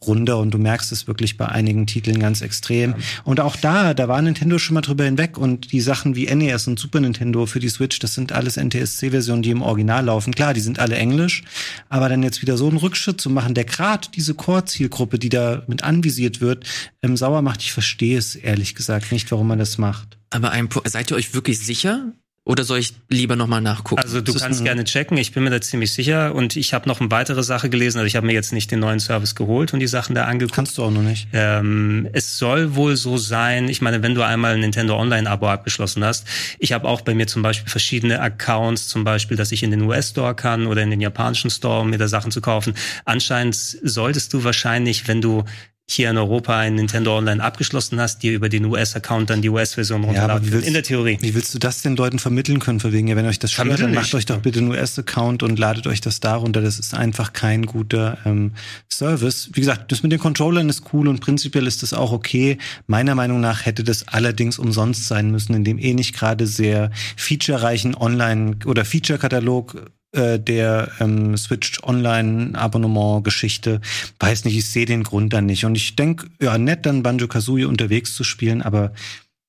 unrunder 0.03 0.37
und 0.39 0.51
du 0.51 0.57
merkst 0.57 0.91
es 0.91 1.07
wirklich 1.07 1.37
bei 1.37 1.47
einigen 1.47 1.87
Titeln 1.87 2.19
ganz 2.19 2.41
extrem. 2.41 2.95
Und 3.23 3.39
auch 3.39 3.55
da, 3.55 3.93
da 3.93 4.07
war 4.07 4.21
Nintendo 4.21 4.59
schon 4.59 4.75
mal 4.75 4.81
drüber 4.81 5.05
hinweg 5.05 5.37
und 5.37 5.71
die 5.71 5.81
Sachen 5.81 6.15
wie 6.15 6.33
NES 6.33 6.67
und 6.67 6.79
Super 6.79 6.99
Nintendo 6.99 7.45
für 7.45 7.59
die 7.59 7.69
Switch, 7.69 7.99
das 7.99 8.13
sind 8.13 8.31
alles 8.31 8.57
NTSC-Versionen, 8.57 9.41
die 9.41 9.51
im 9.51 9.61
Original 9.61 10.05
laufen. 10.05 10.33
Klar, 10.33 10.53
die 10.53 10.61
sind 10.61 10.79
alle 10.79 10.95
englisch, 10.95 11.43
aber 11.89 12.09
dann 12.09 12.23
jetzt 12.23 12.41
wieder 12.41 12.57
so 12.57 12.67
einen 12.67 12.77
Rückschritt 12.77 13.19
zu 13.19 13.29
machen, 13.29 13.53
der 13.53 13.65
gerade 13.65 14.07
diese 14.13 14.33
Core-Zielgruppe, 14.33 15.19
die 15.19 15.29
da 15.29 15.63
mit 15.67 15.83
anvisiert 15.83 16.41
wird, 16.41 16.65
ähm, 17.01 17.17
sauer 17.17 17.41
macht, 17.41 17.61
ich 17.61 17.71
verstehe 17.71 18.17
es 18.17 18.35
ehrlich 18.35 18.75
gesagt 18.75 19.11
nicht, 19.11 19.31
warum 19.31 19.47
man 19.47 19.59
das 19.59 19.77
macht. 19.77 20.17
Aber 20.29 20.51
ein 20.51 20.67
seid 20.85 21.11
ihr 21.11 21.17
euch 21.17 21.33
wirklich 21.33 21.59
sicher? 21.59 22.13
Oder 22.45 22.65
soll 22.65 22.79
ich 22.79 22.93
lieber 23.07 23.37
nochmal 23.37 23.61
nachgucken? 23.61 24.01
Also 24.01 24.19
du 24.19 24.33
Das 24.33 24.41
kannst 24.41 24.65
gerne 24.65 24.83
checken, 24.83 25.15
ich 25.15 25.31
bin 25.31 25.45
mir 25.45 25.49
da 25.49 25.61
ziemlich 25.61 25.93
sicher 25.93 26.35
und 26.35 26.57
ich 26.57 26.73
habe 26.73 26.89
noch 26.89 26.99
eine 26.99 27.09
weitere 27.09 27.41
Sache 27.41 27.69
gelesen, 27.69 27.99
also 27.99 28.07
ich 28.07 28.17
habe 28.17 28.25
mir 28.25 28.33
jetzt 28.33 28.51
nicht 28.51 28.69
den 28.69 28.79
neuen 28.79 28.99
Service 28.99 29.33
geholt 29.33 29.73
und 29.73 29.79
die 29.79 29.87
Sachen 29.87 30.13
da 30.13 30.25
angeguckt. 30.25 30.53
Kannst 30.53 30.77
du 30.77 30.83
auch 30.83 30.91
noch 30.91 31.03
nicht. 31.03 31.29
Ähm, 31.31 32.09
es 32.11 32.37
soll 32.37 32.75
wohl 32.75 32.97
so 32.97 33.15
sein, 33.17 33.69
ich 33.69 33.81
meine, 33.81 34.03
wenn 34.03 34.13
du 34.13 34.23
einmal 34.23 34.55
ein 34.55 34.59
Nintendo 34.59 34.99
Online-Abo 34.99 35.47
abgeschlossen 35.47 36.03
hast, 36.03 36.27
ich 36.59 36.73
habe 36.73 36.85
auch 36.85 36.99
bei 36.99 37.15
mir 37.15 37.27
zum 37.27 37.43
Beispiel 37.43 37.69
verschiedene 37.69 38.19
Accounts, 38.19 38.89
zum 38.89 39.05
Beispiel, 39.05 39.37
dass 39.37 39.53
ich 39.53 39.63
in 39.63 39.71
den 39.71 39.83
US-Store 39.83 40.35
kann 40.35 40.67
oder 40.67 40.81
in 40.81 40.89
den 40.89 40.99
japanischen 40.99 41.49
Store, 41.49 41.79
um 41.79 41.91
mir 41.91 41.97
da 41.97 42.09
Sachen 42.09 42.31
zu 42.31 42.41
kaufen. 42.41 42.73
Anscheinend 43.05 43.55
solltest 43.55 44.33
du 44.33 44.43
wahrscheinlich, 44.43 45.07
wenn 45.07 45.21
du 45.21 45.45
hier 45.89 46.09
in 46.09 46.17
Europa 46.17 46.57
ein 46.57 46.75
Nintendo 46.75 47.17
Online 47.17 47.43
abgeschlossen 47.43 47.99
hast, 47.99 48.23
dir 48.23 48.31
über 48.31 48.47
den 48.47 48.63
US-Account 48.65 49.29
dann 49.29 49.41
die 49.41 49.49
US-Version 49.49 50.01
Ja, 50.01 50.07
runterladen. 50.07 50.47
wie 50.47 50.51
willst- 50.53 50.67
in 50.67 50.73
der 50.73 50.83
Theorie. 50.83 51.17
Wie 51.19 51.35
willst 51.35 51.53
du 51.53 51.59
das 51.59 51.81
den 51.81 51.95
Leuten 51.97 52.19
vermitteln 52.19 52.59
können, 52.59 52.79
von 52.79 52.93
wegen, 52.93 53.07
ja, 53.07 53.15
wenn 53.17 53.25
euch 53.25 53.37
das 53.39 53.51
stört, 53.51 53.81
dann 53.81 53.93
macht 53.93 54.13
euch 54.15 54.25
doch 54.25 54.39
bitte 54.39 54.59
einen 54.59 54.69
US-Account 54.69 55.43
und 55.43 55.59
ladet 55.59 55.85
euch 55.85 55.99
das 55.99 56.19
da 56.21 56.35
runter. 56.35 56.61
Das 56.61 56.79
ist 56.79 56.93
einfach 56.93 57.33
kein 57.33 57.65
guter 57.65 58.17
ähm, 58.25 58.53
Service. 58.91 59.49
Wie 59.53 59.59
gesagt, 59.59 59.91
das 59.91 60.03
mit 60.03 60.11
den 60.11 60.19
Controllern 60.19 60.69
ist 60.69 60.83
cool 60.93 61.07
und 61.09 61.19
prinzipiell 61.19 61.67
ist 61.67 61.83
das 61.83 61.93
auch 61.93 62.13
okay. 62.13 62.57
Meiner 62.87 63.13
Meinung 63.13 63.41
nach 63.41 63.65
hätte 63.65 63.83
das 63.83 64.07
allerdings 64.07 64.57
umsonst 64.59 65.07
sein 65.07 65.31
müssen, 65.31 65.53
in 65.53 65.63
dem 65.65 65.77
eh 65.79 65.93
nicht 65.93 66.15
gerade 66.15 66.47
sehr 66.47 66.91
featurereichen 67.17 67.93
Online- 67.95 68.55
oder 68.65 68.85
Feature-Katalog 68.85 69.91
äh, 70.13 70.39
der 70.39 70.89
ähm, 70.99 71.35
Switch 71.37 71.81
Online-Abonnement-Geschichte. 71.83 73.81
Weiß 74.19 74.45
nicht, 74.45 74.57
ich 74.57 74.69
sehe 74.69 74.85
den 74.85 75.03
Grund 75.03 75.33
dann 75.33 75.45
nicht. 75.47 75.65
Und 75.65 75.75
ich 75.75 75.95
denke, 75.95 76.27
ja, 76.41 76.57
nett, 76.57 76.85
dann 76.85 77.03
Banjo-Kazooie 77.03 77.65
unterwegs 77.67 78.15
zu 78.15 78.23
spielen, 78.23 78.61
aber 78.61 78.93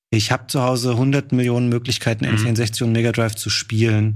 ich 0.09 0.31
habe 0.31 0.47
zu 0.47 0.61
Hause 0.61 0.91
100 0.91 1.31
Millionen 1.31 1.69
Möglichkeiten, 1.69 2.25
Mhm. 2.25 2.35
N64 2.35 2.83
und 2.83 2.91
Mega 2.91 3.11
Drive 3.11 3.35
zu 3.35 3.49
spielen. 3.49 4.15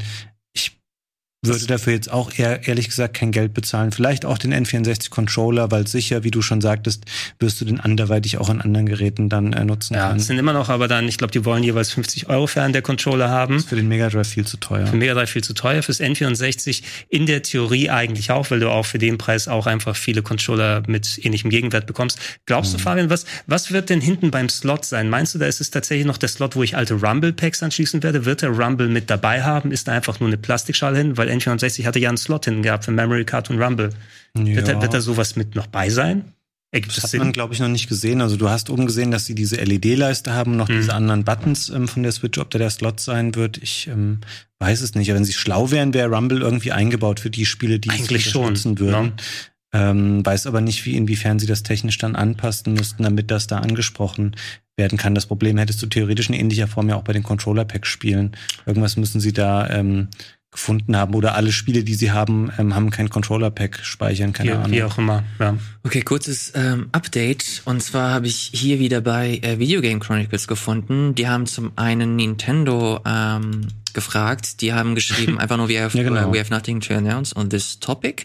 Würde 1.42 1.66
dafür 1.68 1.94
jetzt 1.94 2.12
auch 2.12 2.32
eher, 2.38 2.68
ehrlich 2.68 2.90
gesagt, 2.90 3.14
kein 3.14 3.32
Geld 3.32 3.54
bezahlen. 3.54 3.94
Vielleicht 3.94 4.26
auch 4.26 4.38
den 4.38 4.54
N64-Controller, 4.54 5.72
weil 5.72 5.88
sicher, 5.88 6.26
wie 6.26 6.32
du 6.32 6.42
schon 6.42 6.60
sagtest, 6.60 7.06
wirst 7.40 7.62
du 7.62 7.66
den 7.66 7.80
anderweitig 7.80 8.38
auch 8.38 8.50
an 8.50 8.60
anderen 8.60 8.88
Geräten 8.88 9.30
dann 9.30 9.54
äh, 9.54 9.64
nutzen 9.64 9.94
Ja, 9.94 10.08
können. 10.10 10.20
es 10.20 10.28
sind 10.28 10.38
immer 10.38 10.52
noch, 10.52 10.68
aber 10.68 10.90
dann, 10.90 11.08
ich 11.08 11.18
glaube, 11.18 11.32
die 11.32 11.46
wollen 11.46 11.64
jeweils 11.64 11.92
50 11.94 12.28
Euro 12.28 12.46
für 12.48 12.62
einen 12.62 12.74
der 12.74 12.82
Controller 12.82 13.30
haben. 13.30 13.56
ist 13.56 13.70
für 13.70 13.78
den 13.78 13.88
Mega 13.88 14.10
Drive 14.10 14.28
viel 14.28 14.46
zu 14.46 14.58
teuer. 14.58 14.86
Für 14.88 14.98
Mega 14.98 15.14
Drive 15.14 15.30
viel 15.30 15.44
zu 15.44 15.54
teuer, 15.54 15.82
fürs 15.82 16.02
N64 16.02 16.84
in 17.08 17.26
der 17.26 17.42
Theorie 17.42 17.90
eigentlich 17.90 18.32
auch, 18.32 18.52
weil 18.52 18.60
du 18.60 18.70
auch 18.70 18.86
für 18.86 18.98
den 19.00 19.18
Preis 19.18 19.48
auch 19.48 19.66
einfach 19.66 19.96
viele 19.96 20.22
Controller 20.22 20.84
mit 20.88 21.24
ähnlichem 21.24 21.50
Gegenwert 21.50 21.88
bekommst. 21.88 22.20
Glaubst 22.48 22.74
du, 22.74 22.78
Fabian, 22.80 23.10
was, 23.10 23.24
was 23.48 23.72
wird 23.72 23.90
denn 23.90 24.02
hinten 24.02 24.30
beim 24.30 24.50
Slot 24.50 24.84
sein? 24.84 25.10
Meinst 25.10 25.36
du, 25.36 25.40
da 25.40 25.46
ist 25.46 25.62
es 25.62 25.72
tatsächlich 25.72 26.06
noch 26.06 26.18
der 26.18 26.28
Slot, 26.28 26.58
wo 26.58 26.64
ich 26.64 26.76
alte 26.76 26.96
Rumble-Packs 26.96 27.64
anschließen 27.64 28.04
werde? 28.04 28.26
Wird 28.26 28.42
der 28.42 28.50
Rumble 28.50 28.90
mit 28.90 29.10
dabei 29.10 29.42
haben? 29.44 29.72
Ist 29.72 29.88
da 29.88 29.94
einfach 29.94 30.20
nur 30.20 30.28
eine 30.28 30.38
Plastikschale 30.38 30.98
hin? 30.98 31.16
Weil 31.18 31.29
N64 31.30 31.86
hatte 31.86 32.00
ja 32.00 32.10
einen 32.10 32.18
Slot 32.18 32.46
hinten 32.46 32.64
gehabt 32.64 32.86
für 32.86 32.92
Memory 32.92 33.26
Card 33.26 33.50
und 33.50 33.62
Rumble. 33.62 33.90
Wird, 34.34 34.68
da, 34.68 34.82
wird 34.82 34.94
da 34.94 35.02
sowas 35.02 35.36
mit 35.36 35.56
noch 35.56 35.68
bei 35.68 35.90
sein? 35.90 36.34
Ergibt 36.72 36.96
Das 36.96 37.04
hat 37.06 37.14
man, 37.14 37.22
Sinn? 37.28 37.34
glaube 37.34 37.54
ich, 37.56 37.60
noch 37.60 37.68
nicht 37.68 37.90
gesehen. 37.90 38.22
Also 38.22 38.38
du 38.38 38.48
hast 38.50 38.70
oben 38.70 38.86
gesehen, 38.86 39.10
dass 39.10 39.26
sie 39.26 39.34
diese 39.34 39.56
LED-Leiste 39.56 40.34
haben, 40.34 40.56
noch 40.56 40.70
Mhm. 40.70 40.74
diese 40.76 40.94
anderen 40.94 41.24
Buttons 41.24 41.70
ähm, 41.70 41.88
von 41.88 42.04
der 42.04 42.12
Switch. 42.12 42.38
Ob 42.38 42.52
da 42.52 42.60
der 42.60 42.70
Slot 42.70 43.00
sein 43.00 43.34
wird, 43.34 43.58
ich 43.58 43.88
ähm, 43.88 44.20
weiß 44.60 44.82
es 44.82 44.94
nicht. 44.94 45.10
Aber 45.10 45.18
wenn 45.18 45.26
sie 45.26 45.34
schlau 45.34 45.72
wären, 45.72 45.96
wäre 45.96 46.10
Rumble 46.10 46.42
irgendwie 46.42 46.72
eingebaut 46.72 47.20
für 47.20 47.32
die 47.32 47.48
Spiele, 47.48 47.80
die 47.80 47.90
Eigentlich 47.90 48.26
es 48.28 48.32
schon, 48.32 48.42
unterstützen 48.46 48.78
würden. 48.80 49.06
ne? 49.06 49.12
Ähm, 49.72 50.26
weiß 50.26 50.46
aber 50.48 50.62
nicht, 50.62 50.86
wie 50.86 50.96
inwiefern 50.96 51.38
sie 51.40 51.46
das 51.48 51.62
technisch 51.64 51.98
dann 52.00 52.16
anpassen 52.16 52.74
müssten, 52.74 53.04
damit 53.04 53.30
das 53.32 53.46
da 53.48 53.60
angesprochen 53.60 54.36
werden 54.78 54.98
kann. 54.98 55.14
Das 55.16 55.26
Problem 55.28 55.58
hättest 55.58 55.82
du 55.82 55.88
theoretisch 55.88 56.28
in 56.30 56.34
ähnlicher 56.36 56.68
Form 56.68 56.90
ja 56.90 56.96
auch 56.96 57.04
bei 57.04 57.14
den 57.14 57.22
Controller-Packs 57.24 57.88
spielen. 57.90 58.32
Irgendwas 58.66 58.96
müssen 58.96 59.20
sie 59.20 59.34
da 59.34 59.70
ähm, 59.70 60.08
gefunden 60.52 60.95
haben. 60.95 61.14
Oder 61.14 61.36
alle 61.36 61.52
Spiele, 61.52 61.84
die 61.84 61.93
sie 61.93 62.12
haben, 62.12 62.52
ähm, 62.58 62.74
haben 62.74 62.89
kein 62.89 63.10
Controller-Pack 63.10 63.80
speichern, 63.84 64.34
keine 64.34 64.50
Wie, 64.52 64.56
Ahnung. 64.56 64.72
wie 64.72 64.84
auch 64.84 64.97
immer, 64.97 65.24
ja. 65.39 65.56
Okay, 65.84 66.02
kurzes 66.02 66.54
ähm, 66.56 66.89
Update. 66.91 67.62
Und 67.66 67.82
zwar 67.84 68.12
habe 68.12 68.28
ich 68.28 68.52
hier 68.54 68.80
wieder 68.80 69.02
bei 69.02 69.39
äh, 69.43 69.60
Video 69.60 69.82
Game 69.82 70.00
Chronicles 70.00 70.47
gefunden. 70.47 71.14
Die 71.16 71.28
haben 71.28 71.45
zum 71.45 71.72
einen 71.76 72.16
Nintendo 72.16 73.00
ähm, 73.06 73.68
gefragt. 73.93 74.62
Die 74.62 74.74
haben 74.74 74.95
geschrieben 74.95 75.38
einfach 75.39 75.58
nur, 75.58 75.70
we 75.70 75.80
have, 75.80 75.95
Ja, 75.97 76.04
genau. 76.04 76.30
uh, 76.30 76.34
we 76.34 76.39
have 76.39 76.52
nothing 76.52 76.80
to 76.82 76.93
announce 76.95 77.36
on 77.36 77.50
this 77.50 77.80
topic. 77.80 78.24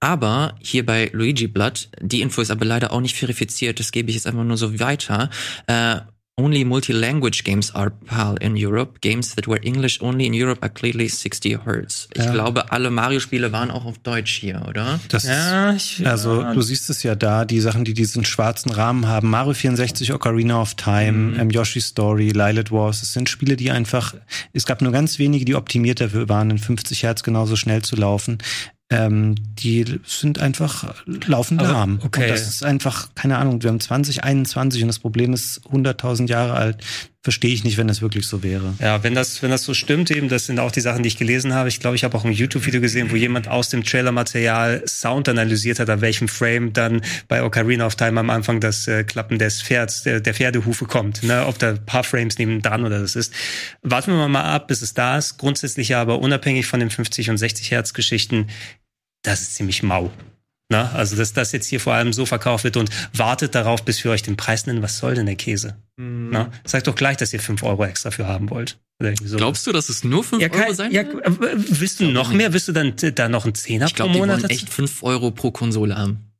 Aber 0.00 0.54
hier 0.60 0.84
bei 0.84 1.10
Luigi 1.12 1.46
Blood, 1.46 1.90
die 2.00 2.22
Info 2.22 2.40
ist 2.40 2.50
aber 2.50 2.64
leider 2.64 2.92
auch 2.92 3.00
nicht 3.00 3.16
verifiziert. 3.16 3.80
Das 3.80 3.92
gebe 3.92 4.08
ich 4.08 4.16
jetzt 4.16 4.26
einfach 4.26 4.44
nur 4.44 4.56
so 4.56 4.78
weiter. 4.80 5.30
Äh, 5.66 5.96
Only 6.38 6.66
multi-language 6.66 7.44
games 7.44 7.74
are 7.74 7.90
PAL 7.90 8.36
in 8.42 8.56
Europe. 8.58 9.00
Games 9.00 9.34
that 9.36 9.46
were 9.48 9.58
English 9.64 10.02
only 10.02 10.26
in 10.26 10.34
Europe 10.34 10.58
are 10.60 10.68
clearly 10.68 11.08
60 11.08 11.64
Hertz. 11.64 12.08
Ich 12.12 12.22
Ja. 12.26 12.30
glaube, 12.30 12.70
alle 12.70 12.90
Mario-Spiele 12.90 13.52
waren 13.52 13.70
auch 13.70 13.86
auf 13.86 13.96
Deutsch 13.96 14.32
hier, 14.38 14.60
oder? 14.68 15.00
Das 15.08 15.24
Ja, 15.24 15.72
ich- 15.72 16.06
also 16.06 16.42
ja. 16.42 16.52
du 16.52 16.60
siehst 16.60 16.90
es 16.90 17.02
ja 17.04 17.14
da, 17.14 17.46
die 17.46 17.58
Sachen, 17.60 17.86
die 17.86 17.94
diesen 17.94 18.26
schwarzen 18.26 18.70
Rahmen 18.70 19.08
haben. 19.08 19.30
Mario 19.30 19.54
64, 19.54 20.12
Ocarina 20.12 20.60
of 20.60 20.74
Time, 20.74 21.40
ähm, 21.40 21.48
Yoshi's 21.48 21.86
Story, 21.86 22.28
Lilith 22.34 22.70
Wars. 22.70 23.00
Es 23.00 23.14
sind 23.14 23.30
Spiele, 23.30 23.56
die 23.56 23.70
einfach, 23.70 24.14
es 24.52 24.66
gab 24.66 24.82
nur 24.82 24.92
ganz 24.92 25.18
wenige, 25.18 25.46
die 25.46 25.54
optimiert 25.54 26.02
dafür 26.02 26.28
waren, 26.28 26.50
in 26.50 26.58
50 26.58 27.02
Hertz 27.04 27.22
genauso 27.22 27.56
schnell 27.56 27.80
zu 27.80 27.96
laufen. 27.96 28.36
Ähm, 28.88 29.34
die 29.38 29.84
sind 30.04 30.38
einfach 30.38 30.94
laufen 31.06 31.58
Aber, 31.58 31.72
lahm. 31.72 32.00
okay. 32.04 32.22
Und 32.22 32.30
das 32.30 32.46
ist 32.46 32.62
einfach, 32.62 33.08
keine 33.16 33.38
Ahnung, 33.38 33.62
wir 33.62 33.70
haben 33.70 33.80
2021 33.80 34.82
und 34.82 34.88
das 34.88 35.00
Problem 35.00 35.32
ist 35.32 35.60
100.000 35.72 36.28
Jahre 36.28 36.54
alt. 36.54 36.78
Verstehe 37.26 37.52
ich 37.52 37.64
nicht, 37.64 37.76
wenn 37.76 37.88
das 37.88 38.02
wirklich 38.02 38.24
so 38.24 38.44
wäre. 38.44 38.74
Ja, 38.78 39.02
wenn 39.02 39.16
das, 39.16 39.42
wenn 39.42 39.50
das 39.50 39.64
so 39.64 39.74
stimmt, 39.74 40.12
eben, 40.12 40.28
das 40.28 40.46
sind 40.46 40.60
auch 40.60 40.70
die 40.70 40.80
Sachen, 40.80 41.02
die 41.02 41.08
ich 41.08 41.16
gelesen 41.16 41.54
habe. 41.54 41.68
Ich 41.68 41.80
glaube, 41.80 41.96
ich 41.96 42.04
habe 42.04 42.16
auch 42.16 42.24
ein 42.24 42.30
YouTube-Video 42.30 42.80
gesehen, 42.80 43.10
wo 43.10 43.16
jemand 43.16 43.48
aus 43.48 43.68
dem 43.68 43.82
Trailermaterial 43.82 44.84
Sound 44.86 45.28
analysiert 45.28 45.80
hat, 45.80 45.90
an 45.90 46.02
welchem 46.02 46.28
Frame 46.28 46.72
dann 46.72 47.00
bei 47.26 47.42
Ocarina 47.42 47.84
of 47.84 47.96
Time 47.96 48.20
am 48.20 48.30
Anfang 48.30 48.60
das 48.60 48.86
äh, 48.86 49.02
Klappen 49.02 49.40
des 49.40 49.60
Pferds, 49.60 50.04
der, 50.04 50.20
der 50.20 50.34
Pferdehufe 50.34 50.84
kommt, 50.84 51.24
ne, 51.24 51.44
ob 51.48 51.58
da 51.58 51.70
ein 51.70 51.84
paar 51.84 52.04
Frames 52.04 52.38
neben 52.38 52.62
dran 52.62 52.84
oder 52.84 53.00
das 53.00 53.16
ist. 53.16 53.32
Warten 53.82 54.12
wir 54.12 54.28
mal 54.28 54.44
ab, 54.44 54.68
bis 54.68 54.80
es 54.80 54.94
da 54.94 55.18
ist. 55.18 55.36
Grundsätzlich 55.36 55.96
aber 55.96 56.20
unabhängig 56.20 56.66
von 56.66 56.78
den 56.78 56.90
50 56.90 57.30
und 57.30 57.38
60 57.38 57.72
Hertz 57.72 57.92
Geschichten, 57.92 58.46
das 59.22 59.42
ist 59.42 59.56
ziemlich 59.56 59.82
mau. 59.82 60.12
Na, 60.68 60.90
also, 60.92 61.14
dass 61.16 61.32
das 61.32 61.52
jetzt 61.52 61.66
hier 61.66 61.78
vor 61.78 61.94
allem 61.94 62.12
so 62.12 62.26
verkauft 62.26 62.64
wird 62.64 62.76
und 62.76 62.90
wartet 63.16 63.54
darauf, 63.54 63.84
bis 63.84 64.02
wir 64.02 64.10
euch 64.10 64.22
den 64.22 64.36
Preis 64.36 64.66
nennen. 64.66 64.82
Was 64.82 64.98
soll 64.98 65.14
denn 65.14 65.26
der 65.26 65.36
Käse? 65.36 65.76
Na, 65.96 66.50
sagt 66.64 66.88
doch 66.88 66.94
gleich, 66.96 67.16
dass 67.16 67.32
ihr 67.32 67.38
5 67.40 67.62
Euro 67.62 67.84
extra 67.84 68.10
für 68.10 68.26
haben 68.26 68.50
wollt. 68.50 68.78
So. 69.22 69.36
Glaubst 69.36 69.66
du, 69.66 69.72
dass 69.72 69.88
es 69.90 70.02
nur 70.04 70.24
5 70.24 70.42
Ja, 70.42 70.48
Euro 70.50 70.72
sein 70.72 70.90
ja, 70.90 71.04
wird? 71.06 71.80
willst 71.80 72.00
du 72.00 72.06
noch 72.10 72.32
mehr? 72.32 72.52
Willst 72.52 72.66
du 72.68 72.72
dann 72.72 72.94
äh, 73.02 73.12
da 73.12 73.28
noch 73.28 73.44
einen 73.44 73.54
Zehner 73.54 73.86
Ich 73.86 73.92
pro 73.92 73.96
glaube, 74.04 74.12
die 74.14 74.18
Monat 74.18 74.36
wollen 74.38 74.42
dazu? 74.48 74.54
echt 74.54 74.68
5 74.72 75.02
Euro 75.02 75.30
pro 75.30 75.50
Konsole 75.50 75.96
haben. 75.96 76.32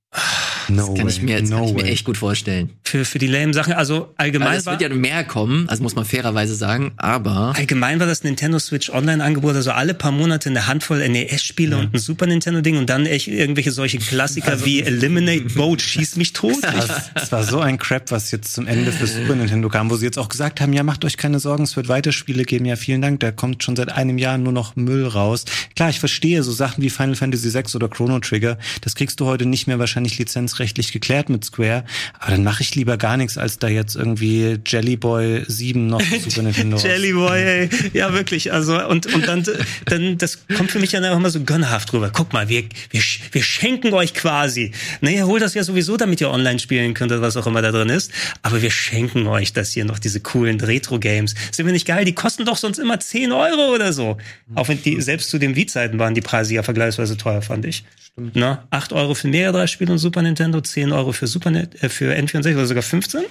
No 0.69 0.95
Kann 0.95 1.09
ich 1.09 1.23
mir, 1.23 1.39
jetzt 1.39 1.51
no 1.51 1.59
kann 1.59 1.69
ich 1.69 1.75
mir 1.75 1.85
echt 1.85 2.05
gut 2.05 2.17
vorstellen. 2.17 2.71
für, 2.85 3.05
für 3.05 3.19
die 3.19 3.27
lame 3.27 3.55
Sachen? 3.55 3.73
Also 3.73 4.13
allgemein 4.17 4.49
Weil 4.49 4.59
es 4.59 4.67
wird 4.67 4.81
ja 4.81 4.89
mehr 4.89 5.25
kommen, 5.25 5.69
also 5.69 5.83
muss 5.83 5.95
man 5.95 6.05
fairerweise 6.05 6.55
sagen, 6.55 6.93
aber 6.97 7.53
allgemein 7.57 8.01
war 8.01 8.07
das 8.07 8.25
Nintendo 8.25 8.59
Switch 8.59 8.91
Online-Angebot, 8.91 9.55
also 9.55 9.73
alle 9.73 9.95
paar 9.95 10.13
Monate 10.13 10.49
eine 10.49 10.67
Handvoll 10.67 11.07
NES-Spiele 11.09 11.77
und 11.77 11.95
ein 11.95 11.99
Super 11.99 12.27
Nintendo-Ding 12.27 12.77
und 12.77 12.91
dann 12.91 13.07
echt 13.07 13.29
irgendwelche 13.29 13.71
solche 13.71 13.99
Klassiker 13.99 14.53
Also 14.53 14.67
wie 14.67 14.83
Eliminate 14.83 15.55
Boat, 15.55 15.83
Schieß 15.83 16.17
mich 16.17 16.33
tot. 16.33 16.63
Das, 16.63 17.11
das 17.15 17.33
war 17.33 17.45
so 17.45 17.61
ein 17.61 17.79
Crap, 17.79 18.11
was 18.11 18.31
jetzt 18.31 18.55
zum 18.55 18.67
Ende 18.67 18.93
für 18.93 19.07
Super 19.07 19.35
Nintendo 19.35 19.69
kam, 19.69 19.91
wo 19.91 19.97
sie 19.97 20.05
jetzt 20.05 20.19
auch 20.19 20.29
gesagt 20.29 20.61
haben, 20.61 20.73
ja, 20.73 20.83
macht 20.83 21.05
euch 21.05 21.17
keine 21.17 21.39
Sorgen, 21.39 21.65
es 21.65 21.77
wird 21.77 21.89
weiter 21.89 22.13
Spiele 22.13 22.45
geben. 22.45 22.65
Ja, 22.65 22.77
vielen 22.77 23.03
Dank, 23.03 23.21
da 23.21 23.31
kommt 23.33 23.63
schon 23.63 23.77
seit 23.77 23.93
einem 23.93 24.19
Jahr 24.19 24.39
nur 24.39 24.53
noch 24.53 24.77
Müll 24.77 25.07
raus. 25.07 25.45
Klar, 25.75 25.91
ich 25.91 26.01
verstehe 26.01 26.43
so 26.43 26.53
Sachen 26.53 26.83
wie 26.83 26.91
Final 26.91 27.15
Fantasy 27.15 27.53
VI 27.53 27.65
oder 27.75 27.89
Chrono 27.89 28.19
Trigger, 28.21 28.59
das 28.81 28.95
kriegst 28.95 29.21
du 29.21 29.27
heute 29.27 29.47
nicht 29.47 29.67
mehr 29.67 29.79
wahrscheinlich 29.79 30.19
lizenzrechtlich 30.57 30.93
geklärt 30.93 31.29
mit 31.29 31.45
Square. 31.45 31.85
Aber 32.19 32.31
dann 32.31 32.45
mache 32.45 32.63
ich 32.63 32.75
lieber 32.75 32.97
gar 32.97 33.17
nichts, 33.17 33.39
als 33.39 33.59
da 33.59 33.69
jetzt 33.69 33.97
irgendwie 33.97 34.59
Jelly 34.67 34.97
Boy 34.97 35.45
7 35.47 35.87
noch 35.87 36.01
Super 36.01 36.43
Nintendo. 36.43 36.77
Jelly 36.79 37.13
Boy, 37.13 37.43
ey. 37.43 37.69
Ja, 37.93 38.13
wirklich. 38.13 38.53
Also, 38.53 38.83
und, 38.87 39.13
und 39.15 39.27
dann, 39.27 39.45
dann, 39.85 40.19
das 40.19 40.47
kommt 40.57 40.71
für 40.71 40.79
mich 40.79 40.91
dann 40.91 41.05
einfach 41.05 41.19
mal 41.19 41.31
so 41.31 41.41
gönnerhaft 41.41 41.93
rüber. 41.93 42.11
Guck 42.13 42.33
mal, 42.33 42.49
wir, 42.49 42.65
wir, 42.91 43.03
wir 43.33 43.43
schenken 43.43 43.93
euch 43.93 44.15
quasi. 44.15 44.73
Ne, 45.01 45.15
ihr 45.15 45.27
holt 45.27 45.43
das 45.43 45.55
ja 45.55 45.63
sowieso, 45.63 45.97
damit 45.97 46.21
ihr 46.21 46.31
online 46.31 46.59
spielen 46.59 46.95
könnt 46.95 47.13
oder 47.13 47.23
was 47.23 47.37
auch 47.37 47.47
immer 47.47 47.63
da 47.63 47.73
drin 47.73 47.89
ist. 47.89 48.11
Aber 48.43 48.63
wir 48.63 48.71
schenken 48.71 49.27
euch 49.27 49.53
das 49.53 49.73
hier 49.73 49.85
noch, 49.85 49.99
diese 49.99 50.21
coolen 50.21 50.61
Retro-Games. 50.61 51.35
Sind 51.53 51.67
wir 51.67 51.73
nicht 51.73 51.87
geil? 51.87 52.05
Die 52.05 52.15
kosten 52.15 52.45
doch 52.45 52.57
sonst 52.57 52.79
immer 52.79 52.99
10 52.99 53.33
Euro 53.33 53.75
oder 53.75 53.93
so. 53.93 54.17
Auch 54.55 54.69
wenn 54.69 54.83
die, 54.83 55.01
selbst 55.01 55.31
zu 55.31 55.39
den 55.39 55.57
Wii-Zeiten 55.57 55.99
waren 55.99 56.15
die 56.15 56.21
Preise 56.21 56.55
ja 56.55 56.63
vergleichsweise 56.63 57.17
teuer, 57.17 57.43
fand 57.43 57.65
ich. 57.67 57.85
Stimmt. 58.17 58.37
Ne? 58.37 58.59
8 58.71 58.93
Euro 58.93 59.15
für 59.15 59.29
Mega 59.29 59.53
Drive 59.53 59.71
Spiele 59.71 59.93
und 59.93 59.99
Super 59.99 60.23
Nintendo, 60.23 60.46
10 60.61 60.93
Euro 60.93 61.13
für 61.13 61.27
Super 61.27 61.53
äh, 61.53 61.89
für 61.89 62.13
N64 62.15 62.55
oder 62.55 62.67
sogar 62.67 62.83
15? 62.83 63.25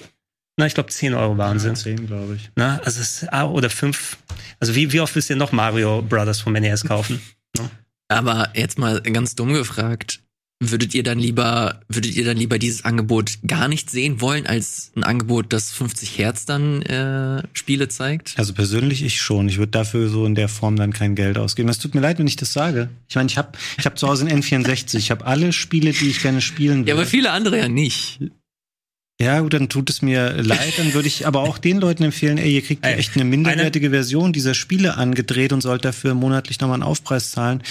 Na, 0.58 0.66
ich 0.66 0.74
glaube 0.74 0.88
10 0.88 1.14
Euro 1.14 1.36
waren 1.36 1.58
sie. 1.58 1.68
Ja, 1.68 1.74
10, 1.74 2.06
glaube 2.06 2.36
ich. 2.36 2.50
Na, 2.56 2.80
also 2.84 3.00
es, 3.00 3.26
ah, 3.28 3.44
oder 3.44 3.68
5. 3.68 4.16
Also 4.58 4.74
wie, 4.74 4.92
wie 4.92 5.00
oft 5.00 5.14
willst 5.14 5.28
ihr 5.28 5.36
noch 5.36 5.52
Mario 5.52 6.02
Brothers 6.02 6.40
vom 6.40 6.54
NES 6.54 6.84
kaufen? 6.84 7.20
Aber 8.08 8.50
jetzt 8.54 8.78
mal 8.78 9.00
ganz 9.02 9.34
dumm 9.34 9.52
gefragt, 9.52 10.20
würdet 10.60 10.94
ihr 10.94 11.02
dann 11.02 11.18
lieber, 11.18 11.80
würdet 11.88 12.14
ihr 12.16 12.24
dann 12.24 12.36
lieber 12.36 12.58
dieses 12.58 12.84
Angebot 12.84 13.38
gar 13.46 13.68
nicht 13.68 13.90
sehen 13.90 14.20
wollen, 14.20 14.46
als 14.46 14.90
ein 14.96 15.04
Angebot, 15.04 15.52
das 15.52 15.70
50 15.72 16.16
Hertz 16.16 16.46
dann 16.46 16.82
äh, 16.82 17.42
Spiele 17.52 17.88
zeigt? 17.88 18.34
Also 18.36 18.54
persönlich 18.54 19.04
ich 19.04 19.20
schon. 19.20 19.48
Ich 19.48 19.58
würde 19.58 19.72
dafür 19.72 20.08
so 20.08 20.24
in 20.24 20.34
der 20.34 20.48
Form 20.48 20.76
dann 20.76 20.92
kein 20.92 21.14
Geld 21.14 21.36
ausgeben. 21.36 21.68
Es 21.68 21.78
tut 21.78 21.94
mir 21.94 22.00
leid, 22.00 22.18
wenn 22.18 22.26
ich 22.26 22.36
das 22.36 22.52
sage. 22.52 22.88
Ich 23.08 23.16
meine, 23.16 23.28
ich 23.28 23.36
habe 23.36 23.52
ich 23.78 23.84
hab 23.84 23.98
zu 23.98 24.08
Hause 24.08 24.26
ein 24.26 24.42
N64. 24.42 24.96
Ich 24.96 25.10
habe 25.10 25.26
alle 25.26 25.52
Spiele, 25.52 25.92
die 25.92 26.08
ich 26.08 26.22
gerne 26.22 26.40
spielen 26.40 26.80
will. 26.80 26.88
Ja, 26.88 26.94
aber 26.94 27.06
viele 27.06 27.32
andere 27.32 27.58
ja 27.58 27.68
nicht. 27.68 28.20
Ja, 29.20 29.40
gut, 29.40 29.54
dann 29.54 29.68
tut 29.68 29.88
es 29.88 30.02
mir 30.02 30.42
leid. 30.42 30.74
Dann 30.76 30.92
würde 30.92 31.08
ich 31.08 31.26
aber 31.26 31.40
auch 31.40 31.56
den 31.56 31.80
Leuten 31.80 32.02
empfehlen, 32.02 32.36
ey, 32.36 32.54
ihr 32.54 32.62
kriegt 32.62 32.84
ey, 32.84 32.94
echt 32.94 33.14
eine 33.14 33.24
minderwertige 33.24 33.90
Version 33.90 34.32
dieser 34.32 34.54
Spiele 34.54 34.96
angedreht 34.96 35.52
und 35.52 35.62
sollt 35.62 35.86
dafür 35.86 36.14
monatlich 36.14 36.60
nochmal 36.60 36.74
einen 36.74 36.82
Aufpreis 36.82 37.30
zahlen. 37.30 37.62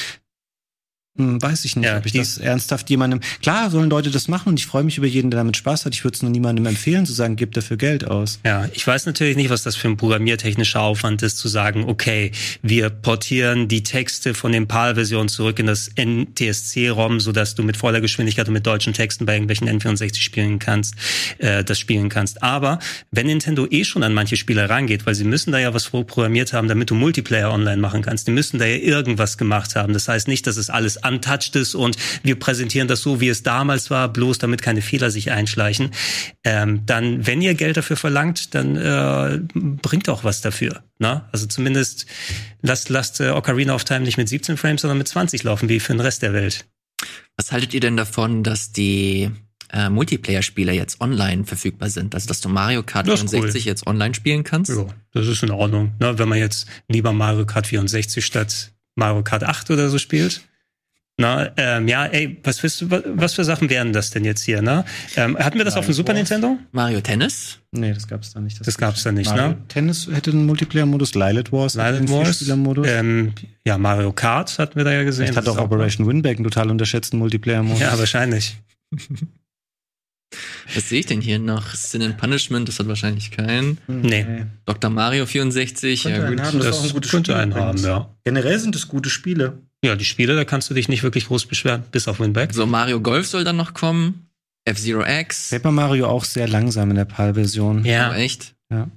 Hm, 1.18 1.42
weiß 1.42 1.64
ich 1.64 1.78
nicht, 1.78 1.86
ja, 1.86 1.98
ob 1.98 2.06
ich 2.06 2.12
das 2.12 2.38
ernsthaft 2.38 2.90
jemandem. 2.90 3.22
Klar 3.42 3.70
sollen 3.70 3.90
Leute 3.90 4.12
das 4.12 4.28
machen 4.28 4.50
und 4.50 4.60
ich 4.60 4.66
freue 4.66 4.84
mich 4.84 4.98
über 4.98 5.08
jeden, 5.08 5.32
der 5.32 5.40
damit 5.40 5.56
Spaß 5.56 5.86
hat. 5.86 5.96
Ich 5.96 6.04
würde 6.04 6.16
es 6.16 6.22
nur 6.22 6.30
niemandem 6.30 6.66
empfehlen, 6.66 7.06
zu 7.06 7.14
sagen, 7.14 7.38
gib 7.38 7.54
dafür 7.54 7.78
Geld 7.78 8.06
aus. 8.06 8.40
Ja, 8.44 8.68
ich 8.74 8.86
weiß 8.86 9.06
natürlich 9.06 9.38
nicht, 9.38 9.50
was 9.50 9.64
das 9.64 9.78
für 9.78 9.88
ein 9.88 9.96
programmiertechnischer 9.96 10.82
Aufwand 10.82 11.24
ist, 11.24 11.38
zu 11.38 11.48
sagen, 11.48 11.86
okay, 11.88 12.34
wir 12.62 12.90
portieren 12.90 13.70
die 13.70 13.82
Texte 13.82 14.34
von 14.34 14.52
den 14.52 14.68
PAL-Versionen 14.68 15.30
zurück 15.30 15.58
in 15.60 15.68
das 15.68 15.90
NTSC-ROM, 15.96 17.22
sodass 17.22 17.56
du 17.56 17.64
mit 17.64 17.78
voller 17.78 18.02
Geschwindigkeit 18.02 18.50
und 18.50 18.54
mit 18.54 18.68
deutschen 18.68 18.92
Texten 18.92 19.26
bei 19.26 19.36
irgendwelchen 19.36 19.70
N64 19.70 20.20
spielen 20.20 20.60
kannst, 20.60 20.96
äh, 21.38 21.64
das 21.64 21.80
spielen 21.80 22.10
kannst. 22.10 22.44
Aber 22.44 22.80
wenn 23.12 23.28
Nintendo 23.28 23.66
eh 23.70 23.86
schon 23.86 24.04
an 24.04 24.14
manche 24.14 24.36
Spiele 24.36 24.70
rangeht, 24.70 25.06
weil 25.06 25.16
sie 25.16 25.24
müssen 25.24 25.54
da 25.54 25.60
ja 25.60 25.74
was 25.74 25.90
programmiert 25.90 26.52
haben, 26.52 26.68
damit 26.68 26.90
du 26.90 26.96
Multiplayer 26.96 27.54
online 27.54 27.78
machen 27.78 28.02
kannst, 28.02 28.28
die 28.28 28.32
müssen 28.32 28.60
da 28.60 28.66
ja 28.66 28.76
irgendwas 28.76 29.38
gemacht 29.38 29.78
haben. 29.78 29.94
Das 29.94 30.10
heißt 30.10 30.28
nicht, 30.28 30.46
dass 30.46 30.58
es 30.58 30.70
alles 30.70 31.05
untouched 31.08 31.56
ist 31.56 31.76
und 31.76 31.98
wir 32.24 32.40
präsentieren 32.40 32.88
das 32.88 33.02
so, 33.02 33.22
wie 33.22 33.30
es 33.30 33.44
damals 33.44 33.90
war, 33.90 34.12
bloß 34.12 34.38
damit 34.40 34.62
keine 34.62 34.82
Fehler 34.82 35.12
sich 35.12 35.32
einschleichen. 35.32 35.92
Ähm, 36.44 36.86
dann, 36.86 37.26
wenn 37.26 37.42
ihr 37.42 37.56
Geld 37.56 37.78
dafür 37.78 37.98
verlangt, 37.98 38.54
dann 38.56 38.76
äh, 38.76 39.40
bringt 39.54 40.10
auch 40.10 40.24
was 40.24 40.42
dafür. 40.42 40.84
Ne? 41.00 41.24
Also 41.32 41.46
zumindest 41.46 42.06
lasst, 42.62 42.90
lasst 42.90 43.20
äh, 43.20 43.30
Ocarina 43.30 43.76
of 43.76 43.84
Time 43.84 44.02
nicht 44.02 44.18
mit 44.18 44.30
17 44.30 44.58
Frames, 44.58 44.82
sondern 44.82 44.98
mit 44.98 45.08
20 45.08 45.44
laufen, 45.44 45.70
wie 45.70 45.80
für 45.80 45.94
den 45.94 46.02
Rest 46.02 46.22
der 46.22 46.34
Welt. 46.34 46.66
Was 47.38 47.52
haltet 47.52 47.74
ihr 47.74 47.82
denn 47.82 47.98
davon, 47.98 48.44
dass 48.44 48.72
die 48.72 49.30
äh, 49.72 49.90
Multiplayer-Spiele 49.90 50.72
jetzt 50.74 51.02
online 51.02 51.44
verfügbar 51.44 51.90
sind. 51.90 52.16
Also 52.16 52.28
dass 52.28 52.40
du 52.40 52.50
Mario 52.50 52.84
Kart 52.84 53.08
64 53.08 53.64
cool. 53.64 53.68
jetzt 53.68 53.88
online 53.88 54.14
spielen 54.14 54.44
kannst. 54.44 54.72
Ja, 54.72 54.86
das 55.12 55.28
ist 55.28 55.44
in 55.44 55.52
Ordnung. 55.52 55.94
Ne? 56.00 56.18
Wenn 56.18 56.30
man 56.30 56.38
jetzt 56.38 56.68
lieber 56.88 57.14
Mario 57.14 57.46
Kart 57.46 57.68
64 57.68 58.26
statt 58.26 58.72
Mario 58.96 59.24
Kart 59.24 59.44
8 59.44 59.72
oder 59.72 59.90
so 59.90 59.98
spielt. 59.98 60.42
Na, 61.18 61.50
ähm, 61.56 61.88
ja, 61.88 62.06
ey, 62.08 62.38
was, 62.44 62.58
du, 62.58 62.90
was 62.90 63.34
für 63.36 63.46
Sachen 63.46 63.70
wären 63.70 63.94
das 63.94 64.10
denn 64.10 64.26
jetzt 64.26 64.44
hier, 64.44 64.62
ne? 64.62 64.84
Ähm, 65.16 65.38
hatten 65.38 65.58
wir 65.58 65.64
das 65.64 65.76
Mario 65.76 65.80
auf 65.80 65.86
dem 65.86 65.94
Super 65.94 66.10
Wars. 66.10 66.18
Nintendo? 66.18 66.58
Mario 66.74 67.00
Tennis? 67.00 67.60
Nee, 67.72 67.94
das 67.94 68.06
gab's 68.06 68.34
da 68.34 68.42
nicht. 68.42 68.60
Das, 68.60 68.66
das 68.66 68.78
gab's 68.78 69.04
da 69.04 69.14
nicht, 69.14 69.30
Mario 69.30 69.50
ne? 69.50 69.58
Tennis 69.70 70.10
hätte 70.12 70.32
einen 70.32 70.46
Multiplayer-Modus, 70.46 71.16
Lilith 71.16 71.54
Wars 71.54 71.76
Lilith 71.76 72.10
Wars, 72.10 72.46
ähm, 72.86 73.34
ja, 73.66 73.78
Mario 73.78 74.12
Kart 74.12 74.60
hatten 74.60 74.76
wir 74.76 74.84
da 74.84 74.92
ja 74.92 75.04
gesehen. 75.04 75.28
Vielleicht 75.28 75.48
hat 75.48 75.48
auch 75.48 75.58
Operation 75.58 76.06
Winback 76.06 76.38
einen 76.38 76.44
total 76.44 76.70
unterschätzten 76.70 77.18
Multiplayer-Modus. 77.20 77.80
Ja, 77.80 77.98
wahrscheinlich. 77.98 78.58
Was 80.74 80.90
sehe 80.90 81.00
ich 81.00 81.06
denn 81.06 81.22
hier 81.22 81.40
noch? 81.40 81.76
Sin 81.76 82.02
and 82.02 82.18
Punishment, 82.18 82.68
das 82.68 82.80
hat 82.80 82.88
wahrscheinlich 82.88 83.32
keinen. 83.32 83.78
Nee. 83.88 84.46
Dr. 84.66 84.90
Mario 84.90 85.26
64, 85.26 86.04
könnte 86.04 86.20
ja 86.20 86.30
gut. 86.30 86.42
Haben, 86.42 86.60
das, 86.60 86.68
das 86.68 86.78
ist 86.78 86.82
auch 86.82 86.88
ein 86.88 86.94
gutes 86.94 87.12
könnte 87.12 87.32
Spiel 87.32 87.42
einen 87.42 87.56
haben, 87.56 87.78
ja. 87.78 88.10
Generell 88.24 88.60
sind 88.60 88.76
es 88.76 88.88
gute 88.88 89.10
Spiele. 89.10 89.60
Ja, 89.86 89.96
die 89.96 90.04
Spiele, 90.04 90.36
da 90.36 90.46
kannst 90.46 90.68
du 90.72 90.74
dich 90.74 90.90
nicht 90.90 91.04
wirklich 91.04 91.28
groß 91.28 91.46
beschweren, 91.46 91.84
bis 91.92 92.08
auf 92.08 92.20
Winback. 92.20 92.52
So, 92.54 92.66
Mario 92.66 93.00
Golf 93.02 93.28
soll 93.28 93.44
dann 93.44 93.56
noch 93.56 93.76
kommen. 93.76 94.30
F-Zero 94.66 95.06
X. 95.06 95.52
Paper 95.52 95.72
Mario 95.72 96.08
auch 96.08 96.26
sehr 96.26 96.48
langsam 96.48 96.90
in 96.90 96.96
der 96.96 97.06
PAL-Version. 97.06 97.86
Ja. 97.86 98.08
Aber 98.08 98.18
echt? 98.18 98.56
Ja. 98.72 98.90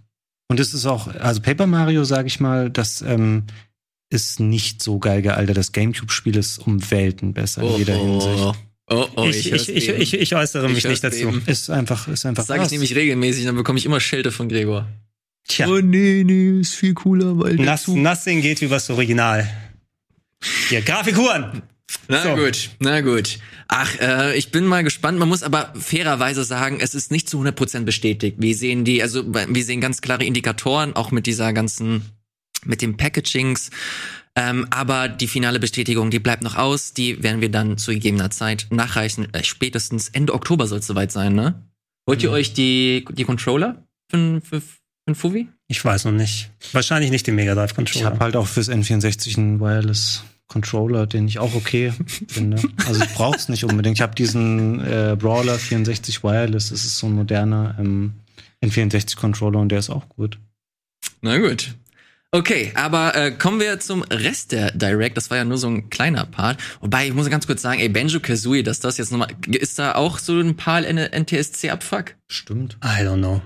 Und 0.49 0.59
es 0.61 0.73
ist 0.73 0.87
auch, 0.87 1.09
also 1.09 1.43
Paper 1.43 1.67
Mario, 1.67 2.05
sage 2.05 2.27
ich 2.27 2.41
mal, 2.41 2.71
das 2.71 3.03
ähm, 3.03 3.43
ist 4.09 4.41
nicht 4.41 4.83
so 4.83 4.99
geil 4.99 5.21
gealtert. 5.21 5.59
Das 5.59 5.73
Gamecube-Spiel 5.73 6.39
ist 6.39 6.59
um 6.59 6.91
Welten 6.91 7.35
besser 7.35 7.63
oh, 7.63 7.73
in 7.73 7.77
jeder 7.77 8.01
oh, 8.01 8.07
Hinsicht. 8.07 8.59
Oh, 8.91 9.07
oh, 9.17 9.25
ich, 9.25 9.53
ich, 9.53 9.69
ich, 9.69 9.89
ich, 9.91 10.15
ich, 10.15 10.35
äußere 10.35 10.71
mich 10.71 10.89
nicht 10.89 11.05
dazu. 11.05 11.19
Eben. 11.19 11.43
Ist 11.45 11.69
einfach, 11.69 12.09
ist 12.09 12.25
einfach. 12.25 12.41
Das 12.41 12.47
sage 12.47 12.65
ich 12.65 12.71
nämlich 12.71 12.95
regelmäßig, 12.95 13.45
dann 13.45 13.57
bekomme 13.57 13.79
ich 13.79 13.85
immer 13.85 14.01
Schelte 14.01 14.33
von 14.33 14.49
Gregor. 14.49 14.89
Tja. 15.47 15.69
Oh 15.69 15.81
nee, 15.81 16.25
nee, 16.25 16.61
ist 16.61 16.77
viel 16.77 16.95
cooler, 16.95 17.39
weil 17.39 17.57
Nothing 17.57 18.41
geht 18.41 18.63
wie 18.63 18.71
was 18.71 18.89
Original. 18.89 19.47
Ja, 20.71 20.81
Grafikuhren. 20.81 21.63
Na 22.09 22.23
so. 22.23 22.35
gut, 22.35 22.71
na 22.81 23.01
gut. 23.01 23.39
Ach, 23.69 23.99
äh, 24.01 24.37
ich 24.37 24.51
bin 24.51 24.65
mal 24.65 24.83
gespannt. 24.83 25.19
Man 25.19 25.29
muss 25.29 25.43
aber 25.43 25.73
fairerweise 25.75 26.45
sagen, 26.45 26.79
es 26.81 26.95
ist 26.95 27.11
nicht 27.11 27.29
zu 27.29 27.41
100% 27.41 27.85
bestätigt. 27.85 28.37
Wir 28.39 28.55
sehen 28.55 28.85
die, 28.85 29.03
also 29.03 29.25
wir 29.33 29.65
sehen 29.65 29.81
ganz 29.81 30.01
klare 30.01 30.25
Indikatoren, 30.25 30.97
auch 30.97 31.11
mit 31.11 31.27
dieser 31.27 31.53
ganzen, 31.53 32.03
mit 32.65 32.83
den 32.83 32.97
Packagings. 32.97 33.71
Ähm, 34.37 34.67
aber 34.71 35.09
die 35.09 35.29
finale 35.29 35.61
Bestätigung, 35.61 36.11
die 36.11 36.19
bleibt 36.19 36.43
noch 36.43 36.57
aus. 36.57 36.95
Die 36.95 37.23
werden 37.23 37.41
wir 37.41 37.51
dann 37.51 37.77
zu 37.77 37.93
gegebener 37.93 38.31
Zeit 38.31 38.69
nachreichen. 38.71 39.33
Äh, 39.35 39.45
spätestens 39.45 40.09
Ende 40.09 40.35
Oktober 40.35 40.67
soll 40.67 40.79
es 40.79 40.87
soweit 40.87 41.13
sein, 41.13 41.35
ne? 41.35 41.63
Wollt 42.07 42.23
ihr 42.23 42.31
mhm. 42.31 42.37
euch 42.37 42.55
die, 42.55 43.05
die 43.11 43.25
Controller 43.25 43.87
für, 44.11 44.41
für, 44.41 44.63
für 45.09 45.13
ein 45.13 45.15
Fuvi? 45.15 45.49
Ich 45.69 45.85
weiß 45.85 46.05
noch 46.05 46.13
nicht. 46.13 46.51
Wahrscheinlich 46.73 47.11
nicht 47.11 47.27
den 47.27 47.35
Mega 47.35 47.55
Drive 47.55 47.75
Controller. 47.75 48.01
Ich 48.01 48.05
habe 48.05 48.21
halt 48.21 48.37
auch 48.37 48.47
fürs 48.47 48.69
N64 48.69 49.39
einen 49.39 49.61
Wireless 49.61 50.23
Controller, 50.49 51.07
den 51.07 51.29
ich 51.29 51.39
auch 51.39 51.55
okay 51.55 51.93
finde. 52.29 52.61
Also 52.87 53.03
ich 53.03 53.15
brauche 53.15 53.37
es 53.37 53.49
nicht 53.49 53.65
unbedingt. 53.65 53.97
Ich 53.97 54.03
habe 54.03 54.15
diesen 54.15 54.81
äh, 54.81 55.17
Brawler 55.19 55.59
64 55.59 56.23
Wireless. 56.23 56.71
Das 56.71 56.85
ist 56.85 56.99
so 56.99 57.07
ein 57.07 57.13
moderner 57.13 57.77
ähm, 57.79 58.15
N64 58.63 59.17
Controller 59.17 59.61
und 59.61 59.71
der 59.71 59.79
ist 59.79 59.91
auch 59.91 60.09
gut. 60.09 60.39
Na 61.23 61.39
gut. 61.39 61.75
Okay, 62.31 62.73
aber 62.75 63.17
äh, 63.17 63.31
kommen 63.31 63.59
wir 63.59 63.81
zum 63.81 64.03
Rest 64.03 64.53
der 64.53 64.73
Direct. 64.73 65.17
Das 65.17 65.31
war 65.31 65.39
ja 65.39 65.47
nur 65.47 65.57
so 65.57 65.69
ein 65.69 65.89
kleiner 65.89 66.27
Part. 66.27 66.59
Wobei, 66.83 67.09
ich 67.09 67.15
muss 67.15 67.31
ganz 67.31 67.47
kurz 67.47 67.63
sagen, 67.63 67.81
ey, 67.81 67.89
Banjo 67.89 68.21
Kazooie, 68.21 68.63
dass 68.63 68.81
das 68.81 68.99
jetzt 68.99 69.11
nochmal. 69.11 69.29
Ist 69.47 69.79
da 69.79 69.95
auch 69.95 70.19
so 70.19 70.39
ein 70.39 70.55
paar 70.55 70.83
NTSC-Abfuck? 70.83 72.17
Stimmt. 72.27 72.77
I 72.85 73.03
don't 73.03 73.17
know. 73.17 73.41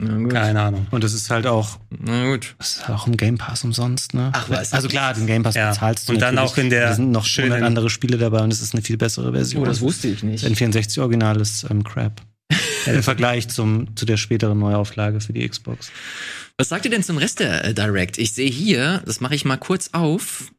Keine 0.00 0.62
Ahnung. 0.62 0.86
Und 0.90 1.04
das 1.04 1.12
ist 1.12 1.28
halt 1.30 1.46
auch, 1.46 1.78
na 1.90 2.30
gut. 2.30 2.54
Das 2.58 2.76
ist 2.76 2.88
auch 2.88 3.06
im 3.06 3.16
Game 3.16 3.36
Pass 3.36 3.64
umsonst, 3.64 4.14
ne? 4.14 4.30
Ach 4.32 4.48
was. 4.48 4.72
Also 4.72 4.88
klar, 4.88 5.12
den 5.12 5.26
Game 5.26 5.42
Pass 5.42 5.54
ja. 5.54 5.70
bezahlst 5.70 6.08
du. 6.08 6.14
Und 6.14 6.20
dann 6.20 6.38
auch 6.38 6.56
in 6.56 6.70
der. 6.70 6.88
Da 6.88 6.94
sind 6.94 7.10
noch 7.10 7.26
schöne 7.26 7.64
andere 7.64 7.90
Spiele 7.90 8.16
dabei 8.16 8.40
und 8.40 8.52
es 8.52 8.62
ist 8.62 8.74
eine 8.74 8.82
viel 8.82 8.96
bessere 8.96 9.32
Version. 9.32 9.62
Oh, 9.62 9.66
das 9.66 9.80
wusste 9.80 10.08
ich 10.08 10.22
nicht. 10.22 10.44
Das 10.44 10.50
N64 10.50 11.00
Original 11.00 11.40
ist 11.40 11.66
ähm, 11.70 11.84
Crap. 11.84 12.22
Im 12.86 13.02
Vergleich 13.02 13.48
zum, 13.48 13.94
zu 13.96 14.06
der 14.06 14.16
späteren 14.16 14.58
Neuauflage 14.58 15.20
für 15.20 15.32
die 15.32 15.46
Xbox. 15.46 15.92
Was 16.56 16.68
sagt 16.68 16.84
ihr 16.84 16.90
denn 16.90 17.02
zum 17.02 17.18
Rest 17.18 17.40
der 17.40 17.64
äh, 17.64 17.74
Direct? 17.74 18.18
Ich 18.18 18.32
sehe 18.32 18.50
hier, 18.50 19.02
das 19.04 19.20
mache 19.20 19.34
ich 19.34 19.44
mal 19.44 19.56
kurz 19.56 19.90
auf, 19.92 20.50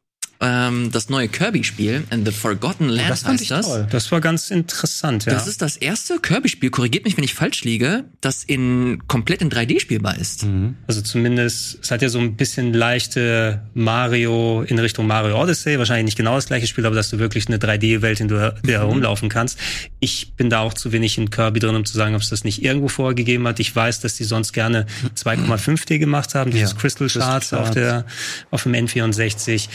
ähm, 0.42 0.90
das 0.90 1.08
neue 1.08 1.28
Kirby-Spiel, 1.28 2.04
and 2.10 2.26
The 2.26 2.32
Forgotten 2.32 2.88
Land 2.88 3.06
oh, 3.06 3.10
das 3.10 3.22
fand 3.22 3.34
heißt 3.34 3.42
ich 3.42 3.48
das. 3.48 3.66
Toll. 3.66 3.86
Das 3.90 4.10
war 4.10 4.20
ganz 4.20 4.50
interessant, 4.50 5.24
ja. 5.24 5.32
Das 5.32 5.46
ist 5.46 5.62
das 5.62 5.76
erste 5.76 6.18
Kirby-Spiel, 6.18 6.70
korrigiert 6.70 7.04
mich, 7.04 7.16
wenn 7.16 7.22
ich 7.22 7.34
falsch 7.34 7.62
liege, 7.62 8.04
das 8.20 8.42
in 8.42 9.06
komplett 9.06 9.40
in 9.40 9.50
3D 9.50 9.78
spielbar 9.78 10.18
ist. 10.18 10.44
Mhm. 10.44 10.76
Also 10.88 11.00
zumindest, 11.00 11.78
es 11.82 11.90
hat 11.92 12.02
ja 12.02 12.08
so 12.08 12.18
ein 12.18 12.36
bisschen 12.36 12.74
leichte 12.74 13.62
Mario 13.74 14.62
in 14.62 14.80
Richtung 14.80 15.06
Mario 15.06 15.40
Odyssey, 15.40 15.78
wahrscheinlich 15.78 16.06
nicht 16.06 16.16
genau 16.16 16.34
das 16.34 16.46
gleiche 16.46 16.66
Spiel, 16.66 16.86
aber 16.86 16.96
dass 16.96 17.10
du 17.10 17.20
wirklich 17.20 17.46
eine 17.46 17.58
3D-Welt, 17.58 18.18
in 18.18 18.26
der 18.26 18.52
du 18.52 18.68
mhm. 18.68 18.70
herumlaufen 18.70 19.28
kannst. 19.28 19.60
Ich 20.00 20.34
bin 20.34 20.50
da 20.50 20.58
auch 20.60 20.74
zu 20.74 20.90
wenig 20.90 21.18
in 21.18 21.30
Kirby 21.30 21.60
drin, 21.60 21.76
um 21.76 21.84
zu 21.84 21.96
sagen, 21.96 22.16
ob 22.16 22.20
es 22.20 22.30
das 22.30 22.42
nicht 22.42 22.64
irgendwo 22.64 22.88
vorgegeben 22.88 23.46
hat. 23.46 23.60
Ich 23.60 23.74
weiß, 23.74 24.00
dass 24.00 24.16
die 24.16 24.24
sonst 24.24 24.52
gerne 24.52 24.86
2,5D 25.16 25.98
gemacht 25.98 26.34
haben, 26.34 26.50
dieses 26.50 26.72
ja, 26.72 26.78
Crystal 26.78 27.08
Shards 27.08 27.52
auf 27.52 27.70
der 27.70 28.06
auf 28.50 28.64
dem 28.64 28.72
N64. 28.72 29.68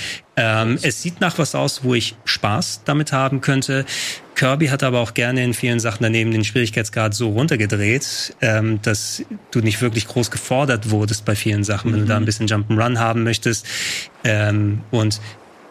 Ähm, 0.62 0.80
es 0.82 1.02
sieht 1.02 1.22
nach 1.22 1.38
was 1.38 1.56
aus, 1.56 1.84
wo 1.84 1.94
ich 1.94 2.16
Spaß 2.26 2.82
damit 2.86 3.12
haben 3.12 3.42
könnte. 3.42 3.86
Kirby 4.36 4.68
hat 4.68 4.84
aber 4.84 5.00
auch 5.00 5.14
gerne 5.14 5.44
in 5.44 5.54
vielen 5.54 5.80
Sachen 5.80 6.04
daneben 6.04 6.32
den 6.32 6.44
Schwierigkeitsgrad 6.44 7.14
so 7.14 7.30
runtergedreht, 7.30 8.36
ähm, 8.42 8.80
dass 8.84 9.24
du 9.52 9.62
nicht 9.62 9.82
wirklich 9.82 10.08
groß 10.08 10.30
gefordert 10.30 10.92
wurdest 10.92 11.26
bei 11.26 11.36
vielen 11.36 11.64
Sachen, 11.64 11.92
wenn 11.92 12.02
du 12.02 12.06
da 12.06 12.18
ein 12.18 12.26
bisschen 12.26 12.48
Jump'n'Run 12.48 13.00
haben 13.00 13.24
möchtest. 13.24 13.66
Ähm, 14.24 14.82
und 14.92 15.20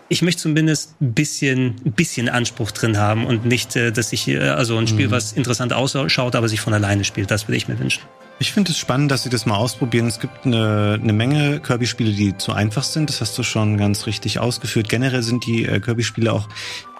ich 0.08 0.22
möchte 0.22 0.42
zumindest 0.42 1.00
ein 1.00 1.12
bisschen, 1.14 1.76
ein 1.84 1.92
bisschen 1.92 2.28
Anspruch 2.28 2.70
drin 2.70 2.96
haben 2.96 3.26
und 3.26 3.44
nicht, 3.44 3.76
äh, 3.76 3.92
dass 3.92 4.12
ich, 4.12 4.28
äh, 4.28 4.38
also 4.38 4.76
ein 4.76 4.86
Spiel, 4.86 5.10
was 5.10 5.32
interessant 5.32 5.72
ausschaut, 5.72 6.34
aber 6.34 6.48
sich 6.48 6.60
von 6.60 6.74
alleine 6.74 7.04
spielt. 7.04 7.30
Das 7.30 7.48
würde 7.48 7.56
ich 7.56 7.68
mir 7.68 7.78
wünschen. 7.78 8.02
Ich 8.38 8.52
finde 8.52 8.72
es 8.72 8.78
spannend, 8.78 9.10
dass 9.10 9.22
sie 9.22 9.30
das 9.30 9.46
mal 9.46 9.56
ausprobieren. 9.56 10.06
Es 10.06 10.20
gibt 10.20 10.44
eine, 10.44 10.98
eine 11.00 11.12
Menge 11.14 11.58
Kirby-Spiele, 11.60 12.12
die 12.12 12.36
zu 12.36 12.52
einfach 12.52 12.82
sind. 12.82 13.08
Das 13.08 13.22
hast 13.22 13.38
du 13.38 13.42
schon 13.42 13.78
ganz 13.78 14.06
richtig 14.06 14.38
ausgeführt. 14.40 14.90
Generell 14.90 15.22
sind 15.22 15.46
die 15.46 15.64
äh, 15.64 15.80
Kirby-Spiele 15.80 16.30
auch 16.30 16.46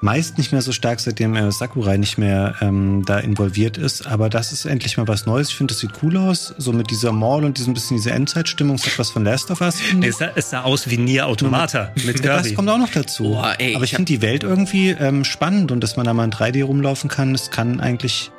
meist 0.01 0.39
nicht 0.39 0.53
mehr 0.53 0.63
so 0.63 0.73
stark, 0.73 1.01
seitdem 1.01 1.37
äh, 1.37 1.51
Sakurai 1.53 1.99
nicht 1.99 2.17
mehr 2.17 2.55
ähm, 2.61 3.03
da 3.05 3.19
involviert 3.19 3.77
ist. 3.77 4.07
Aber 4.07 4.31
das 4.31 4.53
ist 4.53 4.65
endlich 4.65 4.97
mal 4.97 5.09
was 5.09 5.27
Neues. 5.27 5.51
Ich 5.51 5.57
finde, 5.57 5.75
das 5.75 5.81
sieht 5.81 5.91
cool 6.03 6.17
aus. 6.17 6.55
So 6.57 6.73
mit 6.73 6.91
dieser 6.91 7.13
Mall 7.13 7.45
und 7.45 7.59
diesem 7.59 7.75
bisschen 7.75 7.99
diese 7.99 8.13
Endzeitstimmung. 8.13 8.77
Es 8.77 8.87
hat 8.87 8.99
was 8.99 9.11
von 9.11 9.25
Last 9.25 9.51
of 9.51 9.61
Us. 9.61 9.79
Es 10.03 10.19
sah, 10.19 10.31
es 10.35 10.51
sah 10.51 10.63
aus 10.63 10.89
wie 10.89 10.97
Nier 10.97 11.27
Automata 11.27 11.93
mit 11.97 12.23
Kirby. 12.23 12.49
Das 12.49 12.55
kommt 12.55 12.71
auch 12.71 12.79
noch 12.79 12.91
dazu. 12.91 13.25
Boah, 13.25 13.55
ey, 13.59 13.75
Aber 13.75 13.85
ich 13.85 13.93
ich 13.93 13.97
finde 13.97 14.13
die 14.13 14.23
Welt 14.23 14.43
irgendwie 14.43 14.91
ähm, 14.91 15.25
spannend 15.25 15.71
und 15.71 15.81
dass 15.81 15.97
man 15.97 16.07
da 16.07 16.15
mal 16.15 16.25
in 16.25 16.33
3D 16.33 16.65
rumlaufen 16.65 17.09
kann, 17.11 17.33
das 17.33 17.51
kann 17.51 17.81
eigentlich 17.81 18.31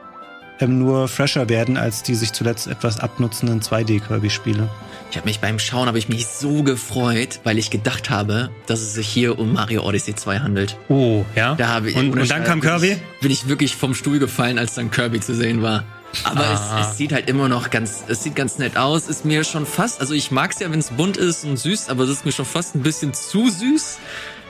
ähm, 0.59 0.79
nur 0.79 1.07
fresher 1.07 1.49
werden 1.49 1.77
als 1.77 2.03
die 2.03 2.15
sich 2.15 2.33
zuletzt 2.33 2.67
etwas 2.67 2.99
abnutzenden 2.99 3.61
2D-Kirby-Spiele. 3.61 4.69
Ich 5.11 5.17
habe 5.17 5.25
mich 5.27 5.39
beim 5.39 5.57
Schauen 5.59 5.87
habe 5.87 5.97
ich 5.99 6.09
mich 6.09 6.27
so 6.27 6.63
gefreut, 6.63 7.39
weil 7.43 7.57
ich 7.57 7.69
gedacht 7.69 8.09
habe, 8.09 8.49
dass 8.65 8.81
es 8.81 8.93
sich 8.93 9.07
hier 9.07 9.39
um 9.39 9.53
Mario 9.53 9.83
Odyssey 9.83 10.15
2 10.15 10.39
handelt. 10.39 10.77
Oh, 10.89 11.23
ja. 11.35 11.55
Da 11.55 11.69
habe 11.69 11.89
ich 11.89 11.95
und, 11.95 12.17
und 12.17 12.29
dann 12.29 12.43
kam 12.43 12.59
bin 12.59 12.69
Kirby? 12.69 12.91
Ich, 12.91 13.19
bin 13.21 13.31
ich 13.31 13.47
wirklich 13.47 13.75
vom 13.75 13.95
Stuhl 13.95 14.19
gefallen, 14.19 14.59
als 14.59 14.73
dann 14.75 14.91
Kirby 14.91 15.19
zu 15.21 15.33
sehen 15.33 15.61
war. 15.61 15.83
Aber 16.23 16.41
Ah. 16.45 16.79
es, 16.81 16.87
es 16.91 16.97
sieht 16.97 17.13
halt 17.13 17.29
immer 17.29 17.47
noch 17.47 17.69
ganz, 17.69 18.03
es 18.07 18.23
sieht 18.23 18.35
ganz 18.35 18.57
nett 18.57 18.75
aus. 18.77 19.07
Ist 19.07 19.23
mir 19.23 19.43
schon 19.43 19.65
fast, 19.65 20.01
also 20.01 20.13
ich 20.13 20.31
mag's 20.31 20.59
ja, 20.59 20.69
wenn 20.71 20.79
es 20.79 20.89
bunt 20.91 21.15
ist 21.17 21.43
und 21.45 21.57
süß, 21.57 21.89
aber 21.89 22.03
es 22.03 22.09
ist 22.09 22.25
mir 22.25 22.31
schon 22.31 22.45
fast 22.45 22.75
ein 22.75 22.81
bisschen 22.83 23.13
zu 23.13 23.49
süß. 23.49 23.99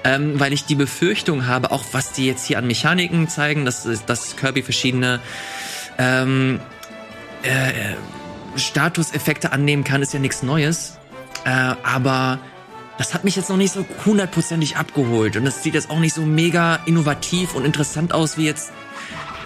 Ähm, 0.04 0.40
weil 0.40 0.54
ich 0.54 0.64
die 0.66 0.76
Befürchtung 0.76 1.48
habe, 1.48 1.72
auch 1.72 1.84
was 1.92 2.12
die 2.14 2.28
jetzt 2.28 2.46
hier 2.46 2.60
an 2.60 2.68
Mechaniken 2.68 3.28
zeigen, 3.28 3.66
dass, 3.66 3.88
dass 4.06 4.36
Kirby 4.38 4.62
verschiedene 4.62 5.20
ähm, 5.98 6.60
äh, 7.44 7.96
Statuseffekte 8.58 9.52
annehmen 9.52 9.84
kann, 9.84 10.02
ist 10.02 10.14
ja 10.14 10.20
nichts 10.20 10.44
Neues. 10.44 10.98
Äh, 11.46 11.50
aber 11.84 12.40
das 12.98 13.14
hat 13.14 13.24
mich 13.24 13.36
jetzt 13.36 13.50
noch 13.50 13.58
nicht 13.58 13.74
so 13.74 13.86
hundertprozentig 14.06 14.78
abgeholt. 14.78 15.38
Und 15.38 15.46
das 15.46 15.64
sieht 15.64 15.76
jetzt 15.76 15.90
auch 15.90 16.00
nicht 16.00 16.14
so 16.14 16.22
mega 16.22 16.80
innovativ 16.86 17.56
und 17.56 17.66
interessant 17.66 18.14
aus 18.14 18.38
wie 18.38 18.46
jetzt. 18.46 18.72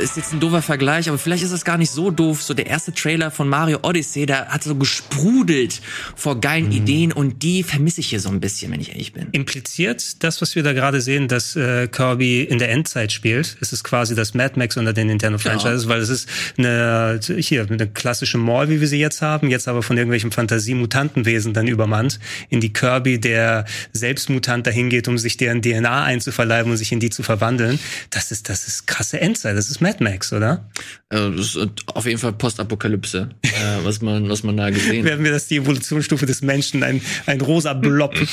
Ist 0.02 0.18
jetzt 0.18 0.34
ein 0.34 0.39
doofer 0.39 0.62
Vergleich, 0.62 1.08
aber 1.10 1.18
vielleicht 1.18 1.43
ist 1.43 1.52
es 1.52 1.64
gar 1.64 1.78
nicht 1.78 1.91
so 1.91 2.12
doof. 2.12 2.41
So 2.41 2.54
der 2.54 2.68
erste 2.68 2.93
Trailer 2.93 3.32
von 3.32 3.47
Mario 3.47 3.80
Odyssey, 3.84 4.26
der 4.26 4.47
hat 4.47 4.64
so 4.64 4.76
gesprudelt 4.76 5.82
vor 6.16 6.41
geilen 6.41 6.72
Ideen 6.72 7.12
und 7.12 7.43
die 7.43 7.64
vermisse 7.64 8.02
ich 8.02 8.08
hier 8.08 8.20
so 8.20 8.30
ein 8.30 8.39
bisschen, 8.39 8.72
wenn 8.72 8.82
ich 8.82 8.89
ehrlich 8.89 9.14
bin. 9.14 9.28
Impliziert 9.32 10.24
das, 10.24 10.41
was 10.41 10.56
wir 10.56 10.64
da 10.64 10.74
gerade 10.74 11.02
sehen, 11.02 11.28
dass 11.28 11.56
äh, 11.56 11.88
Kirby 11.88 12.41
in 12.43 12.60
der 12.60 12.72
Endzeit 12.72 13.12
spielt? 13.12 13.58
Es 13.62 13.74
ist 13.74 13.84
quasi 13.84 14.16
das 14.16 14.34
Mad 14.34 14.58
Max 14.58 14.78
unter 14.78 14.93
den 14.93 15.08
Nintendo 15.08 15.38
Franchises, 15.38 15.88
weil 15.88 15.99
es 15.99 16.10
ist 16.10 16.28
eine, 16.58 17.20
hier, 17.38 17.68
eine 17.70 17.88
klassische 17.88 18.38
Mall, 18.38 18.70
wie 18.70 18.82
wir 18.82 18.88
sie 18.88 18.99
jetzt 18.99 19.22
haben, 19.22 19.49
jetzt 19.49 19.68
aber 19.68 19.84
von 19.84 19.97
irgendwelchen 19.97 20.32
Fantasie-Mutantenwesen 20.32 21.54
dann 21.54 21.68
übermannt, 21.68 22.20
in 22.49 22.60
die 22.60 22.74
Kirby, 22.74 23.20
der 23.20 23.66
selbst 23.93 24.30
Mutant 24.30 24.66
dahin 24.68 24.89
geht, 24.89 25.08
um 25.08 25.18
sich 25.18 25.38
deren 25.38 25.62
DNA 25.62 26.04
einzuverleiben 26.04 26.72
und 26.72 26.78
sich 26.78 26.91
in 26.91 26.99
die 26.99 27.10
zu 27.10 27.24
verwandeln. 27.24 27.80
Das 28.10 28.32
ist, 28.32 28.49
das 28.49 28.68
ist 28.68 28.88
krasse 28.88 29.22
Endzeit. 29.22 29.56
Das 29.58 29.70
ist 29.70 29.82
Mad 29.82 29.90
Max, 29.99 30.31
oder? 30.31 30.69
Äh, 31.09 31.31
das 31.31 31.55
ist 31.55 31.69
auf 31.87 32.05
jeden 32.05 32.17
Fall 32.17 32.33
Postapokalypse, 32.33 33.29
äh, 33.41 33.49
was 33.83 34.01
man, 34.01 34.29
was 34.29 34.43
man 34.43 34.57
da 34.57 34.69
gesehen 34.69 35.03
hat. 35.03 35.05
Werden 35.11 35.25
wir 35.25 35.31
das 35.31 35.47
die 35.47 35.57
Evolutionsstufe 35.57 36.25
des 36.25 36.41
Menschen, 36.41 36.83
ein, 36.83 37.01
ein 37.25 37.41
rosa 37.41 37.73
Blob. 37.73 38.15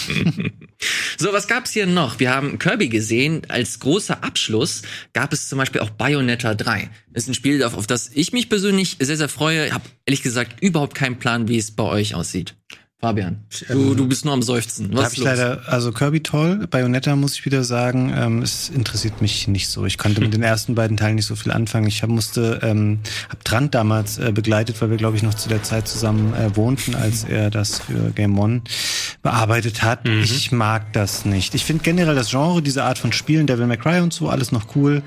So, 1.20 1.32
was 1.32 1.48
gab's 1.48 1.72
hier 1.72 1.86
noch? 1.86 2.20
Wir 2.20 2.32
haben 2.32 2.61
Kirby 2.61 2.88
gesehen. 2.88 3.42
Als 3.48 3.80
großer 3.80 4.22
Abschluss 4.22 4.82
gab 5.12 5.32
es 5.32 5.48
zum 5.48 5.59
Beispiel 5.59 5.80
auch 5.80 5.90
Bayonetta 5.90 6.54
3. 6.54 6.88
Das 7.12 7.24
ist 7.24 7.30
ein 7.30 7.34
Spiel, 7.34 7.64
auf, 7.64 7.76
auf 7.76 7.88
das 7.88 8.11
ich 8.14 8.32
mich 8.32 8.48
persönlich 8.48 8.96
sehr, 9.00 9.16
sehr 9.16 9.28
freue. 9.28 9.66
Ich 9.66 9.72
habe 9.72 9.82
ehrlich 10.06 10.22
gesagt 10.22 10.62
überhaupt 10.62 10.94
keinen 10.94 11.18
Plan, 11.18 11.48
wie 11.48 11.59
es 11.59 11.72
bei 11.74 11.82
euch 11.82 12.14
aussieht. 12.14 12.54
Fabian, 13.01 13.44
du, 13.68 13.94
du 13.94 14.09
bist 14.09 14.24
nur 14.24 14.34
am 14.34 14.42
Seufzen. 14.42 14.90
Was 14.92 15.09
ist 15.09 15.12
ich 15.12 15.18
los? 15.18 15.26
leider, 15.26 15.62
also 15.68 15.92
Kirby 15.92 16.20
toll, 16.20 16.66
Bayonetta 16.68 17.14
muss 17.14 17.34
ich 17.34 17.44
wieder 17.44 17.62
sagen, 17.62 18.12
ähm, 18.12 18.42
es 18.42 18.70
interessiert 18.70 19.22
mich 19.22 19.46
nicht 19.46 19.68
so. 19.68 19.86
Ich 19.86 19.99
konnte 19.99 20.20
mit 20.20 20.34
den 20.34 20.42
ersten 20.42 20.74
beiden 20.74 20.96
Teilen 20.96 21.14
nicht 21.14 21.26
so 21.26 21.36
viel 21.36 21.53
anfangen. 21.53 21.86
Ich 21.86 22.03
hab, 22.03 22.11
musste, 22.11 22.59
ähm, 22.64 22.99
hab 23.28 23.44
Trant 23.44 23.72
damals 23.76 24.18
äh, 24.18 24.32
begleitet, 24.32 24.82
weil 24.82 24.90
wir 24.90 24.96
glaube 24.96 25.16
ich 25.16 25.22
noch 25.22 25.34
zu 25.34 25.49
der 25.49 25.62
Zeit 25.62 25.86
zusammen 25.86 26.34
äh, 26.34 26.57
wohnten, 26.57 26.96
als 26.96 27.22
er 27.22 27.51
das 27.51 27.78
für 27.78 28.11
Game 28.11 28.36
One 28.36 28.62
bearbeitet 29.22 29.82
hat. 29.82 30.05
Ich 30.09 30.51
mag 30.51 30.92
das 30.92 31.24
nicht. 31.24 31.55
Ich 31.55 31.64
finde 31.64 31.84
generell 31.84 32.16
das 32.16 32.30
Genre, 32.30 32.62
diese 32.62 32.82
Art 32.82 32.99
von 32.99 33.12
Spielen, 33.12 33.46
Devil 33.46 33.68
May 33.68 33.76
Cry 33.76 34.01
und 34.01 34.12
so, 34.12 34.28
alles 34.28 34.51
noch 34.51 34.74
cool. 34.74 35.05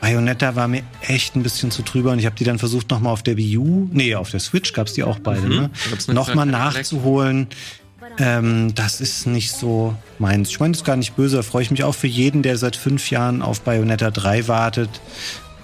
Bayonetta 0.00 0.56
war 0.56 0.66
mir 0.68 0.82
echt 1.02 1.36
ein 1.36 1.42
bisschen 1.42 1.70
zu 1.70 1.82
drüber 1.82 2.12
und 2.12 2.18
ich 2.18 2.26
habe 2.26 2.36
die 2.36 2.44
dann 2.44 2.58
versucht 2.58 2.90
nochmal 2.90 3.12
auf 3.12 3.22
der 3.22 3.36
Wii 3.36 3.58
U, 3.58 3.88
nee, 3.92 4.14
auf 4.14 4.30
der 4.30 4.40
Switch 4.40 4.72
gab's 4.72 4.94
die 4.94 5.04
auch 5.04 5.18
beide, 5.18 5.48
ne? 5.48 5.70
Gab's 5.90 6.08
eine 6.08 6.14
Nochmal 6.14 6.46
nachzuholen. 6.46 7.48
Ähm, 8.18 8.74
das 8.74 9.00
ist 9.00 9.26
nicht 9.26 9.52
so 9.52 9.94
meins. 10.18 10.48
Ich 10.50 10.58
meine, 10.58 10.72
das 10.72 10.80
ist 10.80 10.84
gar 10.86 10.96
nicht 10.96 11.14
böse. 11.16 11.36
Da 11.36 11.42
freue 11.42 11.62
ich 11.62 11.70
mich 11.70 11.84
auch 11.84 11.94
für 11.94 12.06
jeden, 12.08 12.42
der 12.42 12.56
seit 12.56 12.74
fünf 12.76 13.10
Jahren 13.10 13.40
auf 13.42 13.60
Bayonetta 13.60 14.10
3 14.10 14.48
wartet. 14.48 14.88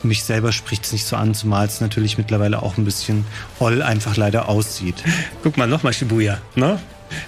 Mich 0.02 0.22
selber 0.22 0.52
spricht 0.52 0.84
es 0.84 0.92
nicht 0.92 1.06
so 1.06 1.16
an, 1.16 1.34
zumal 1.34 1.66
es 1.66 1.80
natürlich 1.80 2.18
mittlerweile 2.18 2.62
auch 2.62 2.76
ein 2.76 2.84
bisschen 2.84 3.24
oll 3.58 3.82
einfach 3.82 4.16
leider 4.16 4.48
aussieht. 4.48 4.96
Guck 5.42 5.56
mal, 5.56 5.66
nochmal 5.66 5.92
Shibuya, 5.92 6.38
ne? 6.54 6.78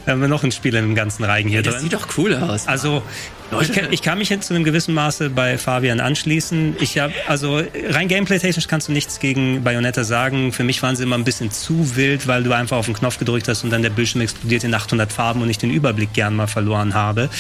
Da 0.05 0.13
haben 0.13 0.21
wir 0.21 0.29
noch 0.29 0.45
ein 0.45 0.53
Spiel 0.53 0.75
im 0.75 0.95
ganzen 0.95 1.25
Reigen 1.25 1.49
hier 1.49 1.63
Das 1.63 1.75
drin. 1.75 1.85
sieht 1.85 1.93
doch 1.95 2.07
cool 2.19 2.35
aus. 2.35 2.67
Also 2.69 3.03
ich, 3.63 3.73
kann- 3.73 3.93
ich 3.93 4.03
kann 4.03 4.19
mich 4.19 4.29
jetzt 4.29 4.47
zu 4.47 4.55
einem 4.55 4.65
gewissen 4.65 4.95
Maße 4.95 5.31
bei 5.31 5.57
Fabian 5.59 6.01
anschließen. 6.01 6.77
Ich 6.81 6.99
habe 6.99 7.13
also 7.27 7.63
rein 7.91 8.09
gameplay-technisch 8.09 8.69
kannst 8.69 8.89
du 8.89 8.93
nichts 8.93 9.21
gegen 9.21 9.65
Bayonetta 9.65 10.05
sagen. 10.05 10.53
Für 10.53 10.65
mich 10.65 10.83
waren 10.83 10.97
sie 10.97 11.03
immer 11.05 11.17
ein 11.17 11.25
bisschen 11.25 11.51
zu 11.51 11.97
wild, 11.97 12.27
weil 12.27 12.43
du 12.43 12.53
einfach 12.53 12.77
auf 12.77 12.87
den 12.87 12.95
Knopf 12.95 13.19
gedrückt 13.19 13.49
hast 13.49 13.65
und 13.65 13.71
dann 13.71 13.83
der 13.83 13.91
Bildschirm 13.91 14.21
explodiert 14.21 14.65
in 14.65 14.75
800 14.75 15.11
Farben 15.13 15.43
und 15.43 15.49
ich 15.51 15.59
den 15.59 15.71
Überblick 15.71 16.13
gern 16.13 16.37
mal 16.37 16.47
verloren 16.47 16.95
habe. 16.95 17.31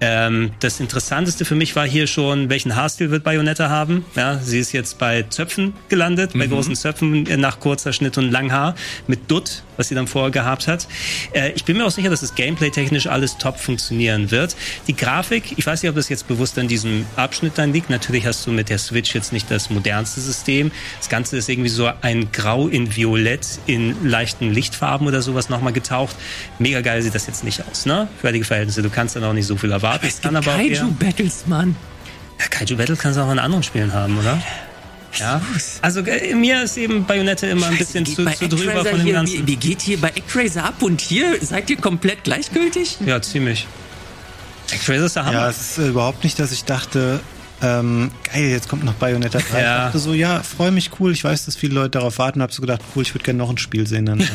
Ähm, 0.00 0.52
das 0.60 0.80
Interessanteste 0.80 1.44
für 1.44 1.54
mich 1.54 1.74
war 1.74 1.86
hier 1.86 2.06
schon, 2.06 2.48
welchen 2.50 2.76
Haarstil 2.76 3.10
wird 3.10 3.24
Bayonetta 3.24 3.68
haben. 3.68 4.04
Ja, 4.14 4.38
sie 4.38 4.58
ist 4.58 4.72
jetzt 4.72 4.98
bei 4.98 5.24
Zöpfen 5.24 5.74
gelandet, 5.88 6.32
bei 6.34 6.46
großen 6.46 6.76
Zöpfen 6.76 7.24
nach 7.40 7.58
kurzer 7.58 7.92
Schnitt 7.92 8.16
und 8.18 8.30
Langhaar 8.30 8.74
mit 9.06 9.30
Dutt, 9.30 9.64
was 9.76 9.88
sie 9.88 9.94
dann 9.94 10.06
vorher 10.06 10.30
gehabt 10.30 10.68
hat. 10.68 10.86
Äh, 11.32 11.52
ich 11.52 11.64
bin 11.64 11.76
mir 11.76 11.86
auch 11.86 11.90
sicher, 11.90 12.10
dass 12.10 12.20
das 12.20 12.34
Gameplay-technisch 12.34 13.06
alles 13.08 13.38
top 13.38 13.58
funktionieren 13.58 14.30
wird. 14.30 14.54
Die 14.86 14.96
Grafik, 14.96 15.54
ich 15.56 15.66
weiß 15.66 15.82
nicht, 15.82 15.90
ob 15.90 15.96
das 15.96 16.08
jetzt 16.08 16.28
bewusst 16.28 16.58
an 16.58 16.68
diesem 16.68 17.04
Abschnitt 17.16 17.54
dann 17.56 17.72
liegt. 17.72 17.90
Natürlich 17.90 18.24
hast 18.26 18.46
du 18.46 18.52
mit 18.52 18.68
der 18.68 18.78
Switch 18.78 19.14
jetzt 19.14 19.32
nicht 19.32 19.50
das 19.50 19.68
modernste 19.70 20.20
System. 20.20 20.70
Das 20.98 21.08
Ganze 21.08 21.36
ist 21.36 21.48
irgendwie 21.48 21.70
so 21.70 21.90
ein 22.02 22.30
Grau 22.30 22.68
in 22.68 22.94
Violett 22.94 23.46
in 23.66 24.08
leichten 24.08 24.52
Lichtfarben 24.52 25.06
oder 25.06 25.22
sowas 25.22 25.48
nochmal 25.48 25.72
getaucht. 25.72 26.14
Mega 26.58 26.82
geil 26.82 27.02
sieht 27.02 27.14
das 27.14 27.26
jetzt 27.26 27.42
nicht 27.42 27.62
aus, 27.68 27.86
ne? 27.86 28.08
Für 28.20 28.32
die 28.32 28.44
Verhältnisse. 28.44 28.82
Du 28.82 28.90
kannst 28.90 29.16
dann 29.16 29.24
auch 29.24 29.32
nicht 29.32 29.46
so 29.46 29.56
viel 29.56 29.72
erwarten. 29.72 29.87
Es 30.02 30.20
kann 30.20 30.36
aber 30.36 30.52
Kaiju-Battles, 30.52 31.46
Mann. 31.46 31.76
ja, 32.38 32.46
Kaiju 32.46 32.76
Battle 32.76 32.96
kannst 32.96 33.18
du 33.18 33.22
auch 33.22 33.32
in 33.32 33.38
anderen 33.38 33.62
Spielen 33.62 33.92
haben, 33.92 34.18
oder? 34.18 34.40
Ja. 35.18 35.40
Also 35.82 36.00
äh, 36.00 36.34
mir 36.34 36.62
ist 36.62 36.76
eben 36.76 37.04
Bayonette 37.06 37.46
immer 37.46 37.66
ein 37.66 37.78
bisschen 37.78 38.04
zu, 38.04 38.24
zu 38.24 38.48
drüber 38.48 38.84
von 38.84 38.98
dem 38.98 39.00
hier, 39.00 39.14
Ganzen. 39.14 39.46
Wie, 39.46 39.46
wie 39.46 39.56
geht 39.56 39.80
hier 39.80 40.00
bei 40.00 40.08
Actraiser 40.08 40.64
ab 40.64 40.82
und 40.82 41.00
hier 41.00 41.38
seid 41.40 41.70
ihr 41.70 41.76
komplett 41.76 42.24
gleichgültig? 42.24 42.98
Ja, 43.04 43.20
ziemlich. 43.20 43.66
Actraiser 44.72 45.06
ist 45.06 45.16
der 45.16 45.24
Hammer. 45.24 45.38
Ja, 45.38 45.48
es 45.48 45.60
ist 45.60 45.78
äh, 45.78 45.88
überhaupt 45.88 46.24
nicht, 46.24 46.38
dass 46.38 46.52
ich 46.52 46.64
dachte, 46.64 47.20
ähm, 47.60 48.10
geil, 48.32 48.48
jetzt 48.50 48.68
kommt 48.68 48.84
noch 48.84 48.94
Bayonetta 48.94 49.38
3. 49.38 49.60
Ja. 49.60 49.78
Ich 49.78 49.84
dachte 49.86 49.98
so, 49.98 50.12
ja, 50.12 50.42
freue 50.42 50.70
mich, 50.70 50.90
cool. 51.00 51.12
Ich 51.12 51.24
weiß, 51.24 51.46
dass 51.46 51.56
viele 51.56 51.74
Leute 51.74 51.90
darauf 51.90 52.18
warten. 52.18 52.42
Hab 52.42 52.52
so 52.52 52.60
gedacht, 52.60 52.82
cool, 52.94 53.02
ich 53.02 53.14
würde 53.14 53.24
gerne 53.24 53.38
noch 53.38 53.50
ein 53.50 53.58
Spiel 53.58 53.86
sehen. 53.86 54.06
Dann. 54.06 54.18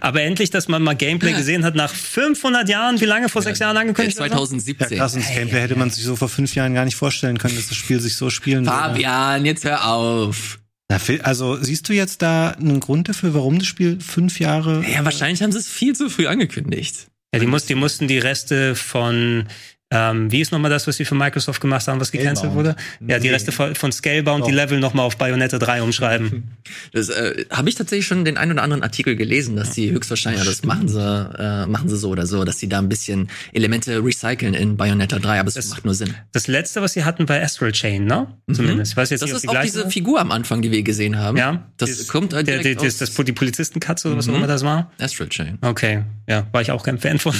Aber 0.00 0.22
endlich, 0.22 0.50
dass 0.50 0.68
man 0.68 0.82
mal 0.82 0.94
Gameplay 0.94 1.32
gesehen 1.32 1.64
hat 1.64 1.74
nach 1.74 1.92
500 1.92 2.68
Jahren, 2.68 3.00
wie 3.00 3.04
lange 3.04 3.28
vor 3.28 3.42
sechs 3.42 3.58
Jahren 3.58 3.76
angekündigt? 3.76 4.18
war? 4.18 4.26
Ja, 4.26 4.32
2017. 4.32 4.98
krass, 4.98 5.14
und 5.14 5.24
das 5.24 5.34
Gameplay 5.34 5.60
hätte 5.60 5.76
man 5.76 5.90
sich 5.90 6.04
so 6.04 6.16
vor 6.16 6.28
fünf 6.28 6.54
Jahren 6.54 6.74
gar 6.74 6.84
nicht 6.84 6.96
vorstellen 6.96 7.38
können, 7.38 7.56
dass 7.56 7.68
das 7.68 7.76
Spiel 7.76 8.00
sich 8.00 8.16
so 8.16 8.30
spielen 8.30 8.66
würde. 8.66 8.76
Fabian, 8.76 9.44
jetzt 9.44 9.64
hör 9.64 9.86
auf. 9.86 10.58
Na, 10.88 10.98
Also 11.22 11.62
siehst 11.62 11.88
du 11.88 11.92
jetzt 11.92 12.22
da 12.22 12.50
einen 12.50 12.80
Grund 12.80 13.08
dafür, 13.08 13.34
warum 13.34 13.58
das 13.58 13.66
Spiel 13.68 13.98
fünf 14.00 14.38
Jahre 14.38 14.84
Ja, 14.86 15.04
wahrscheinlich 15.04 15.42
haben 15.42 15.52
sie 15.52 15.58
es 15.58 15.68
viel 15.68 15.94
zu 15.94 16.10
früh 16.10 16.26
angekündigt. 16.26 17.08
Ja, 17.34 17.40
die, 17.40 17.46
muss, 17.46 17.66
die 17.66 17.74
mussten 17.74 18.06
die 18.06 18.18
Reste 18.18 18.76
von 18.76 19.48
Ähm, 19.94 20.30
wie 20.32 20.40
ist 20.40 20.50
nochmal 20.52 20.70
das, 20.70 20.86
was 20.86 20.96
sie 20.96 21.04
für 21.04 21.14
Microsoft 21.14 21.60
gemacht 21.60 21.86
haben, 21.86 22.00
was 22.00 22.10
gecancelt 22.10 22.52
wurde? 22.52 22.74
Ja, 23.06 23.18
die 23.18 23.28
Nee. 23.28 23.32
Reste 23.34 23.52
von, 23.52 23.74
von 23.74 23.92
Scalebound, 23.92 24.44
die 24.46 24.50
Doch. 24.50 24.56
Level 24.56 24.80
nochmal 24.80 25.06
auf 25.06 25.16
Bayonetta 25.16 25.58
3 25.58 25.82
umschreiben. 25.82 26.44
Das 26.92 27.08
äh, 27.10 27.44
habe 27.50 27.68
ich 27.68 27.74
tatsächlich 27.74 28.06
schon 28.06 28.24
den 28.24 28.36
einen 28.36 28.52
oder 28.52 28.62
anderen 28.62 28.82
Artikel 28.82 29.16
gelesen, 29.16 29.54
dass 29.56 29.74
sie 29.74 29.90
höchstwahrscheinlich, 29.90 30.42
ja, 30.42 30.48
das 30.48 30.64
machen 30.64 30.88
sie, 30.88 30.98
äh, 31.00 31.66
machen 31.66 31.88
sie 31.88 31.96
so 31.96 32.08
oder 32.10 32.26
so, 32.26 32.44
dass 32.44 32.58
sie 32.58 32.68
da 32.68 32.78
ein 32.78 32.88
bisschen 32.88 33.28
Elemente 33.52 34.02
recyceln 34.02 34.54
in 34.54 34.76
Bayonetta 34.76 35.18
3, 35.18 35.40
aber 35.40 35.48
es 35.48 35.54
Das- 35.54 35.68
macht 35.70 35.84
nur 35.84 35.94
Sinn. 35.94 36.14
Das 36.32 36.46
letzte, 36.48 36.80
was 36.82 36.94
sie 36.94 37.04
hatten, 37.04 37.28
war 37.28 37.36
Astral 37.40 37.72
Chain, 37.72 38.06
ne? 38.06 38.26
Zumindest. 38.52 38.92
Ich 38.92 38.96
weiß 38.96 39.10
jetzt 39.10 39.20
Das 39.22 39.28
nicht, 39.28 39.36
ist 39.36 39.42
die 39.42 39.48
auch 39.48 39.52
gleiche 39.52 39.72
diese 39.72 39.90
Figur 39.90 40.20
am 40.20 40.32
Anfang, 40.32 40.62
die 40.62 40.70
wir 40.70 40.82
gesehen 40.82 41.18
haben. 41.18 41.36
Ja, 41.36 41.66
Das 41.76 41.90
Dieses- 41.90 42.08
kommt 42.08 42.32
halt 42.32 42.46
der, 42.48 42.58
direkt 42.58 42.80
der, 42.80 42.88
aus 42.88 42.96
das, 42.98 43.12
das, 43.14 43.24
die 43.26 43.32
Polizistenkatze 43.32 44.08
oder 44.08 44.16
was 44.16 44.26
auch 44.28 44.32
Mhm. 44.32 44.38
immer 44.38 44.46
das 44.46 44.64
war. 44.64 44.90
Astral 44.98 45.28
Chain. 45.28 45.58
Okay, 45.60 46.02
ja, 46.28 46.46
war 46.52 46.62
ich 46.62 46.70
auch 46.70 46.82
kein 46.82 46.98
Fan 46.98 47.18
von. 47.18 47.34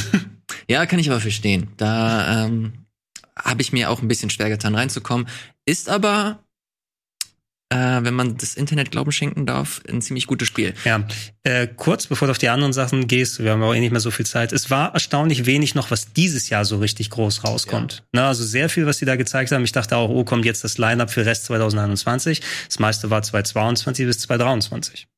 Ja, 0.69 0.87
kann 0.87 0.99
ich 0.99 1.11
aber 1.11 1.21
verstehen. 1.21 1.69
Da 1.77 2.47
ähm, 2.47 2.85
habe 3.37 3.63
ich 3.63 3.73
mir 3.73 3.91
auch 3.91 4.03
ein 4.03 4.09
bisschen 4.09 4.31
schwer 4.31 4.49
getan, 4.49 4.75
reinzukommen. 4.75 5.27
Ist 5.65 5.89
aber, 5.89 6.39
äh, 7.71 7.77
wenn 7.77 8.15
man 8.15 8.37
das 8.37 8.55
Internet 8.55 8.91
Glauben 8.91 9.13
schenken 9.13 9.47
darf, 9.47 9.83
ein 9.89 10.03
ziemlich 10.03 10.27
gutes 10.27 10.49
Spiel. 10.49 10.75
Ja, 10.85 11.07
äh, 11.43 11.67
kurz 11.67 12.07
bevor 12.07 12.29
du 12.29 12.33
auf 12.33 12.39
die 12.39 12.49
anderen 12.49 12.73
Sachen 12.73 13.07
gehst, 13.07 13.43
wir 13.43 13.51
haben 13.51 13.63
auch 13.63 13.75
eh 13.75 13.81
nicht 13.81 13.91
mehr 13.91 14.01
so 14.01 14.11
viel 14.11 14.27
Zeit. 14.27 14.53
Es 14.53 14.71
war 14.71 14.95
erstaunlich 14.95 15.47
wenig 15.47 15.75
noch, 15.75 15.91
was 15.91 16.13
dieses 16.13 16.49
Jahr 16.49 16.65
so 16.65 16.79
richtig 16.79 17.11
groß 17.11 17.45
rauskommt. 17.45 18.05
Na, 18.13 18.29
also 18.29 18.45
sehr 18.45 18.69
viel, 18.69 18.87
was 18.87 18.99
sie 18.99 19.07
da 19.07 19.17
gezeigt 19.17 19.53
haben. 19.53 19.65
Ich 19.65 19.73
dachte 19.73 19.97
auch, 19.97 20.09
oh, 20.11 20.25
kommt 20.25 20.45
jetzt 20.45 20.65
das 20.65 20.79
Line-Up 20.79 21.11
für 21.11 21.27
Rest 21.27 21.47
2021. 21.47 22.41
Das 22.69 22.79
meiste 22.79 23.11
war 23.11 23.23
2022 23.23 24.07
bis 24.07 24.19
2023. 24.21 25.09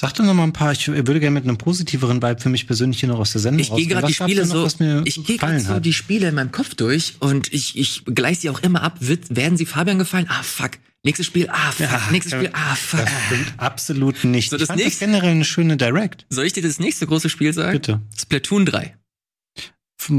Sag 0.00 0.14
doch 0.14 0.24
noch 0.24 0.32
mal 0.32 0.44
ein 0.44 0.54
paar. 0.54 0.72
Ich 0.72 0.88
würde 0.88 1.20
gerne 1.20 1.34
mit 1.34 1.44
einem 1.44 1.58
positiveren 1.58 2.22
Vibe 2.22 2.40
für 2.40 2.48
mich 2.48 2.66
persönlich 2.66 3.00
hier 3.00 3.10
noch 3.10 3.18
aus 3.18 3.32
der 3.32 3.42
Sendung 3.42 3.60
Ich 3.60 3.70
gehe 3.70 3.86
gerade 3.86 4.06
die 4.06 4.14
Spiele 4.14 4.46
noch, 4.46 4.70
so, 4.70 5.02
ich 5.04 5.22
gehe 5.26 5.36
gerade 5.36 5.60
so 5.60 5.78
die 5.78 5.92
Spiele 5.92 6.28
in 6.30 6.36
meinem 6.36 6.52
Kopf 6.52 6.74
durch 6.74 7.16
und 7.20 7.52
ich, 7.52 7.76
ich 7.76 8.04
gleiche 8.06 8.40
sie 8.40 8.48
auch 8.48 8.60
immer 8.60 8.82
ab. 8.82 8.96
Wird, 9.00 9.36
werden 9.36 9.58
sie 9.58 9.66
Fabian 9.66 9.98
gefallen? 9.98 10.24
Ah, 10.30 10.42
fuck. 10.42 10.78
Nächstes 11.02 11.26
Spiel, 11.26 11.50
ah, 11.50 11.70
fuck. 11.70 11.80
Ja, 11.90 12.00
Nächstes. 12.10 12.32
Spiel, 12.32 12.48
ah, 12.54 12.74
fuck. 12.76 13.00
Das 13.00 13.10
stimmt 13.26 13.52
absolut 13.58 14.24
nicht. 14.24 14.48
So, 14.48 14.56
ich 14.56 14.60
das 14.60 14.68
fand 14.68 14.80
das 14.80 14.86
nächste- 14.86 15.04
generell 15.04 15.32
eine 15.32 15.44
schöne 15.44 15.76
Direct. 15.76 16.24
Soll 16.30 16.46
ich 16.46 16.54
dir 16.54 16.62
das 16.62 16.78
nächste 16.78 17.06
große 17.06 17.28
Spiel 17.28 17.52
sagen? 17.52 17.72
Bitte. 17.72 18.00
Splatoon 18.18 18.64
3. 18.64 18.96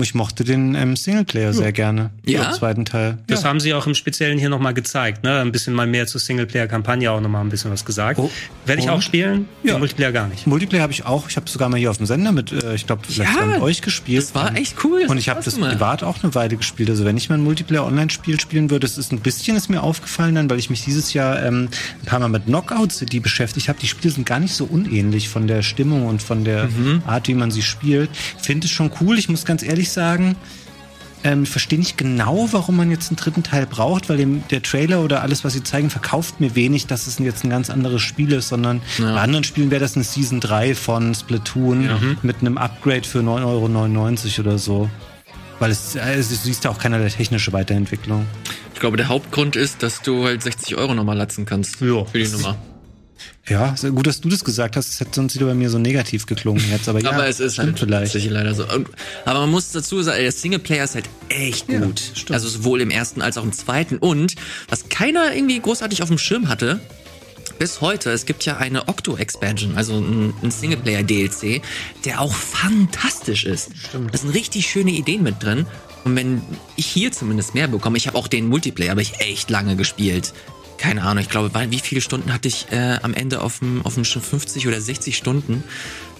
Ich 0.01 0.13
mochte 0.13 0.43
den 0.43 0.75
ähm, 0.75 0.95
Singleplayer 0.95 1.53
sehr 1.53 1.71
gerne. 1.71 2.11
Ja? 2.25 2.45
Den 2.45 2.53
zweiten 2.53 2.85
Teil. 2.85 3.17
Das 3.27 3.43
ja. 3.43 3.49
haben 3.49 3.59
sie 3.59 3.73
auch 3.73 3.87
im 3.87 3.95
Speziellen 3.95 4.37
hier 4.37 4.49
nochmal 4.49 4.73
gezeigt. 4.75 5.23
Ne? 5.23 5.39
Ein 5.39 5.51
bisschen 5.51 5.73
mal 5.73 5.87
mehr 5.87 6.05
zur 6.05 6.21
Singleplayer-Kampagne 6.21 7.11
auch 7.11 7.19
nochmal 7.19 7.43
ein 7.43 7.49
bisschen 7.49 7.71
was 7.71 7.83
gesagt. 7.83 8.19
Oh. 8.19 8.29
Werde 8.67 8.81
ich 8.81 8.87
Und? 8.87 8.93
auch 8.93 9.01
spielen, 9.01 9.47
Ja. 9.63 9.73
den 9.73 9.79
Multiplayer 9.79 10.11
gar 10.11 10.27
nicht. 10.27 10.45
Multiplayer 10.45 10.83
habe 10.83 10.93
ich 10.93 11.05
auch. 11.05 11.27
Ich 11.29 11.35
habe 11.35 11.49
sogar 11.49 11.67
mal 11.69 11.77
hier 11.77 11.89
auf 11.89 11.97
dem 11.97 12.05
Sender 12.05 12.31
mit, 12.31 12.51
äh, 12.51 12.75
ich 12.75 12.85
glaube, 12.85 13.01
vielleicht 13.07 13.35
Ja, 13.35 13.45
mit 13.45 13.61
euch 13.61 13.81
gespielt. 13.81 14.21
Das 14.21 14.35
war 14.35 14.49
Ähm, 14.49 14.55
echt 14.57 14.75
cool. 14.83 15.05
Und 15.07 15.17
ich 15.17 15.29
habe 15.29 15.41
das 15.43 15.55
privat 15.57 16.03
auch 16.03 16.23
eine 16.23 16.35
Weile 16.35 16.57
gespielt. 16.57 16.89
Also 16.91 17.03
wenn 17.03 17.17
ich 17.17 17.29
mal 17.29 17.35
ein 17.39 17.43
Multiplayer-Online-Spiel 17.43 18.39
spielen 18.39 18.69
würde, 18.69 18.85
das 18.87 18.99
ist 18.99 19.11
ein 19.11 19.19
bisschen 19.19 19.57
ist 19.57 19.67
mir 19.69 19.81
aufgefallen 19.81 20.35
dann, 20.35 20.47
weil 20.49 20.59
ich 20.59 20.69
mich 20.69 20.83
dieses 20.85 21.13
Jahr 21.13 21.41
ähm, 21.43 21.69
ein 22.01 22.05
paar 22.05 22.19
Mal 22.19 22.29
mit 22.29 22.45
Knockout 22.45 22.91
City 22.91 23.19
beschäftigt 23.19 23.67
habe. 23.67 23.79
Die 23.81 23.87
Spiele 23.87 24.13
sind 24.13 24.27
gar 24.27 24.39
nicht 24.39 24.53
so 24.53 24.65
unähnlich 24.65 25.27
von 25.27 25.47
der 25.47 25.63
Stimmung 25.63 26.05
und 26.05 26.21
von 26.21 26.43
der 26.45 26.65
Mhm. 26.65 27.01
Art, 27.07 27.27
wie 27.27 27.33
man 27.33 27.49
sie 27.49 27.63
spielt. 27.63 28.11
Finde 28.39 28.67
es 28.67 28.71
schon 28.71 28.91
cool. 29.01 29.17
Ich 29.17 29.27
muss 29.27 29.43
ganz 29.43 29.63
ehrlich 29.63 29.70
sagen, 29.91 30.35
ähm, 31.23 31.43
ich 31.43 31.49
verstehe 31.49 31.77
nicht 31.77 31.97
genau, 31.97 32.47
warum 32.51 32.77
man 32.77 32.89
jetzt 32.89 33.09
einen 33.09 33.17
dritten 33.17 33.43
Teil 33.43 33.65
braucht, 33.67 34.09
weil 34.09 34.17
dem, 34.17 34.43
der 34.49 34.63
Trailer 34.63 35.01
oder 35.01 35.21
alles, 35.21 35.43
was 35.43 35.53
sie 35.53 35.63
zeigen, 35.63 35.89
verkauft 35.89 36.39
mir 36.39 36.55
wenig, 36.55 36.87
dass 36.87 37.05
es 37.07 37.19
jetzt 37.19 37.43
ein 37.43 37.49
ganz 37.49 37.69
anderes 37.69 38.01
Spiel 38.01 38.31
ist, 38.33 38.49
sondern 38.49 38.81
Ja. 38.97 39.13
bei 39.13 39.21
anderen 39.21 39.43
Spielen 39.43 39.69
wäre 39.69 39.81
das 39.81 39.95
eine 39.95 40.03
Season 40.03 40.39
3 40.39 40.73
von 40.73 41.13
Splatoon 41.13 42.17
mit 42.23 42.37
einem 42.41 42.57
Upgrade 42.57 43.03
für 43.07 43.19
9,99 43.19 44.39
Euro 44.39 44.47
oder 44.49 44.57
so. 44.57 44.89
Weil 45.59 45.69
es, 45.69 45.95
also, 45.95 46.29
du 46.29 46.35
siehst 46.41 46.63
ja 46.63 46.71
auch 46.71 46.79
keinerlei 46.79 47.07
technische 47.09 47.53
Weiterentwicklung. 47.53 48.25
Ich 48.73 48.79
glaube, 48.79 48.97
der 48.97 49.09
Hauptgrund 49.09 49.55
ist, 49.55 49.83
dass 49.83 50.01
du 50.01 50.25
halt 50.25 50.41
60 50.41 50.75
Euro 50.75 50.95
nochmal 50.95 51.15
latzen 51.17 51.45
kannst. 51.45 51.79
Ja. 51.81 52.03
Für 52.05 52.17
die 52.17 52.27
Nummer. 52.27 52.57
Ja, 53.49 53.75
gut, 53.93 54.07
dass 54.07 54.21
du 54.21 54.29
das 54.29 54.43
gesagt 54.43 54.75
hast. 54.75 54.89
Es 54.89 54.99
hätte 54.99 55.11
sonst 55.15 55.35
wieder 55.35 55.47
bei 55.47 55.53
mir 55.55 55.69
so 55.69 55.79
negativ 55.79 56.25
geklungen 56.25 56.63
jetzt. 56.71 56.87
Aber, 56.87 56.99
ja, 57.03 57.11
aber 57.11 57.27
es 57.27 57.39
ist 57.39 57.57
halt 57.57 57.77
vielleicht. 57.79 58.13
leider 58.29 58.53
so. 58.53 58.67
Und- 58.71 58.87
Aber 59.25 59.41
man 59.41 59.49
muss 59.51 59.71
dazu 59.71 60.01
sagen, 60.03 60.21
der 60.21 60.31
Singleplayer 60.31 60.83
ist 60.83 60.95
halt 60.95 61.09
echt 61.29 61.69
Ja, 61.69 61.79
gut. 61.79 61.99
stimmt. 62.13 62.31
also 62.31 62.47
sowohl 62.47 62.81
im 62.81 62.91
ersten 62.91 63.21
als 63.21 63.37
auch 63.37 63.43
im 63.43 63.51
zweiten. 63.53 63.97
Und 63.97 64.35
was 64.69 64.89
keiner 64.89 65.33
irgendwie 65.35 65.59
großartig 65.59 66.01
auf 66.03 66.09
dem 66.09 66.17
Schirm 66.17 66.49
hatte, 66.49 66.79
bis 67.59 67.81
heute, 67.81 68.09
es 68.11 68.25
gibt 68.25 68.43
ja 68.45 68.57
eine 68.57 68.87
Octo-Expansion, 68.87 69.75
also 69.75 69.93
ein, 69.99 70.33
ein 70.41 70.49
Singleplayer-DLC, 70.51 71.61
der 72.05 72.21
auch 72.21 72.33
fantastisch 72.33 73.45
ist. 73.45 73.69
Stimmt. 73.89 74.13
Da 74.13 74.17
sind 74.17 74.29
richtig 74.31 74.65
schöne 74.67 74.91
Ideen 74.91 75.23
mit 75.23 75.43
drin. 75.43 75.65
Und 76.03 76.15
wenn 76.15 76.41
ich 76.75 76.87
hier 76.87 77.11
zumindest 77.11 77.53
mehr 77.53 77.67
bekomme, 77.67 77.97
ich 77.97 78.07
habe 78.07 78.17
auch 78.17 78.27
den 78.27 78.47
Multiplayer, 78.47 78.91
habe 78.91 79.03
ich 79.03 79.19
echt 79.19 79.49
lange 79.51 79.75
gespielt. 79.75 80.33
Keine 80.81 81.03
Ahnung, 81.03 81.21
ich 81.21 81.29
glaube, 81.29 81.53
weil- 81.53 81.69
wie 81.69 81.77
viele 81.79 82.01
Stunden 82.01 82.33
hatte 82.33 82.47
ich 82.47 82.65
äh, 82.71 82.97
am 83.03 83.13
Ende 83.13 83.41
auf 83.41 83.59
dem, 83.59 83.85
auf 83.85 83.93
dem 83.93 84.03
schon 84.03 84.23
50 84.23 84.67
oder 84.67 84.81
60 84.81 85.15
Stunden? 85.15 85.63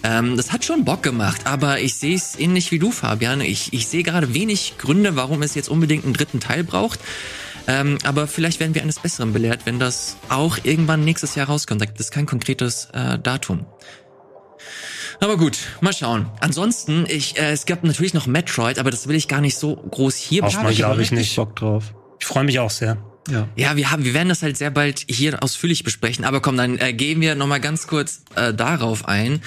Ähm, 0.04 0.36
das 0.36 0.52
hat 0.52 0.64
schon 0.64 0.84
Bock 0.84 1.02
gemacht, 1.02 1.42
aber 1.48 1.80
ich 1.80 1.96
sehe 1.96 2.14
es 2.14 2.38
ähnlich 2.38 2.70
wie 2.70 2.78
du, 2.78 2.92
Fabian. 2.92 3.40
Ich, 3.40 3.72
ich 3.72 3.88
sehe 3.88 4.04
gerade 4.04 4.34
wenig 4.34 4.74
Gründe, 4.78 5.16
warum 5.16 5.42
es 5.42 5.56
jetzt 5.56 5.68
unbedingt 5.68 6.04
einen 6.04 6.14
dritten 6.14 6.38
Teil 6.38 6.62
braucht. 6.62 7.00
Ähm, 7.66 7.98
aber 8.04 8.28
vielleicht 8.28 8.60
werden 8.60 8.74
wir 8.76 8.82
eines 8.82 9.00
Besseren 9.00 9.32
belehrt, 9.32 9.62
wenn 9.64 9.80
das 9.80 10.16
auch 10.28 10.58
irgendwann 10.62 11.04
nächstes 11.04 11.34
Jahr 11.34 11.48
rauskommt. 11.48 11.80
Das 11.80 11.90
ist 11.98 12.12
kein 12.12 12.26
konkretes 12.26 12.88
äh, 12.92 13.18
Datum. 13.18 13.66
Aber 15.20 15.36
gut, 15.36 15.58
mal 15.80 15.92
schauen. 15.92 16.30
Ansonsten, 16.40 17.04
ich, 17.08 17.36
äh, 17.36 17.50
es 17.50 17.66
gab 17.66 17.82
natürlich 17.82 18.14
noch 18.14 18.26
Metroid, 18.28 18.78
aber 18.78 18.92
das 18.92 19.08
will 19.08 19.16
ich 19.16 19.26
gar 19.26 19.40
nicht 19.40 19.56
so 19.56 19.74
groß 19.76 20.16
hier 20.16 20.44
Auch 20.44 20.54
mal, 20.62 20.72
glaub 20.72 20.90
hab 20.90 20.94
ich 20.98 21.00
richtig 21.10 21.18
nicht. 21.18 21.36
Bock 21.36 21.56
drauf. 21.56 21.94
Ich 22.20 22.26
freue 22.26 22.44
mich 22.44 22.58
auch 22.60 22.70
sehr. 22.70 22.96
Ja. 23.30 23.48
Ja, 23.56 23.76
wir 23.76 23.90
haben, 23.90 24.04
wir 24.04 24.14
werden 24.14 24.28
das 24.28 24.42
halt 24.42 24.56
sehr 24.56 24.70
bald 24.70 25.04
hier 25.08 25.42
ausführlich 25.42 25.84
besprechen. 25.84 26.24
Aber 26.24 26.40
komm, 26.40 26.56
dann 26.56 26.78
äh, 26.78 26.92
gehen 26.92 27.20
wir 27.20 27.34
noch 27.34 27.46
mal 27.46 27.60
ganz 27.60 27.86
kurz 27.86 28.22
äh, 28.34 28.52
darauf 28.52 29.06
ein. 29.06 29.42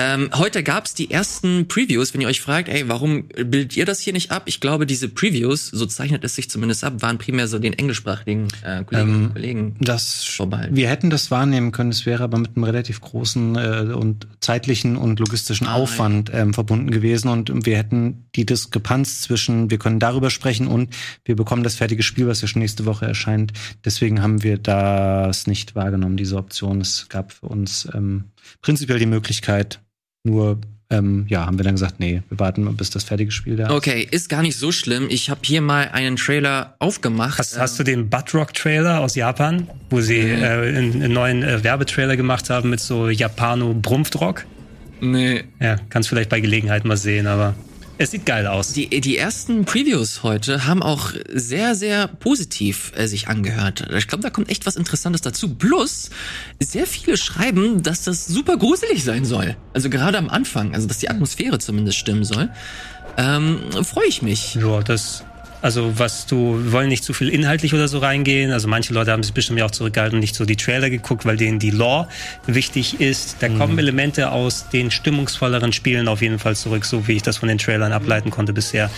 Ähm, 0.00 0.30
heute 0.34 0.62
gab's 0.62 0.94
die 0.94 1.10
ersten 1.10 1.66
Previews. 1.66 2.14
Wenn 2.14 2.20
ihr 2.20 2.28
euch 2.28 2.40
fragt, 2.40 2.68
ey, 2.68 2.88
warum 2.88 3.26
bildet 3.28 3.76
ihr 3.76 3.84
das 3.84 3.98
hier 3.98 4.12
nicht 4.12 4.30
ab? 4.30 4.44
Ich 4.46 4.60
glaube, 4.60 4.86
diese 4.86 5.08
Previews, 5.08 5.66
so 5.66 5.86
zeichnet 5.86 6.22
es 6.22 6.36
sich 6.36 6.48
zumindest 6.48 6.84
ab, 6.84 7.02
waren 7.02 7.18
primär 7.18 7.48
so 7.48 7.58
den 7.58 7.72
englischsprachigen 7.72 8.46
äh, 8.62 8.84
Kollegen, 8.84 9.10
Ähm, 9.10 9.30
Kollegen. 9.32 9.76
Das 9.80 10.22
Vorbei. 10.24 10.68
wir 10.70 10.88
hätten 10.88 11.10
das 11.10 11.32
wahrnehmen 11.32 11.72
können, 11.72 11.90
es 11.90 12.06
wäre 12.06 12.22
aber 12.22 12.38
mit 12.38 12.54
einem 12.54 12.62
relativ 12.62 13.00
großen 13.00 13.56
äh, 13.56 13.92
und 13.92 14.28
zeitlichen 14.40 14.96
und 14.96 15.18
logistischen 15.18 15.66
Ah, 15.66 15.74
Aufwand 15.74 16.30
ähm, 16.32 16.54
verbunden 16.54 16.92
gewesen 16.92 17.28
und 17.28 17.66
wir 17.66 17.76
hätten 17.76 18.26
die 18.36 18.46
Diskrepanz 18.46 19.22
zwischen, 19.22 19.70
wir 19.70 19.78
können 19.78 19.98
darüber 19.98 20.30
sprechen 20.30 20.68
und 20.68 20.94
wir 21.24 21.34
bekommen 21.34 21.64
das 21.64 21.74
fertige 21.74 22.04
Spiel, 22.04 22.28
was 22.28 22.40
ja 22.40 22.46
schon 22.46 22.62
nächste 22.62 22.84
Woche 22.84 23.04
erscheint. 23.04 23.52
Deswegen 23.84 24.22
haben 24.22 24.44
wir 24.44 24.58
das 24.58 25.48
nicht 25.48 25.74
wahrgenommen, 25.74 26.16
diese 26.16 26.36
Option. 26.36 26.80
Es 26.80 27.08
gab 27.08 27.32
für 27.32 27.46
uns 27.46 27.88
ähm, 27.94 28.26
prinzipiell 28.62 29.00
die 29.00 29.06
Möglichkeit, 29.06 29.80
nur 30.28 30.58
ähm, 30.90 31.26
ja, 31.28 31.44
haben 31.44 31.58
wir 31.58 31.64
dann 31.64 31.74
gesagt, 31.74 32.00
nee, 32.00 32.22
wir 32.30 32.38
warten, 32.38 32.74
bis 32.74 32.88
das 32.88 33.04
fertige 33.04 33.30
Spiel 33.30 33.56
da 33.56 33.66
ist. 33.66 33.72
Okay, 33.72 34.08
ist 34.10 34.30
gar 34.30 34.40
nicht 34.40 34.56
so 34.56 34.72
schlimm. 34.72 35.08
Ich 35.10 35.28
habe 35.28 35.40
hier 35.44 35.60
mal 35.60 35.90
einen 35.92 36.16
Trailer 36.16 36.76
aufgemacht. 36.78 37.38
Hast, 37.38 37.58
hast 37.58 37.78
du 37.78 37.82
den 37.84 38.08
Buttrock-Trailer 38.08 39.00
aus 39.00 39.14
Japan, 39.14 39.68
wo 39.90 40.00
sie 40.00 40.22
Mhm. 40.22 40.42
äh, 40.42 40.46
einen, 40.46 41.02
einen 41.02 41.12
neuen 41.12 41.42
äh, 41.42 41.62
Werbetrailer 41.62 42.16
gemacht 42.16 42.48
haben 42.48 42.70
mit 42.70 42.80
so 42.80 43.08
Japano-Brumpfdrock? 43.10 44.44
nee. 45.02 45.44
Ja, 45.60 45.76
kannst 45.90 46.08
vielleicht 46.08 46.30
bei 46.30 46.40
Gelegenheit 46.40 46.84
mal 46.86 46.96
sehen, 46.96 47.26
aber 47.26 47.54
es 47.98 48.12
sieht 48.12 48.24
geil 48.24 48.46
aus. 48.46 48.72
Die, 48.72 48.88
die 48.88 49.18
ersten 49.18 49.64
Previews 49.64 50.22
heute 50.22 50.66
haben 50.66 50.82
auch 50.82 51.12
sehr, 51.32 51.74
sehr 51.74 52.06
positiv 52.06 52.92
äh, 52.96 53.06
sich 53.06 53.28
angehört. 53.28 53.88
Ich 53.96 54.06
glaube, 54.06 54.22
da 54.22 54.30
kommt 54.30 54.50
echt 54.50 54.66
was 54.66 54.76
Interessantes 54.76 55.20
dazu. 55.20 55.54
Plus, 55.54 56.10
sehr 56.60 56.86
viele 56.86 57.16
schreiben, 57.16 57.82
dass 57.82 58.04
das 58.04 58.26
super 58.26 58.56
gruselig 58.56 59.02
sein 59.02 59.24
soll. 59.24 59.56
Also 59.74 59.90
gerade 59.90 60.16
am 60.16 60.28
Anfang, 60.28 60.74
also 60.74 60.86
dass 60.86 60.98
die 60.98 61.10
Atmosphäre 61.10 61.58
zumindest 61.58 61.98
stimmen 61.98 62.24
soll. 62.24 62.50
Ähm, 63.16 63.58
Freue 63.82 64.06
ich 64.06 64.22
mich. 64.22 64.54
Ja, 64.54 64.80
das, 64.80 65.24
also 65.60 65.98
was 65.98 66.26
du, 66.26 66.60
wir 66.62 66.72
wollen 66.72 66.88
nicht 66.88 67.04
zu 67.04 67.12
viel 67.12 67.28
inhaltlich 67.28 67.74
oder 67.74 67.88
so 67.88 67.98
reingehen. 67.98 68.52
Also 68.52 68.68
manche 68.68 68.92
Leute 68.94 69.12
haben 69.12 69.22
sich 69.22 69.34
bestimmt 69.34 69.58
ja 69.58 69.64
auch 69.64 69.70
zurückgehalten 69.70 70.16
und 70.16 70.20
nicht 70.20 70.34
so 70.34 70.44
die 70.44 70.56
Trailer 70.56 70.90
geguckt, 70.90 71.24
weil 71.24 71.36
denen 71.36 71.58
die 71.58 71.70
Lore 71.70 72.08
wichtig 72.46 73.00
ist. 73.00 73.36
Da 73.40 73.48
kommen 73.48 73.78
Elemente 73.78 74.30
aus 74.30 74.68
den 74.68 74.90
stimmungsvolleren 74.90 75.72
Spielen 75.72 76.08
auf 76.08 76.22
jeden 76.22 76.38
Fall 76.38 76.56
zurück, 76.56 76.84
so 76.84 77.08
wie 77.08 77.16
ich 77.16 77.22
das 77.22 77.38
von 77.38 77.48
den 77.48 77.58
Trailern 77.58 77.92
ableiten 77.92 78.30
konnte 78.30 78.52
bisher. 78.52 78.90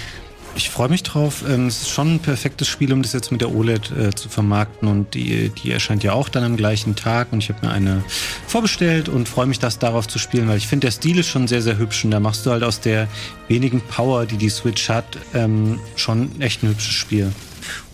Ich 0.56 0.68
freue 0.68 0.88
mich 0.88 1.02
drauf. 1.02 1.42
Ähm, 1.48 1.68
Es 1.68 1.82
ist 1.82 1.88
schon 1.90 2.14
ein 2.16 2.18
perfektes 2.20 2.68
Spiel, 2.68 2.92
um 2.92 3.02
das 3.02 3.12
jetzt 3.12 3.32
mit 3.32 3.40
der 3.40 3.54
OLED 3.54 3.90
äh, 3.92 4.10
zu 4.14 4.28
vermarkten. 4.28 4.88
Und 4.88 5.14
die, 5.14 5.48
die 5.50 5.70
erscheint 5.70 6.02
ja 6.02 6.12
auch 6.12 6.28
dann 6.28 6.44
am 6.44 6.56
gleichen 6.56 6.96
Tag. 6.96 7.32
Und 7.32 7.42
ich 7.42 7.48
habe 7.48 7.66
mir 7.66 7.72
eine 7.72 8.04
vorbestellt 8.46 9.08
und 9.08 9.28
freue 9.28 9.46
mich, 9.46 9.58
das 9.58 9.78
darauf 9.78 10.06
zu 10.06 10.18
spielen, 10.18 10.48
weil 10.48 10.58
ich 10.58 10.66
finde, 10.66 10.86
der 10.86 10.92
Stil 10.92 11.18
ist 11.18 11.28
schon 11.28 11.48
sehr, 11.48 11.62
sehr 11.62 11.78
hübsch. 11.78 12.04
Und 12.04 12.10
da 12.10 12.20
machst 12.20 12.44
du 12.44 12.50
halt 12.50 12.62
aus 12.62 12.80
der 12.80 13.08
wenigen 13.48 13.80
Power, 13.80 14.26
die 14.26 14.36
die 14.36 14.50
Switch 14.50 14.88
hat, 14.88 15.06
ähm, 15.34 15.78
schon 15.96 16.40
echt 16.40 16.62
ein 16.62 16.68
hübsches 16.68 16.94
Spiel. 16.94 17.32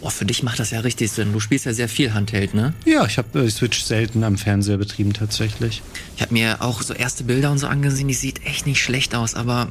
Oh, 0.00 0.10
für 0.10 0.24
dich 0.24 0.42
macht 0.42 0.58
das 0.58 0.70
ja 0.70 0.80
richtig 0.80 1.10
Sinn. 1.10 1.32
Du 1.32 1.40
spielst 1.40 1.66
ja 1.66 1.72
sehr 1.72 1.88
viel 1.88 2.14
Handheld, 2.14 2.54
ne? 2.54 2.72
Ja, 2.84 3.04
ich 3.04 3.18
habe 3.18 3.40
äh, 3.44 3.50
Switch 3.50 3.82
selten 3.82 4.24
am 4.24 4.38
Fernseher 4.38 4.76
betrieben 4.78 5.12
tatsächlich. 5.12 5.82
Ich 6.16 6.22
habe 6.22 6.32
mir 6.32 6.62
auch 6.62 6.82
so 6.82 6.94
erste 6.94 7.24
Bilder 7.24 7.50
und 7.50 7.58
so 7.58 7.66
angesehen, 7.66 8.08
die 8.08 8.14
sieht 8.14 8.44
echt 8.46 8.66
nicht 8.66 8.82
schlecht 8.82 9.14
aus, 9.14 9.34
aber 9.34 9.68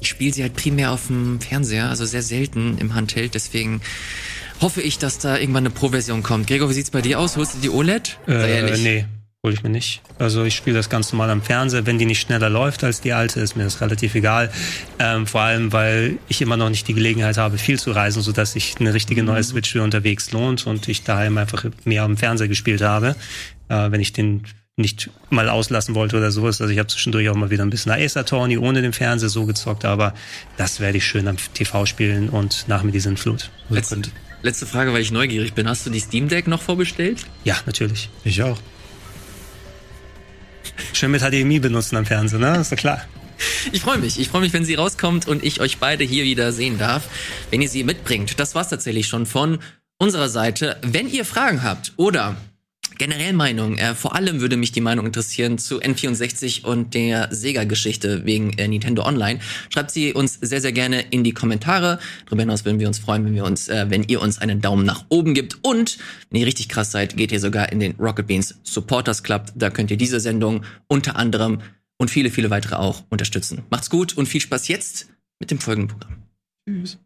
ich 0.00 0.08
spiele 0.08 0.32
sie 0.32 0.42
halt 0.42 0.54
primär 0.54 0.92
auf 0.92 1.06
dem 1.06 1.40
Fernseher, 1.40 1.88
also 1.88 2.04
sehr 2.04 2.22
selten 2.22 2.78
im 2.78 2.94
Handheld, 2.94 3.34
deswegen 3.34 3.80
hoffe 4.60 4.82
ich, 4.82 4.98
dass 4.98 5.18
da 5.18 5.38
irgendwann 5.38 5.64
eine 5.64 5.70
Pro-Version 5.70 6.22
kommt. 6.22 6.46
Gregor, 6.46 6.68
wie 6.68 6.74
sieht's 6.74 6.90
bei 6.90 7.02
dir 7.02 7.18
aus? 7.18 7.36
Holst 7.36 7.54
du 7.54 7.58
die 7.60 7.70
OLED? 7.70 8.18
Äh, 8.26 8.76
nee, 8.78 9.06
hole 9.42 9.54
ich 9.54 9.62
mir 9.62 9.70
nicht. 9.70 10.02
Also 10.18 10.44
ich 10.44 10.54
spiele 10.54 10.76
das 10.76 10.90
ganz 10.90 11.12
normal 11.12 11.30
am 11.30 11.42
Fernseher. 11.42 11.86
Wenn 11.86 11.98
die 11.98 12.04
nicht 12.04 12.20
schneller 12.20 12.50
läuft 12.50 12.84
als 12.84 13.00
die 13.00 13.12
alte, 13.12 13.40
ist 13.40 13.56
mir 13.56 13.64
das 13.64 13.80
relativ 13.80 14.14
egal. 14.14 14.50
Ähm, 14.98 15.26
vor 15.26 15.40
allem, 15.40 15.72
weil 15.72 16.18
ich 16.28 16.42
immer 16.42 16.56
noch 16.56 16.68
nicht 16.68 16.86
die 16.88 16.94
Gelegenheit 16.94 17.38
habe, 17.38 17.56
viel 17.56 17.78
zu 17.78 17.92
reisen, 17.92 18.22
sodass 18.22 18.52
sich 18.52 18.74
eine 18.78 18.92
richtige 18.92 19.22
neue 19.22 19.38
mhm. 19.38 19.44
Switch 19.44 19.72
für 19.72 19.82
unterwegs 19.82 20.30
lohnt 20.32 20.66
und 20.66 20.88
ich 20.88 21.04
daheim 21.04 21.38
einfach 21.38 21.64
mehr 21.84 22.02
am 22.02 22.16
Fernseher 22.16 22.48
gespielt 22.48 22.82
habe. 22.82 23.16
Äh, 23.68 23.90
wenn 23.90 24.00
ich 24.00 24.12
den 24.12 24.44
nicht 24.80 25.10
mal 25.30 25.48
auslassen 25.48 25.94
wollte 25.94 26.16
oder 26.16 26.30
sowas. 26.30 26.60
Also 26.60 26.72
ich 26.72 26.78
habe 26.78 26.88
zwischendurch 26.88 27.28
auch 27.28 27.34
mal 27.34 27.50
wieder 27.50 27.64
ein 27.64 27.70
bisschen 27.70 27.92
Ace 27.92 28.16
Attorney 28.16 28.58
ohne 28.58 28.82
den 28.82 28.92
Fernseher 28.92 29.28
so 29.28 29.46
gezockt, 29.46 29.84
aber 29.84 30.14
das 30.56 30.80
werde 30.80 30.98
ich 30.98 31.06
schön 31.06 31.28
am 31.28 31.36
TV 31.54 31.86
spielen 31.86 32.28
und 32.28 32.66
nach 32.68 32.82
mir 32.82 32.92
diesen 32.92 33.16
Flut. 33.16 33.50
Letzte, 33.68 34.02
letzte 34.42 34.66
Frage, 34.66 34.92
weil 34.92 35.02
ich 35.02 35.10
neugierig 35.10 35.54
bin. 35.54 35.68
Hast 35.68 35.86
du 35.86 35.90
die 35.90 36.00
Steam 36.00 36.28
Deck 36.28 36.46
noch 36.46 36.62
vorbestellt? 36.62 37.26
Ja, 37.44 37.56
natürlich. 37.66 38.08
Ich 38.24 38.42
auch. 38.42 38.58
Schön 40.92 41.10
mit 41.10 41.22
HDMI 41.22 41.60
benutzen 41.60 41.96
am 41.96 42.06
Fernseher, 42.06 42.38
ne? 42.38 42.58
Ist 42.58 42.72
doch 42.72 42.76
klar. 42.76 43.02
Ich 43.72 43.80
freue 43.82 43.98
mich. 43.98 44.18
Ich 44.20 44.28
freue 44.28 44.42
mich, 44.42 44.52
wenn 44.52 44.64
sie 44.64 44.74
rauskommt 44.74 45.26
und 45.26 45.44
ich 45.44 45.60
euch 45.60 45.78
beide 45.78 46.04
hier 46.04 46.24
wieder 46.24 46.52
sehen 46.52 46.78
darf, 46.78 47.08
wenn 47.50 47.62
ihr 47.62 47.68
sie 47.68 47.84
mitbringt. 47.84 48.38
Das 48.38 48.54
war's 48.54 48.68
tatsächlich 48.68 49.06
schon 49.08 49.26
von 49.26 49.58
unserer 49.98 50.28
Seite. 50.28 50.78
Wenn 50.82 51.08
ihr 51.08 51.24
Fragen 51.24 51.62
habt 51.62 51.92
oder 51.96 52.36
generell 53.00 53.32
Meinung. 53.32 53.78
Äh, 53.78 53.94
vor 53.94 54.14
allem 54.14 54.42
würde 54.42 54.58
mich 54.58 54.72
die 54.72 54.82
Meinung 54.82 55.06
interessieren 55.06 55.56
zu 55.56 55.80
N64 55.80 56.66
und 56.66 56.92
der 56.92 57.28
Sega-Geschichte 57.32 58.26
wegen 58.26 58.52
äh, 58.58 58.68
Nintendo 58.68 59.04
Online. 59.04 59.40
Schreibt 59.70 59.90
sie 59.90 60.12
uns 60.12 60.34
sehr, 60.34 60.60
sehr 60.60 60.72
gerne 60.72 61.00
in 61.10 61.24
die 61.24 61.32
Kommentare. 61.32 61.98
Darüber 62.26 62.42
hinaus 62.42 62.66
würden 62.66 62.78
wir 62.78 62.88
uns 62.88 62.98
freuen, 62.98 63.24
wenn 63.24 63.34
wir 63.34 63.44
uns, 63.44 63.68
äh, 63.68 63.86
wenn 63.88 64.04
ihr 64.04 64.20
uns 64.20 64.38
einen 64.38 64.60
Daumen 64.60 64.84
nach 64.84 65.06
oben 65.08 65.32
gibt. 65.32 65.60
Und 65.62 65.96
wenn 66.28 66.40
ihr 66.40 66.46
richtig 66.46 66.68
krass 66.68 66.92
seid, 66.92 67.16
geht 67.16 67.32
ihr 67.32 67.40
sogar 67.40 67.72
in 67.72 67.80
den 67.80 67.94
Rocket 67.98 68.26
Beans 68.26 68.54
Supporters 68.64 69.22
Club. 69.22 69.46
Da 69.54 69.70
könnt 69.70 69.90
ihr 69.90 69.96
diese 69.96 70.20
Sendung 70.20 70.66
unter 70.86 71.16
anderem 71.16 71.62
und 71.96 72.10
viele, 72.10 72.30
viele 72.30 72.50
weitere 72.50 72.74
auch 72.76 73.04
unterstützen. 73.08 73.62
Macht's 73.70 73.88
gut 73.88 74.14
und 74.18 74.26
viel 74.26 74.42
Spaß 74.42 74.68
jetzt 74.68 75.08
mit 75.38 75.50
dem 75.50 75.58
folgenden 75.58 75.88
Programm. 75.96 76.16
Tschüss. 76.68 76.98